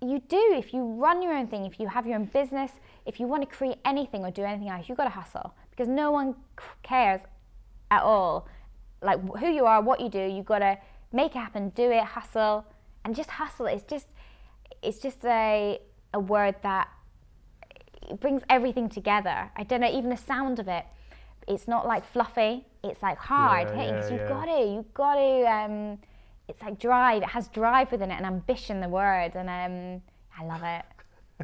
you 0.00 0.20
do. 0.28 0.54
If 0.56 0.72
you 0.74 0.82
run 0.82 1.22
your 1.22 1.32
own 1.34 1.46
thing, 1.46 1.64
if 1.64 1.80
you 1.80 1.88
have 1.88 2.06
your 2.06 2.16
own 2.16 2.26
business, 2.26 2.70
if 3.06 3.18
you 3.20 3.26
want 3.26 3.48
to 3.48 3.56
create 3.56 3.78
anything 3.84 4.24
or 4.24 4.30
do 4.30 4.42
anything 4.42 4.68
else, 4.68 4.88
you've 4.88 4.98
got 4.98 5.04
to 5.04 5.10
hustle 5.10 5.54
because 5.70 5.88
no 5.88 6.10
one 6.10 6.34
cares 6.82 7.20
at 7.90 8.02
all. 8.02 8.48
Like 9.02 9.20
who 9.38 9.48
you 9.48 9.66
are, 9.66 9.80
what 9.82 10.00
you 10.00 10.08
do, 10.08 10.20
you've 10.20 10.46
got 10.46 10.60
to 10.60 10.78
make 11.12 11.34
it 11.34 11.38
happen, 11.38 11.70
do 11.70 11.90
it, 11.90 12.02
hustle, 12.02 12.64
and 13.04 13.14
just 13.14 13.30
hustle. 13.30 13.66
It's 13.66 13.84
just, 13.84 14.06
it's 14.82 14.98
just 14.98 15.24
a 15.24 15.80
a 16.14 16.20
word 16.20 16.54
that 16.62 16.88
brings 18.20 18.42
everything 18.48 18.88
together. 18.88 19.50
I 19.56 19.64
don't 19.64 19.80
know, 19.80 19.90
even 19.90 20.08
the 20.10 20.16
sound 20.16 20.58
of 20.58 20.68
it 20.68 20.86
it's 21.48 21.68
not 21.68 21.86
like 21.86 22.04
fluffy. 22.04 22.64
It's 22.82 23.02
like 23.02 23.18
hard 23.18 23.68
Yeah, 23.68 23.76
hitting. 23.76 23.94
yeah, 23.94 24.00
so 24.02 24.10
you've 24.10 24.20
yeah. 24.22 24.28
got 24.28 24.44
to, 24.46 24.60
you've 24.60 24.94
got 24.94 25.14
to. 25.14 25.44
Um, 25.46 25.98
it's 26.48 26.62
like 26.62 26.78
drive. 26.78 27.22
It 27.22 27.28
has 27.28 27.48
drive 27.48 27.90
within 27.92 28.10
it 28.10 28.14
and 28.16 28.26
ambition. 28.26 28.80
The 28.80 28.88
word, 28.88 29.32
and 29.34 29.48
um, 29.48 30.02
I 30.38 30.44
love 30.44 30.62
it. 30.62 30.84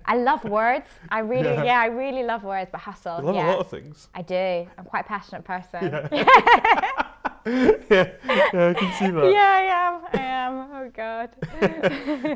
I 0.06 0.16
love 0.16 0.42
words. 0.44 0.86
I 1.10 1.18
really, 1.18 1.50
Yeah. 1.50 1.64
yeah. 1.64 1.80
I 1.80 1.86
really 1.86 2.22
love 2.22 2.44
words. 2.44 2.70
But 2.72 2.80
hustle, 2.80 3.12
I 3.12 3.20
love 3.20 3.34
yeah, 3.34 3.46
a 3.46 3.52
lot 3.52 3.58
of 3.58 3.68
things. 3.68 4.08
I 4.14 4.22
do. 4.22 4.66
I'm 4.78 4.84
quite 4.84 5.04
a 5.04 5.08
passionate 5.08 5.44
person. 5.44 5.82
Yeah. 5.82 6.08
yeah, 7.90 8.12
yeah, 8.24 8.68
I 8.70 8.74
can 8.74 8.92
see 8.98 9.10
that. 9.10 9.32
Yeah, 9.32 9.52
I 9.60 9.62
am. 9.82 10.00
I 10.12 10.22
am. 10.22 10.68
Oh 10.72 10.90
God. 10.94 11.30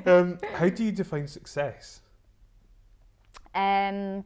Um, 0.06 0.38
how 0.54 0.68
do 0.68 0.84
you 0.84 0.92
define 0.92 1.26
success? 1.28 2.00
um, 3.54 4.24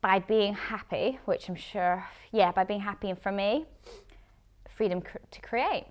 by 0.00 0.18
being 0.18 0.54
happy, 0.54 1.18
which 1.26 1.48
I'm 1.48 1.54
sure, 1.54 2.04
yeah, 2.32 2.50
by 2.50 2.64
being 2.64 2.80
happy, 2.80 3.08
and 3.10 3.18
for 3.18 3.30
me, 3.30 3.66
freedom 4.76 5.00
cr- 5.00 5.18
to 5.30 5.40
create 5.40 5.86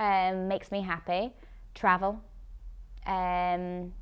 um, 0.00 0.48
makes 0.48 0.72
me 0.72 0.80
happy. 0.80 1.30
Travel, 1.74 2.20
um, 3.06 3.92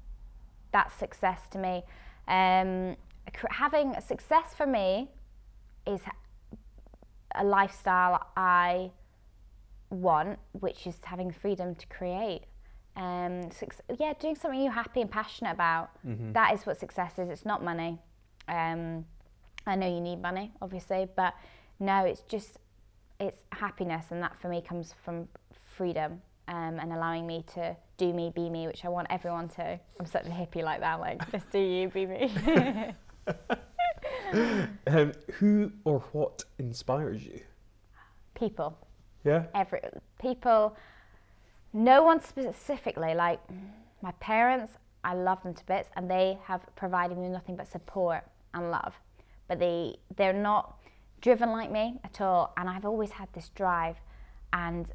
that's 0.72 0.94
success 0.94 1.40
to 1.51 1.59
me. 1.59 1.82
Um, 2.28 2.96
having 3.51 3.94
success 4.01 4.55
for 4.57 4.66
me 4.66 5.11
is 5.86 6.01
a 7.34 7.44
lifestyle 7.44 8.26
I 8.36 8.90
want, 9.90 10.38
which 10.53 10.86
is 10.86 10.96
having 11.03 11.30
freedom 11.30 11.74
to 11.74 11.86
create. 11.88 12.42
Um, 12.96 13.51
yeah, 13.99 14.12
doing 14.18 14.34
something 14.36 14.61
you're 14.61 14.72
happy 14.72 15.01
and 15.01 15.11
passionate 15.11 15.53
about. 15.53 15.90
That 16.32 16.55
is 16.55 16.64
what 16.64 16.78
success 16.78 17.18
is. 17.18 17.28
It's 17.28 17.44
not 17.44 17.62
money. 17.62 17.99
Um, 18.49 19.05
I 19.66 19.74
know 19.76 19.86
you 19.86 20.01
need 20.01 20.22
money, 20.22 20.53
obviously, 20.62 21.07
but 21.16 21.34
no, 21.80 22.05
it's 22.05 22.22
just 22.22 22.59
it's 23.20 23.42
happiness, 23.53 24.07
and 24.11 24.22
that 24.22 24.40
for 24.40 24.49
me 24.49 24.62
comes 24.62 24.94
from 25.05 25.28
freedom 25.78 26.20
um, 26.48 26.78
and 26.80 26.92
allowing 26.92 27.26
me 27.26 27.44
to 27.54 27.74
do 27.96 28.12
me, 28.12 28.30
be 28.34 28.50
me, 28.50 28.66
which 28.66 28.84
I 28.84 28.88
want 28.88 29.06
everyone 29.10 29.48
to. 29.50 29.78
I'm 29.98 30.06
such 30.06 30.26
a 30.26 30.30
hippie 30.30 30.62
like 30.62 30.80
that, 30.80 31.00
like 31.00 31.30
just 31.32 31.50
do 31.50 31.58
you, 31.58 31.88
be 31.88 32.04
me. 32.06 32.32
Um, 34.86 35.12
who 35.34 35.72
or 35.84 36.00
what 36.12 36.44
inspires 36.58 37.24
you? 37.24 37.40
People. 38.34 38.76
Yeah. 39.24 39.46
every 39.54 39.80
people 40.20 40.76
no 41.72 42.02
one 42.04 42.22
specifically 42.22 43.14
like 43.14 43.40
my 44.00 44.12
parents 44.20 44.74
i 45.02 45.12
love 45.12 45.42
them 45.42 45.54
to 45.54 45.64
bits 45.66 45.90
and 45.96 46.08
they 46.08 46.38
have 46.44 46.62
provided 46.76 47.18
me 47.18 47.28
nothing 47.28 47.56
but 47.56 47.66
support 47.66 48.22
and 48.54 48.70
love 48.70 48.94
but 49.48 49.58
they 49.58 49.96
they're 50.16 50.40
not 50.50 50.78
driven 51.20 51.50
like 51.50 51.70
me 51.70 51.98
at 52.04 52.20
all 52.20 52.52
and 52.56 52.70
i've 52.70 52.86
always 52.86 53.10
had 53.10 53.28
this 53.34 53.48
drive 53.50 53.96
and 54.52 54.86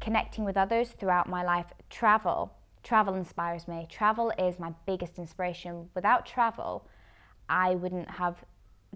connecting 0.00 0.44
with 0.44 0.56
others 0.56 0.90
throughout 0.90 1.28
my 1.28 1.42
life. 1.42 1.66
Travel 1.90 2.52
travel 2.82 3.14
inspires 3.14 3.66
me. 3.66 3.86
Travel 3.90 4.30
is 4.38 4.58
my 4.58 4.70
biggest 4.86 5.18
inspiration. 5.18 5.88
Without 5.94 6.26
travel 6.26 6.86
i 7.48 7.74
wouldn't 7.74 8.08
have 8.10 8.36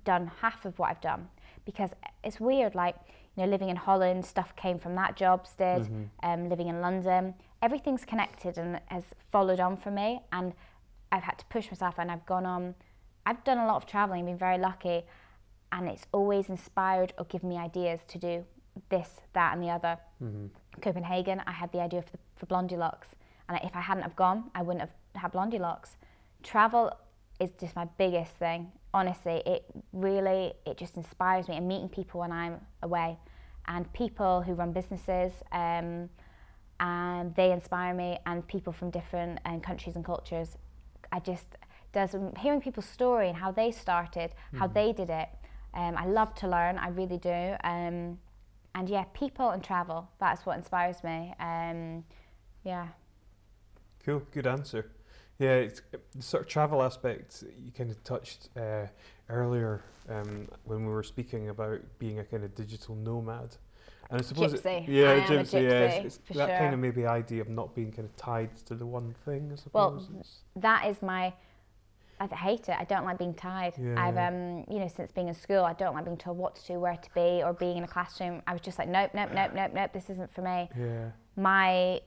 done 0.05 0.31
half 0.41 0.65
of 0.65 0.79
what 0.79 0.91
i've 0.91 1.01
done 1.01 1.29
because 1.65 1.91
it's 2.25 2.41
weird 2.41 2.75
like 2.75 2.95
you 3.37 3.45
know 3.45 3.51
living 3.51 3.69
in 3.69 3.77
holland 3.77 4.25
stuff 4.25 4.55
came 4.57 4.79
from 4.79 4.95
that 4.95 5.17
jobs 5.17 5.55
did 5.59 5.83
um, 6.23 6.49
living 6.49 6.69
in 6.69 6.81
london. 6.81 7.35
Everything's 7.61 8.05
connected 8.05 8.57
and 8.57 8.81
has 8.87 9.03
followed 9.33 9.59
on 9.61 9.77
for 9.77 9.91
me 9.91 10.21
and 10.33 10.53
i've 11.13 11.23
had 11.25 11.39
to 11.39 11.45
push 11.47 11.71
myself 11.71 11.97
and 11.99 12.11
i've 12.11 12.25
gone 12.27 12.47
on. 12.47 12.75
I've 13.27 13.45
done 13.45 13.59
a 13.59 13.67
lot 13.67 13.77
of 13.77 13.87
traveling 13.87 14.25
been 14.25 14.39
very 14.39 14.59
lucky 14.59 15.03
and 15.73 15.89
it's 15.89 16.07
always 16.13 16.49
inspired 16.49 17.13
or 17.19 17.25
given 17.27 17.49
me 17.51 17.59
ideas 17.59 18.01
to 18.09 18.19
do 18.19 18.45
this 18.89 19.11
that 19.35 19.53
and 19.55 19.63
the 19.63 19.69
other 19.71 19.99
Copenhagen, 20.79 21.43
I 21.47 21.53
had 21.53 21.71
the 21.73 21.81
idea 21.81 22.03
for, 22.03 22.13
the, 22.13 22.19
for 22.37 22.47
Blondylocks. 22.47 23.09
And 23.49 23.59
if 23.63 23.75
I 23.75 23.81
hadn't 23.81 24.03
have 24.03 24.17
gone, 24.17 24.51
I 24.55 24.63
wouldn't 24.63 24.81
have 24.81 25.23
had 25.23 25.33
Blondylocks. 25.33 25.97
Travel 26.43 26.93
is 27.41 27.51
just 27.61 27.75
my 27.77 27.87
biggest 27.97 28.33
thing. 28.33 28.71
Honestly, 28.93 29.43
it 29.47 29.65
really, 29.93 30.53
it 30.67 30.77
just 30.77 30.97
inspires 30.97 31.49
me. 31.49 31.57
And 31.57 31.67
meeting 31.67 31.89
people 31.89 32.21
when 32.21 32.33
I'm 32.33 32.61
away. 32.83 33.19
And 33.67 33.91
people 33.93 34.43
who 34.43 34.55
run 34.55 34.73
businesses, 34.73 35.33
um, 35.53 36.09
and 36.81 37.35
they 37.35 37.53
inspire 37.53 37.95
me. 37.95 38.19
And 38.27 38.47
people 38.47 38.73
from 38.73 38.91
different 38.91 39.41
um, 39.45 39.61
countries 39.61 39.97
and 39.97 40.05
cultures. 40.05 40.57
I 41.11 41.21
just, 41.21 41.47
does 41.93 42.15
hearing 42.39 42.61
people's 42.61 42.87
story 42.87 43.29
and 43.29 43.37
how 43.37 43.51
they 43.51 43.71
started, 43.71 44.33
how 44.55 44.67
they 44.67 44.93
did 44.93 45.11
it. 45.11 45.29
Um, 45.75 45.97
I 45.97 46.07
love 46.07 46.35
to 46.37 46.49
learn, 46.49 46.79
I 46.79 46.89
really 46.89 47.19
do. 47.19 47.55
Um, 47.65 48.19
and 48.79 48.89
yeah, 48.89 49.05
people 49.13 49.51
and 49.51 49.63
travel. 49.63 50.09
That's 50.21 50.47
what 50.47 50.57
inspires 50.57 51.03
me. 51.03 51.35
Um, 51.41 52.05
yeah. 52.65 52.87
Cool, 54.05 54.23
good 54.31 54.47
answer. 54.47 54.93
Yeah, 55.41 55.55
it's, 55.55 55.83
the 56.15 56.23
sort 56.23 56.45
of 56.45 56.49
travel 56.49 56.83
aspect 56.83 57.43
you 57.61 57.73
kind 57.73 57.91
of 57.91 58.03
touched 58.05 58.51
uh, 58.57 58.87
earlier 59.29 59.83
um, 60.09 60.49
when 60.65 60.87
we 60.87 60.93
were 60.93 61.03
speaking 61.03 61.49
about 61.49 61.81
being 61.99 62.21
a 62.21 62.25
kind 62.25 62.45
of 62.45 62.55
digital 62.55 62.95
nomad. 62.95 63.57
And 64.11 64.21
I 64.21 64.25
suppose 64.25 64.55
it- 64.55 64.63
Gypsy. 64.63 64.85
yeah, 64.89 65.11
I 65.11 65.13
am 65.15 65.23
gypsy. 65.45 65.63
Yeah, 65.63 65.71
it's, 65.89 66.21
it's 66.29 66.39
that 66.39 66.59
kind 66.59 66.73
of 66.73 66.79
maybe 66.81 67.05
idea 67.05 67.41
of 67.43 67.49
not 67.49 67.75
being 67.75 67.91
kind 67.91 68.09
of 68.09 68.17
tied 68.17 68.57
to 68.67 68.75
the 68.77 68.87
one 68.87 69.13
thing. 69.25 69.51
I 69.53 69.57
Well, 69.73 69.99
suppose. 69.99 70.09
It's- 70.11 70.39
That 70.55 70.87
is 70.87 71.03
my. 71.03 71.35
I 72.21 72.27
hate 72.35 72.69
it. 72.69 72.77
I 72.79 72.85
don't 72.85 73.05
like 73.05 73.19
being 73.19 73.35
tied. 73.35 73.75
I've 73.97 74.15
Yeah. 74.17 74.29
um, 74.29 74.65
you 74.69 74.81
know, 74.81 74.89
since 74.89 75.13
being 75.13 75.29
in 75.29 75.35
school, 75.35 75.65
I 75.65 75.73
don't 75.73 75.95
like 75.95 76.05
being 76.05 76.17
told 76.17 76.37
what 76.37 76.55
to 76.57 76.67
do, 76.67 76.81
where 76.81 76.97
to 76.97 77.11
be, 77.15 77.43
or 77.45 77.53
being 77.53 77.77
in 77.77 77.85
a 77.85 77.89
classroom. 77.89 78.43
I 78.47 78.53
was 78.53 78.61
just 78.63 78.79
like, 78.79 78.89
nope, 78.89 79.11
nope, 79.15 79.31
nope, 79.33 79.53
nope, 79.55 79.73
nope. 79.75 79.93
This 79.93 80.11
isn't 80.11 80.33
for 80.35 80.43
me. 80.43 80.69
yeah, 80.79 81.11
my 81.37 82.01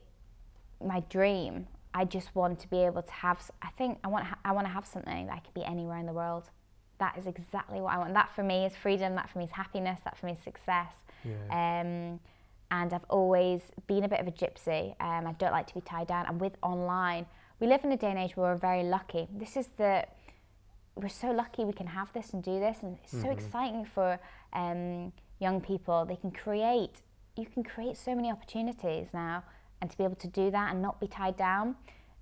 my 0.84 1.00
dream 1.08 1.66
i 1.94 2.04
just 2.04 2.34
want 2.34 2.58
to 2.58 2.68
be 2.68 2.78
able 2.78 3.02
to 3.02 3.12
have 3.12 3.38
I 3.62 3.68
think 3.78 3.98
i 4.02 4.08
want 4.08 4.26
i 4.44 4.50
want 4.52 4.66
to 4.66 4.72
have 4.72 4.84
something 4.86 5.26
that 5.26 5.32
i 5.34 5.38
could 5.38 5.54
be 5.54 5.64
anywhere 5.64 5.98
in 5.98 6.06
the 6.06 6.12
world 6.12 6.50
that 6.98 7.16
is 7.16 7.26
exactly 7.26 7.80
what 7.80 7.94
i 7.94 7.98
want 7.98 8.14
that 8.14 8.30
for 8.34 8.42
me 8.42 8.66
is 8.66 8.74
freedom 8.74 9.14
that 9.14 9.30
for 9.30 9.38
me 9.38 9.44
is 9.44 9.50
happiness 9.52 10.00
that 10.04 10.18
for 10.18 10.26
me 10.26 10.32
is 10.32 10.38
success 10.40 10.94
yeah, 11.24 11.80
um, 11.80 12.18
and 12.72 12.92
i've 12.92 13.04
always 13.10 13.60
been 13.86 14.04
a 14.04 14.08
bit 14.08 14.18
of 14.20 14.26
a 14.26 14.32
gypsy 14.32 14.94
um, 15.00 15.26
i 15.26 15.32
don't 15.38 15.52
like 15.52 15.66
to 15.68 15.74
be 15.74 15.80
tied 15.82 16.08
down 16.08 16.26
and 16.26 16.40
with 16.40 16.54
online 16.62 17.26
we 17.62 17.68
live 17.68 17.84
in 17.84 17.92
a 17.92 17.96
day 17.96 18.10
and 18.10 18.18
age 18.18 18.36
where 18.36 18.52
we're 18.52 18.58
very 18.58 18.82
lucky. 18.82 19.28
This 19.32 19.56
is 19.56 19.68
the 19.76 20.04
we're 20.96 21.08
so 21.08 21.30
lucky 21.30 21.64
we 21.64 21.72
can 21.72 21.86
have 21.86 22.12
this 22.12 22.32
and 22.32 22.42
do 22.42 22.58
this 22.58 22.78
and 22.82 22.98
it's 23.02 23.22
so 23.22 23.30
exciting 23.30 23.84
for 23.84 24.18
um, 24.52 25.12
young 25.38 25.60
people. 25.60 26.04
They 26.04 26.16
can 26.16 26.32
create 26.32 27.02
you 27.36 27.46
can 27.46 27.62
create 27.62 27.96
so 27.96 28.16
many 28.16 28.32
opportunities 28.32 29.10
now 29.14 29.44
and 29.80 29.88
to 29.88 29.96
be 29.96 30.02
able 30.02 30.16
to 30.16 30.26
do 30.26 30.50
that 30.50 30.72
and 30.72 30.82
not 30.82 31.00
be 31.00 31.06
tied 31.06 31.36
down 31.36 31.76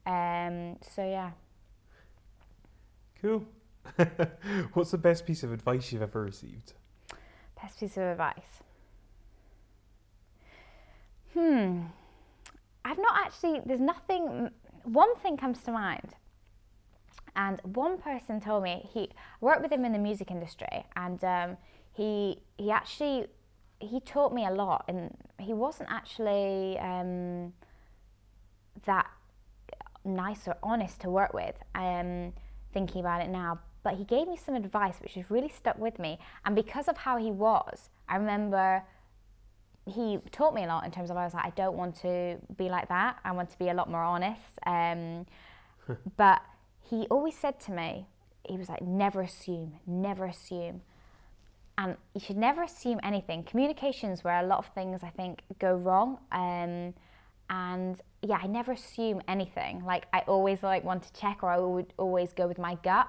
um, 0.05 0.77
so 0.83 1.09
yeah. 1.09 1.31
Cool. 3.23 3.43
What's 4.75 4.91
the 4.91 4.99
best 4.99 5.25
piece 5.25 5.43
of 5.43 5.53
advice 5.55 5.91
you've 5.91 6.03
ever 6.03 6.23
received? 6.23 6.75
best 7.61 7.81
piece 7.81 7.97
of 7.97 8.03
advice? 8.03 8.61
Hmm. 11.33 11.85
I've 12.85 12.99
not 12.99 13.15
actually 13.25 13.63
there's 13.65 13.81
nothing 13.81 14.51
one 14.85 15.15
thing 15.17 15.37
comes 15.37 15.63
to 15.63 15.73
mind 15.73 16.15
and 17.37 17.61
one 17.63 17.99
person 17.99 18.41
told 18.41 18.63
me 18.63 18.89
he 18.93 19.11
worked 19.41 19.63
with 19.63 19.73
him 19.73 19.85
in 19.85 19.93
the 19.93 19.99
music 19.99 20.31
industry 20.31 20.85
and 20.97 21.23
um, 21.25 21.57
he 21.93 22.43
he 22.59 22.71
actually 22.71 23.27
he 23.79 24.01
taught 24.01 24.35
me 24.35 24.45
a 24.47 24.51
lot 24.51 24.85
and 24.89 25.17
he 25.39 25.55
wasn't 25.55 25.89
actually 25.91 26.79
um, 26.79 27.53
that 28.85 29.07
nice 30.05 30.47
or 30.47 30.57
honest 30.63 31.01
to 31.01 31.11
work 31.11 31.33
with 31.33 31.57
um, 31.75 32.33
thinking 32.73 33.01
about 33.01 33.23
it 33.23 33.29
now 33.29 33.59
but 33.83 33.95
he 33.95 34.05
gave 34.05 34.29
me 34.29 34.37
some 34.37 34.55
advice 34.55 34.97
which 35.01 35.15
has 35.15 35.31
really 35.31 35.49
stuck 35.49 35.79
with 35.79 35.99
me 35.99 36.19
and 36.45 36.55
because 36.55 36.89
of 36.89 36.97
how 36.97 37.17
he 37.17 37.31
was 37.31 37.91
i 38.09 38.17
remember 38.17 38.83
he 39.87 40.19
taught 40.31 40.55
me 40.55 40.65
a 40.65 40.67
lot 40.67 40.85
in 40.85 40.91
terms 40.91 41.11
of 41.11 41.17
I 41.17 41.25
was 41.25 41.35
like 41.35 41.45
I 41.45 41.51
don't 41.51 41.77
want 41.77 41.97
to 42.03 42.37
be 42.57 42.69
like 42.69 42.89
that 42.89 43.19
I 43.25 43.33
want 43.33 43.51
to 43.51 43.59
be 43.59 43.69
a 43.69 43.75
lot 43.75 43.91
more 43.91 44.03
honest 44.03 44.59
um, 44.67 45.27
but 46.17 46.43
he 46.83 47.07
always 47.11 47.37
said 47.37 47.61
to 47.61 47.73
me 47.73 48.07
he 48.49 48.57
was 48.57 48.69
like 48.69 48.83
never 48.83 49.21
assume 49.23 49.75
never 49.87 50.27
assume 50.27 50.83
and 51.81 51.97
you 52.15 52.21
should 52.21 52.37
never 52.37 52.63
assume 52.63 53.01
anything. 53.03 53.43
Communications 53.43 54.23
where 54.23 54.39
a 54.39 54.47
lot 54.47 54.59
of 54.59 54.67
things 54.75 55.03
I 55.03 55.09
think 55.09 55.41
go 55.59 55.75
wrong. 55.75 56.19
Um, 56.31 56.93
and 57.49 57.99
yeah, 58.21 58.39
I 58.43 58.47
never 58.47 58.73
assume 58.73 59.23
anything. 59.27 59.83
Like 59.85 60.07
I 60.13 60.21
always 60.29 60.63
like 60.63 60.85
want 60.85 61.03
to 61.05 61.13
check, 61.19 61.39
or 61.43 61.51
I 61.51 61.59
would 61.59 61.95
always 61.97 62.35
go 62.35 62.47
with 62.47 62.59
my 62.59 62.77
gut. 62.83 63.09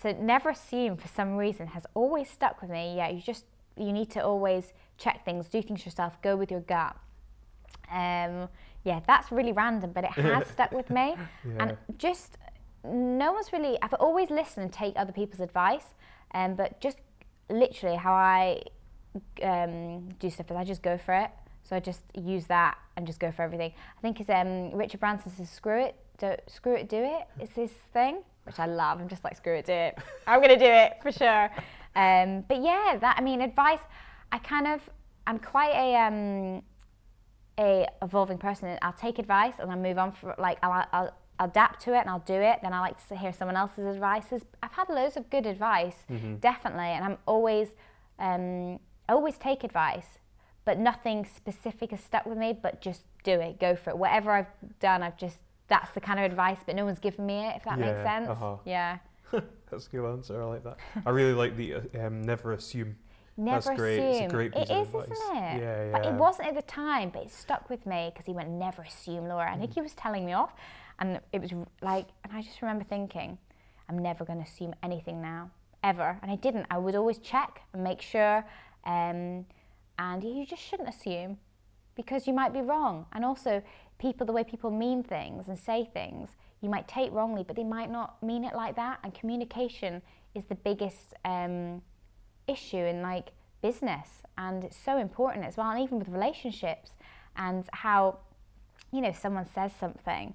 So 0.00 0.12
never 0.12 0.48
assume 0.48 0.96
for 0.96 1.08
some 1.08 1.36
reason 1.36 1.66
has 1.68 1.84
always 1.92 2.30
stuck 2.30 2.62
with 2.62 2.70
me. 2.70 2.96
Yeah, 2.96 3.10
you 3.10 3.20
just 3.20 3.44
you 3.76 3.92
need 3.92 4.10
to 4.12 4.24
always 4.24 4.72
check 5.00 5.24
things, 5.24 5.48
do 5.48 5.60
things 5.62 5.84
yourself, 5.84 6.20
go 6.22 6.36
with 6.36 6.50
your 6.50 6.60
gut. 6.60 6.94
Um, 7.90 8.48
yeah, 8.84 9.00
that's 9.06 9.32
really 9.32 9.52
random, 9.52 9.90
but 9.92 10.04
it 10.04 10.10
has 10.10 10.46
stuck 10.46 10.70
with 10.72 10.90
me. 10.90 11.16
Yeah. 11.44 11.52
And 11.58 11.76
just 11.98 12.36
no 12.84 13.32
one's 13.32 13.52
really. 13.52 13.76
I've 13.82 13.94
always 13.94 14.30
listened 14.30 14.64
and 14.64 14.72
take 14.72 14.94
other 14.96 15.12
people's 15.12 15.40
advice, 15.40 15.94
um, 16.34 16.54
but 16.54 16.80
just 16.80 16.98
literally 17.48 17.96
how 17.96 18.12
I 18.12 18.62
um, 19.42 20.08
do 20.20 20.30
stuff 20.30 20.50
is 20.50 20.56
I 20.56 20.64
just 20.64 20.82
go 20.82 20.96
for 20.96 21.14
it. 21.14 21.30
So 21.62 21.76
I 21.76 21.80
just 21.80 22.00
use 22.14 22.46
that 22.46 22.78
and 22.96 23.06
just 23.06 23.20
go 23.20 23.30
for 23.30 23.42
everything. 23.42 23.72
I 23.96 24.00
think 24.00 24.20
it's 24.20 24.30
um, 24.30 24.72
Richard 24.72 25.00
Branson 25.00 25.32
says, 25.32 25.50
"Screw 25.50 25.80
it, 25.80 25.94
don't, 26.18 26.40
screw 26.48 26.74
it, 26.74 26.88
do 26.88 26.96
it." 26.96 27.26
It's 27.38 27.54
his 27.54 27.70
thing, 27.92 28.22
which 28.44 28.58
I 28.58 28.66
love. 28.66 29.00
I'm 29.00 29.08
just 29.08 29.24
like, 29.24 29.36
"Screw 29.36 29.54
it, 29.54 29.66
do 29.66 29.72
it." 29.72 29.98
I'm 30.26 30.40
gonna 30.40 30.58
do 30.58 30.64
it 30.64 30.94
for 31.02 31.12
sure. 31.12 31.50
Um, 31.96 32.44
but 32.48 32.62
yeah, 32.62 32.98
that 33.00 33.16
I 33.18 33.20
mean, 33.20 33.40
advice. 33.40 33.80
I 34.32 34.38
kind 34.38 34.66
of, 34.66 34.80
I'm 35.26 35.38
quite 35.38 35.74
a 35.74 35.96
um, 35.96 36.62
a 37.58 37.86
evolving 38.02 38.38
person. 38.38 38.78
I'll 38.82 38.92
take 38.92 39.18
advice 39.18 39.54
and 39.58 39.70
I'll 39.70 39.78
move 39.78 39.98
on 39.98 40.12
for 40.12 40.34
like 40.38 40.58
I'll, 40.62 40.86
I'll, 40.92 41.14
adapt 41.42 41.80
to 41.80 41.94
it 41.94 42.00
and 42.00 42.10
I'll 42.10 42.18
do 42.26 42.34
it. 42.34 42.58
Then 42.62 42.74
I 42.74 42.80
like 42.80 43.06
to 43.08 43.16
hear 43.16 43.32
someone 43.32 43.56
else's 43.56 43.86
advice. 43.86 44.24
I've 44.62 44.72
had 44.72 44.90
loads 44.90 45.16
of 45.16 45.30
good 45.30 45.46
advice, 45.46 46.04
definitely, 46.40 46.88
and 46.88 47.04
I'm 47.04 47.18
always 47.26 47.68
um, 48.18 48.78
I 49.08 49.12
always 49.14 49.38
take 49.38 49.64
advice, 49.64 50.18
but 50.66 50.78
nothing 50.78 51.24
specific 51.24 51.92
has 51.92 52.00
stuck 52.00 52.26
with 52.26 52.36
me. 52.36 52.52
But 52.52 52.82
just 52.82 53.02
do 53.24 53.32
it, 53.32 53.58
go 53.58 53.74
for 53.74 53.90
it. 53.90 53.98
Whatever 53.98 54.32
I've 54.32 54.78
done, 54.80 55.02
I've 55.02 55.16
just 55.16 55.38
that's 55.68 55.90
the 55.92 56.00
kind 56.00 56.18
of 56.18 56.26
advice, 56.26 56.58
but 56.66 56.74
no 56.74 56.84
one's 56.84 56.98
given 56.98 57.24
me 57.24 57.46
it. 57.46 57.56
If 57.56 57.64
that 57.64 57.78
makes 57.78 58.02
sense. 58.02 58.28
uh-huh. 58.28 58.56
Yeah. 58.66 58.98
That's 59.70 59.86
a 59.86 59.90
good 59.90 60.04
answer. 60.12 60.42
I 60.42 60.44
like 60.44 60.64
that. 60.64 60.78
I 61.06 61.10
really 61.10 61.32
like 61.32 61.56
the 61.56 61.74
uh, 61.74 62.06
um, 62.06 62.22
never 62.22 62.52
assume. 62.52 62.96
Never 63.40 63.70
That's 63.70 63.78
great. 63.80 63.98
It's 63.98 64.20
a 64.20 64.28
great 64.28 64.52
piece 64.52 64.68
it 64.68 64.70
of 64.70 64.82
is, 64.82 64.88
advice. 64.88 65.10
isn't 65.12 65.36
it? 65.36 65.60
Yeah, 65.62 65.84
yeah. 65.86 65.92
But 65.92 66.04
it 66.06 66.12
wasn't 66.12 66.48
at 66.48 66.54
the 66.54 66.62
time, 66.62 67.08
but 67.08 67.22
it 67.22 67.30
stuck 67.30 67.70
with 67.70 67.86
me 67.86 68.10
because 68.12 68.26
he 68.26 68.32
went, 68.32 68.50
never 68.50 68.82
assume, 68.82 69.26
Laura. 69.28 69.50
I 69.50 69.56
Mm. 69.56 69.60
think 69.60 69.74
he 69.74 69.80
was 69.80 69.94
telling 69.94 70.26
me 70.26 70.34
off. 70.34 70.52
And 70.98 71.20
it 71.32 71.40
was 71.40 71.52
like, 71.80 72.08
and 72.22 72.32
I 72.34 72.42
just 72.42 72.60
remember 72.60 72.84
thinking, 72.84 73.38
I'm 73.88 73.98
never 73.98 74.24
going 74.26 74.38
to 74.40 74.44
assume 74.44 74.74
anything 74.82 75.22
now, 75.22 75.50
ever. 75.82 76.18
And 76.22 76.30
I 76.30 76.36
didn't. 76.36 76.66
I 76.70 76.76
would 76.76 76.94
always 76.94 77.18
check 77.18 77.62
and 77.72 77.82
make 77.82 78.02
sure. 78.02 78.44
Um, 78.84 79.46
and 79.98 80.22
you 80.22 80.44
just 80.44 80.62
shouldn't 80.62 80.88
assume 80.90 81.38
because 81.94 82.26
you 82.26 82.34
might 82.34 82.52
be 82.52 82.60
wrong. 82.60 83.06
And 83.12 83.24
also, 83.24 83.62
people, 83.98 84.26
the 84.26 84.32
way 84.32 84.44
people 84.44 84.70
mean 84.70 85.02
things 85.02 85.48
and 85.48 85.58
say 85.58 85.88
things, 85.94 86.36
you 86.60 86.68
might 86.68 86.86
take 86.88 87.10
wrongly, 87.12 87.42
but 87.42 87.56
they 87.56 87.64
might 87.64 87.90
not 87.90 88.22
mean 88.22 88.44
it 88.44 88.54
like 88.54 88.76
that. 88.76 88.98
And 89.02 89.14
communication 89.14 90.02
is 90.34 90.44
the 90.44 90.54
biggest 90.56 91.14
um, 91.24 91.80
issue 92.50 92.76
in 92.92 93.02
like 93.02 93.28
business, 93.62 94.08
and 94.36 94.64
it's 94.64 94.76
so 94.76 94.98
important 94.98 95.44
as 95.44 95.56
well, 95.56 95.70
and 95.70 95.80
even 95.80 95.98
with 95.98 96.08
relationships, 96.08 96.90
and 97.36 97.64
how 97.72 98.18
you 98.92 99.00
know 99.00 99.12
someone 99.12 99.46
says 99.46 99.72
something, 99.78 100.34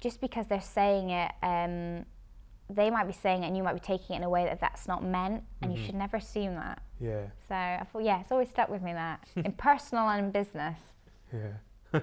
just 0.00 0.20
because 0.20 0.46
they're 0.46 0.60
saying 0.60 1.10
it. 1.10 1.32
Um, 1.42 2.06
they 2.72 2.88
might 2.88 3.06
be 3.08 3.12
saying 3.12 3.42
it 3.42 3.48
and 3.48 3.56
you 3.56 3.64
might 3.64 3.72
be 3.74 3.80
taking 3.80 4.14
it 4.14 4.18
in 4.18 4.22
a 4.22 4.30
way 4.30 4.44
that 4.44 4.60
that's 4.60 4.86
not 4.86 5.02
meant 5.02 5.42
and 5.60 5.76
you 5.76 5.84
should 5.84 5.94
never 5.96 6.18
assume 6.18 6.54
that 6.54 6.80
Yeah, 7.00 7.26
so 7.48 7.54
I 7.56 7.84
thought, 7.92 8.04
yeah, 8.04 8.20
it's 8.20 8.30
always 8.30 8.48
stuck 8.48 8.68
with 8.68 8.80
me 8.80 8.92
that 8.92 9.26
in 9.36 9.52
personal 9.54 10.08
and 10.08 10.26
in 10.26 10.30
business. 10.30 10.78
yeah. 11.32 12.00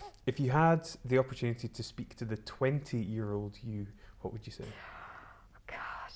if 0.26 0.40
you 0.40 0.50
had 0.50 0.88
the 1.04 1.18
opportunity 1.18 1.68
to 1.68 1.82
speak 1.82 2.16
to 2.16 2.24
the 2.24 2.38
20-year-old 2.38 3.58
you, 3.62 3.86
what 4.22 4.32
would 4.32 4.46
you 4.46 4.52
say? 4.52 4.64
God, 5.66 6.12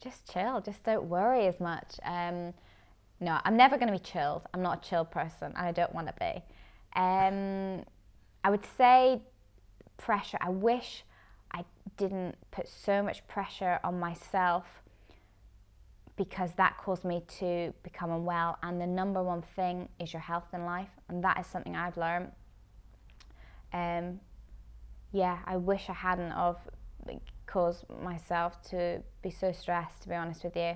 just 0.00 0.30
chill. 0.30 0.60
Just 0.60 0.84
don't 0.84 1.04
worry 1.04 1.46
as 1.46 1.60
much. 1.60 1.96
Um, 2.04 2.54
no, 3.20 3.38
I'm 3.44 3.56
never 3.56 3.76
going 3.76 3.92
to 3.92 3.98
be 3.98 4.04
chilled. 4.04 4.42
I'm 4.52 4.62
not 4.62 4.84
a 4.84 4.88
chill 4.88 5.04
person, 5.04 5.52
and 5.56 5.66
I 5.66 5.72
don't 5.72 5.94
want 5.94 6.08
to 6.08 6.14
be. 6.18 6.42
Um, 6.98 7.84
I 8.42 8.50
would 8.50 8.64
say 8.76 9.22
pressure. 9.96 10.38
I 10.40 10.50
wish 10.50 11.04
I 11.52 11.64
didn't 11.96 12.36
put 12.50 12.68
so 12.68 13.02
much 13.02 13.26
pressure 13.26 13.78
on 13.84 13.98
myself 13.98 14.64
because 16.16 16.50
that 16.56 16.76
caused 16.78 17.04
me 17.04 17.22
to 17.38 17.72
become 17.82 18.10
unwell. 18.10 18.58
And 18.62 18.80
the 18.80 18.86
number 18.86 19.22
one 19.22 19.42
thing 19.56 19.88
is 19.98 20.12
your 20.12 20.22
health 20.22 20.46
in 20.52 20.64
life, 20.64 20.90
and 21.08 21.22
that 21.24 21.38
is 21.40 21.46
something 21.46 21.74
I've 21.74 21.96
learned. 21.96 22.30
Um, 23.72 24.20
yeah, 25.12 25.38
I 25.46 25.56
wish 25.56 25.88
I 25.88 25.94
hadn't 25.94 26.32
of 26.32 26.58
like, 27.06 27.20
caused 27.46 27.84
myself 28.02 28.60
to 28.70 29.02
be 29.22 29.30
so 29.30 29.52
stressed. 29.52 30.02
To 30.02 30.08
be 30.08 30.14
honest 30.14 30.44
with 30.44 30.56
you, 30.56 30.74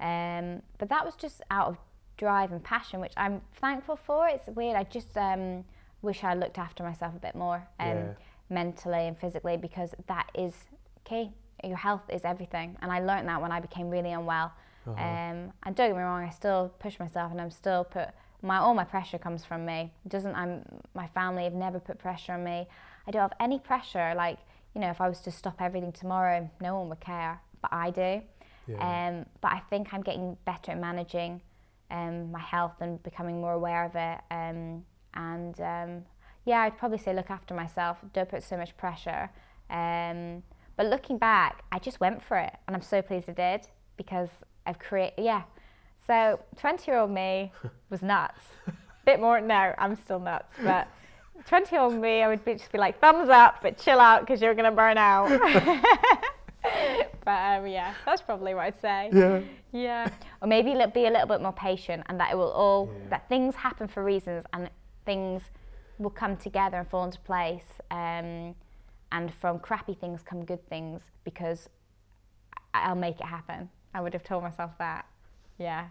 um, 0.00 0.62
but 0.78 0.88
that 0.88 1.04
was 1.04 1.14
just 1.16 1.42
out 1.50 1.68
of 1.68 1.76
drive 2.16 2.50
and 2.52 2.62
passion, 2.62 3.00
which 3.00 3.12
I'm 3.16 3.40
thankful 3.60 3.96
for. 3.96 4.28
It's 4.28 4.46
weird. 4.48 4.76
I 4.76 4.84
just 4.84 5.16
um, 5.16 5.64
wish 6.02 6.24
I 6.24 6.34
looked 6.34 6.58
after 6.58 6.82
myself 6.82 7.14
a 7.14 7.18
bit 7.20 7.34
more, 7.34 7.66
um, 7.78 7.88
Yeah. 7.88 8.12
mentally 8.50 9.06
and 9.06 9.16
physically, 9.18 9.56
because 9.56 9.94
that 10.06 10.30
is 10.34 10.54
key. 11.04 11.32
Your 11.64 11.76
health 11.76 12.02
is 12.08 12.24
everything, 12.24 12.76
and 12.82 12.90
I 12.92 13.00
learned 13.00 13.28
that 13.28 13.40
when 13.42 13.52
I 13.52 13.60
became 13.60 13.90
really 13.90 14.12
unwell. 14.12 14.52
Um, 14.86 15.52
and 15.64 15.76
don't 15.76 15.88
get 15.90 15.96
me 15.96 16.02
wrong, 16.02 16.24
I 16.24 16.30
still 16.30 16.72
push 16.78 16.98
myself, 16.98 17.30
and 17.30 17.40
I'm 17.40 17.50
still 17.50 17.84
put 17.84 18.08
my 18.40 18.56
all 18.58 18.72
my 18.72 18.84
pressure 18.84 19.18
comes 19.18 19.44
from 19.44 19.66
me. 19.66 19.92
It 20.06 20.08
doesn't 20.08 20.34
I'm 20.34 20.64
my 20.94 21.08
family 21.08 21.44
have 21.44 21.52
never 21.54 21.78
put 21.80 21.98
pressure 21.98 22.32
on 22.34 22.44
me. 22.44 22.66
I 23.06 23.10
don't 23.10 23.20
have 23.22 23.34
any 23.40 23.58
pressure. 23.58 24.14
Like 24.16 24.38
you 24.78 24.82
know, 24.82 24.90
if 24.90 25.00
I 25.00 25.08
was 25.08 25.18
to 25.22 25.32
stop 25.32 25.60
everything 25.60 25.90
tomorrow, 25.90 26.48
no 26.60 26.78
one 26.78 26.88
would 26.90 27.00
care, 27.00 27.40
but 27.60 27.72
I 27.72 27.90
do. 27.90 28.22
Yeah. 28.68 29.08
Um, 29.08 29.26
but 29.40 29.50
I 29.50 29.58
think 29.68 29.92
I'm 29.92 30.02
getting 30.02 30.36
better 30.44 30.70
at 30.70 30.78
managing 30.78 31.40
um, 31.90 32.30
my 32.30 32.38
health 32.38 32.74
and 32.80 33.02
becoming 33.02 33.40
more 33.40 33.54
aware 33.54 33.84
of 33.84 33.96
it. 33.96 34.20
Um, 34.30 34.84
and 35.14 35.60
um, 35.60 36.04
yeah, 36.44 36.60
I'd 36.60 36.78
probably 36.78 36.98
say 36.98 37.12
look 37.12 37.28
after 37.28 37.54
myself. 37.54 37.96
Don't 38.12 38.28
put 38.28 38.44
so 38.44 38.56
much 38.56 38.76
pressure. 38.76 39.28
Um, 39.68 40.44
but 40.76 40.86
looking 40.86 41.18
back, 41.18 41.64
I 41.72 41.80
just 41.80 41.98
went 41.98 42.22
for 42.22 42.36
it, 42.36 42.54
and 42.68 42.76
I'm 42.76 42.82
so 42.82 43.02
pleased 43.02 43.28
I 43.28 43.32
did 43.32 43.66
because 43.96 44.28
I've 44.64 44.78
created. 44.78 45.24
Yeah. 45.24 45.42
So 46.06 46.38
20 46.56 46.88
year 46.88 47.00
old 47.00 47.10
me 47.10 47.50
was 47.90 48.02
nuts. 48.02 48.44
Bit 49.04 49.18
more 49.18 49.40
no, 49.40 49.74
I'm 49.76 49.96
still 49.96 50.20
nuts, 50.20 50.54
but. 50.62 50.86
20 51.46 51.74
year 51.74 51.82
old 51.82 51.94
me, 51.94 52.22
I 52.22 52.28
would 52.28 52.44
be, 52.44 52.54
just 52.54 52.72
be 52.72 52.78
like, 52.78 53.00
thumbs 53.00 53.28
up, 53.28 53.56
but 53.62 53.78
chill 53.78 54.00
out 54.00 54.20
because 54.20 54.40
you're 54.42 54.54
going 54.54 54.64
to 54.70 54.76
burn 54.76 54.98
out. 54.98 55.28
but 57.24 57.30
um, 57.30 57.66
yeah, 57.66 57.94
that's 58.04 58.22
probably 58.22 58.54
what 58.54 58.64
I'd 58.64 58.80
say. 58.80 59.10
yeah. 59.12 59.40
Yeah. 59.72 60.08
Or 60.40 60.48
maybe 60.48 60.74
be 60.94 61.06
a 61.06 61.10
little 61.10 61.26
bit 61.26 61.40
more 61.42 61.52
patient 61.52 62.02
and 62.08 62.18
that 62.20 62.32
it 62.32 62.36
will 62.36 62.50
all, 62.52 62.90
Yeah. 62.92 63.08
that 63.10 63.28
things 63.28 63.54
happen 63.54 63.86
for 63.88 64.02
reasons 64.02 64.44
and 64.52 64.70
things 65.04 65.42
will 65.98 66.10
come 66.10 66.36
together 66.36 66.78
and 66.78 66.88
fall 66.88 67.04
into 67.04 67.20
place. 67.20 67.66
Um, 67.90 68.54
and 69.12 69.32
from 69.40 69.58
crappy 69.58 69.94
things 69.94 70.22
come 70.22 70.44
good 70.44 70.66
things 70.68 71.00
because 71.24 71.68
I- 72.74 72.88
I'll 72.88 72.94
make 72.94 73.20
it 73.20 73.26
happen. 73.26 73.68
I 73.94 74.00
would 74.00 74.12
have 74.12 74.24
told 74.24 74.42
myself 74.42 74.72
that. 74.78 75.06
Yeah, 75.58 75.86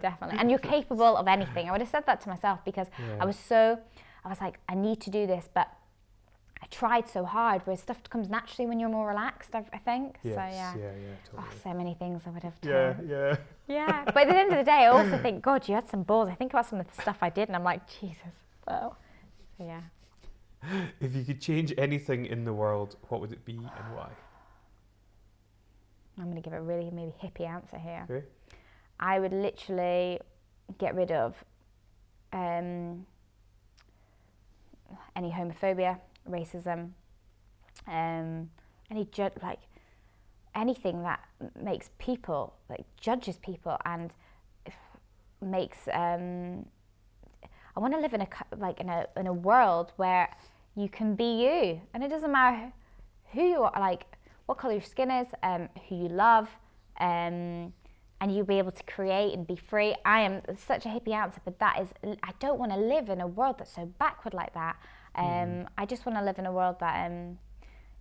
definitely. 0.00 0.38
And 0.38 0.50
you're 0.50 0.58
capable 0.76 1.16
of 1.16 1.26
anything. 1.28 1.68
I 1.68 1.72
would 1.72 1.80
have 1.80 1.90
said 1.90 2.06
that 2.06 2.20
to 2.22 2.28
myself 2.28 2.60
because 2.64 2.88
Yeah. 2.98 3.18
I 3.20 3.24
was 3.24 3.36
so, 3.38 3.78
I 4.24 4.28
was 4.28 4.40
like, 4.40 4.58
I 4.68 4.74
need 4.74 5.00
to 5.02 5.10
do 5.10 5.26
this, 5.26 5.48
but 5.52 5.68
I 6.62 6.66
tried 6.66 7.08
so 7.08 7.24
hard, 7.24 7.62
whereas 7.64 7.80
stuff 7.80 7.98
comes 8.08 8.28
naturally 8.28 8.68
when 8.68 8.78
you're 8.78 8.88
more 8.88 9.08
relaxed, 9.08 9.54
I, 9.54 9.64
I 9.72 9.78
think. 9.78 10.18
Yes. 10.22 10.34
So, 10.34 10.40
yeah. 10.40 10.74
yeah, 10.76 10.92
yeah, 10.92 11.38
Oh, 11.38 11.48
so 11.62 11.74
many 11.74 11.94
things 11.94 12.22
I 12.26 12.30
would 12.30 12.42
have 12.44 12.60
done. 12.60 13.06
Yeah, 13.08 13.16
yeah. 13.28 13.36
Yeah, 13.66 14.04
but 14.06 14.16
at 14.16 14.28
the 14.28 14.36
end 14.38 14.52
of 14.52 14.58
the 14.58 14.64
day, 14.64 14.84
I 14.84 14.86
also 14.86 15.18
think, 15.22 15.42
God, 15.42 15.68
you 15.68 15.74
had 15.74 15.88
some 15.88 16.02
balls. 16.04 16.28
I 16.28 16.34
think 16.34 16.52
about 16.52 16.66
some 16.66 16.78
of 16.78 16.94
the 16.94 17.02
stuff 17.02 17.18
I 17.20 17.30
did, 17.30 17.48
and 17.48 17.56
I'm 17.56 17.64
like, 17.64 17.82
Jesus. 18.00 18.34
Well, 18.66 18.96
so 19.58 19.64
yeah. 19.64 19.80
If 21.00 21.16
you 21.16 21.24
could 21.24 21.40
change 21.40 21.74
anything 21.76 22.26
in 22.26 22.44
the 22.44 22.52
world, 22.52 22.96
what 23.08 23.20
would 23.20 23.32
it 23.32 23.44
be 23.44 23.56
and 23.56 23.96
why? 23.96 24.08
I'm 26.18 26.30
going 26.30 26.40
to 26.40 26.42
give 26.42 26.52
a 26.52 26.60
really 26.62 26.90
maybe 26.90 27.12
hippie 27.20 27.48
answer 27.48 27.78
here. 27.78 28.06
Okay. 28.08 28.24
I 29.00 29.18
would 29.18 29.32
literally 29.32 30.20
get 30.78 30.94
rid 30.94 31.10
of 31.10 31.34
um, 32.32 33.04
any 35.16 35.30
homophobia, 35.30 35.98
racism, 36.28 36.90
um, 37.86 38.50
any 38.90 39.04
ju- 39.06 39.30
like 39.42 39.60
anything 40.54 41.02
that 41.02 41.20
makes 41.60 41.90
people 41.98 42.54
like 42.68 42.84
judges 42.96 43.36
people 43.38 43.76
and 43.84 44.10
makes. 45.40 45.88
Um, 45.92 46.66
I 47.74 47.80
want 47.80 47.94
to 47.94 48.00
live 48.00 48.12
in 48.12 48.20
a 48.20 48.28
like 48.58 48.80
in 48.80 48.88
a 48.88 49.06
in 49.16 49.26
a 49.26 49.32
world 49.32 49.92
where 49.96 50.28
you 50.76 50.88
can 50.88 51.14
be 51.14 51.42
you, 51.44 51.80
and 51.94 52.02
it 52.02 52.08
doesn't 52.08 52.32
matter 52.32 52.72
who 53.32 53.42
you 53.42 53.62
are, 53.62 53.80
like 53.80 54.04
what 54.46 54.58
color 54.58 54.74
your 54.74 54.82
skin 54.82 55.10
is, 55.10 55.28
um, 55.42 55.68
who 55.88 55.96
you 55.96 56.08
love, 56.08 56.48
um, 57.00 57.72
and 58.22 58.32
you'll 58.32 58.46
be 58.46 58.58
able 58.58 58.70
to 58.70 58.84
create 58.84 59.34
and 59.34 59.44
be 59.44 59.56
free. 59.56 59.96
I 60.04 60.20
am 60.20 60.42
such 60.56 60.86
a 60.86 60.88
hippie 60.88 61.12
answer, 61.12 61.40
but 61.44 61.58
that 61.58 61.80
is, 61.80 61.88
I 62.22 62.30
don't 62.38 62.56
want 62.56 62.70
to 62.70 62.78
live 62.78 63.08
in 63.08 63.20
a 63.20 63.26
world 63.26 63.56
that's 63.58 63.74
so 63.74 63.86
backward 63.98 64.32
like 64.32 64.54
that. 64.54 64.76
Um, 65.16 65.24
Mm. 65.26 65.66
I 65.76 65.86
just 65.86 66.06
want 66.06 66.16
to 66.18 66.24
live 66.24 66.38
in 66.38 66.46
a 66.46 66.52
world 66.52 66.76
that, 66.78 67.04
um, 67.04 67.38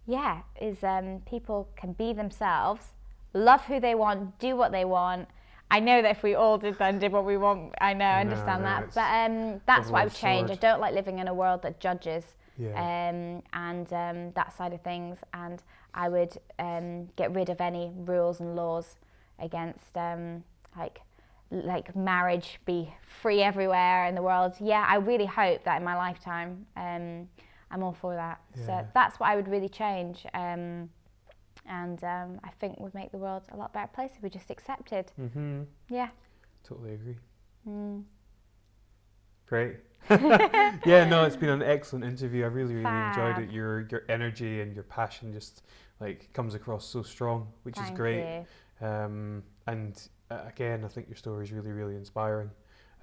yeah, 0.06 0.42
is 0.62 0.84
um, 0.84 1.24
people 1.26 1.70
can 1.76 1.94
be 1.94 2.14
themselves, 2.14 2.94
love 3.34 3.66
who 3.66 3.80
they 3.80 3.96
want, 3.96 4.38
do 4.38 4.56
what 4.56 4.72
they 4.72 4.86
want. 4.86 5.28
I 5.72 5.80
know 5.80 6.04
that 6.04 6.12
if 6.18 6.22
we 6.22 6.36
all 6.36 6.60
did 6.60 6.78
then 6.78 7.00
did 7.00 7.12
what 7.12 7.26
we 7.26 7.38
want, 7.38 7.74
I 7.82 7.94
know, 7.94 8.06
I 8.06 8.22
understand 8.22 8.62
no, 8.62 8.70
that. 8.70 8.94
But 8.94 9.10
um, 9.26 9.62
that's 9.66 9.90
what 9.90 10.02
I 10.02 10.04
would 10.04 10.14
double-edged 10.14 10.18
change. 10.18 10.52
I 10.52 10.56
don't 10.56 10.80
like 10.80 10.94
living 10.94 11.18
in 11.18 11.28
a 11.30 11.34
world 11.34 11.64
that 11.64 11.80
judges 11.80 12.26
Yeah. 12.60 12.78
um, 12.78 13.42
and 13.54 13.92
um, 13.92 14.32
that 14.34 14.54
side 14.56 14.74
of 14.74 14.82
things. 14.82 15.18
And 15.34 15.64
I 15.96 16.10
would 16.10 16.38
um, 16.60 17.08
get 17.16 17.34
rid 17.34 17.50
of 17.50 17.60
any 17.60 17.92
rules 17.96 18.40
and 18.40 18.56
laws 18.56 18.98
against 19.42 19.96
um, 19.98 20.44
like 20.78 21.02
like 21.52 21.94
marriage 21.96 22.60
be 22.66 22.94
free 23.22 23.42
everywhere 23.42 24.06
in 24.06 24.16
the 24.16 24.22
world. 24.22 24.54
Yeah, 24.60 24.86
I 24.88 24.96
really 24.96 25.26
hope 25.26 25.64
that 25.66 25.78
in 25.78 25.84
my 25.84 25.96
lifetime, 25.96 26.66
um, 26.78 27.28
I'm 27.70 27.84
all 27.84 27.94
for 27.94 28.16
that. 28.16 28.40
Yeah. 28.58 28.66
So 28.66 28.88
that's 28.94 29.20
what 29.20 29.30
I 29.30 29.36
would 29.36 29.50
really 29.50 29.70
change. 29.70 30.26
Um, 30.34 30.90
and 31.68 32.04
um, 32.04 32.40
I 32.44 32.50
think 32.60 32.80
would 32.80 32.94
make 32.94 33.12
the 33.12 33.18
world 33.18 33.44
a 33.52 33.58
lot 33.58 33.74
better 33.74 33.90
place 33.94 34.12
if 34.16 34.24
we 34.24 34.30
just 34.30 34.50
accepted. 34.50 35.12
hmm 35.18 35.64
Yeah. 35.90 36.10
Totally 36.64 36.94
agree. 36.94 37.18
Mm. 37.68 38.04
Great. 39.46 39.78
yeah, 40.10 41.08
no, 41.10 41.26
it's 41.26 41.36
been 41.36 41.50
an 41.50 41.62
excellent 41.62 42.06
interview. 42.06 42.44
I 42.44 42.48
really, 42.48 42.74
really 42.74 43.02
enjoyed 43.08 43.38
it. 43.38 43.52
Your 43.52 43.82
your 43.92 44.04
energy 44.10 44.62
and 44.62 44.74
your 44.74 44.84
passion 44.84 45.32
just 45.34 45.64
like 46.00 46.32
comes 46.34 46.56
across 46.56 46.86
so 46.86 47.04
strong, 47.04 47.48
which 47.64 47.76
Thank 47.76 47.92
is 47.92 47.96
great. 47.98 48.40
you. 48.40 48.46
Um, 48.82 49.44
and 49.68 50.02
uh, 50.30 50.40
again, 50.48 50.84
I 50.84 50.88
think 50.88 51.08
your 51.08 51.18
story 51.18 51.46
is 51.46 51.52
really, 51.52 51.72
really 51.72 51.96
inspiring. 51.96 52.50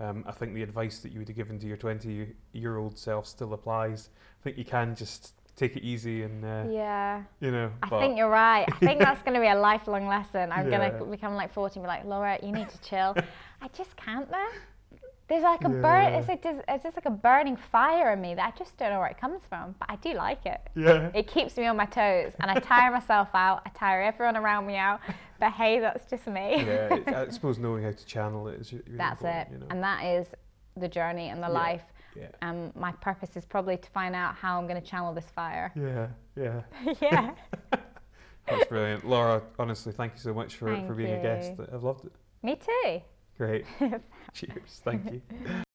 Um, 0.00 0.24
I 0.26 0.32
think 0.32 0.54
the 0.54 0.62
advice 0.62 1.00
that 1.00 1.12
you 1.12 1.18
would 1.18 1.28
have 1.28 1.36
given 1.36 1.58
to 1.58 1.66
your 1.66 1.76
20 1.76 2.32
year 2.52 2.76
old 2.78 2.96
self 2.98 3.26
still 3.26 3.52
applies. 3.52 4.10
I 4.40 4.42
think 4.44 4.58
you 4.58 4.64
can 4.64 4.94
just 4.94 5.34
take 5.56 5.76
it 5.76 5.82
easy 5.82 6.22
and, 6.22 6.44
uh, 6.44 6.64
Yeah. 6.70 7.22
you 7.40 7.50
know. 7.50 7.72
I 7.82 7.88
think 7.88 8.16
you're 8.16 8.28
right. 8.28 8.64
I 8.70 8.76
think 8.78 9.00
that's 9.00 9.22
going 9.22 9.34
to 9.34 9.40
be 9.40 9.48
a 9.48 9.56
lifelong 9.58 10.06
lesson. 10.06 10.52
I'm 10.52 10.70
Yeah. 10.70 10.78
going 10.78 10.98
to 11.00 11.04
become 11.04 11.34
like 11.34 11.52
40 11.52 11.80
and 11.80 11.84
be 11.84 11.88
like, 11.88 12.04
Laura, 12.04 12.38
you 12.42 12.52
need 12.52 12.68
to 12.68 12.80
chill. 12.80 13.16
I 13.60 13.68
just 13.76 13.96
can't 13.96 14.30
though. 14.30 14.48
There's 15.28 15.42
like 15.42 15.62
a 15.64 15.68
burn. 15.68 16.14
It's, 16.14 16.26
like, 16.28 16.42
just, 16.42 16.60
it's 16.66 16.82
just 16.84 16.96
like 16.96 17.04
a 17.04 17.10
burning 17.10 17.56
fire 17.56 18.12
in 18.14 18.20
me 18.20 18.34
that 18.34 18.54
I 18.54 18.58
just 18.58 18.76
don't 18.78 18.90
know 18.90 18.98
where 18.98 19.08
it 19.10 19.20
comes 19.20 19.42
from, 19.48 19.74
but 19.78 19.90
I 19.90 19.96
do 19.96 20.14
like 20.14 20.46
it. 20.46 20.60
yeah. 20.74 21.10
It 21.14 21.26
keeps 21.26 21.56
me 21.58 21.66
on 21.66 21.76
my 21.76 21.84
toes, 21.84 22.32
and 22.40 22.50
I 22.50 22.54
tire 22.60 22.90
myself 22.90 23.28
out. 23.34 23.60
I 23.66 23.68
tire 23.70 24.00
everyone 24.02 24.36
around 24.38 24.66
me 24.66 24.76
out. 24.76 25.00
But 25.38 25.52
hey, 25.52 25.80
that's 25.80 26.08
just 26.10 26.26
me. 26.26 26.64
yeah, 26.64 26.94
it- 26.94 27.08
I 27.08 27.28
suppose 27.30 27.58
knowing 27.58 27.84
how 27.84 27.90
to 27.90 28.06
channel 28.06 28.48
it 28.48 28.58
is 28.60 28.72
really 28.72 28.84
that's 28.96 29.22
it, 29.22 29.48
You 29.52 29.58
know? 29.58 29.66
and 29.70 29.82
that 29.82 30.02
is 30.04 30.26
the 30.76 30.88
journey 30.88 31.28
and 31.28 31.42
the 31.42 31.46
Yeah. 31.48 31.52
life. 31.52 31.82
yeah. 32.16 32.28
Um, 32.42 32.72
my 32.74 32.92
purpose 32.92 33.36
is 33.36 33.44
probably 33.44 33.76
to 33.76 33.90
find 33.90 34.14
out 34.16 34.34
how 34.34 34.58
I'm 34.58 34.66
going 34.66 34.80
to 34.80 34.86
channel 34.88 35.12
this 35.12 35.26
fire. 35.36 35.72
Yeah, 35.76 36.08
yeah. 36.42 36.94
yeah. 37.02 37.30
That's 38.48 38.66
brilliant. 38.66 39.06
Laura, 39.06 39.42
honestly, 39.58 39.92
thank 39.92 40.14
you 40.14 40.20
so 40.20 40.32
much 40.32 40.56
for, 40.56 40.74
for 40.86 40.94
being 40.94 41.12
a 41.12 41.20
guest. 41.22 41.52
you. 41.58 41.66
I've 41.70 41.82
loved 41.84 42.06
it. 42.06 42.12
Me 42.42 42.56
too. 42.56 43.02
Great. 43.36 43.66
Cheers. 44.32 44.80
Thank 44.84 45.12
you. 45.12 45.22